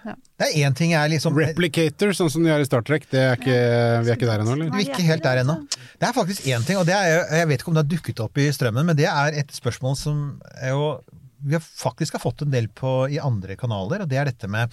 ja. 0.08 0.14
Det 0.40 0.48
er 0.48 0.54
én 0.64 0.76
ting 0.78 0.94
jeg 0.94 1.12
liksom 1.12 1.36
Replicator, 1.36 2.14
sånn 2.16 2.32
som 2.32 2.46
de 2.46 2.54
har 2.54 2.64
i 2.64 2.68
Star 2.68 2.86
Trek, 2.88 3.10
det 3.12 3.20
er 3.20 3.36
ikke, 3.36 3.58
vi 4.06 4.14
er 4.14 4.16
ikke 4.16 4.30
der 4.30 4.44
ennå, 4.46 4.56
eller? 4.56 4.72
Vi 4.72 4.86
er 4.86 4.94
ikke 4.94 5.08
helt 5.10 5.26
der 5.26 5.42
ennå. 5.44 5.58
Det 6.00 6.08
er 6.08 6.16
faktisk 6.16 6.48
én 6.48 6.64
ting, 6.64 6.80
og 6.80 6.88
det 6.88 6.96
er, 6.96 7.26
jeg 7.42 7.50
vet 7.52 7.60
ikke 7.60 7.74
om 7.74 7.78
det 7.78 7.84
har 7.84 7.92
dukket 7.92 8.24
opp 8.24 8.40
i 8.40 8.48
strømmen, 8.56 8.88
men 8.88 9.00
det 9.00 9.10
er 9.12 9.40
et 9.44 9.52
spørsmål 9.56 10.00
som 10.00 10.26
er 10.56 10.72
jo, 10.72 10.90
vi 11.44 11.58
har 11.58 11.64
faktisk 11.64 12.16
har 12.16 12.24
fått 12.24 12.46
en 12.48 12.56
del 12.56 12.72
på 12.72 12.94
i 13.12 13.20
andre 13.20 13.60
kanaler, 13.60 14.06
og 14.06 14.12
det 14.12 14.22
er 14.22 14.32
dette 14.32 14.48
med 14.52 14.72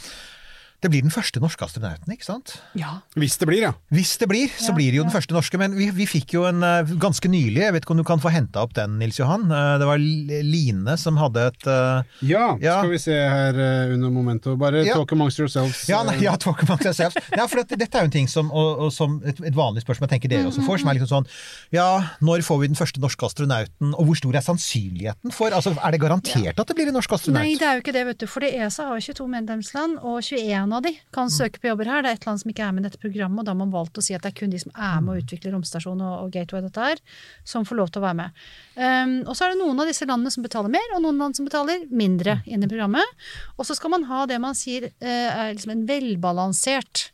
Det 0.87 0.93
blir 0.95 1.03
den 1.03 1.11
første 1.11 1.41
norske 1.43 1.67
astronauten, 1.67 2.07
ikke 2.15 2.23
sant? 2.29 2.57
ja. 2.79 3.01
Hvis 3.19 3.35
det 3.41 3.47
blir, 3.49 3.63
ja. 3.65 3.73
Hvis 3.91 4.13
det 4.21 4.29
blir, 4.31 4.53
så 4.61 4.71
blir 4.77 4.93
det 4.95 5.01
jo 5.01 5.05
den 5.07 5.11
første 5.11 5.35
norske. 5.35 5.59
Men 5.59 5.73
vi, 5.75 5.89
vi 5.91 6.05
fikk 6.07 6.35
jo 6.37 6.45
en 6.47 6.63
eh, 6.63 6.93
ganske 7.03 7.27
nylig, 7.33 7.59
jeg 7.65 7.75
vet 7.75 7.83
ikke 7.83 7.95
om 7.97 8.01
du 8.03 8.05
kan 8.07 8.21
få 8.23 8.31
henta 8.31 8.63
opp 8.63 8.75
den, 8.77 8.99
Nils 9.01 9.19
Johan. 9.19 9.49
Eh, 9.51 9.73
Det 9.83 9.89
var 9.89 9.99
Line 9.99 10.95
som 11.01 11.17
hadde 11.19 11.47
et 11.51 11.67
uh, 11.67 12.05
Ja, 12.23 12.55
Ja. 12.63 12.77
skal 12.85 12.93
vi 12.93 13.01
se 13.03 13.17
her 13.17 13.59
under 13.97 14.13
momentet. 14.15 14.55
Bare 14.61 14.85
Ja. 14.87 14.95
talk 14.95 15.13
amongst 15.17 15.41
yourselves. 15.43 15.89
Ja, 15.91 16.03
nei, 16.07 16.19
ja 16.23 16.37
talk 16.37 16.63
amongst 16.63 16.85
yourselves. 16.87 17.17
Ja, 17.37 17.47
for 17.51 17.59
dette, 17.65 17.77
dette 17.81 17.99
er 17.99 18.07
jo 18.07 18.11
en 18.13 18.15
ting 18.15 18.29
som, 18.31 18.53
og, 18.55 18.87
og 18.87 18.93
som 18.95 19.19
et, 19.27 19.41
et 19.43 19.57
vanlig 19.57 19.83
spørsmål 19.83 20.07
jeg 20.07 20.15
tenker 20.21 20.33
dere 20.37 20.47
også 20.53 20.63
får, 20.69 20.85
som 20.85 20.93
er 20.93 20.99
liksom 21.01 21.11
sånn 21.11 21.27
Ja, 21.75 21.89
når 22.23 22.45
får 22.47 22.61
vi 22.63 22.71
den 22.71 22.79
første 22.79 23.03
norske 23.03 23.27
astronauten, 23.27 23.91
og 23.97 24.07
hvor 24.07 24.21
stor 24.23 24.39
er 24.39 24.45
sannsynligheten 24.47 25.35
for 25.35 25.51
Altså, 25.57 25.75
er 25.83 25.97
det 25.97 26.01
garantert 26.05 26.61
at 26.63 26.69
det 26.71 26.77
blir 26.79 26.93
en 26.93 26.97
norsk 27.01 27.17
astronaut? 27.19 27.43
Nei, 27.43 27.57
det 27.59 27.67
er 27.67 27.79
jo 27.81 27.85
ikke 27.85 27.97
det, 27.97 28.05
vet 28.13 28.23
du. 28.23 28.27
For 28.31 28.45
ESA 28.47 28.87
har 28.93 29.01
jo 29.01 29.07
22 29.13 29.29
medlemsland, 29.33 29.99
og 30.05 30.21
21 30.23 30.73
av 30.76 30.76
de 30.85 30.93
kan 31.15 31.31
søke 31.33 31.61
på 31.63 31.71
jobber 31.71 31.89
her. 31.91 32.05
Det 32.05 32.11
er 32.11 32.19
et 32.19 32.27
land 32.29 32.43
som 32.43 32.51
ikke 32.53 32.65
er 32.67 32.75
med 32.75 32.85
i 32.85 32.89
dette 32.89 33.01
programmet, 33.03 33.41
og 33.41 33.47
da 33.47 33.55
har 33.55 33.59
man 33.61 33.73
valgt 33.75 34.01
å 34.01 34.05
si 34.05 34.17
at 34.17 34.25
det 34.25 34.33
er 34.33 34.37
kun 34.41 34.53
de 34.53 34.61
som 34.63 34.73
er 34.75 35.01
med 35.05 35.15
å 35.15 35.23
utvikle 35.23 35.53
romstasjon 35.55 36.03
og, 36.03 36.15
og 36.25 36.31
gateway 36.35 36.65
dette 36.65 36.87
her, 36.89 37.03
som 37.49 37.67
får 37.69 37.81
lov 37.81 37.91
til 37.93 38.03
å 38.03 38.07
være 38.07 38.19
med. 38.21 38.45
Um, 38.77 39.17
og 39.25 39.35
så 39.35 39.47
er 39.47 39.55
det 39.55 39.61
noen 39.63 39.83
av 39.83 39.91
disse 39.91 40.09
landene 40.09 40.35
som 40.35 40.47
betaler 40.47 40.73
mer, 40.73 40.95
og 40.97 41.05
noen 41.05 41.21
land 41.23 41.39
som 41.39 41.49
betaler 41.49 41.85
mindre 41.91 42.41
inn 42.45 42.65
i 42.65 42.71
programmet. 42.71 43.27
Og 43.57 43.69
så 43.69 43.77
skal 43.79 43.95
man 43.97 44.09
ha 44.11 44.25
det 44.31 44.41
man 44.43 44.57
sier 44.59 44.91
uh, 44.91 45.07
er 45.09 45.53
liksom 45.55 45.77
en 45.77 45.85
velbalansert 45.89 47.11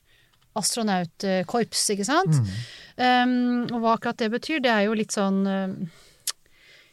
astronautkorps, 0.59 1.85
ikke 1.95 2.07
sant? 2.07 2.41
Um, 2.99 3.69
og 3.73 3.79
hva 3.81 3.97
akkurat 3.97 4.21
det 4.21 4.33
betyr, 4.35 4.61
det 4.65 4.73
er 4.73 4.87
jo 4.87 4.97
litt 4.99 5.15
sånn 5.15 5.45
um, 5.49 5.77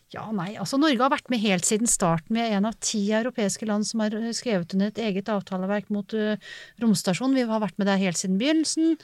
ja, 0.10 0.24
nei, 0.34 0.55
altså 0.57 0.80
Norge 0.82 1.03
har 1.03 1.12
vært 1.14 1.28
med 1.30 1.41
helt 1.43 1.68
siden 1.68 1.89
starten. 1.89 2.34
Vi 2.34 2.41
er 2.41 2.55
en 2.57 2.66
av 2.66 2.74
ti 2.82 3.01
europeiske 3.14 3.68
land 3.70 3.86
som 3.86 4.01
har 4.01 4.16
eh, 4.18 4.32
skrevet 4.34 4.74
under 4.74 4.89
et 4.89 5.01
eget 5.05 5.30
avtaleverk 5.30 5.91
mot 5.93 6.16
uh, 6.18 6.34
romstasjonen. 6.82 7.38
Vi 7.38 7.43
har 7.45 7.62
vært 7.62 7.78
med 7.78 7.86
der 7.91 8.01
helt 8.01 8.18
siden 8.18 8.39
begynnelsen. 8.41 8.95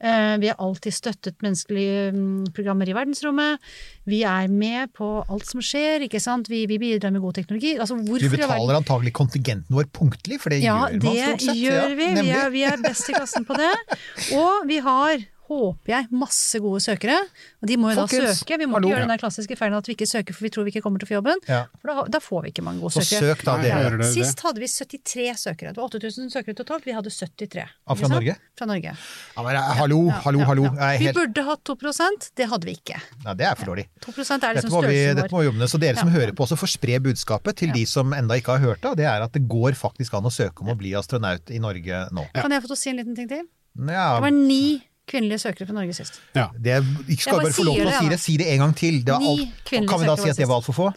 Uh, 0.00 0.40
vi 0.40 0.48
har 0.48 0.56
alltid 0.64 0.96
støttet 0.96 1.44
menneskelige 1.44 2.06
um, 2.16 2.46
programmer 2.56 2.88
i 2.88 2.96
verdensrommet. 2.96 3.60
Vi 4.08 4.22
er 4.24 4.48
med 4.48 4.94
på 4.96 5.10
alt 5.28 5.44
som 5.50 5.60
skjer, 5.60 6.06
ikke 6.08 6.22
sant. 6.24 6.48
Vi, 6.48 6.62
vi 6.70 6.80
bidrar 6.80 7.12
med 7.12 7.20
god 7.26 7.36
teknologi. 7.42 7.74
Altså, 7.76 8.00
Vi 8.00 8.32
betaler 8.32 8.80
antagelig 8.80 9.12
kontingenten 9.20 9.76
vår 9.76 9.92
punktlig, 9.92 10.40
for 10.40 10.54
det 10.54 10.62
ja, 10.64 10.86
gjør 10.88 11.04
man 11.04 11.20
stort 11.20 11.44
sett. 11.44 11.60
gjør 11.60 11.82
ja, 11.82 11.92
vi. 12.00 12.10
Vi 12.22 12.34
er, 12.40 12.50
vi 12.56 12.64
er 12.72 12.80
best 12.88 13.12
i 13.12 13.18
klassen 13.18 13.44
på 13.44 13.60
det. 13.60 13.72
Og 14.40 14.64
vi 14.72 14.80
har 14.80 15.28
håper 15.44 15.92
jeg, 15.92 16.08
masse 16.16 16.58
gode 16.62 16.80
søkere. 16.80 17.16
Og 17.60 17.68
de 17.68 17.76
må 17.80 17.90
jo 17.92 17.98
Folkens, 18.00 18.24
da 18.24 18.34
søke. 18.38 18.56
Vi 18.62 18.68
må 18.68 18.78
hallo. 18.78 18.88
ikke 18.88 18.94
gjøre 18.94 19.04
den 19.04 19.12
der 19.12 19.20
klassiske 19.20 19.56
feilen 19.60 19.76
at 19.76 19.88
vi 19.90 19.94
ikke 19.96 20.08
søker 20.08 20.36
for 20.36 20.46
vi 20.46 20.50
tror 20.54 20.64
vi 20.64 20.72
ikke 20.72 20.82
kommer 20.86 21.02
til 21.02 21.08
å 21.08 21.10
få 21.10 21.16
jobben. 21.18 21.42
Ja. 21.50 21.58
For 21.82 21.90
da, 21.90 22.04
da 22.16 22.20
får 22.24 22.46
vi 22.46 22.52
ikke 22.54 22.64
mange 22.64 22.80
gode 22.84 22.94
Så 22.96 23.04
søkere. 23.04 23.34
søk 23.34 23.44
da, 23.44 23.56
dere. 23.60 24.08
Sist 24.08 24.40
hadde 24.46 24.62
vi 24.62 24.68
73 24.72 25.26
søkere. 25.44 25.74
Det 25.74 25.82
var 25.82 25.90
8000 25.90 26.32
søkere 26.32 26.56
totalt, 26.56 26.86
vi 26.88 26.94
hadde 26.96 27.12
73. 27.12 27.66
Ah, 27.84 27.98
fra? 27.98 28.10
Norge? 28.14 28.36
Fra 28.56 28.68
Norge. 28.70 28.94
Ja, 28.96 29.42
men, 29.44 29.58
eh, 29.60 29.74
hallo, 29.80 30.00
Ja, 30.08 30.20
hallo, 30.24 30.40
ja, 30.40 30.46
hallo. 30.52 30.64
ja. 30.70 30.90
Vi 30.98 31.04
helt... 31.10 31.18
burde 31.20 31.44
hatt 31.50 31.64
2% 31.68 32.30
det 32.40 32.48
hadde 32.48 32.64
vi 32.70 32.76
ikke. 32.78 33.00
Nei, 33.26 33.34
det 33.34 33.48
er 33.50 33.58
for 33.60 33.72
dårlig. 33.74 33.86
2 34.00 34.14
er 34.14 34.16
liksom 34.16 34.40
Dette 34.40 34.72
må, 34.72 34.82
vi, 34.88 35.00
dette 35.20 35.32
må 35.32 35.42
vi 35.44 35.48
jobbe 35.50 35.60
med. 35.60 35.68
Så 35.74 35.80
dere 35.82 36.00
som 36.00 36.08
hører 36.14 36.32
på 36.32 36.46
også 36.48 36.56
får 36.60 36.72
spre 36.78 36.98
budskapet 37.04 37.60
til 37.60 37.74
de 37.74 37.84
som 37.88 38.12
enda 38.16 38.38
ikke 38.40 38.56
har 38.56 38.64
hørt 38.64 38.80
det, 38.84 38.96
det 39.02 39.08
er 39.10 39.24
at 39.26 39.32
det 39.36 39.44
går 39.50 39.76
faktisk 39.76 40.14
an 40.16 40.24
å 40.24 40.32
søke 40.32 40.64
om 40.64 40.72
å 40.72 40.78
bli 40.78 40.94
astronaut 40.96 41.52
i 41.52 41.60
Norge 41.60 42.06
nå. 42.14 42.26
Kan 42.32 42.52
jeg 42.54 42.64
få 42.64 42.72
til 42.72 42.76
å 42.78 42.80
si 42.80 42.90
en 42.94 43.00
liten 43.02 43.16
ting 43.18 43.28
til? 43.28 43.44
Ja, 43.74 44.14
Det 44.16 44.22
var 44.22 44.30
ni 44.30 44.82
kvinnelige 45.10 45.38
søkere 45.38 45.66
fra 45.68 45.74
Norge 45.76 45.94
sist. 45.96 46.20
Ja. 46.34 46.46
det 46.56 46.78
ikke 47.08 47.22
skal 47.22 47.30
Jeg 47.30 47.34
bare 47.34 47.42
bare 47.44 47.52
få 47.52 47.66
lov 47.68 47.76
til 47.76 47.90
å 47.90 47.96
si 47.98 48.08
det, 48.08 48.20
si 48.20 48.36
det 48.40 48.48
en 48.54 48.64
gang 48.64 48.76
til. 48.76 49.00
Det 49.04 49.12
var 49.12 49.20
Ni 49.20 49.32
alt, 49.44 49.88
kan 49.90 50.00
vi 50.00 50.08
da 50.08 50.16
si 50.16 50.30
at 50.32 50.40
det 50.40 50.48
var 50.48 50.54
var 50.54 50.62
altfor 50.62 50.76
få? 50.78 50.90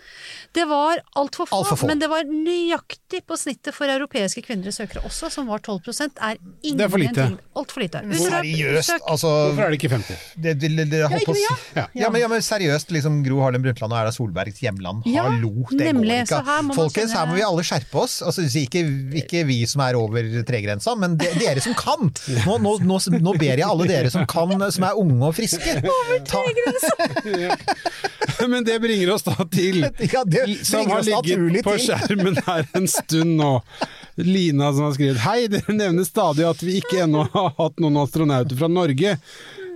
Det 0.56 0.64
var 0.70 1.02
altfor 1.20 1.48
få, 1.50 1.58
Alt 1.60 1.80
få. 1.80 1.88
men 1.90 2.00
det 2.00 2.08
var 2.12 2.24
nøyaktig 2.28 3.22
på 3.28 3.38
snittet 3.40 3.76
for 3.76 3.90
europeiske 3.92 4.42
kvinnelige 4.46 4.76
søkere 4.78 5.04
også, 5.08 5.30
som 5.34 5.48
var 5.50 5.60
12 5.60 5.82
er 6.22 6.38
Det 6.64 6.86
er 6.86 6.90
for 6.90 7.02
lite. 7.02 7.26
Altfor 7.58 7.84
lite. 7.84 8.02
Seriøst, 8.18 8.90
Søk- 8.90 9.10
altså 9.12 9.28
Hvorfor 9.28 9.64
er 9.66 9.70
det 9.74 9.80
ikke 9.82 9.92
50? 9.94 10.18
det, 10.44 10.54
det, 10.62 10.72
det, 10.78 10.88
det, 10.92 11.22
på 11.26 11.34
å 11.34 11.38
si. 11.38 11.46
Ja. 11.76 11.86
Ja, 11.98 12.10
men, 12.10 12.22
ja, 12.22 12.28
men 12.32 12.42
seriøst, 12.42 12.92
liksom 12.96 13.20
Gro 13.26 13.42
Harlem 13.44 13.64
Brundtland 13.66 13.94
og 13.94 14.00
Erla 14.00 14.14
Solbergs 14.16 14.62
hjemland. 14.64 15.06
Ja, 15.10 15.28
Hallo, 15.28 15.66
det 15.72 15.90
nemlig, 15.92 16.24
går 16.30 16.42
ikke. 16.42 16.44
her 16.48 16.74
Folkens, 16.78 17.16
her 17.18 17.30
må 17.30 17.38
vi 17.38 17.46
alle 17.46 17.66
skjerpe 17.68 18.02
oss. 18.04 18.20
Altså, 18.26 18.46
ikke, 18.48 18.84
ikke 19.24 19.44
vi 19.50 19.60
som 19.70 19.84
er 19.86 19.98
over 20.00 20.30
tregrensa, 20.48 20.96
men 21.00 21.18
de, 21.20 21.30
dere 21.42 21.64
som 21.64 21.76
kan. 21.78 22.10
Nå, 22.46 22.58
nå, 22.64 22.78
nå, 22.88 23.00
nå 23.22 23.36
ber 23.38 23.62
jeg 23.62 23.68
alle 23.68 23.88
dere 23.90 24.12
som 24.14 24.26
kan, 24.30 24.56
som 24.74 24.88
er 24.90 24.98
unge 25.00 25.30
og 25.32 25.36
friske. 25.38 25.78
Over 25.84 26.24
Ta, 26.28 26.42
Men 28.48 28.64
det 28.68 28.78
bringer 28.82 29.12
oss 29.16 29.26
da 29.26 29.34
til 29.52 29.82
ja, 29.84 30.22
det 30.28 30.37
som 30.64 30.80
bringer 30.80 30.96
har 30.96 31.06
ligget 31.08 31.68
på 31.68 31.76
skjermen 31.82 32.42
her 32.48 32.68
en 32.78 32.88
stund 32.92 33.38
nå. 33.40 33.54
Lina 34.18 34.72
som 34.74 34.88
har 34.88 34.96
skrevet 34.96 35.22
Hei, 35.22 35.46
dere 35.52 35.76
nevner 35.76 36.08
stadig 36.08 36.48
at 36.48 36.64
vi 36.66 36.80
ikke 36.80 37.04
ennå 37.04 37.28
har 37.36 37.52
hatt 37.60 37.78
noen 37.84 38.00
astronauter 38.02 38.58
fra 38.58 38.70
Norge. 38.72 39.18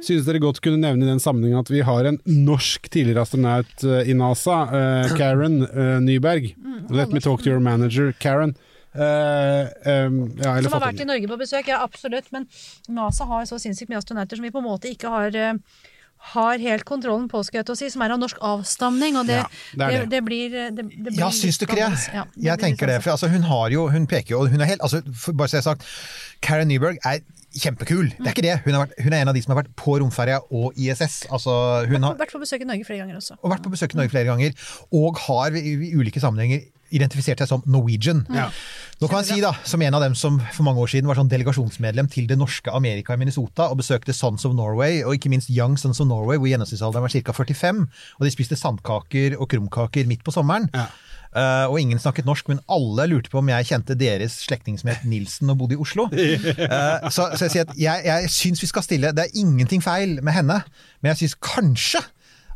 Synes 0.02 0.26
dere 0.26 0.42
godt 0.42 0.64
kunne 0.66 0.82
nevne 0.82 1.06
i 1.06 1.12
den 1.12 1.22
sammenhengen 1.22 1.62
at 1.62 1.70
vi 1.70 1.84
har 1.86 2.10
en 2.10 2.18
norsk 2.26 2.90
tidligere 2.90 3.22
astronaut 3.22 3.86
eh, 3.86 4.10
i 4.10 4.18
NASA, 4.18 4.64
uh, 4.72 5.14
Karen 5.14 5.62
uh, 5.68 6.00
Nyberg. 6.02 6.56
Let 6.90 7.14
me 7.14 7.22
talk 7.22 7.44
to 7.44 7.52
your 7.54 7.62
manager, 7.62 8.12
Karen. 8.18 8.56
Uh, 8.92 9.70
um, 9.86 10.34
ja, 10.44 10.58
eller 10.58 10.68
Som 10.68 10.74
har 10.76 10.90
vært 10.90 11.00
i 11.00 11.08
Norge 11.08 11.30
på 11.32 11.38
besøk, 11.40 11.70
ja 11.72 11.80
absolutt. 11.86 12.28
Men 12.36 12.48
NASA 12.92 13.28
har 13.30 13.46
så 13.48 13.60
sinnssykt 13.62 13.92
mye 13.92 14.02
astronauter 14.02 14.40
som 14.40 14.48
vi 14.48 14.52
på 14.52 14.60
en 14.60 14.68
måte 14.68 14.92
ikke 14.92 15.12
har 15.14 15.38
eh, 15.38 15.54
har 16.32 16.62
helt 16.62 16.86
kontrollen 16.86 17.28
på, 17.32 17.42
skal 17.44 17.60
jeg 17.62 17.66
til 17.68 17.74
å 17.76 17.80
si, 17.80 17.90
som 17.92 18.04
er 18.06 18.14
av 18.14 18.20
norsk 18.22 18.38
avstamning. 18.46 19.18
Og 19.20 19.26
det, 19.28 19.40
Ja, 19.42 19.48
det 19.74 19.90
det. 19.92 20.10
det 20.14 20.22
blir, 20.24 20.50
det, 20.54 20.66
det 20.78 20.86
blir 21.10 21.20
Ja, 21.20 21.32
syns 21.34 21.58
du 21.58 21.66
ikke 21.66 21.80
det? 21.80 21.90
Ja, 22.14 22.24
det 22.36 22.46
jeg 22.46 22.60
tenker 22.62 22.88
det. 22.88 23.02
For 23.04 23.12
altså, 23.16 23.28
hun 23.34 23.44
har 23.50 23.70
jo, 23.74 23.88
hun 23.92 24.06
peker 24.08 24.36
jo, 24.38 24.46
hun 24.48 24.62
er 24.62 24.70
helt 24.70 24.82
altså, 24.86 25.02
Bare 25.34 25.50
så 25.50 25.58
jeg 25.58 25.64
har 25.66 25.70
sagt, 25.74 25.88
Karen 26.46 26.70
Nyberg 26.72 27.00
er 27.04 27.20
kjempekul. 27.52 28.14
Det 28.16 28.30
er 28.30 28.36
ikke 28.36 28.46
det. 28.46 28.54
Hun, 28.64 28.74
har 28.78 28.86
vært, 28.86 28.94
hun 29.04 29.14
er 29.14 29.24
en 29.26 29.32
av 29.34 29.36
de 29.36 29.42
som 29.44 29.52
har 29.52 29.60
vært 29.64 29.74
på 29.76 29.98
romferja 30.00 30.38
og 30.56 30.78
ISS. 30.80 31.26
Altså, 31.32 31.52
hun 31.90 31.98
annerledes. 31.98 32.06
har 32.14 32.22
Vært 32.22 32.36
på 32.38 32.44
besøk 32.46 32.62
i 32.64 32.70
Norge 32.70 32.86
flere 32.88 33.02
ganger 33.04 33.18
også. 33.20 33.36
og 33.42 33.52
vært 33.52 33.66
på 33.66 33.74
besøk 33.74 33.96
i 33.96 34.00
Norge 34.00 34.14
flere 34.14 34.30
ganger, 34.30 34.54
og 35.02 35.20
har 35.26 35.58
i, 35.60 35.74
i 35.90 35.92
ulike 36.00 36.22
sammenhenger 36.24 36.64
identifisert 36.96 37.42
seg 37.42 37.50
som 37.50 37.64
Norwegian. 37.70 38.24
Ja. 38.34 38.50
Nå 39.02 39.10
kan 39.10 39.24
jeg 39.24 39.32
si 39.32 39.44
da, 39.44 39.54
som 39.66 39.82
en 39.82 39.98
av 39.98 40.04
dem 40.04 40.16
som 40.18 40.38
for 40.54 40.68
mange 40.68 40.84
år 40.84 40.92
siden 40.94 41.10
var 41.10 41.18
sånn 41.18 41.32
delegasjonsmedlem 41.32 42.10
til 42.12 42.28
det 42.30 42.38
norske 42.38 42.74
Amerika 42.76 43.16
i 43.16 43.22
Minnesota, 43.22 43.70
og 43.72 43.80
besøkte 43.82 44.14
Sons 44.14 44.46
of 44.46 44.54
Norway, 44.58 45.02
og 45.06 45.18
ikke 45.18 45.32
minst 45.34 45.50
Young 45.50 45.78
Sons 45.82 46.04
of 46.04 46.10
Norway, 46.10 46.38
hvor 46.38 46.52
gjennomsnittsalderen 46.52 47.08
var 47.08 47.16
ca. 47.16 47.38
45, 47.40 47.86
og 48.20 48.28
de 48.28 48.34
spiste 48.34 48.60
sandkaker 48.60 49.40
og 49.40 49.50
krumkaker 49.50 50.12
midt 50.12 50.26
på 50.28 50.36
sommeren. 50.36 50.70
Ja. 50.76 50.90
Uh, 51.32 51.72
og 51.72 51.78
ingen 51.80 52.00
snakket 52.00 52.28
norsk, 52.28 52.50
men 52.52 52.60
alle 52.68 53.06
lurte 53.08 53.32
på 53.32 53.40
om 53.40 53.50
jeg 53.54 53.70
kjente 53.70 53.96
deres 53.96 54.34
slektning 54.44 54.76
som 54.76 54.90
het 54.92 55.06
Nilsen 55.08 55.50
og 55.54 55.62
bodde 55.62 55.78
i 55.78 55.80
Oslo. 55.80 56.10
Uh, 56.12 57.08
så, 57.16 57.30
så 57.40 57.46
jeg 57.48 57.54
sier 57.54 57.70
at 57.70 57.78
jeg, 57.80 58.04
jeg 58.10 58.32
syns 58.36 58.64
vi 58.64 58.68
skal 58.68 58.84
stille 58.84 59.14
Det 59.16 59.24
er 59.24 59.40
ingenting 59.40 59.80
feil 59.84 60.18
med 60.20 60.36
henne, 60.36 60.60
men 61.00 61.14
jeg 61.14 61.24
syns 61.24 61.38
kanskje 61.40 62.04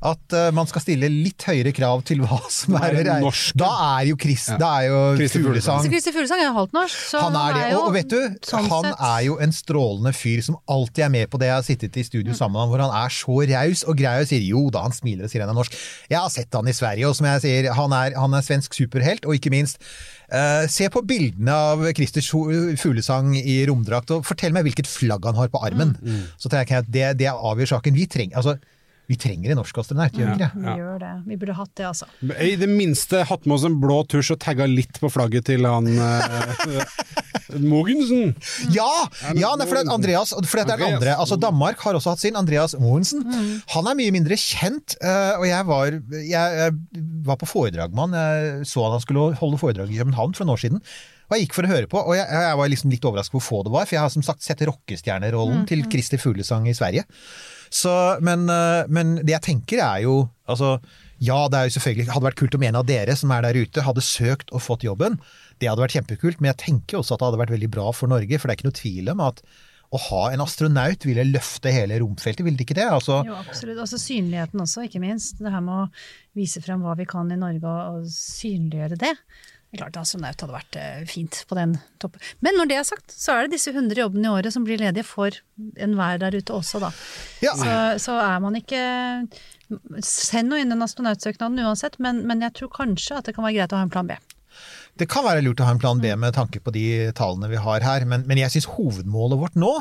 at 0.06 0.36
uh, 0.38 0.48
man 0.54 0.68
skal 0.70 0.84
stille 0.84 1.08
litt 1.10 1.42
høyere 1.50 1.72
krav 1.76 2.04
til 2.06 2.20
hva 2.24 2.38
som 2.54 2.76
er, 2.78 2.98
Er 3.02 3.22
norsk? 3.24 3.56
Da 3.58 3.70
er 4.00 4.08
jo 4.12 4.18
Chris 4.22 4.46
Da 4.62 4.70
er 4.82 4.88
jo 4.92 5.00
Christer 5.18 5.42
Fuglesang. 5.42 5.80
Fuglesang 5.82 5.92
Christer 5.96 6.16
Fuglesang 6.16 6.44
er 6.46 6.54
halvt 6.58 6.76
norsk, 6.78 7.00
så 7.10 7.24
han 7.26 7.38
er 7.42 7.58
det. 7.58 7.64
jo 7.74 7.80
Og, 7.80 7.88
og 7.90 7.96
vet 7.98 8.10
du, 8.14 8.20
sånn 8.46 8.70
han 8.72 8.90
sett- 8.90 9.04
er 9.10 9.22
jo 9.28 9.38
en 9.46 9.56
strålende 9.56 10.14
fyr 10.16 10.44
som 10.46 10.60
alltid 10.72 11.06
er 11.08 11.14
med 11.16 11.30
på 11.34 11.42
det. 11.42 11.50
Jeg 11.52 11.58
har 11.58 11.66
sittet 11.70 11.98
i 11.98 12.06
studio 12.06 12.36
sammen 12.38 12.56
med 12.58 12.64
ham 12.66 12.74
hvor 12.76 12.84
han 12.86 12.96
er 13.06 13.16
så 13.18 13.40
raus 13.56 13.86
og 13.90 13.98
grei 14.00 14.16
og 14.22 14.30
sier 14.30 14.46
jo 14.46 14.66
da, 14.74 14.84
han 14.86 14.94
smiler 14.96 15.26
og 15.28 15.34
sier 15.34 15.46
han 15.46 15.54
er 15.56 15.58
norsk. 15.58 15.80
Jeg 16.12 16.20
har 16.22 16.30
sett 16.34 16.54
han 16.60 16.70
i 16.70 16.76
Sverige, 16.78 17.08
og 17.10 17.16
som 17.18 17.30
jeg 17.32 17.44
sier, 17.48 17.72
han 17.76 17.96
er, 17.98 18.16
han 18.20 18.38
er 18.38 18.46
svensk 18.46 18.78
superhelt, 18.78 19.26
og 19.26 19.36
ikke 19.40 19.52
minst 19.54 19.82
uh, 20.34 20.64
Se 20.72 20.88
på 20.94 21.02
bildene 21.06 21.54
av 21.72 21.82
Christer 21.98 22.24
Fu- 22.26 22.76
Fuglesang 22.82 23.34
i 23.40 23.58
romdrakt, 23.70 24.14
og 24.16 24.26
fortell 24.28 24.54
meg 24.56 24.66
hvilket 24.70 24.90
flagg 24.90 25.26
han 25.30 25.38
har 25.40 25.50
på 25.54 25.62
armen. 25.66 25.96
Så 26.42 26.50
tenker 26.52 26.78
jeg 26.80 26.86
at 26.86 26.94
det, 26.94 27.06
det 27.24 27.30
avgjør 27.34 27.76
saken. 27.76 27.98
Vi 27.98 28.06
trenger 28.12 28.42
altså 28.42 28.56
Vi 29.08 29.16
trenger 29.22 29.52
en 29.54 29.60
norsk 29.62 29.78
astronaut, 29.84 30.16
gjør 30.18 30.32
vi 30.32 30.36
ikke 30.36 30.48
det? 30.56 30.64
Vi 30.66 30.76
gjør 30.80 31.00
det. 31.04 31.12
Vi 31.30 31.36
burde 31.42 31.56
hatt 31.60 31.72
det, 31.78 31.86
altså. 31.92 32.08
I 32.42 32.56
det 32.58 32.70
minste 32.72 33.22
hatt 33.30 33.46
med 33.46 33.56
oss 33.60 33.66
en 33.68 33.76
blå 33.82 34.00
tusj 34.10 34.32
og 34.34 34.40
tagga 34.42 34.66
litt 34.70 34.98
på 35.02 35.12
flagget 35.14 35.46
til 35.52 35.68
han 35.70 35.88
eh, 35.94 36.96
Mogensen. 37.72 38.34
Ja! 38.74 38.90
ja 39.38 39.52
for 39.62 39.78
det 39.78 39.84
er 39.86 39.94
Andreas 39.94 40.34
for 40.34 40.58
det 40.58 40.64
er 40.64 40.70
den 40.72 40.74
Andreas. 40.76 40.96
andre. 40.98 41.16
Altså 41.22 41.38
Danmark 41.40 41.84
har 41.86 41.98
også 42.00 42.16
hatt 42.16 42.24
sin. 42.24 42.36
Andreas 42.40 42.74
Mogensen. 42.82 43.22
Han 43.76 43.90
er 43.92 43.98
mye 44.00 44.14
mindre 44.16 44.38
kjent. 44.42 44.98
eh, 45.02 45.36
Og 45.40 45.46
jeg 45.48 45.68
var, 45.70 46.00
jeg, 46.12 46.32
jeg 46.34 47.04
var 47.30 47.38
på 47.42 47.50
foredrag 47.50 47.94
med 47.94 48.08
han. 48.08 48.18
Jeg 48.20 48.70
så 48.72 48.88
at 48.88 48.98
han 48.98 49.06
skulle 49.06 49.28
holde 49.40 49.62
foredrag 49.62 49.92
i 49.94 50.00
København 50.02 50.34
for 50.36 50.46
noen 50.48 50.56
år 50.58 50.64
siden. 50.66 50.82
Og 51.26 51.34
jeg 51.38 51.46
gikk 51.48 51.56
for 51.58 51.66
å 51.66 51.72
høre 51.72 51.88
på, 51.90 51.98
og 52.06 52.14
jeg, 52.14 52.26
jeg 52.30 52.58
var 52.60 52.70
liksom 52.70 52.92
litt 52.94 53.06
overrasket 53.10 53.34
hvor 53.34 53.42
få 53.42 53.62
det 53.66 53.72
var. 53.74 53.88
For 53.90 53.98
jeg 53.98 54.04
har 54.04 54.12
som 54.14 54.26
sagt 54.26 54.46
sett 54.46 54.62
rockestjernerollen 54.70 55.64
til 55.70 55.82
Christer 55.90 56.22
Fuglesang 56.22 56.68
i 56.70 56.76
Sverige. 56.78 57.06
Så, 57.76 57.92
men, 58.24 58.48
eh, 58.52 58.86
men 58.88 59.18
det 59.24 59.34
jeg 59.34 59.46
tenker 59.50 59.82
er 59.84 60.06
jo 60.06 60.16
altså, 60.48 60.78
Ja, 61.24 61.46
det 61.52 61.60
er 61.60 61.70
jo 61.70 61.76
selvfølgelig 61.78 62.12
hadde 62.14 62.28
vært 62.28 62.40
kult 62.40 62.56
om 62.58 62.66
en 62.68 62.80
av 62.80 62.88
dere 62.88 63.16
som 63.20 63.32
er 63.36 63.46
der 63.46 63.60
ute, 63.60 63.84
hadde 63.86 64.04
søkt 64.04 64.52
og 64.56 64.64
fått 64.64 64.84
jobben. 64.88 65.16
Det 65.60 65.70
hadde 65.72 65.84
vært 65.84 65.96
kjempekult, 65.96 66.42
men 66.42 66.52
jeg 66.52 66.62
tenker 66.66 67.00
også 67.00 67.16
at 67.16 67.22
det 67.24 67.30
hadde 67.30 67.40
vært 67.46 67.56
veldig 67.56 67.72
bra 67.72 67.88
for 67.96 68.12
Norge. 68.12 68.40
For 68.40 68.48
det 68.48 68.56
er 68.56 68.60
ikke 68.60 68.70
noe 68.70 68.82
tvil 68.82 69.12
om 69.16 69.24
at 69.24 69.42
å 69.96 70.02
ha 70.10 70.22
en 70.34 70.44
astronaut 70.44 71.06
ville 71.08 71.24
løfte 71.30 71.72
hele 71.72 72.00
romfeltet, 72.02 72.44
ville 72.46 72.60
det 72.60 72.66
ikke 72.68 72.78
det? 72.78 72.88
Altså, 72.92 73.22
Jo, 73.28 73.38
absolutt. 73.40 73.80
Altså 73.84 74.00
synligheten 74.02 74.64
også, 74.64 74.86
ikke 74.88 75.02
minst. 75.04 75.40
Det 75.40 75.54
her 75.54 75.64
med 75.64 75.86
å 75.86 75.90
vise 76.36 76.62
frem 76.64 76.84
hva 76.84 76.98
vi 77.00 77.08
kan 77.10 77.32
i 77.32 77.40
Norge, 77.40 77.76
og, 77.94 78.10
synliggjøre 78.12 79.00
det. 79.02 79.14
Klart 79.76 79.98
astronaut 80.00 80.42
hadde 80.42 80.56
vært 80.56 80.78
eh, 80.80 81.02
fint 81.10 81.42
på 81.50 81.58
den 81.58 81.76
toppen. 82.02 82.24
Men 82.46 82.58
når 82.60 82.72
det 82.72 82.80
er 82.80 82.88
sagt, 82.88 83.12
så 83.12 83.36
er 83.36 83.46
det 83.46 83.58
disse 83.58 83.74
100 83.74 84.00
jobbene 84.00 84.30
i 84.30 84.34
året 84.38 84.56
som 84.56 84.68
blir 84.68 84.82
ledige 84.82 85.08
for 85.08 85.36
enhver 85.82 86.22
der 86.22 86.38
ute 86.38 86.56
også, 86.56 86.82
da. 86.84 86.94
Ja. 87.44 87.56
Så, 87.60 87.76
så 88.08 88.20
er 88.24 88.40
man 88.44 88.58
ikke 88.60 88.84
Send 90.06 90.52
nå 90.52 90.60
inn 90.62 90.70
den 90.70 90.86
astronautsøknaden 90.86 91.58
uansett, 91.66 91.96
men, 91.98 92.20
men 92.30 92.44
jeg 92.46 92.54
tror 92.60 92.70
kanskje 92.76 93.16
at 93.18 93.26
det 93.26 93.34
kan 93.34 93.48
være 93.48 93.56
greit 93.56 93.74
å 93.74 93.80
ha 93.80 93.88
en 93.88 93.90
plan 93.90 94.06
B. 94.06 94.14
Det 94.96 95.08
kan 95.12 95.26
være 95.26 95.42
lurt 95.44 95.60
å 95.60 95.66
ha 95.68 95.74
en 95.76 95.80
plan 95.82 96.00
B 96.00 96.12
med 96.16 96.36
tanke 96.38 96.62
på 96.64 96.72
de 96.72 96.86
tallene 97.18 97.50
vi 97.52 97.60
har 97.60 97.84
her, 97.84 98.06
men, 98.08 98.24
men 98.30 98.40
jeg 98.40 98.54
syns 98.54 98.70
hovedmålet 98.78 99.42
vårt 99.42 99.58
nå, 99.60 99.72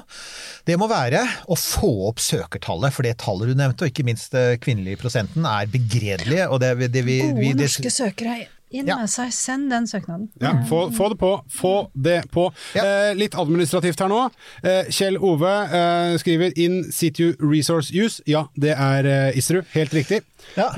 det 0.66 0.78
må 0.80 0.88
være 0.90 1.20
å 1.46 1.58
få 1.58 1.90
opp 2.08 2.22
søkertallet. 2.22 2.94
For 2.94 3.06
det 3.06 3.14
tallet 3.22 3.52
du 3.52 3.58
nevnte, 3.58 3.86
og 3.86 3.92
ikke 3.92 4.06
minst 4.08 4.34
eh, 4.38 4.56
kvinnelige 4.62 4.98
prosenten, 5.04 5.46
er 5.46 5.70
begredelig. 5.70 6.42
Og 6.48 6.58
det, 6.64 6.74
det, 6.88 7.04
vi, 7.06 7.20
Gode 7.28 7.38
vi, 7.38 7.52
det, 7.54 7.68
norske 7.68 7.94
søkere 7.94 8.40
inn 8.74 8.86
Ja. 8.90 8.96
med 9.00 9.08
seg, 9.12 9.30
send 9.32 9.70
den 9.70 9.86
søknaden. 9.86 10.28
Ja, 10.42 10.52
få, 10.68 10.88
få 10.92 11.08
det 11.12 11.18
på. 11.20 11.32
Få 11.48 11.74
det 11.94 12.18
på. 12.34 12.48
Eh, 12.74 13.14
litt 13.14 13.34
administrativt 13.38 14.00
her 14.02 14.08
nå. 14.10 14.20
Eh, 14.62 14.90
Kjell 14.90 15.16
Ove 15.22 15.54
eh, 15.70 16.16
skriver 16.18 16.52
'In 16.58 16.82
situ 16.92 17.34
resource 17.40 17.90
use'. 17.94 18.20
Ja, 18.26 18.46
det 18.58 18.74
er 18.76 19.06
eh, 19.06 19.38
ISRU, 19.38 19.62
Helt 19.72 19.92
riktig. 19.94 20.22
Ja. 20.58 20.68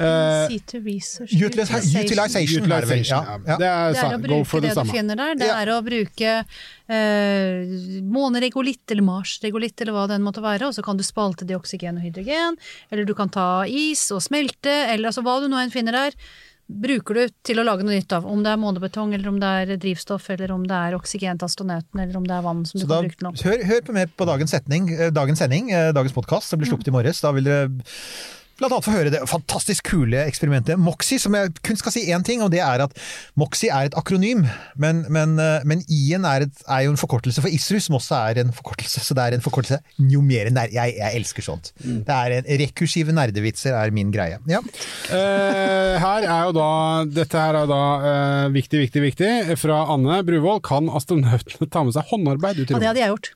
C2 0.47 0.79
research 0.85 1.33
Utilisa- 1.35 1.81
utilization 2.05 2.71
er 2.73 2.85
det. 2.87 3.01
Ja, 3.09 3.25
ja. 3.47 3.57
Det 3.59 3.67
er, 3.67 3.93
Det 3.93 3.99
er 3.99 4.15
å 4.15 4.23
bruke 4.23 4.61
det 4.61 4.63
det 4.63 4.69
du 4.71 4.75
samme. 4.79 4.93
finner 4.95 5.17
der. 5.17 5.35
Det 5.35 5.47
Ja. 5.49 5.57
er 5.63 5.67
å 5.75 5.83
bruke 5.83 6.45
eh, 6.89 7.67
måneregolitt 8.07 8.91
eller 8.95 9.03
marsregolitt 9.03 9.81
eller 9.83 9.93
hva 9.97 10.07
den 10.11 10.23
måtte 10.23 10.43
være, 10.45 10.69
og 10.69 10.75
så 10.77 10.85
kan 10.87 10.97
du 10.97 11.03
spalte 11.03 11.47
det 11.47 11.57
i 11.57 11.59
oksygen 11.59 11.99
og 11.99 12.05
hydrogen, 12.07 12.57
eller 12.93 13.05
du 13.09 13.15
kan 13.19 13.29
ta 13.33 13.65
is 13.67 14.05
og 14.15 14.23
smelte, 14.23 14.71
eller 14.93 15.11
altså 15.11 15.25
hva 15.27 15.41
du 15.43 15.49
nå 15.51 15.59
enn 15.65 15.73
finner 15.75 15.93
der. 15.99 16.13
Bruker 16.67 17.15
du 17.15 17.35
til 17.47 17.61
å 17.63 17.65
lage 17.67 17.85
noe 17.87 17.95
nytt 17.95 18.11
av, 18.17 18.25
om 18.27 18.41
det 18.43 18.51
er 18.51 18.59
månebetong, 18.59 19.13
eller 19.15 19.31
om 19.31 19.37
det 19.39 19.51
er 19.63 19.77
drivstoff, 19.79 20.25
eller 20.35 20.51
om 20.51 20.65
det 20.67 20.75
er 20.75 20.97
oksygen 20.99 21.39
til 21.39 21.47
astronauten, 21.47 22.01
eller 22.03 22.19
om 22.19 22.27
det 22.27 22.35
er 22.35 22.43
vann 22.43 22.65
som 22.67 22.81
Så 22.81 22.89
du 22.89 22.91
kan 22.91 23.07
bruke 23.07 23.21
til 23.21 23.29
noe. 23.29 23.39
hør, 23.47 23.63
hør 23.69 23.85
på 23.87 23.95
mer 23.95 24.11
på 24.11 24.27
dagens, 24.27 24.51
setning, 24.51 24.89
eh, 24.91 25.13
dagens 25.15 25.39
sending, 25.39 25.71
eh, 25.71 25.93
dagens 25.95 26.17
podkast, 26.17 26.51
som 26.51 26.59
blir 26.59 26.67
sluppet 26.67 26.91
i 26.91 26.97
morges. 26.97 27.23
Da 27.23 27.31
vil 27.37 27.47
dere 27.47 27.71
blant 28.57 28.73
annet 28.73 28.87
få 28.87 28.95
høre 28.95 29.13
det 29.13 29.23
fantastisk 29.29 29.91
kule 29.93 30.23
eksperimentet 30.25 30.81
MOXIE, 30.81 31.21
som 31.23 31.37
jeg 31.37 31.53
kun 31.67 31.79
skal 31.79 31.95
si 31.95 32.07
én 32.13 32.25
ting, 32.27 32.43
og 32.45 32.53
det 32.55 32.63
er 32.65 32.85
at 32.87 32.95
MOXIE 33.39 33.73
er 33.73 33.91
et 33.91 33.99
akronym, 33.99 34.45
men, 34.81 35.05
men, 35.13 35.37
eh, 35.43 35.67
men 35.69 35.85
I-en 35.93 36.27
er, 36.29 36.47
er 36.49 36.85
jo 36.87 36.95
en 36.95 37.01
forkortelse 37.01 37.45
for 37.45 37.53
ISRU, 37.53 37.79
som 37.83 37.99
også 38.01 38.19
er 38.31 38.43
en 38.45 38.55
forkortelse. 38.57 39.05
Så 39.07 39.17
det 39.17 39.25
er 39.27 39.37
en 39.37 39.45
forkortelse 39.45 39.81
jo 40.13 40.23
mer 40.25 40.51
nær... 40.55 40.73
Jeg, 40.73 40.97
jeg 40.99 41.21
elsker 41.21 41.45
sånt. 41.45 41.73
Det 41.81 42.17
er 42.17 42.39
en 42.39 42.51
Rekursive 42.63 43.15
nerdevitser 43.15 43.77
er 43.77 43.93
min 43.95 44.13
greie. 44.15 44.41
Ja. 44.51 44.63
Eh, 45.13 45.97
her 46.03 46.27
er 46.27 46.49
jo 46.49 46.55
da, 46.57 46.69
dette 47.21 47.47
her 47.47 47.61
er 47.63 47.71
da 47.71 47.83
eh, 48.11 48.53
viktig, 48.57 48.87
viktig, 48.87 49.05
viktig. 49.11 49.33
Fra 49.61 49.85
Anne 49.93 50.23
Bruvoll. 50.27 50.63
Kan 50.67 50.91
astronautene 50.93 51.69
ta 51.71 51.85
med 51.87 51.97
seg 51.97 52.09
håndarbeid 52.13 52.63
ut 52.63 52.71
i 52.71 52.73
Ja, 52.73 52.81
det 52.81 52.91
hadde 52.93 53.05
jeg 53.05 53.15
gjort. 53.17 53.35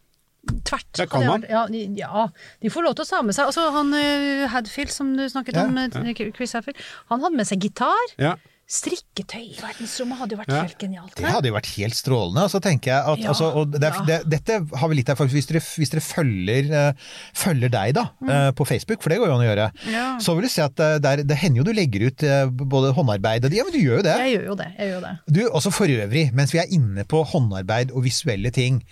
Tvert. 0.65 0.87
Det 0.97 1.09
kan 1.11 1.27
man. 1.27 1.45
Ja, 1.49 1.67
de- 1.69 1.89
ja, 1.99 2.29
de 2.63 2.71
får 2.73 2.83
lov 2.87 2.95
til 2.97 3.05
å 3.05 3.09
ta 3.11 3.23
med 3.23 3.35
seg 3.37 3.47
Altså, 3.51 3.67
han 3.75 3.93
eh, 3.95 4.47
Hadfield, 4.49 4.91
som 4.91 5.15
du 5.17 5.27
snakket 5.29 5.55
Ja, 5.55 5.65
om, 5.69 5.77
eh, 5.77 6.15
Chris 6.33 6.53
Hadfield, 6.57 6.77
han 7.11 7.21
hadde 7.21 7.37
med 7.37 7.47
seg 7.47 7.61
gitar. 7.61 8.15
Ja. 8.19 8.37
Strikketøy 8.71 9.43
i 9.51 9.57
verdensrommet 9.59 10.17
hadde 10.21 10.37
jo 10.37 10.39
vært 10.39 10.53
Ja. 10.55 10.61
helt 10.63 10.79
genialt. 10.79 11.15
Det 11.19 11.27
hadde 11.27 11.49
jo 11.51 11.55
vært 11.57 11.71
helt 11.75 11.93
strålende. 11.99 12.45
Og 12.47 12.51
så 12.53 12.61
tenker 12.63 12.87
jeg 12.93 13.03
at, 13.05 13.19
Ja, 13.19 13.29
altså, 13.33 13.49
og 13.53 13.73
det, 13.73 13.83
er- 13.83 13.99
ja. 13.99 14.05
det, 14.07 14.19
Dette 14.31 14.77
har 14.79 14.89
vi 14.89 14.95
litt 14.95 15.09
erfaring 15.11 15.33
hvis 15.35 15.47
dere, 15.51 15.59
hvis 15.61 15.91
dere 15.91 16.01
følger, 16.01 16.71
uh, 16.71 16.93
følger 17.35 17.69
deg 17.69 17.95
da, 17.95 18.05
eh, 18.31 18.51
på 18.53 18.65
Facebook, 18.65 19.03
for 19.03 19.11
det 19.11 19.19
går 19.19 19.27
jo 19.27 19.35
an 19.35 19.43
å 19.43 19.49
gjøre, 19.51 19.73
Mm. 19.75 19.93
Ja. 19.93 20.19
så 20.19 20.35
vil 20.37 20.43
du 20.43 20.49
se 20.49 20.63
at 20.63 20.79
uh, 20.79 20.99
der, 20.99 21.17
det 21.25 21.37
hender 21.37 21.57
jo 21.59 21.65
du 21.65 21.73
legger 21.75 22.07
ut 22.07 22.17
både 22.57 22.95
håndarbeid 22.95 23.45
og 23.45 23.53
Ja, 23.53 23.65
men 23.65 23.73
du 23.73 23.79
gjør 23.81 23.97
jo 23.99 24.03
det. 24.03 24.17
Jeg 24.17 24.39
gjør 24.39 24.47
jo 24.47 24.55
det. 24.55 24.73
jeg 24.79 24.89
gjør 24.95 25.01
det. 25.03 25.19
Du, 25.35 25.41
også 25.51 25.73
for 25.73 25.87
øvrig, 25.87 26.33
mens 26.33 26.53
vi 26.53 26.59
er 26.61 26.71
inne 26.71 27.05
på 27.05 27.27
håndarbeid 27.27 27.91
og 27.93 28.05
visuelle 28.05 28.53
ting 28.53 28.85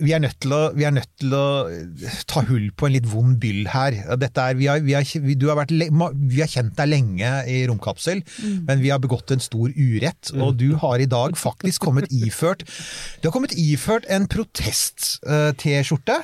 vi, 0.00 0.12
er 0.14 0.20
nødt 0.22 0.38
til 0.42 0.52
å, 0.56 0.60
vi 0.74 0.84
er 0.86 0.94
nødt 0.96 1.10
til 1.20 1.34
å 1.36 1.44
ta 2.30 2.42
hull 2.48 2.70
på 2.76 2.88
en 2.88 2.94
litt 2.96 3.06
vond 3.10 3.36
byll 3.40 3.68
her. 3.70 3.96
Dette 4.20 4.40
er, 4.42 4.56
vi, 4.58 4.66
har, 4.70 4.80
vi, 4.84 4.94
har, 4.96 5.04
du 5.38 5.46
har 5.50 5.58
vært, 5.60 5.74
vi 5.74 6.40
har 6.40 6.50
kjent 6.50 6.74
deg 6.78 6.90
lenge 6.90 7.30
i 7.50 7.60
romkapsel, 7.68 8.22
men 8.68 8.82
vi 8.82 8.90
har 8.92 9.02
begått 9.02 9.34
en 9.34 9.42
stor 9.44 9.70
urett. 9.76 10.32
Og 10.34 10.56
du 10.60 10.74
har 10.80 11.02
i 11.02 11.08
dag 11.10 11.36
faktisk 11.38 11.84
kommet 11.84 12.10
iført 12.14 12.64
Du 13.20 13.28
har 13.28 13.34
kommet 13.34 13.54
iført 13.58 14.06
en 14.12 14.26
protest-T-skjorte. 14.30 16.16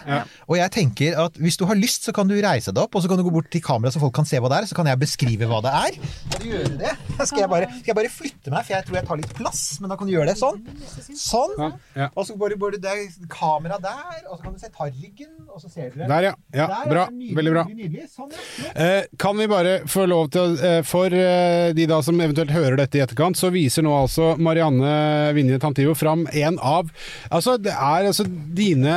Og 0.48 0.56
jeg 0.58 0.74
tenker 0.74 1.18
at 1.20 1.38
hvis 1.40 1.58
du 1.60 1.66
har 1.68 1.78
lyst, 1.78 2.08
så 2.08 2.14
kan 2.16 2.30
du 2.30 2.36
reise 2.40 2.72
deg 2.74 2.82
opp, 2.82 2.96
og 2.96 3.04
så 3.04 3.10
kan 3.10 3.20
du 3.20 3.26
gå 3.26 3.34
bort 3.34 3.50
til 3.52 3.62
kameraet 3.64 3.94
så 3.96 4.02
folk 4.02 4.14
kan 4.16 4.28
se 4.28 4.40
hva 4.40 4.50
det 4.52 4.62
er. 4.62 4.70
Så 4.70 4.78
kan 4.78 4.88
jeg 4.90 5.00
beskrive 5.00 5.48
hva 5.50 5.60
det 5.64 5.72
er. 5.76 6.00
Skal 6.30 6.42
du 6.42 6.48
gjøre 6.50 6.74
det? 6.80 6.94
Skal 7.20 7.42
jeg 7.44 7.50
bare, 7.52 7.70
skal 7.76 7.92
jeg 7.92 7.98
bare 8.00 8.12
flytte 8.12 8.52
meg, 8.54 8.64
for 8.64 8.74
jeg 8.76 8.86
tror 8.88 8.98
jeg 9.00 9.08
tar 9.10 9.20
litt 9.20 9.34
plass, 9.36 9.62
men 9.82 9.92
da 9.92 9.98
kan 10.00 10.08
du 10.08 10.14
gjøre 10.14 10.32
det. 10.32 10.36
Sånn. 10.40 10.60
Sånn. 11.20 11.54
Og 12.10 12.22
så 12.26 12.36
bare, 12.40 12.56
bare 12.60 12.69
det 12.78 12.90
er 12.90 13.26
kamera 13.28 13.78
der, 13.82 14.20
og 14.30 14.36
så 14.38 14.42
kan 14.44 14.52
du 14.54 14.58
se 14.62 14.70
targen, 14.70 15.32
og 15.50 15.60
så 15.60 15.68
ser 15.72 15.90
du 15.90 15.98
det. 16.00 16.08
Der, 16.08 16.22
ja. 16.28 16.34
ja 16.54 16.66
Der, 16.70 16.90
bra. 16.90 17.04
nydelig, 17.10 17.36
Veldig 17.36 17.52
bra. 17.54 17.64
Nydelig. 17.68 18.04
Sånn, 18.14 18.30
ja. 18.62 18.70
Eh, 18.84 19.02
kan 19.18 19.36
vi 19.38 19.46
bare 19.50 19.72
få 19.90 20.06
lov 20.06 20.30
til 20.30 20.40
å 20.40 20.56
eh, 20.70 20.80
For 20.86 21.12
eh, 21.12 21.72
de 21.76 21.86
da 21.90 22.00
som 22.06 22.20
eventuelt 22.20 22.52
hører 22.54 22.76
dette 22.80 22.98
i 22.98 23.02
etterkant, 23.04 23.36
så 23.38 23.50
viser 23.54 23.82
nå 23.86 23.92
altså 23.96 24.34
Marianne 24.38 25.32
Vinje 25.36 25.58
Tantivo 25.62 25.94
fram 25.98 26.26
en 26.30 26.58
av 26.62 26.90
Altså, 27.30 27.56
det 27.60 27.72
er 27.74 28.06
altså 28.10 28.24
Dine 28.28 28.94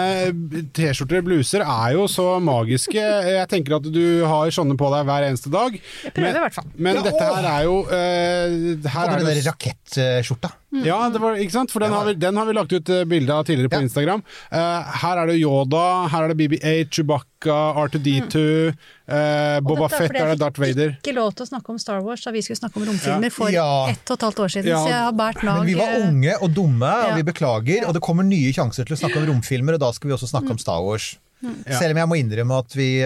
T-skjorter 0.76 1.21
og 1.21 1.28
bluser 1.30 1.63
er 1.65 1.93
jo 1.97 2.07
så 2.11 2.38
magiske. 2.43 2.99
Jeg 3.01 3.49
tenker 3.51 3.78
at 3.80 3.88
du 3.93 4.24
har 4.28 4.51
sånne 4.53 4.78
på 4.80 4.89
deg 4.93 5.05
hver 5.07 5.28
eneste 5.30 5.51
dag. 5.53 5.76
Jeg 5.78 6.13
prøver 6.15 6.30
Men- 6.30 6.41
i 6.41 6.45
hvert 6.47 6.57
fall. 6.59 6.69
Men 6.78 6.95
Ja, 6.99 7.05
dette 7.09 7.30
her 7.30 7.49
er 7.53 7.63
jo 7.67 7.78
eh, 7.88 8.88
her 8.88 8.99
Hadde 8.99 9.19
er 9.19 9.24
det 9.24 9.38
der 9.43 9.51
rakettskjorta. 9.51 10.53
Ja, 10.82 10.97
det 11.13 11.19
var, 11.21 11.36
ikke 11.38 11.53
sant? 11.53 11.71
For 11.71 11.84
den 11.84 11.91
har 11.93 12.05
vi, 12.07 12.13
den 12.17 12.38
har 12.39 12.47
vi 12.49 12.53
lagt 12.57 12.74
ut 12.74 12.89
eh, 12.89 13.03
bilde 13.05 13.30
av 13.36 13.43
tidligere 13.45 13.69
på 13.69 13.80
Ja. 13.82 13.86
Instagram. 13.86 14.24
Uh, 14.49 14.82
her 15.03 15.21
er 15.21 15.28
det 15.30 15.36
Yoda, 15.41 15.84
her 16.09 16.24
er 16.26 16.34
det 16.34 16.38
BB8, 16.41 16.89
Chewbacca, 16.97 17.57
R2D2, 17.86 18.41
mm. 18.74 18.80
uh, 19.13 19.59
Boba 19.67 19.89
Fett, 19.91 20.07
fordi 20.09 20.21
er 20.24 20.32
det 20.32 20.34
jeg 20.34 20.41
Darth 20.41 20.59
fikk 20.59 20.65
Vader? 20.78 20.95
ikke 21.03 21.15
lov 21.19 21.34
til 21.38 21.45
å 21.45 21.49
snakke 21.51 21.69
om 21.76 21.80
Star 21.84 22.01
Wars 22.05 22.24
da 22.26 22.34
vi 22.34 22.41
skulle 22.41 22.57
snakke 22.61 22.82
om 22.82 22.88
romfilmer 22.89 23.32
for 23.36 23.53
Ja. 23.53 23.67
ett 23.93 24.09
og 24.09 24.17
et 24.17 24.26
halvt 24.30 24.39
år 24.47 24.53
siden, 24.55 24.71
Ja. 24.74 24.80
så 24.82 24.89
jeg 24.89 25.03
har 25.05 25.11
båret 25.13 25.43
lag 25.43 25.59
Men 25.61 25.67
vi 25.67 25.76
var 25.78 25.97
unge 26.07 26.38
og 26.41 26.53
dumme, 26.57 26.93
og 27.09 27.15
vi 27.19 27.24
beklager. 27.32 27.88
Og 27.88 27.93
det 27.93 28.01
kommer 28.01 28.24
nye 28.26 28.53
sjanser 28.55 28.86
til 28.89 28.95
å 28.95 28.99
snakke 29.03 29.21
om 29.21 29.28
romfilmer, 29.30 29.74
og 29.78 29.80
da 29.86 29.91
skal 29.93 30.09
vi 30.09 30.15
også 30.17 30.32
snakke 30.34 30.49
om 30.51 30.57
Star 30.57 30.82
Wars. 30.82 31.17
Ja. 31.43 31.76
Selv 31.78 31.91
om 31.91 31.97
jeg 31.99 32.07
må 32.07 32.15
innrømme 32.21 32.55
at 32.63 32.71
vi, 32.71 33.03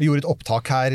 vi 0.00 0.06
gjorde 0.08 0.22
et 0.24 0.30
opptak 0.32 0.70
her 0.72 0.94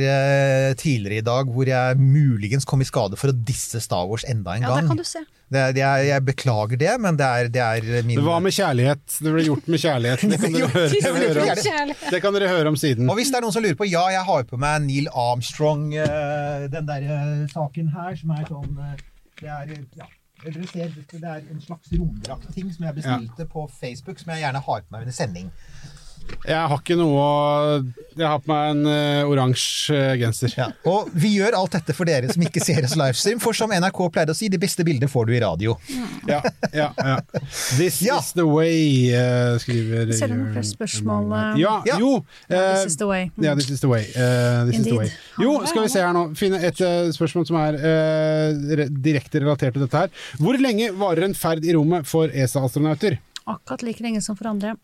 tidligere 0.82 1.22
i 1.22 1.26
dag 1.26 1.46
hvor 1.54 1.70
jeg 1.70 1.98
muligens 2.02 2.66
kom 2.66 2.82
i 2.82 2.88
skade 2.90 3.14
for 3.22 3.30
å 3.30 3.36
disse 3.46 3.78
Star 3.86 4.08
Wars 4.10 4.26
enda 4.26 4.56
en 4.58 4.64
Ja, 4.66 4.72
der 4.74 4.82
gang. 4.82 4.88
kan 4.90 4.98
du 4.98 5.04
se. 5.06 5.22
Det 5.46 5.62
er, 5.78 6.00
jeg, 6.02 6.22
beklager 6.26 6.80
det, 6.82 6.94
men 7.02 7.18
det 7.20 7.26
er, 7.26 7.50
det 7.54 7.62
er 7.62 8.06
min 8.08 8.18
Det 8.18 8.26
var 8.26 8.40
med 8.42 8.54
kjærlighet. 8.56 9.04
Det 9.22 9.34
ble 9.36 9.44
gjort 9.46 9.68
med 9.70 9.82
kjærlighet. 9.84 10.24
Det 10.32 10.40
kan 10.42 10.56
dere 10.56 10.70
høre, 10.74 10.90
Det 10.90 11.12
ble 11.14 11.28
høre, 11.28 11.44
om, 11.46 11.94
det 12.12 12.22
kan 12.24 12.38
dere 12.38 12.50
høre 12.50 12.72
om 12.74 12.78
siden. 12.82 13.10
Og 13.10 13.20
hvis 13.20 13.30
det 13.30 13.38
er 13.38 13.46
noen 13.46 13.54
som 13.54 13.66
lurer 13.66 13.78
på, 13.78 13.86
ja, 13.86 14.08
jeg 14.16 14.26
har 14.26 14.48
på 14.50 14.60
meg 14.62 14.82
Neil 14.88 15.10
Armstrong, 15.14 15.92
eh, 15.94 16.66
den 16.74 16.90
der 16.90 17.06
eh, 17.06 17.46
saken 17.54 17.94
her, 17.94 18.16
som 18.18 18.34
er 18.34 18.48
sånn 18.50 18.82
eh, 18.88 19.04
Det 19.42 19.52
er 19.52 19.76
ja, 20.00 20.10
dere 20.46 20.68
ser, 20.72 20.98
det 21.12 21.22
er 21.22 21.46
en 21.54 21.62
slags 21.62 21.94
romdraktting 21.94 22.74
som 22.74 22.90
jeg 22.90 22.98
bestilte 22.98 23.48
på 23.52 23.68
Facebook, 23.80 24.20
som 24.22 24.34
jeg 24.34 24.46
gjerne 24.48 24.66
har 24.66 24.82
på 24.82 24.96
meg 24.96 25.06
under 25.06 25.16
sending. 25.16 25.54
Jeg 26.46 26.70
har 26.70 26.78
ikke 26.78 26.96
noe 26.98 27.22
å 27.22 27.78
Jeg 28.16 28.28
har 28.30 28.40
på 28.42 28.48
meg 28.52 28.70
en 28.72 28.88
uh, 28.88 29.28
oransje 29.30 29.96
eh, 29.98 30.14
genser. 30.22 30.54
Ja. 30.56 30.68
Og 30.88 31.10
vi 31.12 31.34
gjør 31.36 31.58
alt 31.58 31.74
dette 31.76 31.94
for 31.98 32.08
dere 32.08 32.30
som 32.32 32.44
ikke 32.46 32.62
ser 32.64 32.86
oss 32.88 32.94
livestream, 33.00 33.42
for 33.44 33.58
som 33.58 33.74
NRK 33.76 34.00
pleide 34.16 34.32
å 34.32 34.38
si, 34.38 34.48
de 34.52 34.60
beste 34.62 34.86
bildene 34.88 35.10
får 35.12 35.28
du 35.28 35.34
i 35.36 35.42
radio. 35.44 35.76
Ja, 36.30 36.40
ja, 36.72 36.88
ja. 36.96 37.18
This 37.76 38.00
Ja. 38.06 38.20
is 38.22 38.32
the 38.38 38.46
way, 38.48 39.12
uh, 39.12 39.58
skriver 39.60 40.14
Ser 40.16 40.32
du 40.32 40.38
det 40.54 40.62
er 40.64 40.68
spørsmål? 40.70 41.28
Ja, 41.60 41.76
Ja. 41.90 42.00
jo. 42.00 42.14
Ja, 42.48 42.56
eh, 42.56 42.72
this 42.86 42.94
is 42.94 42.98
the 43.02 43.10
way. 43.10 43.30
Ja, 43.36 43.56
this 43.56 43.70
is 43.70 43.84
the 43.84 43.92
way. 43.92 44.06
Uh, 44.16 44.64
this 44.70 44.80
is 44.80 44.88
the 44.88 44.96
way. 44.98 45.12
Jo, 45.42 45.58
skal 45.68 45.84
vi 45.84 45.92
se 45.92 46.00
her 46.06 46.14
nå. 46.16 46.26
Finne 46.40 46.64
et 46.64 46.80
spørsmål 47.18 47.48
som 47.52 47.60
er 47.60 47.80
eh, 47.80 48.76
re 48.80 48.88
direkte 48.90 49.44
relatert 49.44 49.76
til 49.76 49.84
dette 49.84 50.06
her. 50.06 50.14
Hvor 50.40 50.56
lenge 50.62 50.94
varer 50.96 51.28
en 51.28 51.36
ferd 51.36 51.66
i 51.68 51.76
rommet 51.76 52.08
for 52.08 52.32
ESA-astronauter? 52.32 53.20
Akkurat 53.46 53.84
like 53.84 54.02
lenge 54.02 54.24
som 54.24 54.40
for 54.40 54.48
andre. 54.50 54.78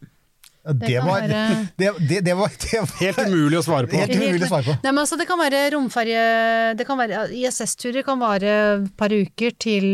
Det, 0.61 0.75
det, 0.87 0.97
var, 1.01 1.23
være- 1.25 1.67
det, 1.81 1.91
det, 2.09 2.19
det 2.25 2.33
var, 2.37 2.51
det 2.61 2.81
var 2.83 2.91
Helt 3.01 3.21
umulig 3.25 3.57
å 3.57 3.63
svare 3.65 3.89
på. 3.89 3.97
Helt 3.97 4.13
umulig 4.13 4.45
å 4.45 4.51
svare 4.51 4.67
på. 4.67 4.75
Nei, 4.83 4.91
men 4.93 5.03
altså, 5.03 5.17
det 5.17 5.25
kan 5.29 5.41
være 5.41 5.61
romferje 5.73 6.25
Det 6.77 6.85
kan 6.89 6.99
være 7.01 7.23
ISS-turer 7.39 8.05
kan 8.05 8.21
vare 8.21 8.51
et 8.81 8.91
par 8.99 9.13
uker 9.15 9.55
til 9.57 9.87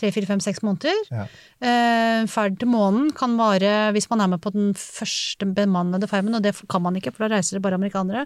tre, 0.00 0.08
fire, 0.14 0.26
fem, 0.28 0.40
seks 0.40 0.62
måneder. 0.64 0.96
Ja. 1.12 1.24
Eh, 1.60 2.22
ferd 2.30 2.56
til 2.60 2.70
månen 2.72 3.10
kan 3.16 3.34
vare 3.36 3.90
hvis 3.94 4.08
man 4.08 4.22
er 4.24 4.30
med 4.32 4.40
på 4.40 4.52
den 4.54 4.70
første 4.78 5.44
bemannede 5.56 6.08
fermen, 6.08 6.38
og 6.38 6.44
det 6.44 6.54
kan 6.72 6.82
man 6.84 6.96
ikke, 6.96 7.12
for 7.12 7.26
da 7.26 7.34
reiser 7.36 7.58
det 7.58 7.64
bare 7.66 7.76
amerikanere. 7.76 8.24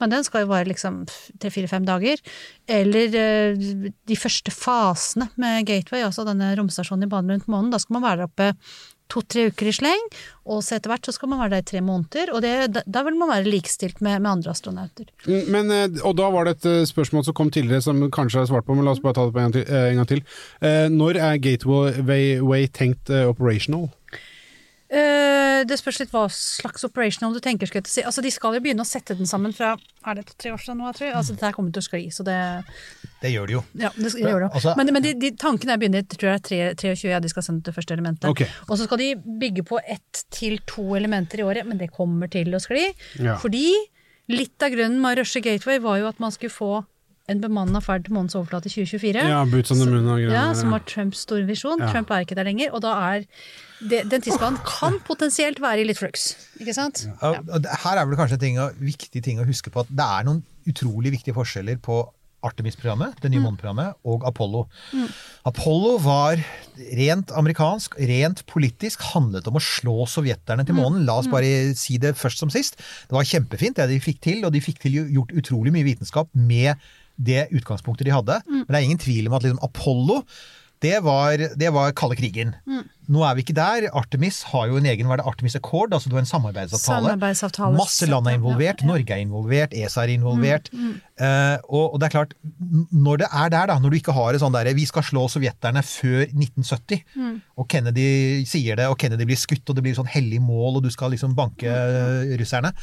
Men 0.00 0.12
den 0.12 0.26
skal 0.26 0.44
jo 0.44 0.52
vare 0.52 0.68
liksom 0.70 1.02
tre, 1.10 1.50
fire, 1.50 1.70
fem 1.72 1.86
dager. 1.88 2.22
Eller 2.70 3.16
eh, 3.22 3.66
de 4.06 4.18
første 4.20 4.54
fasene 4.54 5.28
med 5.40 5.66
Gateway, 5.68 6.04
altså 6.06 6.26
denne 6.28 6.52
romstasjonen 6.60 7.08
i 7.08 7.10
banen 7.10 7.36
rundt 7.36 7.50
månen. 7.50 7.72
Da 7.74 7.82
skal 7.82 7.98
man 7.98 8.06
være 8.06 8.22
der 8.22 8.30
oppe 8.30 8.52
to-tre 9.12 9.46
uker 9.50 9.68
i 9.70 9.74
sleng, 9.74 10.06
og 10.46 10.62
så 10.62 10.76
etter 10.76 10.90
hvert 10.92 11.06
så 11.06 11.12
skal 11.14 11.30
man 11.30 11.40
være 11.42 11.56
der 11.56 11.64
i 11.64 11.68
tre 11.70 11.80
måneder. 11.84 12.32
Og 12.34 12.42
det, 12.42 12.52
da, 12.86 13.02
vil 13.06 13.18
man 13.18 13.30
være 13.32 13.46
likestilt 13.50 14.00
med, 14.04 14.20
med 14.22 14.30
andre 14.30 14.50
astronauter. 14.54 15.06
Mm, 15.26 15.44
Men, 15.54 15.70
eh, 15.70 16.00
og 16.06 16.16
da 16.18 16.30
var 16.34 16.46
det 16.46 16.56
et 16.58 16.66
eh, 16.70 16.86
spørsmål 16.90 17.24
som 17.26 17.34
kom 17.38 17.50
tidligere 17.54 17.82
som 17.86 18.02
kanskje 18.10 18.42
er 18.42 18.50
svart 18.50 18.66
på, 18.66 18.74
men 18.74 18.84
la 18.86 18.94
oss 18.96 19.02
bare 19.04 19.14
ta 19.18 19.26
det 19.26 19.34
på 19.36 19.42
en 19.42 19.50
gang 19.50 19.56
til. 19.58 19.66
eh, 19.70 19.90
En 19.90 20.00
gang 20.02 20.10
til. 20.10 20.24
Når 20.96 21.16
er 21.22 21.38
Gateway 21.42 22.40
Way 22.42 22.66
tenkt 22.72 23.10
operational? 23.10 23.88
Eh, 24.86 25.64
det 25.66 25.78
spørs 25.80 25.98
litt 25.98 26.12
hva 26.14 26.26
slags 26.30 26.84
operational 26.86 27.34
du 27.34 27.40
tenker. 27.42 27.66
Skal 27.66 27.82
si. 27.90 28.04
Altså, 28.06 28.22
de 28.22 28.30
skal 28.30 28.54
jo 28.54 28.60
begynne 28.62 28.84
å 28.84 28.86
sette 28.86 29.16
den 29.18 29.26
sammen 29.26 29.54
fra 29.56 29.72
er 30.06 30.14
det 30.20 30.26
tre 30.38 30.52
år 30.54 30.60
siden 30.62 30.78
nå, 30.78 30.86
jeg 30.92 30.98
tror? 31.00 31.14
Altså, 31.18 31.34
dette 31.34 31.50
kommer 31.56 31.74
til 31.74 31.82
å 31.82 31.86
skli, 31.88 32.02
så 32.14 32.22
det 32.26 32.36
Det 33.22 33.32
gjør 33.32 33.46
det 33.50 33.56
jo. 33.56 33.62
Ja, 33.82 33.90
det 33.96 34.12
det 34.14 34.22
gjør 34.22 34.44
det. 34.46 34.50
Altså- 34.54 34.76
men 34.78 34.92
men 34.92 35.02
de, 35.02 35.14
de 35.14 35.30
tankene 35.32 35.74
er 35.74 35.78
begynner, 35.82 36.04
jeg 36.04 36.08
tror 36.14 36.30
jeg 36.30 36.38
er 36.38 36.46
tre- 36.46 36.94
23, 36.94 37.10
ja, 37.10 37.18
de 37.20 37.28
skal 37.28 37.42
sende 37.42 37.62
det 37.66 37.74
første 37.74 37.96
elementet. 37.96 38.30
Okay. 38.30 38.46
Og 38.68 38.78
så 38.78 38.84
skal 38.86 38.98
de 39.02 39.14
bygge 39.16 39.64
på 39.66 39.80
ett 39.82 40.24
til 40.30 40.58
to 40.66 40.94
elementer 40.94 41.40
i 41.42 41.46
året, 41.48 41.66
men 41.66 41.78
det 41.78 41.90
kommer 41.90 42.30
til 42.30 42.54
å 42.54 42.62
skli. 42.62 42.92
Ja. 43.18 43.36
Fordi 43.42 43.72
litt 44.28 44.62
av 44.62 44.70
grunnen 44.70 45.00
med 45.00 45.16
å 45.18 45.20
rushe 45.22 45.42
Gateway 45.42 45.78
var 45.82 45.98
jo 45.98 46.06
at 46.08 46.20
man 46.20 46.30
skulle 46.30 46.50
få 46.54 46.84
en 47.32 47.40
bemanna 47.42 47.80
ferd 47.82 48.04
til 48.06 48.14
månens 48.14 48.36
overflate 48.38 48.68
i 48.70 48.72
2024. 48.74 49.22
Ja, 49.30 49.40
Boots 49.50 49.72
on 49.74 49.80
the 49.82 49.86
Moon 49.90 50.06
og 50.06 50.20
greier. 50.20 50.34
Ja, 50.36 50.44
som 50.54 50.70
var 50.74 50.84
Trumps 50.86 51.24
store 51.26 51.46
visjon. 51.48 51.82
Ja. 51.82 51.88
Trump 51.92 52.10
er 52.14 52.26
ikke 52.26 52.36
der 52.38 52.46
lenger, 52.46 52.70
og 52.76 52.84
da 52.84 52.92
er 53.12 53.24
det, 53.90 54.04
den 54.12 54.22
tidsplanen 54.22 54.60
kan 54.66 55.00
potensielt 55.06 55.58
være 55.62 55.82
i 55.82 55.88
litt 55.88 55.98
flux. 55.98 56.28
Ikke 56.60 56.74
sant? 56.76 57.06
Ja, 57.22 57.32
Ja. 57.36 57.62
Her 57.82 57.98
er 58.02 58.06
vel 58.06 58.18
kanskje 58.20 58.38
en 58.38 58.44
ting, 58.46 58.60
viktig 58.78 59.24
ting 59.26 59.40
å 59.42 59.48
huske 59.48 59.72
på 59.74 59.82
at 59.82 59.90
det 59.90 60.06
er 60.06 60.28
noen 60.28 60.44
utrolig 60.70 61.12
viktige 61.18 61.34
forskjeller 61.36 61.82
på 61.82 62.04
Artemis-programmet, 62.46 63.16
det 63.22 63.30
nye 63.32 63.42
måneprogrammet, 63.42 63.96
og 64.06 64.22
Apollo. 64.28 64.66
Apollo 65.48 65.96
var 66.04 66.38
rent 66.94 67.32
amerikansk, 67.34 67.96
rent 68.06 68.44
politisk, 68.50 69.02
handlet 69.14 69.48
om 69.50 69.58
å 69.58 69.62
slå 69.62 70.04
sovjeterne 70.10 70.66
til 70.68 70.76
månen. 70.78 71.02
La 71.08 71.16
oss 71.18 71.30
bare 71.32 71.72
si 71.78 71.98
det 71.98 72.14
først 72.18 72.44
som 72.44 72.52
sist. 72.52 72.78
Det 73.08 73.16
var 73.16 73.26
kjempefint 73.26 73.80
det 73.80 73.88
de 73.90 73.98
fikk 74.04 74.20
til, 74.28 74.44
og 74.46 74.54
de 74.54 74.62
fikk 74.62 74.78
til 74.84 75.00
gjort 75.16 75.34
utrolig 75.34 75.74
mye 75.74 75.88
vitenskap 75.88 76.30
med 76.38 76.76
det 77.16 77.48
utgangspunktet 77.56 78.08
de 78.08 78.14
hadde. 78.14 78.40
Men 78.46 78.68
det 78.68 78.78
er 78.78 78.86
ingen 78.86 79.02
tvil 79.02 79.28
om 79.30 79.36
at 79.38 79.46
liksom 79.46 79.62
Apollo 79.64 80.22
det 80.84 80.98
var, 81.00 81.40
det 81.56 81.68
var 81.72 81.92
kalde 81.96 82.16
krigen. 82.18 82.50
Nå 83.08 83.22
er 83.24 83.36
vi 83.36 83.44
ikke 83.46 83.54
der. 83.56 83.86
Artemis 83.96 84.42
har 84.50 84.66
jo 84.68 84.76
en 84.76 84.88
egen 84.90 85.08
det, 85.08 85.24
Artemis 85.24 85.56
Accord, 85.56 85.94
altså 85.94 86.10
det 86.10 86.16
var 86.18 86.24
en 86.24 86.28
samarbeidsavtale. 86.28 87.06
Samarbeidsavtale. 87.06 87.78
Masse 87.78 88.08
land 88.10 88.28
er 88.28 88.36
involvert. 88.36 88.82
Ja. 88.84 88.90
Norge 88.90 89.14
er 89.14 89.22
involvert, 89.24 89.72
ESA 89.72 90.04
er 90.04 90.12
involvert. 90.18 90.68
Eh, 90.74 91.56
og, 91.70 91.94
og 91.94 91.96
det 92.02 92.10
er 92.10 92.14
klart, 92.18 92.36
når 92.92 93.22
det 93.24 93.30
er 93.30 93.54
der, 93.56 93.72
da, 93.72 93.78
når 93.80 93.94
du 93.94 93.98
ikke 94.02 94.16
har 94.16 94.36
et 94.36 94.42
sånn 94.42 94.52
derre 94.52 94.74
Vi 94.76 94.84
skal 94.90 95.06
slå 95.06 95.24
sovjeterne 95.32 95.80
før 95.86 96.26
1970, 96.26 97.02
og 97.56 97.68
Kennedy 97.72 98.08
sier 98.48 98.76
det, 98.76 98.90
og 98.92 98.98
Kennedy 99.00 99.28
blir 99.28 99.40
skutt, 99.40 99.64
og 99.70 99.78
det 99.78 99.86
blir 99.86 99.96
sånn 99.96 100.12
hellig 100.12 100.42
mål, 100.44 100.76
og 100.76 100.84
du 100.84 100.92
skal 100.92 101.14
liksom 101.16 101.38
banke 101.38 101.72
eh, 101.72 102.36
russerne. 102.36 102.74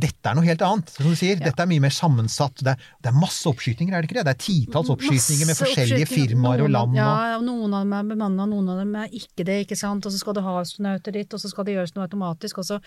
Dette 0.00 0.30
er 0.30 0.36
noe 0.38 0.46
helt 0.46 0.62
annet. 0.64 0.90
som 0.94 1.06
du 1.10 1.16
sier. 1.18 1.38
Dette 1.40 1.64
er 1.64 1.68
mye 1.70 1.82
mer 1.84 1.92
sammensatt. 1.94 2.62
Det 2.64 2.72
er, 2.74 2.84
det 3.04 3.10
er 3.12 3.16
masse 3.20 3.44
oppskytinger, 3.50 3.94
er 3.96 4.02
det 4.04 4.10
ikke 4.10 4.18
det? 4.20 4.26
Det 4.30 4.34
er 4.36 4.42
titalls 4.46 4.92
oppskytinger 4.96 5.50
med 5.50 5.58
forskjellige 5.58 6.06
oppskytinger. 6.06 6.34
firmaer 6.34 6.64
og 6.64 6.70
land. 6.74 6.96
Ja, 6.98 7.08
Og, 7.10 7.40
og 7.42 7.48
noen 7.50 7.74
av 7.78 7.84
dem 7.86 7.96
er 8.00 8.10
bemanna, 8.14 8.46
noen 8.50 8.68
av 8.72 8.80
dem 8.82 8.94
er 9.02 9.16
ikke 9.22 9.46
det, 9.48 9.58
ikke 9.66 9.78
sant. 9.80 10.06
Og 10.08 10.14
så 10.14 10.20
skal 10.22 10.38
du 10.38 10.42
ha 10.46 10.58
astronauter 10.62 11.16
dit, 11.20 11.34
og 11.36 11.42
så 11.42 11.50
skal 11.52 11.68
det 11.68 11.76
gjøres 11.78 11.94
noe 11.96 12.06
automatisk. 12.08 12.62
Og 12.62 12.70
så 12.72 12.80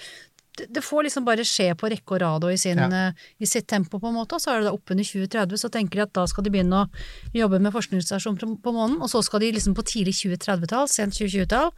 det, 0.58 0.82
får 0.86 1.04
liksom 1.08 1.26
bare 1.26 1.46
skje 1.48 1.72
på 1.80 1.90
rekke 1.92 2.16
og 2.16 2.22
rad 2.22 2.44
og 2.48 2.54
i, 2.54 2.58
sin, 2.62 2.78
Ja. 2.78 2.90
eh, 3.10 3.14
i 3.42 3.46
sitt 3.50 3.68
tempo, 3.68 4.00
på 4.00 4.08
en 4.10 4.18
måte. 4.18 4.36
Og 4.38 4.42
så 4.42 4.52
er 4.54 4.60
det 4.62 4.70
da 4.70 4.74
oppunder 4.76 5.04
2030, 5.04 5.58
så 5.58 5.70
tenker 5.74 6.00
de 6.00 6.06
at 6.06 6.14
da 6.14 6.26
skal 6.30 6.44
de 6.46 6.52
begynne 6.54 6.84
å 6.84 6.90
jobbe 7.34 7.60
med 7.60 7.74
forskningsstasjon 7.74 8.38
på, 8.62 8.72
månen. 8.74 9.02
Og 9.02 9.10
så 9.10 9.24
skal 9.24 9.40
de 9.42 9.52
liksom 9.52 9.74
på 9.78 9.86
tidlig 9.86 10.14
2030-tall, 10.20 10.88
sent 10.88 11.14
2020-tall, 11.18 11.72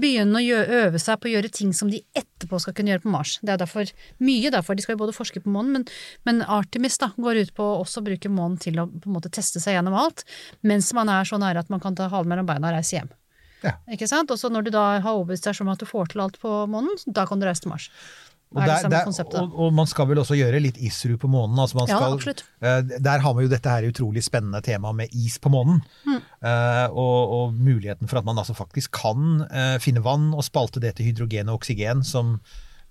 begynne 0.00 0.40
å 0.40 0.64
øve 0.86 0.98
seg 1.02 1.20
på 1.20 1.28
å 1.28 1.32
gjøre 1.34 1.50
ting 1.52 1.72
som 1.76 1.90
de 1.90 2.02
etterpå 2.16 2.60
skal 2.60 2.74
kunne 2.76 2.92
gjøre 2.94 3.04
på 3.04 3.10
Mars. 3.12 3.38
Det 3.42 3.54
er 3.54 3.60
derfor, 3.60 3.88
mye 4.20 4.50
derfor. 4.50 4.74
De 4.76 4.82
skal 4.82 4.96
jo 4.96 5.02
både 5.04 5.16
forske 5.16 5.42
på 5.44 5.50
månen, 5.52 5.72
men, 5.72 5.86
men 6.24 6.42
Artemis 6.46 6.98
da, 6.98 7.10
går 7.16 7.42
ut 7.44 7.54
på 7.56 7.62
å 7.62 7.80
også 7.84 8.04
bruke 8.06 8.30
månen 8.32 8.58
til 8.60 8.78
å 8.80 8.86
på 8.86 9.08
en 9.10 9.16
måte 9.16 9.30
teste 9.32 9.60
seg 9.60 9.76
gjennom 9.78 9.94
alt, 9.94 10.24
mens 10.62 10.92
man 10.96 11.08
er 11.08 11.24
så 11.28 11.40
nære 11.40 11.64
at 11.64 11.70
man 11.72 11.80
kan 11.80 11.94
ta 11.98 12.08
halen 12.08 12.28
mellom 12.30 12.46
beina 12.48 12.70
og 12.70 12.78
reise 12.78 12.96
hjem. 12.98 13.10
Ja. 13.66 13.76
Ikke 13.92 14.08
sant? 14.10 14.32
Og 14.32 14.40
så 14.40 14.50
når 14.52 14.68
du 14.68 14.74
da 14.74 14.86
har 15.00 15.12
overbevist 15.12 15.46
deg 15.48 15.60
om 15.64 15.70
at 15.72 15.80
du 15.80 15.88
får 15.88 16.12
til 16.12 16.24
alt 16.24 16.40
på 16.42 16.64
månen, 16.70 16.92
da 17.06 17.26
kan 17.28 17.40
du 17.40 17.48
reise 17.48 17.64
til 17.64 17.72
Mars. 17.72 17.90
og, 18.50 18.62
er 18.62 18.66
der, 18.66 18.88
der, 18.90 19.36
og, 19.38 19.52
og 19.62 19.74
man 19.74 19.86
skal 19.86 20.08
vel 20.10 20.18
også 20.18 20.34
gjøre 20.34 20.58
litt 20.58 20.78
isru 20.82 21.14
på 21.20 21.28
månen. 21.30 21.58
Altså 21.62 21.78
man 21.78 21.86
Ja, 21.86 22.00
skal, 22.00 22.16
absolutt. 22.18 22.42
Uh, 22.58 22.80
der 23.04 23.22
har 23.22 23.36
vi 23.36 23.44
jo 23.46 23.52
dette 23.52 23.70
her 23.70 23.86
utrolig 23.86 24.24
spennende 24.26 24.62
temaet 24.66 24.96
med 25.02 25.14
is 25.14 25.38
på 25.38 25.52
månen. 25.54 25.78
Mm. 26.06 26.16
Uh, 26.42 26.86
og, 26.90 27.36
og 27.36 27.54
muligheten 27.54 28.10
for 28.10 28.18
at 28.18 28.26
man 28.26 28.40
altså 28.42 28.56
faktisk 28.58 28.96
kan 28.98 29.44
uh, 29.46 29.76
finne 29.82 30.02
vann 30.02 30.32
og 30.34 30.42
spalte 30.44 30.82
det 30.82 30.96
til 30.98 31.12
hydrogen 31.12 31.52
og 31.52 31.60
oksygen, 31.60 32.02
som 32.04 32.40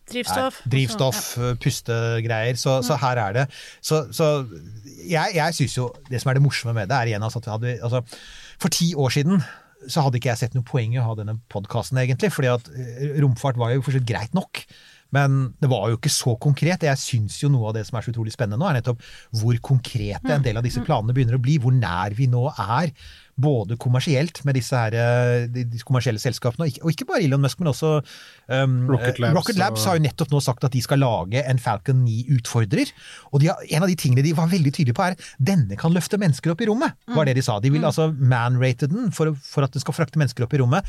Drivstoff. 0.10 0.62
er 0.66 0.70
drivstoff, 0.72 1.38
ja. 1.38 1.54
pustegreier. 1.62 2.56
Så, 2.56 2.82
så 2.82 2.98
her 2.98 3.20
er 3.28 3.34
det. 3.34 3.46
Så, 3.82 4.08
så 4.12 4.46
jeg, 5.06 5.36
jeg 5.36 5.56
syns 5.56 5.78
jo 5.78 5.90
det 6.10 6.22
som 6.22 6.32
er 6.32 6.40
det 6.40 6.44
morsomme 6.44 6.74
med 6.74 6.90
det, 6.90 6.98
er 6.98 7.12
igjen 7.12 7.26
altså 7.26 7.42
at 7.44 7.50
vi 7.50 7.52
hadde 7.52 7.84
altså, 7.84 8.02
For 8.60 8.74
ti 8.74 8.94
år 8.96 9.10
siden 9.10 9.44
så 9.90 10.06
hadde 10.06 10.20
ikke 10.20 10.32
jeg 10.32 10.42
sett 10.44 10.56
noe 10.58 10.68
poeng 10.68 10.94
i 10.96 11.02
å 11.02 11.08
ha 11.08 11.18
denne 11.18 11.38
podkasten, 11.54 12.00
egentlig. 12.02 12.32
fordi 12.36 12.52
at 12.54 12.70
eh, 12.74 13.18
romfart 13.24 13.60
var 13.60 13.74
jo 13.74 13.84
for 13.84 13.94
så 13.94 14.02
vidt 14.02 14.10
greit 14.12 14.38
nok. 14.38 14.64
Men 15.16 15.40
det 15.62 15.70
var 15.72 15.88
jo 15.90 15.98
ikke 15.98 16.12
så 16.14 16.36
konkret. 16.40 16.84
Jeg 16.86 16.98
syns 17.02 17.40
jo 17.42 17.50
noe 17.50 17.70
av 17.72 17.74
det 17.80 17.86
som 17.88 17.98
er 17.98 18.06
så 18.06 18.12
utrolig 18.14 18.34
spennende 18.36 18.60
nå, 18.62 18.68
er 18.70 18.78
nettopp 18.82 19.02
hvor 19.40 19.58
konkrete 19.66 20.30
en 20.36 20.44
del 20.46 20.58
av 20.60 20.64
disse 20.68 20.84
planene 20.86 21.16
begynner 21.18 21.40
å 21.40 21.42
bli. 21.42 21.58
Hvor 21.64 21.74
nær 21.74 22.14
vi 22.18 22.28
nå 22.30 22.46
er. 22.54 22.92
Både 23.40 23.78
kommersielt 23.80 24.42
med 24.44 24.58
disse, 24.60 24.76
her, 24.76 24.92
eh, 25.00 25.46
de, 25.48 25.62
de 25.72 25.80
kommersielle 25.88 26.20
selskapene, 26.20 26.66
og 26.66 26.74
ikke, 26.74 26.82
og 26.84 26.92
ikke 26.92 27.06
bare 27.08 27.22
Elon 27.24 27.40
Musk, 27.40 27.62
men 27.62 27.70
også 27.72 27.92
um, 28.52 28.74
Rocket 28.92 29.22
Labs 29.24 29.38
Rocket 29.38 29.56
Labs 29.62 29.80
og- 29.86 29.88
har 29.88 29.96
jo 29.96 30.04
nettopp 30.04 30.34
nå 30.34 30.42
sagt 30.44 30.66
at 30.68 30.74
de 30.76 30.82
skal 30.84 31.00
lage 31.00 31.40
en 31.48 31.58
Falcon 31.64 32.02
9 32.04 32.26
utfordrer. 32.36 32.92
Og 33.32 33.40
de 33.40 33.48
har, 33.48 33.64
en 33.72 33.86
av 33.88 33.88
de 33.88 33.96
tingene 33.96 34.26
de 34.28 34.34
var 34.36 34.52
veldig 34.52 34.74
tydelige 34.76 34.98
på 35.00 35.06
er 35.08 35.16
denne 35.40 35.78
kan 35.80 35.96
løfte 35.96 36.20
mennesker 36.20 36.52
opp 36.52 36.60
i 36.62 36.68
rommet. 36.68 37.00
var 37.16 37.26
det 37.32 37.38
De 37.40 37.46
sa. 37.48 37.56
De 37.64 37.72
vil 37.72 37.88
altså 37.88 38.10
man-rate 38.20 38.92
den 38.92 39.08
for, 39.16 39.32
for 39.40 39.64
at 39.64 39.72
den 39.72 39.80
skal 39.88 39.96
frakte 39.96 40.20
mennesker 40.20 40.44
opp 40.44 40.54
i 40.54 40.60
rommet. 40.60 40.84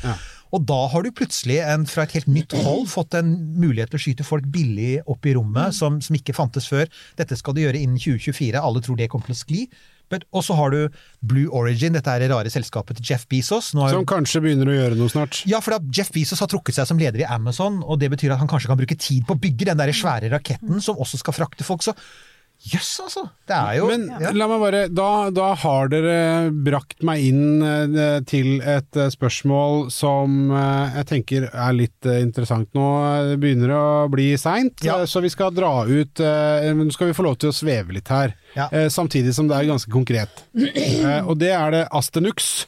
Og 0.51 0.65
da 0.67 0.79
har 0.91 1.05
du 1.05 1.13
plutselig 1.15 1.61
en, 1.63 1.85
fra 1.87 2.03
et 2.05 2.17
helt 2.17 2.29
nytt 2.31 2.55
hold 2.65 2.89
fått 2.91 3.15
en 3.19 3.31
mulighet 3.59 3.93
til 3.93 3.99
å 3.99 4.03
skyte 4.03 4.27
folk 4.27 4.49
billig 4.51 4.99
opp 5.09 5.25
i 5.27 5.35
rommet, 5.37 5.75
som, 5.77 6.01
som 6.03 6.17
ikke 6.17 6.35
fantes 6.37 6.67
før. 6.71 6.91
Dette 7.19 7.37
skal 7.39 7.55
du 7.55 7.63
gjøre 7.63 7.79
innen 7.79 7.99
2024. 8.01 8.59
Alle 8.59 8.83
tror 8.83 8.99
det 8.99 9.09
kommer 9.11 9.31
til 9.31 9.37
å 9.37 9.41
skli. 9.41 9.65
Og 10.11 10.43
så 10.43 10.55
har 10.57 10.73
du 10.73 10.97
Blue 11.23 11.47
Origin, 11.55 11.95
dette 11.95 12.11
er 12.11 12.23
det 12.23 12.31
rare 12.33 12.51
selskapet 12.51 12.97
til 12.99 13.13
Jeff 13.13 13.23
Bezos. 13.31 13.71
Har 13.79 13.93
Som 13.93 14.07
kanskje 14.09 14.41
begynner 14.43 14.67
å 14.67 14.75
gjøre 14.75 14.97
noe 14.99 15.11
snart. 15.13 15.43
ja, 15.47 15.61
for 15.63 15.77
Jeff 15.95 16.11
Bezos 16.11 16.41
har 16.43 16.51
trukket 16.51 16.75
seg 16.75 16.89
som 16.89 16.99
leder 16.99 17.23
i 17.23 17.29
Amazon, 17.29 17.79
og 17.83 18.01
det 18.01 18.11
betyr 18.11 18.35
at 18.35 18.41
han 18.41 18.51
kanskje 18.51 18.71
kan 18.71 18.81
bruke 18.81 18.99
tid 18.99 19.23
på 19.27 19.37
å 19.37 19.41
bygge 19.41 19.69
den 19.71 19.79
der 19.79 19.93
svære 19.95 20.33
raketten 20.33 20.83
som 20.83 20.99
også 20.99 21.21
skal 21.21 21.37
frakte 21.37 21.67
folk. 21.67 21.85
Så 21.85 21.95
jøss, 22.61 22.89
altså! 23.03 23.23
Det 23.49 23.55
er 23.57 23.77
jo 23.79 23.87
Men 23.89 24.03
ja. 24.21 24.31
la 24.37 24.47
meg 24.47 24.61
bare 24.61 24.81
da, 24.93 25.07
da 25.33 25.47
har 25.63 25.89
dere 25.91 26.51
brakt 26.53 27.01
meg 27.07 27.23
inn 27.31 27.63
eh, 27.65 28.19
til 28.29 28.59
et 28.61 28.97
eh, 28.99 29.09
spørsmål 29.13 29.87
som 29.93 30.51
eh, 30.53 30.97
jeg 30.99 31.07
tenker 31.09 31.47
er 31.49 31.73
litt 31.77 32.05
eh, 32.09 32.19
interessant 32.23 32.69
nå. 32.77 32.85
Det 33.31 33.39
begynner 33.41 33.73
å 33.75 33.83
bli 34.13 34.29
seint, 34.39 34.83
Ja. 34.85 34.99
så 35.09 35.23
vi 35.25 35.31
skal 35.33 35.53
dra 35.55 35.71
ut 35.87 36.21
Nå 36.21 36.87
skal 36.93 37.09
vi 37.11 37.15
få 37.17 37.25
lov 37.25 37.37
til 37.41 37.49
å 37.51 37.55
sveve 37.55 37.95
litt 37.97 38.09
her, 38.11 38.35
Ja. 38.55 38.67
samtidig 38.93 39.33
som 39.35 39.47
det 39.49 39.57
er 39.57 39.69
ganske 39.69 39.91
konkret. 39.91 40.43
Og 41.29 41.35
det 41.41 41.51
er 41.55 41.71
det 41.73 41.87
Astenux. 41.91 42.67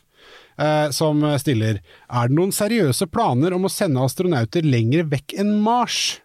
Som 0.94 1.24
stiller 1.42 1.80
Er 1.82 2.28
det 2.30 2.36
noen 2.38 2.52
seriøse 2.54 3.08
planer 3.10 3.56
om 3.58 3.66
å 3.66 3.72
sende 3.74 4.04
astronauter 4.06 4.62
lenger 4.62 5.08
vekk 5.10 5.34
enn 5.42 5.56
Mars? 5.66 6.20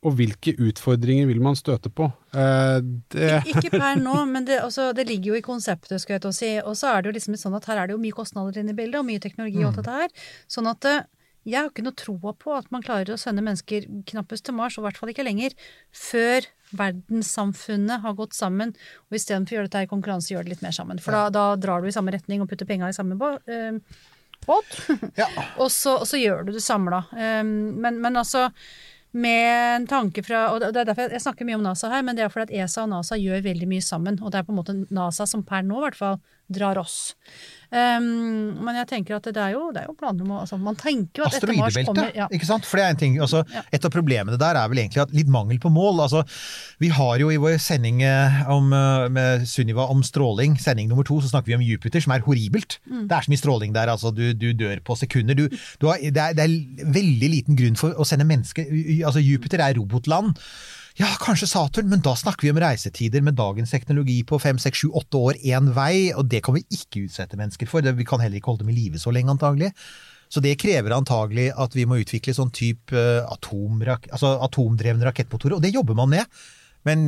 Og 0.00 0.14
hvilke 0.16 0.54
utfordringer 0.56 1.26
vil 1.28 1.42
man 1.44 1.56
støte 1.58 1.90
på? 1.92 2.06
Eh, 2.32 2.78
det 3.12 3.30
Ikke 3.52 3.68
per 3.74 3.98
nå, 4.00 4.16
men 4.30 4.46
det, 4.48 4.62
altså, 4.64 4.90
det 4.96 5.04
ligger 5.10 5.34
jo 5.34 5.40
i 5.40 5.44
konseptet, 5.44 6.00
skal 6.00 6.16
jeg 6.16 6.24
til 6.24 6.30
å 6.30 6.36
si. 6.36 6.52
Og 6.64 6.76
så 6.80 6.94
er 6.94 7.02
det 7.02 7.10
jo 7.10 7.16
liksom 7.18 7.36
sånn 7.40 7.56
at 7.58 7.68
her 7.68 7.82
er 7.82 7.90
det 7.90 7.96
jo 7.96 8.00
mye 8.00 8.16
kostnader 8.16 8.62
inne 8.62 8.72
i 8.72 8.78
bildet, 8.78 9.00
og 9.02 9.08
mye 9.08 9.20
teknologi 9.20 9.60
og 9.60 9.70
alt 9.70 9.80
dette 9.82 9.96
her. 9.98 10.14
Sånn 10.48 10.70
at 10.70 10.88
eh, 10.88 11.02
jeg 11.48 11.58
har 11.58 11.68
ikke 11.68 11.84
noe 11.84 11.96
troa 11.96 12.32
på 12.36 12.54
at 12.56 12.70
man 12.72 12.84
klarer 12.84 13.12
å 13.12 13.20
sende 13.20 13.44
mennesker 13.44 13.88
knappest 14.08 14.46
til 14.48 14.56
Mars, 14.56 14.78
og 14.78 14.84
i 14.84 14.88
hvert 14.88 15.00
fall 15.00 15.12
ikke 15.12 15.26
lenger, 15.26 15.56
før 15.92 16.48
verdenssamfunnet 16.76 18.04
har 18.04 18.16
gått 18.16 18.36
sammen, 18.36 18.72
og 19.08 19.18
istedenfor 19.18 19.56
å 19.56 19.58
gjøre 19.58 19.68
dette 19.68 19.84
i 19.84 19.90
konkurranse, 19.90 20.32
gjør 20.32 20.48
det 20.48 20.54
litt 20.54 20.64
mer 20.64 20.76
sammen. 20.76 21.00
For 21.02 21.16
da, 21.16 21.26
da 21.34 21.44
drar 21.60 21.84
du 21.84 21.90
i 21.90 21.94
samme 21.96 22.12
retning 22.14 22.40
og 22.40 22.48
putter 22.48 22.68
penga 22.68 22.88
i 22.88 22.96
samme 22.96 23.20
båt. 23.20 23.44
eh, 23.52 23.76
båt. 24.46 24.76
og, 25.60 25.68
så, 25.72 25.98
og 26.00 26.06
så 26.08 26.20
gjør 26.20 26.46
du 26.46 26.54
det 26.56 26.64
samla. 26.64 27.02
Um, 27.12 27.52
men, 27.80 28.00
men 28.00 28.16
altså 28.20 28.48
med 29.12 29.76
en 29.76 29.86
tanke 29.90 30.22
fra 30.22 30.44
og 30.54 30.60
det 30.62 30.70
er 30.70 30.90
derfor 30.92 31.10
jeg, 31.10 31.22
snakker 31.22 31.46
mye 31.48 31.58
om 31.58 31.64
NASA 31.66 31.90
her, 31.90 32.04
men 32.06 32.18
det 32.18 32.24
er 32.24 32.32
fordi 32.32 32.50
at 32.50 32.66
ESA 32.66 32.84
og 32.84 32.92
NASA 32.92 33.18
gjør 33.18 33.42
veldig 33.46 33.68
mye 33.70 33.84
sammen. 33.84 34.20
Og 34.22 34.30
det 34.30 34.40
er 34.40 34.46
på 34.46 34.54
en 34.54 34.60
måte 34.60 34.76
NASA 34.90 35.26
som 35.26 35.42
per 35.46 35.64
nå 35.66 35.80
i 35.80 35.86
hvert 35.88 35.98
fall 35.98 36.20
drar 36.50 36.78
oss. 36.80 37.16
Um, 37.70 38.56
men 38.66 38.80
jeg 38.80 38.88
tenker 38.90 39.14
at 39.14 39.26
det 39.30 39.38
er 39.38 39.52
jo, 39.54 39.68
det 39.70 39.84
er 39.84 39.86
jo 39.86 39.94
planer 39.94 40.24
om 40.24 40.32
å 40.34 40.38
altså, 40.42 40.56
Man 40.58 40.74
tenker 40.74 41.22
jo 41.22 41.26
at 41.28 41.36
etter 41.38 41.52
Mars 41.54 41.76
kommer 41.86 42.08
ja. 42.16 42.26
ikke 42.34 42.48
sant? 42.48 42.66
For 42.66 42.80
det 42.80 42.86
er 42.86 42.96
en 42.96 42.98
ting, 42.98 43.18
altså, 43.22 43.44
Et 43.70 43.84
av 43.86 43.92
problemene 43.94 44.38
der 44.40 44.58
er 44.58 44.72
vel 44.72 44.80
egentlig 44.82 45.04
at 45.04 45.14
litt 45.14 45.30
mangel 45.30 45.60
på 45.62 45.70
mål. 45.70 46.02
Altså, 46.08 46.24
vi 46.82 46.90
har 46.96 47.20
jo 47.22 47.30
i 47.30 47.38
vår 47.38 47.60
sending 47.62 48.02
eh, 48.02 48.40
om, 48.50 48.72
eh, 48.74 49.06
med 49.14 49.46
Sunniva 49.46 49.86
om 49.92 50.02
stråling, 50.06 50.58
sending 50.58 50.90
nummer 50.90 51.06
to, 51.06 51.20
så 51.22 51.30
snakker 51.30 51.52
vi 51.52 51.58
om 51.60 51.64
Jupiter, 51.64 52.02
som 52.02 52.16
er 52.16 52.26
horribelt. 52.26 52.80
Mm. 52.90 53.06
Det 53.06 53.16
er 53.16 53.28
så 53.28 53.34
mye 53.34 53.42
stråling 53.44 53.76
der, 53.76 53.94
altså 53.94 54.10
du, 54.14 54.24
du 54.34 54.50
dør 54.58 54.82
på 54.82 54.98
sekunder. 54.98 55.38
Du, 55.38 55.46
du 55.78 55.86
har, 55.92 56.02
det, 56.02 56.18
er, 56.18 56.34
det 56.34 56.46
er 56.48 56.90
veldig 56.98 57.32
liten 57.36 57.60
grunn 57.60 57.78
for 57.78 57.94
å 57.94 58.08
sende 58.08 58.26
mennesker 58.26 58.66
altså 59.06 59.22
Jupiter 59.22 59.62
er 59.62 59.78
robotland. 59.78 60.34
Ja, 60.98 61.06
kanskje 61.22 61.46
Saturn, 61.48 61.88
men 61.88 62.02
da 62.04 62.16
snakker 62.18 62.48
vi 62.48 62.52
om 62.54 62.60
reisetider 62.60 63.22
med 63.22 63.38
dagens 63.38 63.70
teknologi 63.70 64.20
på 64.26 64.40
fem, 64.42 64.58
seks, 64.58 64.82
sju, 64.82 64.90
åtte 65.00 65.20
år 65.20 65.38
én 65.46 65.70
vei, 65.76 66.10
og 66.16 66.26
det 66.30 66.42
kan 66.46 66.56
vi 66.56 66.64
ikke 66.66 67.06
utsette 67.06 67.38
mennesker 67.38 67.70
for. 67.70 67.84
Vi 67.84 68.08
kan 68.08 68.22
heller 68.22 68.40
ikke 68.40 68.52
holde 68.52 68.64
dem 68.64 68.72
i 68.74 68.78
live 68.78 69.00
så 69.00 69.14
lenge, 69.14 69.30
antagelig. 69.30 69.70
Så 70.30 70.42
det 70.42 70.56
krever 70.62 70.94
antagelig 70.94 71.50
at 71.58 71.74
vi 71.74 71.86
må 71.90 71.98
utvikle 72.02 72.34
sånn 72.36 72.52
type 72.54 72.94
eh, 72.94 73.26
atomrak 73.26 74.06
altså 74.14 74.36
atomdrevne 74.46 75.06
rakettmotorer, 75.08 75.58
og 75.58 75.64
det 75.64 75.74
jobber 75.74 75.98
man 75.98 76.12
med. 76.12 76.40
Men 76.86 77.00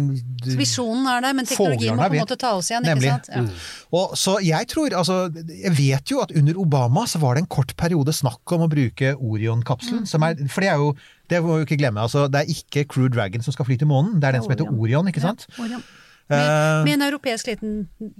Så 0.45 0.57
Visjonen 0.59 1.07
er 1.09 1.23
der, 1.25 1.37
men 1.37 1.47
teknologien 1.49 1.97
må 1.97 2.05
på 2.05 2.19
en 2.19 2.27
måte 2.27 2.37
ta 2.41 2.51
oss 2.59 2.69
igjen. 2.69 2.85
Nemlig. 2.85 3.09
ikke 3.09 3.31
sant? 3.31 3.31
Ja. 3.33 3.95
Og 3.97 4.13
så 4.21 4.35
jeg 4.45 4.69
tror, 4.69 4.93
altså, 5.01 5.17
jeg 5.49 5.73
vet 5.79 6.13
jo 6.13 6.21
at 6.21 6.35
under 6.37 6.61
Obama 6.61 7.07
så 7.09 7.23
var 7.23 7.37
det 7.39 7.47
en 7.47 7.53
kort 7.55 7.73
periode 7.81 8.13
snakk 8.13 8.53
om 8.53 8.67
å 8.67 8.71
bruke 8.73 9.15
Orion-kapselen. 9.17 10.05
som 10.09 10.27
er, 10.29 10.37
For 10.53 10.65
det 10.65 10.75
er 10.75 10.83
jo, 10.83 10.93
det 11.33 11.41
må 11.43 11.57
vi 11.57 11.67
ikke 11.67 11.81
glemme, 11.81 12.05
altså, 12.05 12.29
det 12.31 12.45
er 12.45 12.55
ikke 12.55 12.87
Crew 12.93 13.09
Dragon 13.13 13.43
som 13.45 13.57
skal 13.57 13.69
fly 13.69 13.81
til 13.81 13.91
månen, 13.91 14.21
det 14.21 14.29
er 14.29 14.39
den 14.39 14.45
som 14.47 14.55
heter 14.55 14.71
Orion, 14.71 15.09
ikke 15.11 15.25
sant? 15.25 15.49
Ja, 15.57 15.65
Orion. 15.65 15.85
Eh, 16.31 16.39
Med, 16.39 16.85
med 16.87 16.93
en 16.95 17.03
europeisk 17.09 17.49
liten 17.51 17.73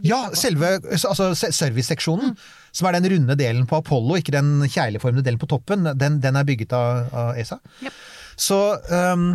ja, 0.05 0.25
selve 0.37 0.75
altså, 0.91 1.31
serviceseksjonen, 1.39 2.33
mm. 2.35 2.73
som 2.75 2.89
er 2.89 2.99
den 2.99 3.07
runde 3.13 3.37
delen 3.39 3.69
på 3.71 3.79
Apollo, 3.79 4.19
ikke 4.19 4.35
den 4.35 4.67
kjegleformede 4.67 5.25
delen 5.29 5.41
på 5.41 5.49
toppen, 5.49 5.87
den, 6.01 6.19
den 6.25 6.37
er 6.37 6.49
bygget 6.49 6.75
av, 6.77 7.07
av 7.15 7.39
ESA. 7.41 7.61
Yep. 7.85 8.03
Så, 8.43 8.57
um, 8.91 9.27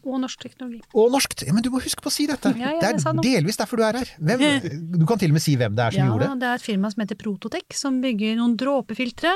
Og 0.00 0.16
norsk 0.22 0.40
teknologi. 0.42 0.80
og 0.96 1.12
norsk 1.14 1.44
Men 1.52 1.62
du 1.62 1.68
må 1.70 1.80
huske 1.84 2.02
på 2.02 2.10
å 2.10 2.14
si 2.14 2.26
dette! 2.26 2.50
Ja, 2.58 2.72
ja, 2.74 2.92
det 2.96 3.04
er 3.06 3.20
delvis 3.22 3.58
derfor 3.60 3.78
du 3.78 3.84
er 3.86 4.00
her. 4.00 4.10
Hvem, 4.18 4.42
du 5.00 5.04
kan 5.06 5.20
til 5.20 5.30
og 5.30 5.36
med 5.38 5.44
si 5.44 5.54
hvem 5.60 5.76
det 5.76 5.84
er 5.84 5.96
som 5.96 6.02
Ja, 6.02 6.08
gjorde 6.10 6.28
det. 6.32 6.38
det 6.42 6.48
er 6.50 6.60
et 6.60 6.64
firma 6.66 6.90
som 6.92 7.04
heter 7.04 7.20
Prototech, 7.20 7.76
som 7.78 8.00
bygger 8.02 8.38
noen 8.40 8.56
dråpefiltre. 8.58 9.34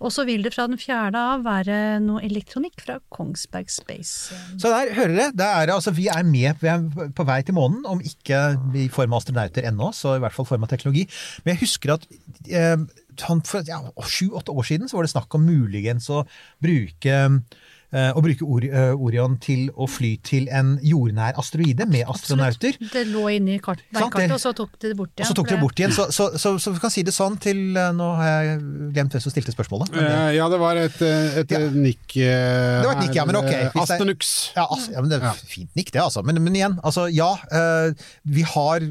Og 0.00 0.14
så 0.14 0.26
vil 0.28 0.42
det 0.46 0.54
fra 0.56 0.66
den 0.70 0.80
fjerde 0.80 1.20
av 1.20 1.44
være 1.46 1.78
noe 2.02 2.24
elektronikk 2.26 2.82
fra 2.82 2.98
Kongsberg 3.14 3.70
Space. 3.70 4.34
Så 4.58 4.72
der, 4.72 4.92
hører 4.96 5.14
dere, 5.18 5.36
det 5.38 5.50
er, 5.50 5.74
altså, 5.76 5.94
vi 5.94 6.08
er 6.12 6.26
med, 6.26 6.58
vi 6.62 6.72
er 6.72 7.12
på 7.14 7.28
vei 7.28 7.40
til 7.46 7.56
månen, 7.58 7.84
om 7.88 8.02
ikke 8.02 8.42
i 8.82 8.88
form 8.92 9.14
av 9.14 9.22
astronauter 9.22 9.68
ennå, 9.70 9.92
så 9.96 10.16
i 10.16 10.24
hvert 10.24 10.34
fall 10.34 10.48
i 10.48 10.52
form 10.54 10.66
av 10.66 10.72
teknologi. 10.72 11.06
Men 11.44 11.54
jeg 11.54 11.62
husker 11.66 11.94
at 11.96 12.08
eh, 12.50 12.76
for 13.46 13.68
ja, 13.68 13.78
sju-åtte 14.08 14.54
år 14.54 14.66
siden 14.66 14.88
så 14.90 14.98
var 14.98 15.06
det 15.06 15.12
snakk 15.14 15.34
om 15.36 15.44
muligens 15.46 16.08
å 16.12 16.24
bruke 16.62 17.18
å 17.92 18.22
bruke 18.24 18.46
eh, 18.72 18.94
Orion 18.96 19.34
til 19.42 19.66
å 19.76 19.84
fly 19.88 20.14
til 20.24 20.46
en 20.48 20.78
jordnær 20.82 21.36
asteroide 21.36 21.84
med 21.90 22.06
astronauter. 22.08 22.72
Absolutt. 22.78 22.92
Det 22.94 23.02
lå 23.10 23.26
inne 23.36 23.54
i 23.56 23.58
kart, 23.60 23.82
veikartet, 23.92 24.32
og 24.32 24.40
så 24.40 24.52
tok 24.56 24.78
de 24.80 24.88
det 24.92 24.96
bort 24.96 25.12
igjen. 25.12 25.26
Og 25.26 25.28
så 25.30 25.36
tok 25.36 25.48
de 25.50 25.54
det 25.56 25.60
bort 25.60 25.78
igjen, 25.82 25.92
så, 25.92 26.06
så, 26.14 26.30
så, 26.40 26.54
så 26.58 26.72
vi 26.72 26.80
kan 26.80 26.90
si 26.94 27.04
det 27.04 27.12
sånn 27.12 27.36
til 27.42 27.76
eh, 27.76 27.90
Nå 27.92 28.08
har 28.16 28.30
jeg 28.32 28.58
glemt 28.96 29.12
hvem 29.16 29.22
som 29.26 29.34
stilte 29.34 29.52
spørsmålet. 29.52 29.92
det- 29.92 30.08
Eh, 30.12 30.32
ja, 30.38 30.48
det 30.48 30.58
var 30.60 30.76
et, 30.76 31.00
eh, 31.02 31.38
et 31.44 31.50
Ja. 31.52 31.58
nikk 31.68 32.16
eh, 32.16 32.80
Det 32.82 32.86
var 32.88 32.96
et 32.96 33.04
nikk, 33.06 33.14
ja, 33.20 33.24
men 33.28 33.36
ok. 33.36 33.52
eh, 33.52 33.70
Astenux. 33.84 34.32
Ja, 34.56 34.66
altså, 34.66 34.92
ja, 34.92 35.00
men 35.04 35.10
det 35.12 35.20
er 35.22 35.32
fint 35.46 35.70
nikk, 35.76 35.92
det, 35.92 36.00
altså. 36.02 36.22
Men, 36.24 36.40
men 36.42 36.54
igjen, 36.56 36.78
altså, 36.82 37.06
ja. 37.12 37.34
eh, 37.52 37.92
vi 38.24 38.42
har 38.42 38.88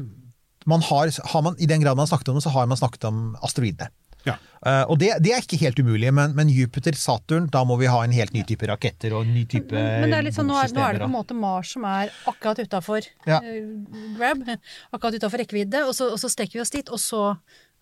man 0.64 0.80
har, 0.86 1.10
har 1.32 1.42
man, 1.42 1.56
I 1.58 1.66
den 1.66 1.80
grad 1.82 1.96
man 1.98 2.06
har 2.06 2.12
snakket 2.16 2.28
om 2.30 2.36
det, 2.38 2.44
så 2.44 2.50
har 2.54 2.66
man 2.70 2.78
snakket 2.78 3.04
om 3.08 3.36
asteroidene. 3.42 3.88
Ja. 4.26 4.36
Uh, 4.62 4.84
og 4.92 4.98
det, 5.02 5.08
det 5.24 5.32
er 5.34 5.42
ikke 5.42 5.58
helt 5.58 5.80
umulig, 5.82 6.12
men, 6.14 6.36
men 6.38 6.50
Jupiter, 6.52 6.94
Saturn, 6.94 7.48
da 7.50 7.64
må 7.66 7.74
vi 7.80 7.88
ha 7.90 7.98
en 8.06 8.14
helt 8.14 8.34
ny 8.36 8.44
type 8.46 8.68
raketter 8.70 9.16
og 9.16 9.26
en 9.26 9.32
ny 9.34 9.42
type 9.50 9.74
Men 9.74 10.06
det 10.06 10.20
er 10.20 10.28
litt 10.28 10.36
sånn, 10.38 10.46
nå, 10.46 10.58
er, 10.60 10.70
nå 10.70 10.84
er 10.86 10.96
det 10.96 11.02
på 11.02 11.10
en 11.10 11.16
måte 11.16 11.34
Mars 11.34 11.72
som 11.74 11.86
er 11.88 12.14
akkurat 12.30 12.62
utafor 12.62 13.08
Ja. 13.26 13.40
grab, 14.18 14.46
akkurat 14.94 15.18
utafor 15.18 15.42
rekkevidde, 15.42 15.82
og 15.88 15.96
så, 15.98 16.12
og 16.14 16.22
så 16.22 16.30
strekker 16.30 16.60
vi 16.60 16.62
oss 16.62 16.74
dit, 16.74 16.94
og 16.94 17.02
så 17.02 17.24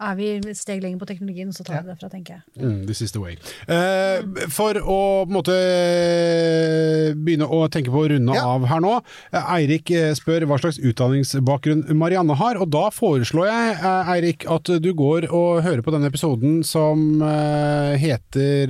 er 0.00 0.14
vi 0.16 0.28
et 0.38 0.56
steg 0.56 0.80
lenger 0.82 0.98
på 1.02 1.06
teknologien, 1.10 1.50
så 1.52 1.64
tar 1.66 1.82
vi 1.82 1.88
det 1.88 1.94
derfra, 1.94 2.08
tenker 2.12 2.38
jeg. 2.38 2.42
Mm, 2.64 2.86
this 2.88 3.02
is 3.04 3.12
the 3.12 3.20
way. 3.20 3.34
Eh, 3.68 4.22
for 4.48 4.74
å 4.80 4.98
på 5.26 5.28
en 5.28 5.34
måte 5.36 5.56
begynne 7.20 7.46
å 7.48 7.60
tenke 7.72 7.92
på 7.92 8.00
å 8.04 8.08
runde 8.14 8.34
Ja. 8.34 8.44
av 8.54 8.64
her 8.70 8.80
nå. 8.80 8.94
eh, 9.32 9.52
Eirik 9.56 9.90
eh, 9.90 10.12
spør 10.16 10.46
hva 10.48 10.58
slags 10.60 10.78
utdanningsbakgrunn 10.80 11.84
Marianne 11.96 12.34
har, 12.36 12.56
og 12.60 12.70
da 12.70 12.88
foreslår 12.90 13.46
jeg, 13.50 13.76
eh, 13.82 14.12
Eirik, 14.14 14.46
at 14.50 14.64
du 14.82 14.90
går 14.94 15.28
og 15.30 15.62
hører 15.64 15.82
på 15.82 15.92
denne 15.92 16.08
episoden 16.10 16.62
som 16.64 17.20
heter 18.00 18.66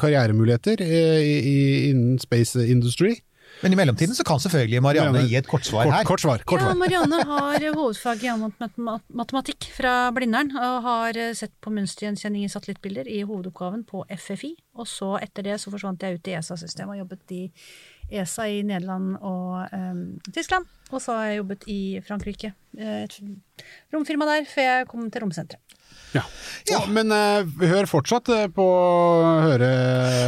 Karrieremuligheter 0.00 0.80
innen 0.80 2.18
space 2.18 2.56
industry. 2.56 3.20
Men 3.60 3.74
i 3.74 3.76
mellomtiden 3.76 4.16
så 4.16 4.24
kan 4.24 4.40
selvfølgelig 4.40 4.80
Marianne 4.84 5.22
gi 5.28 5.36
et 5.36 5.48
kortsvar 5.48 5.84
Kort, 5.84 5.94
her. 5.94 6.06
kort 6.08 6.22
svar. 6.22 6.44
Kort 6.48 6.62
Ja. 6.64 6.72
Marianne 6.74 7.18
har 7.28 7.64
hovedfag 7.74 8.24
i 8.24 8.30
anvendt 8.32 8.78
matematikk 9.12 9.68
fra 9.76 10.10
Blindern, 10.16 10.52
og 10.56 10.82
har 10.86 11.18
eh, 11.20 11.34
sett 11.36 11.52
på 11.60 11.72
mønstergjenkjenning 11.74 12.46
i 12.46 12.52
satellittbilder 12.52 13.08
i 13.08 13.20
hovedoppgaven 13.20 13.84
på 13.84 14.04
FFI. 14.16 14.54
Og 14.80 14.88
så 14.88 15.12
etter 15.20 15.44
det 15.44 15.58
så 15.60 15.72
forsvant 15.72 16.02
jeg 16.02 16.16
ut 16.16 16.30
i 16.30 16.36
ESA-systemet 16.38 16.96
og 16.96 17.02
jobbet 17.04 17.36
i 17.36 17.42
ESA 18.10 18.48
i 18.48 18.62
Nederland 18.66 19.18
og 19.20 19.68
um, 19.76 20.04
Tyskland. 20.32 20.66
Og 20.90 21.02
så 21.02 21.14
har 21.18 21.28
jeg 21.30 21.42
jobbet 21.42 21.68
i 21.70 21.80
Frankrike, 22.06 22.54
eh, 22.78 23.04
et 23.04 23.20
romfirma 23.92 24.26
der, 24.32 24.48
før 24.48 24.70
jeg 24.70 24.88
kom 24.90 25.10
til 25.10 25.26
romsenteret. 25.26 25.69
Ja. 26.16 26.24
Og, 26.76 26.88
men 26.92 27.10
uh, 27.14 27.46
hør 27.66 27.88
fortsatt 27.88 28.28
eh, 28.34 28.46
på 28.52 28.62
å 28.62 29.28
høre 29.44 29.68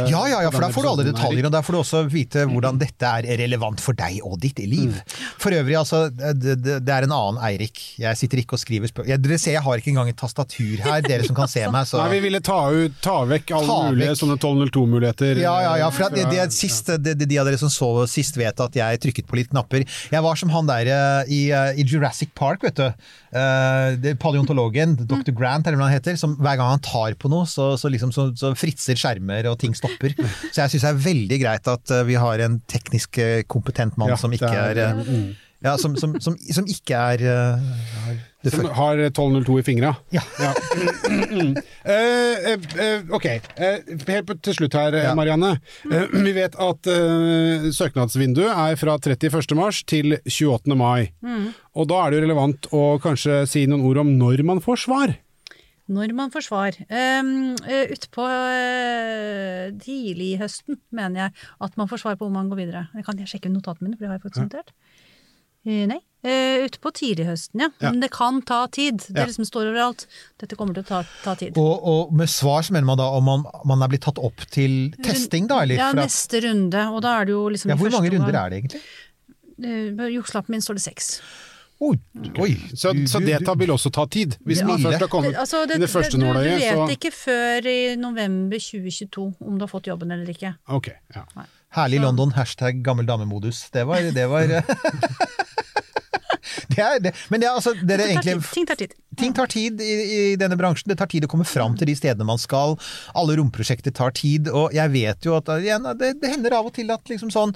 Ja, 0.09 0.23
ja, 0.31 0.39
ja, 0.43 0.51
for 0.51 0.63
da 0.65 0.69
får 0.73 0.85
du 0.85 0.89
alle 0.89 1.05
detaljer, 1.07 1.47
og 1.47 1.53
der 1.53 1.65
får 1.65 1.75
du 1.75 1.79
også 1.79 2.01
vite 2.11 2.45
hvordan 2.49 2.79
dette 2.81 3.09
er 3.19 3.27
relevant 3.43 3.81
for 3.83 3.95
deg 3.97 4.19
og 4.25 4.39
ditt 4.41 4.59
liv. 4.63 4.95
For 5.41 5.55
øvrig, 5.55 5.77
altså, 5.79 6.07
det, 6.09 6.57
det, 6.63 6.79
det 6.83 6.95
er 6.95 7.07
en 7.07 7.15
annen 7.15 7.41
Eirik. 7.45 7.83
Jeg 8.01 8.19
sitter 8.19 8.41
ikke 8.41 8.57
og 8.57 8.63
skriver 8.63 8.91
spørsmål 8.91 9.21
dere 9.23 9.37
ser, 9.39 9.55
jeg 9.55 9.63
har 9.65 9.79
ikke 9.79 9.91
engang 9.93 10.09
et 10.11 10.17
tastatur 10.19 10.81
her, 10.83 11.03
dere 11.05 11.27
som 11.27 11.37
kan 11.37 11.49
se 11.51 11.63
meg, 11.71 11.87
så 11.89 11.99
Nei, 12.01 12.09
vi 12.15 12.21
ville 12.25 12.41
ta, 12.43 12.59
ut, 12.71 12.97
ta 13.03 13.19
vekk 13.29 13.53
alle 13.59 13.69
Ta 13.69 13.79
mulige 13.89 14.09
vekk. 14.11 14.21
sånne 14.23 14.37
1202-muligheter. 14.39 15.41
Ja, 15.43 15.53
ja, 15.63 15.73
ja, 15.83 15.89
for 15.93 16.07
at 16.07 16.17
det, 16.17 16.25
det 16.31 16.41
er 16.43 16.51
sist, 16.53 16.91
det, 17.03 17.15
det, 17.19 17.29
de 17.29 17.39
av 17.41 17.49
dere 17.49 17.59
som 17.61 17.71
så 17.71 17.91
sist 18.09 18.37
vet 18.39 18.63
at 18.63 18.79
jeg 18.79 19.01
trykket 19.05 19.29
på 19.29 19.39
litt 19.39 19.51
knapper. 19.53 19.85
Jeg 20.13 20.25
var 20.25 20.39
som 20.39 20.51
han 20.53 20.69
der 20.69 20.89
eh, 20.93 21.33
i, 21.33 21.41
eh, 21.53 21.79
i 21.79 21.87
Jurassic 21.87 22.33
Park, 22.37 22.65
vet 22.65 22.79
du. 22.79 23.09
Uh, 23.33 24.13
paleontologen, 24.21 24.93
Dr. 25.09 25.31
Grant, 25.33 25.65
eller 25.73 25.81
hva 25.83 25.89
han 25.91 25.97
heter, 25.97 26.17
som 26.21 26.35
hver 26.39 26.59
gang 26.61 26.71
han 26.75 26.83
tar 26.85 27.17
på 27.19 27.31
noe, 27.33 27.45
så, 27.49 27.71
så, 27.81 27.89
liksom, 27.91 28.13
så, 28.15 28.29
så 28.37 28.53
fritser 28.57 28.95
skjermer 28.99 29.49
og 29.51 29.57
ting 29.61 29.73
stopper. 29.77 30.13
Så 30.53 30.61
jeg 30.63 30.75
syns 30.75 30.85
det 30.87 30.91
er 30.93 31.01
veldig 31.09 31.41
greit 31.43 31.71
at 31.73 31.95
eh, 31.97 32.05
vi 32.07 32.15
har 32.21 32.45
en 32.45 32.59
teknisk 32.71 33.17
eh, 33.23 33.41
kompetent 33.49 33.97
mann 33.97 34.13
Ja, 34.13 34.19
som 34.21 34.31
ikke 34.35 34.51
er, 34.53 34.79
er- 34.89 35.01
mm. 35.03 35.25
ja, 35.65 35.73
som, 35.81 35.97
som, 35.99 36.13
som, 36.21 36.35
som 36.37 36.65
ikke 36.67 36.97
er 37.15 37.21
uh, 37.23 38.15
Som 38.51 38.65
har 38.75 38.99
1202 38.99 39.59
i 39.61 39.63
fingra. 39.63 39.93
Ja. 40.11 40.23
Eh, 41.83 42.21
Uh, 42.43 42.59
uh, 42.79 43.15
ok, 43.15 43.25
uh, 43.59 43.79
helt 44.07 44.27
på- 44.27 44.35
til 44.43 44.55
slutt 44.55 44.73
her, 44.77 44.93
eh, 44.95 45.03
Ja. 45.03 45.13
Marianne. 45.15 45.53
Eh, 45.91 46.05
vi 46.27 46.31
vet 46.35 46.55
at 46.59 46.87
eh, 46.91 47.65
søknadsvinduet 47.75 48.51
er 48.51 48.75
fra 48.79 48.95
31. 48.99 49.55
mars 49.59 49.81
til 49.87 50.15
28. 50.27 50.75
mai. 50.79 51.09
Og 51.75 51.87
da 51.91 52.01
er 52.05 52.11
det 52.13 52.19
jo 52.19 52.25
relevant 52.27 52.67
å 52.75 52.83
kanskje 53.03 53.41
si 53.49 53.65
noen 53.67 53.83
ord 53.87 53.99
om 54.03 54.13
når 54.19 54.43
man 54.47 54.61
får 54.63 54.83
svar. 54.85 55.15
Når 55.91 56.13
man 56.15 56.31
får 56.31 56.45
svar. 56.45 56.77
Um, 56.87 57.55
Utpå 57.59 58.23
uh, 58.23 59.73
tidlig 59.83 60.29
i 60.33 60.39
høsten 60.39 60.79
mener 60.95 61.25
jeg 61.25 61.35
at 61.67 61.75
man 61.79 61.89
får 61.91 62.05
svar 62.05 62.15
på 62.19 62.29
om 62.29 62.37
man 62.37 62.47
går 62.51 62.61
videre. 62.61 62.85
Jeg 62.95 63.03
kan 63.07 63.19
jeg 63.19 63.33
sjekke 63.33 63.51
notatene 63.51 63.89
mine, 63.89 63.97
for 63.97 64.05
det 64.05 64.13
har 64.13 64.19
jeg 64.21 64.25
fått 64.29 64.39
sentert. 64.39 64.71
Uh, 65.67 65.83
Nei. 65.91 65.99
Eh, 66.23 66.61
ute 66.63 66.79
på 66.79 66.87
tidlighøsten, 66.95 67.59
ja. 67.59 67.67
Ja. 67.83 67.89
Men 67.91 67.99
det 67.99 68.07
kan 68.15 68.37
ta 68.47 68.61
tid. 68.71 69.01
Det 69.09 69.19
Ja. 69.19 69.25
liksom 69.27 69.43
står 69.43 69.73
overalt. 69.73 70.05
Dette 70.39 70.55
kommer 70.55 70.73
til 70.73 70.83
å 70.85 70.87
ta, 70.87 71.01
ta 71.23 71.35
tid. 71.35 71.57
Og, 71.59 71.83
og 71.83 72.13
med 72.15 72.31
svar 72.31 72.63
så 72.63 72.71
mener 72.71 72.87
man 72.87 72.97
da 72.97 73.09
om 73.11 73.25
man, 73.27 73.43
man 73.67 73.83
er 73.83 73.91
blitt 73.91 74.05
tatt 74.07 74.21
opp 74.23 74.45
til 74.47 74.93
testing, 75.03 75.49
da? 75.51 75.63
Eller? 75.63 75.75
ja, 75.75 75.91
neste 75.91 76.39
runde, 76.47 76.85
og 76.95 77.01
da 77.03 77.19
er 77.19 77.27
det 77.27 77.35
jo 77.35 77.49
liksom 77.51 77.73
ja, 77.73 77.75
hvor 77.75 77.91
mange 77.91 78.13
runder 78.15 78.39
er 78.39 78.53
det 78.53 78.61
egentlig? 78.61 78.81
Uh, 79.59 79.89
På 79.99 80.07
jukselappen 80.15 80.55
min 80.55 80.63
står 80.63 80.79
det 80.79 80.85
seks. 80.87 81.09
Oi, 81.83 81.97
oi. 82.39 82.51
Så, 82.71 82.93
så 83.11 83.19
du- 83.19 83.25
det 83.27 83.55
vil 83.59 83.71
også 83.73 83.89
ta 83.91 84.05
tid. 84.07 84.37
Hvis 84.45 84.59
Ja. 84.61 84.67
man 84.67 84.77
Mille. 84.77 84.89
først 84.91 84.99
har 85.03 85.07
kommet 85.11 85.35
altså, 85.35 85.65
det, 85.67 85.79
det 85.81 85.89
første 85.91 86.17
nåløyet. 86.17 86.45
du, 86.45 86.59
du 86.59 86.63
vet 86.63 86.77
så 86.77 86.87
ikke 86.95 87.11
før 87.11 87.67
i 87.67 87.95
november 87.99 88.57
2022 88.59 89.25
om 89.41 89.57
du 89.59 89.65
har 89.65 89.71
fått 89.71 89.87
jobben 89.91 90.11
eller 90.15 90.29
ikke. 90.31 90.53
Ok, 90.67 90.87
ja. 91.15 91.25
Herlig 91.75 91.99
London, 92.03 92.31
hashtag 92.37 92.83
gammel 92.85 93.05
damemodus. 93.09 93.65
Det 93.73 93.83
var, 93.89 93.99
det 94.13 94.29
var 94.29 94.47
det 96.73 96.81
er, 96.83 96.99
det. 97.03 97.13
Men 97.31 97.41
det 97.41 97.49
er 97.49 97.57
altså 97.57 97.73
Det 97.77 97.97
tar 97.97 98.05
egentlig 98.07 98.35
tid. 98.35 98.51
Ting 98.53 98.67
tar 98.67 98.79
tid. 98.79 98.95
Ting 99.19 99.33
tar 99.37 99.49
tid 99.51 99.81
i, 99.81 99.93
i 100.15 100.21
denne 100.39 100.57
bransjen. 100.59 100.89
Det 100.89 100.97
tar 100.99 101.09
tid 101.11 101.25
å 101.27 101.29
komme 101.31 101.45
fram 101.47 101.77
til 101.77 101.89
de 101.89 101.95
stedene 101.97 102.27
man 102.27 102.41
skal. 102.41 102.77
Alle 103.17 103.37
romprosjekter 103.39 103.93
tar 103.95 104.15
tid. 104.17 104.49
Og 104.49 104.73
jeg 104.75 104.93
vet 104.93 105.27
jo 105.27 105.37
at 105.37 105.51
igjen, 105.59 105.85
det, 105.99 106.15
det 106.21 106.33
hender 106.33 106.57
av 106.57 106.69
og 106.69 106.75
til 106.77 106.91
at 106.93 107.09
liksom 107.11 107.31
sånn, 107.33 107.53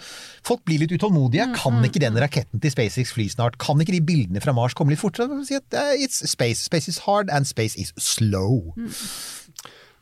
folk 0.48 0.64
blir 0.68 0.84
litt 0.84 0.94
utålmodige. 0.94 1.50
Kan 1.58 1.82
ikke 1.86 2.04
den 2.04 2.20
raketten 2.22 2.64
til 2.64 2.74
SpaceX 2.74 3.16
fly 3.16 3.28
snart? 3.34 3.60
Kan 3.62 3.82
ikke 3.84 3.96
de 3.98 4.04
bildene 4.06 4.44
fra 4.44 4.56
Mars 4.56 4.78
komme 4.78 4.94
litt 4.94 5.02
fortere? 5.02 5.42
Si 5.48 5.58
at 5.58 5.80
it's 5.98 6.22
space. 6.30 6.66
Space 6.68 6.90
is 6.92 7.04
hard, 7.08 7.32
and 7.34 7.48
space 7.48 7.78
is 7.80 7.94
slow. 7.98 8.74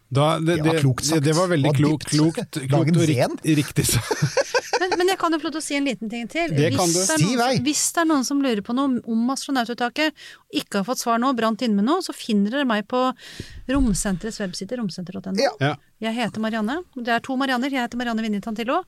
Da, 0.10 0.40
det, 0.40 0.60
Det 0.62 0.70
var 0.70 0.80
klokt 0.80 1.06
sagt. 1.06 1.24
det, 1.26 1.34
var 1.34 1.48
veldig 1.50 1.72
var 1.72 1.78
klokt, 1.80 2.10
klokt, 2.12 2.60
klokt 2.70 2.98
og 2.98 3.08
rikt, 3.10 3.48
riktig 3.62 3.88
sagt. 3.90 4.44
Men, 4.76 4.92
men 5.00 5.08
jeg 5.08 5.16
kan 5.22 5.32
jo 5.32 5.38
få 5.40 5.46
lov 5.48 5.54
til 5.56 5.62
å 5.62 5.64
si 5.64 5.76
en 5.78 5.86
liten 5.88 6.10
ting 6.12 6.26
til. 6.28 6.52
Det 6.52 6.66
kan 6.76 6.84
hvis, 6.84 6.96
du. 6.96 7.00
det 7.00 7.14
er 7.14 7.22
Si 7.22 7.28
noen, 7.30 7.40
vei. 7.40 7.60
hvis 7.64 7.84
det 7.96 8.02
er 8.02 8.08
noen 8.10 8.26
som 8.28 8.42
lurer 8.44 8.60
på 8.66 8.74
noe 8.76 9.00
om 9.08 9.30
astronaututtaket, 9.32 10.12
og 10.52 10.58
ikke 10.60 10.82
har 10.82 10.88
fått 10.90 11.00
svar 11.00 11.22
nå, 11.24 11.30
brant 11.38 11.64
inne 11.64 11.80
med 11.80 11.88
noe, 11.88 12.04
så 12.04 12.12
finner 12.12 12.52
dere 12.52 12.68
meg 12.68 12.84
på 12.92 13.06
Romsenterets 13.72 14.42
webside, 14.44 14.76
romsenter.no. 14.82 15.32
Ja. 15.40 15.54
Ja. 15.64 15.72
Jeg 16.04 16.18
heter 16.20 16.44
Marianne. 16.44 16.82
Det 17.00 17.16
er 17.16 17.24
to 17.24 17.40
Marianner. 17.40 17.72
Jeg 17.72 17.88
heter 17.88 18.04
Marianne 18.04 18.28
Vinje 18.28 18.44
Tantillo. 18.44 18.82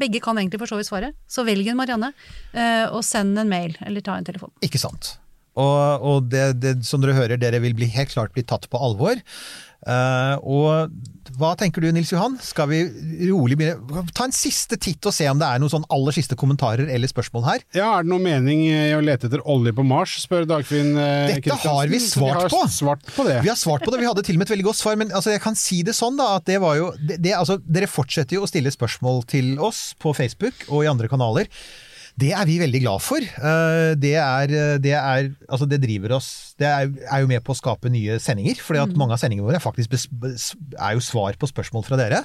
Begge 0.00 0.24
kan 0.24 0.40
egentlig 0.40 0.62
for 0.64 0.72
så 0.72 0.80
vidt 0.80 0.88
svaret, 0.88 1.20
så 1.28 1.44
velg 1.44 1.68
en 1.68 1.78
Marianne, 1.78 2.14
eh, 2.56 2.86
og 2.88 3.04
send 3.04 3.36
en 3.36 3.52
mail, 3.52 3.76
eller 3.84 4.04
ta 4.08 4.16
en 4.16 4.26
telefon. 4.32 4.56
Ikke 4.64 4.80
sant. 4.80 5.18
Og, 5.58 6.04
og 6.08 6.28
det, 6.32 6.44
det, 6.62 6.76
som 6.86 7.02
dere 7.02 7.16
hører, 7.18 7.40
dere 7.40 7.60
vil 7.62 7.76
bli 7.76 7.88
helt 7.92 8.12
klart 8.14 8.32
bli 8.32 8.44
tatt 8.46 8.68
på 8.72 8.80
alvor. 8.80 9.18
Eh, 9.86 10.34
og 10.42 10.90
hva 11.38 11.52
tenker 11.54 11.84
du 11.84 11.92
Nils 11.94 12.10
Johan? 12.10 12.34
Skal 12.42 12.66
vi 12.70 12.80
rolig 13.28 13.54
begynne? 13.60 14.02
Ta 14.16 14.26
en 14.26 14.34
siste 14.34 14.78
titt 14.80 15.04
og 15.06 15.14
se 15.14 15.28
om 15.30 15.38
det 15.38 15.46
er 15.46 15.60
noen 15.62 15.70
sånn 15.70 15.86
aller 15.94 16.16
siste 16.16 16.34
kommentarer 16.40 16.90
eller 16.90 17.10
spørsmål 17.10 17.44
her. 17.46 17.64
Ja, 17.76 17.92
Er 17.98 18.06
det 18.06 18.10
noen 18.10 18.24
mening 18.26 18.64
i 18.66 18.90
å 18.96 19.02
lete 19.04 19.28
etter 19.28 19.44
olje 19.46 19.74
på 19.76 19.84
Mars, 19.86 20.16
spør 20.24 20.48
Dagfinn 20.50 20.94
Kristiansen. 20.96 21.44
Dette 21.52 21.74
har 21.76 21.92
vi 21.92 22.00
svart 22.02 22.40
svart 22.40 22.42
har 22.42 22.54
på. 22.56 22.62
svart 22.74 23.12
på 23.14 23.28
det. 23.28 23.38
Vi 23.44 23.52
har 23.52 23.60
svart 23.60 23.86
på 23.86 23.94
det, 23.94 24.00
vi 24.02 24.08
hadde 24.10 24.24
til 24.26 24.38
og 24.38 24.42
med 24.42 24.48
et 24.48 24.54
veldig 24.56 24.68
godt 24.70 24.80
svar, 24.80 24.98
men 24.98 25.12
altså, 25.12 25.34
jeg 25.36 25.44
kan 25.44 25.58
si 25.58 25.82
det 25.86 25.94
sånn 25.98 26.18
da, 26.18 26.32
at 26.40 26.48
det 26.48 26.58
var 26.64 26.78
jo 26.80 26.90
det, 26.98 27.20
det, 27.22 27.36
altså, 27.38 27.60
Dere 27.62 27.90
fortsetter 27.90 28.38
jo 28.40 28.46
å 28.46 28.50
stille 28.50 28.72
spørsmål 28.74 29.22
til 29.30 29.54
oss 29.62 29.92
på 30.00 30.16
Facebook 30.16 30.66
og 30.72 30.82
i 30.82 30.90
andre 30.90 31.10
kanaler. 31.12 31.52
Det 32.18 32.32
er 32.34 32.46
vi 32.48 32.56
veldig 32.58 32.80
glad 32.82 33.02
for. 33.04 33.22
Eh, 33.22 33.92
Det 34.00 34.14
er, 34.18 34.54
det 34.82 34.94
er 34.96 35.30
Altså, 35.48 35.68
det 35.70 35.80
driver 35.82 36.16
oss 36.16 36.54
Det 36.58 36.66
er, 36.66 36.90
er 37.06 37.22
jo 37.22 37.30
med 37.30 37.44
på 37.46 37.54
å 37.54 37.58
skape 37.58 37.90
nye 37.92 38.18
sendinger, 38.18 38.58
for 38.58 38.74
mm. 38.74 38.96
mange 38.98 39.14
av 39.14 39.22
sendingene 39.22 39.46
våre 39.46 39.60
er 39.60 39.64
faktisk 39.64 39.94
er 39.94 40.96
jo 40.96 41.04
svar 41.04 41.38
på 41.38 41.46
spørsmål 41.46 41.86
fra 41.86 41.98
dere. 42.00 42.24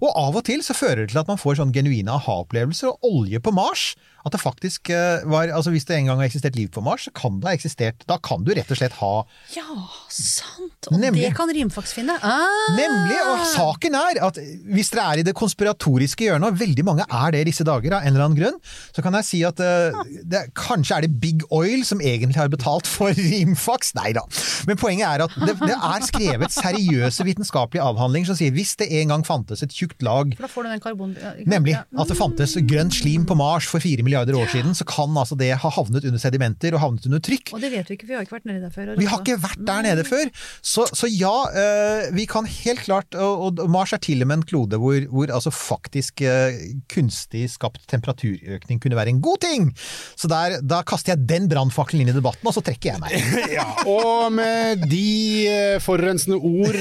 Og 0.00 0.12
av 0.12 0.36
og 0.36 0.44
til 0.44 0.60
så 0.64 0.76
fører 0.76 1.04
det 1.04 1.14
til 1.14 1.22
at 1.22 1.30
man 1.30 1.40
får 1.40 1.60
sånn 1.60 1.72
genuine 1.72 2.12
aha-opplevelser. 2.12 2.92
Og 2.92 3.20
olje 3.22 3.40
på 3.40 3.54
Mars 3.56 3.94
at 4.24 4.34
det 4.34 4.40
faktisk 4.42 4.90
eh, 4.92 5.24
var 5.30 5.50
altså 5.54 5.72
Hvis 5.72 5.86
det 5.88 5.96
en 5.96 6.10
gang 6.10 6.20
har 6.20 6.28
eksistert 6.28 6.56
liv 6.58 6.68
på 6.72 6.82
Mars, 6.84 7.06
så 7.08 7.12
kan 7.16 7.38
det 7.40 7.48
ha 7.48 7.54
eksistert 7.56 8.04
Da 8.08 8.18
kan 8.22 8.44
du 8.44 8.52
rett 8.56 8.70
og 8.70 8.78
slett 8.78 8.96
ha 9.00 9.12
Ja, 9.54 9.66
sant! 10.12 10.90
Og 10.90 10.98
Nemlig. 11.00 11.26
det 11.28 11.34
kan 11.36 11.50
Rimfax 11.50 11.92
finne. 11.96 12.14
Ah! 12.24 12.70
Nemlig, 12.76 13.16
og 13.28 13.42
saken 13.52 13.96
er 13.98 14.20
at 14.24 14.38
hvis 14.70 14.90
dere 14.92 15.06
er 15.12 15.20
i 15.20 15.24
det 15.26 15.34
konspiratoriske 15.36 16.24
hjørnet, 16.24 16.52
og 16.52 16.60
veldig 16.60 16.84
mange 16.86 17.04
er 17.04 17.34
det 17.34 17.42
i 17.42 17.48
disse 17.50 17.66
dager 17.66 17.96
av 17.96 18.06
en 18.06 18.14
eller 18.14 18.26
annen 18.26 18.38
grunn, 18.38 18.56
så 18.94 19.04
kan 19.04 19.16
jeg 19.18 19.28
si 19.28 19.40
at 19.46 19.60
uh, 19.60 20.00
det, 20.24 20.46
kanskje 20.56 20.96
er 20.96 21.06
det 21.06 21.12
Big 21.20 21.44
Oil 21.52 21.84
som 21.86 22.00
egentlig 22.00 22.40
har 22.40 22.50
betalt 22.52 22.88
for 22.88 23.12
Rimfax. 23.32 23.92
Nei 23.98 24.14
da. 24.16 24.24
Men 24.70 24.80
poenget 24.80 25.08
er 25.08 25.26
at 25.26 25.36
det, 25.42 25.56
det 25.60 25.76
er 25.76 26.06
skrevet 26.08 26.56
seriøse 26.56 27.26
vitenskapelige 27.28 27.84
avhandlinger 27.84 28.32
som 28.32 28.40
sier 28.40 28.54
hvis 28.56 28.76
det 28.80 28.88
en 29.00 29.14
gang 29.14 29.26
fantes 29.26 29.64
et 29.66 29.74
tjukt 29.74 30.00
lag 30.06 30.32
For 30.36 30.46
da 30.46 30.52
får 30.52 30.66
du 30.66 30.72
den 30.72 30.84
karbon... 30.84 31.14
ja. 31.20 31.34
Nemlig 31.48 31.76
at 31.76 32.10
det 32.12 32.16
fantes 32.18 32.56
grønt 32.70 32.96
slim 32.96 33.26
på 33.28 33.36
Mars 33.38 33.68
for 33.68 33.82
fire 33.82 34.04
milliarder 34.10 34.36
år 34.38 34.50
siden, 34.50 34.74
så 34.74 34.86
kan 34.88 35.14
altså 35.16 35.38
det 35.38 35.52
ha 35.62 35.70
havnet 35.72 36.04
under 36.08 36.20
sedimenter 36.20 36.74
og 36.74 36.82
havnet 36.82 37.06
under 37.06 37.22
trykk. 37.22 37.54
Og 37.54 37.62
det 37.62 37.70
vet 37.72 37.90
vi 37.90 37.96
ikke, 37.96 38.06
for 38.06 38.12
vi 38.12 38.18
har 38.18 38.26
ikke 38.26 38.36
vært 38.36 38.48
nedi 38.50 38.62
der 38.64 38.74
før. 38.74 38.92
Vi 38.98 39.08
har 39.10 39.22
ikke 39.22 39.38
vært 39.42 39.62
der 39.70 39.86
nede 39.86 40.04
før. 40.08 40.30
Så, 40.62 40.86
så 40.96 41.10
ja, 41.10 41.34
eh, 41.62 42.10
vi 42.16 42.26
kan 42.30 42.48
helt 42.48 42.82
klart 42.84 43.14
Og, 43.14 43.60
Mars 43.70 43.92
er 43.94 44.00
til 44.02 44.22
og 44.22 44.28
med 44.30 44.40
en 44.40 44.46
klode 44.46 44.78
hvor, 44.80 44.98
hvor 45.12 45.32
altså 45.34 45.52
faktisk 45.54 46.22
eh, 46.26 46.58
kunstig 46.90 47.46
skapt 47.52 47.82
temperaturøkning 47.90 48.80
kunne 48.82 48.98
være 48.98 49.14
en 49.14 49.22
god 49.22 49.40
ting! 49.44 49.70
Så 50.18 50.28
der, 50.30 50.58
da 50.64 50.82
kaster 50.86 51.14
jeg 51.14 51.26
den 51.28 51.48
brannfakkelen 51.50 52.04
inn 52.04 52.12
i 52.12 52.16
debatten, 52.16 52.46
og 52.48 52.56
så 52.56 52.64
trekker 52.64 52.94
jeg 52.94 53.02
meg. 53.02 53.16
Ja, 53.60 53.66
og 53.90 54.30
med 54.32 54.84
de 54.90 55.48
eh, 55.50 55.76
forurensende 55.82 56.38
ord 56.38 56.76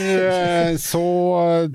så 0.79 1.05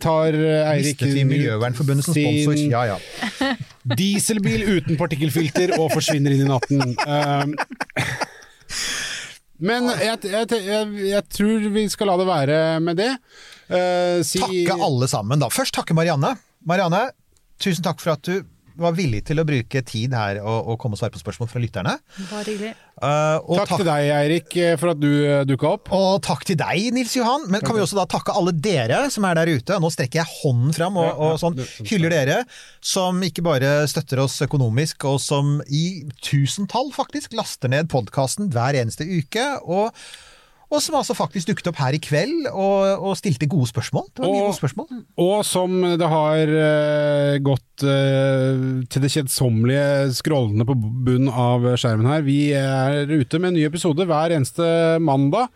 tar 0.03 0.37
Eirik 0.37 1.01
Mistet 1.01 1.15
vi 1.17 1.25
Miljøvernforbundet 1.29 2.07
som 2.07 2.17
sponsor? 2.17 2.59
sin 2.59 2.71
Ja 2.73 2.85
ja. 2.95 3.55
Dieselbil 3.85 4.65
uten 4.79 4.99
partikkelfilter 5.01 5.75
og 5.79 5.91
forsvinner 5.93 6.35
inn 6.35 6.47
i 6.47 6.49
natten. 6.49 6.95
Um, 7.05 7.55
men 9.69 9.91
jeg, 10.01 10.23
jeg, 10.33 10.49
jeg, 10.65 10.89
jeg 11.11 11.27
tror 11.37 11.69
vi 11.77 11.85
skal 11.93 12.11
la 12.11 12.17
det 12.21 12.29
være 12.29 12.63
med 12.85 12.99
det. 13.01 13.11
Uh, 13.69 14.21
si 14.27 14.41
Takke 14.41 14.81
alle 14.89 15.09
sammen, 15.11 15.41
da. 15.41 15.51
Først 15.53 15.77
takke 15.77 15.97
Marianne. 15.97 16.35
Marianne, 16.65 17.07
tusen 17.61 17.85
takk 17.85 18.01
for 18.03 18.17
at 18.17 18.25
du 18.25 18.43
var 18.81 18.95
villig 18.97 19.23
til 19.29 19.41
å 19.41 19.45
bruke 19.47 19.83
tid 19.87 20.15
her 20.17 20.41
og, 20.43 20.73
og 20.73 20.79
komme 20.83 20.97
og 20.97 21.01
svare 21.01 21.15
på 21.15 21.21
spørsmål 21.23 21.51
fra 21.51 21.63
lytterne. 21.63 21.95
Bare 22.31 22.47
hyggelig. 22.49 22.73
Uh, 22.95 23.39
og 23.51 23.59
Takk 23.59 23.73
til 23.81 23.89
deg, 23.89 24.09
Eirik, 24.15 24.57
eh, 24.63 24.75
for 24.79 24.93
at 24.93 25.01
du 25.01 25.09
uh, 25.11 25.43
dukka 25.49 25.71
opp. 25.77 25.91
Og 25.95 26.19
takk 26.25 26.45
til 26.49 26.59
deg, 26.61 26.91
Nils 26.95 27.15
Johan. 27.19 27.49
Men 27.53 27.65
kan 27.65 27.77
vi 27.77 27.83
også 27.85 27.99
da 27.99 28.07
takke 28.11 28.35
alle 28.35 28.55
dere 28.55 29.05
som 29.15 29.27
er 29.29 29.39
der 29.41 29.55
ute. 29.55 29.79
Nå 29.83 29.91
strekker 29.95 30.23
jeg 30.23 30.39
hånden 30.43 30.75
fram 30.77 31.01
og, 31.03 31.11
og 31.15 31.41
sånn 31.43 31.59
hyller 31.87 32.15
dere, 32.15 32.39
som 32.85 33.19
ikke 33.27 33.47
bare 33.47 33.73
støtter 33.91 34.23
oss 34.25 34.39
økonomisk, 34.47 35.07
og 35.11 35.19
som 35.23 35.59
i 35.67 36.05
tusentall 36.25 36.93
faktisk 36.95 37.35
laster 37.39 37.73
ned 37.73 37.91
podkasten 37.93 38.53
hver 38.55 38.79
eneste 38.83 39.07
uke. 39.09 39.49
og 39.65 39.91
og 40.73 40.81
som 40.83 40.97
altså 40.99 41.15
faktisk 41.17 41.51
dukket 41.51 41.69
opp 41.71 41.79
her 41.83 41.95
i 41.97 42.01
kveld 42.03 42.49
og, 42.51 43.05
og 43.11 43.17
stilte 43.19 43.47
gode 43.51 43.69
spørsmål. 43.71 44.07
Det 44.15 44.25
var 44.25 44.31
mye 44.31 44.41
Og- 44.41 44.49
gode 44.49 44.59
spørsmål. 44.59 45.03
Og 45.25 45.37
som 45.47 45.77
det 46.01 46.09
har 46.11 46.53
uh, 46.55 47.35
gått 47.45 47.85
uh, 47.87 48.83
til 48.91 49.05
det 49.05 49.11
kjedsommelige 49.15 50.13
scrollende 50.19 50.67
på 50.67 50.75
bunnen 50.77 51.31
av 51.31 51.67
skjermen 51.81 52.09
her. 52.11 52.25
Vi 52.27 52.39
er 52.59 53.05
ute 53.13 53.39
med 53.41 53.53
en 53.53 53.59
ny 53.61 53.67
episode 53.69 54.07
hver 54.09 54.35
eneste 54.35 54.67
mandag. 55.05 55.51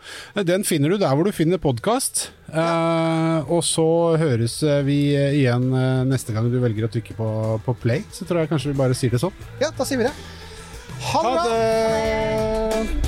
Den 0.47 0.67
finner 0.69 0.93
du 0.93 0.99
der 1.01 1.15
hvor 1.17 1.27
du 1.27 1.33
finner 1.35 1.59
podkast. 1.63 2.29
og 3.49 3.61
så 3.65 4.17
høres 4.21 4.61
vi 4.87 5.01
igjen 5.17 5.69
eh, 5.77 6.05
neste 6.09 6.33
gang 6.33 6.49
du 6.49 6.57
velger 6.63 6.87
å 6.87 6.93
trykke 6.93 7.17
på, 7.19 7.29
på 7.67 7.75
play. 7.83 8.05
Så 8.13 8.25
tror 8.25 8.41
jeg 8.45 8.53
kanskje 8.53 8.73
vi 8.73 8.79
bare 8.81 8.97
sier 8.97 9.13
det 9.13 9.21
sånn. 9.21 9.37
Ja, 9.61 9.69
da 9.77 9.85
sier 9.89 10.01
vi 10.01 10.09
det. 10.09 10.15
Ha 11.13 11.23
det 11.45 13.08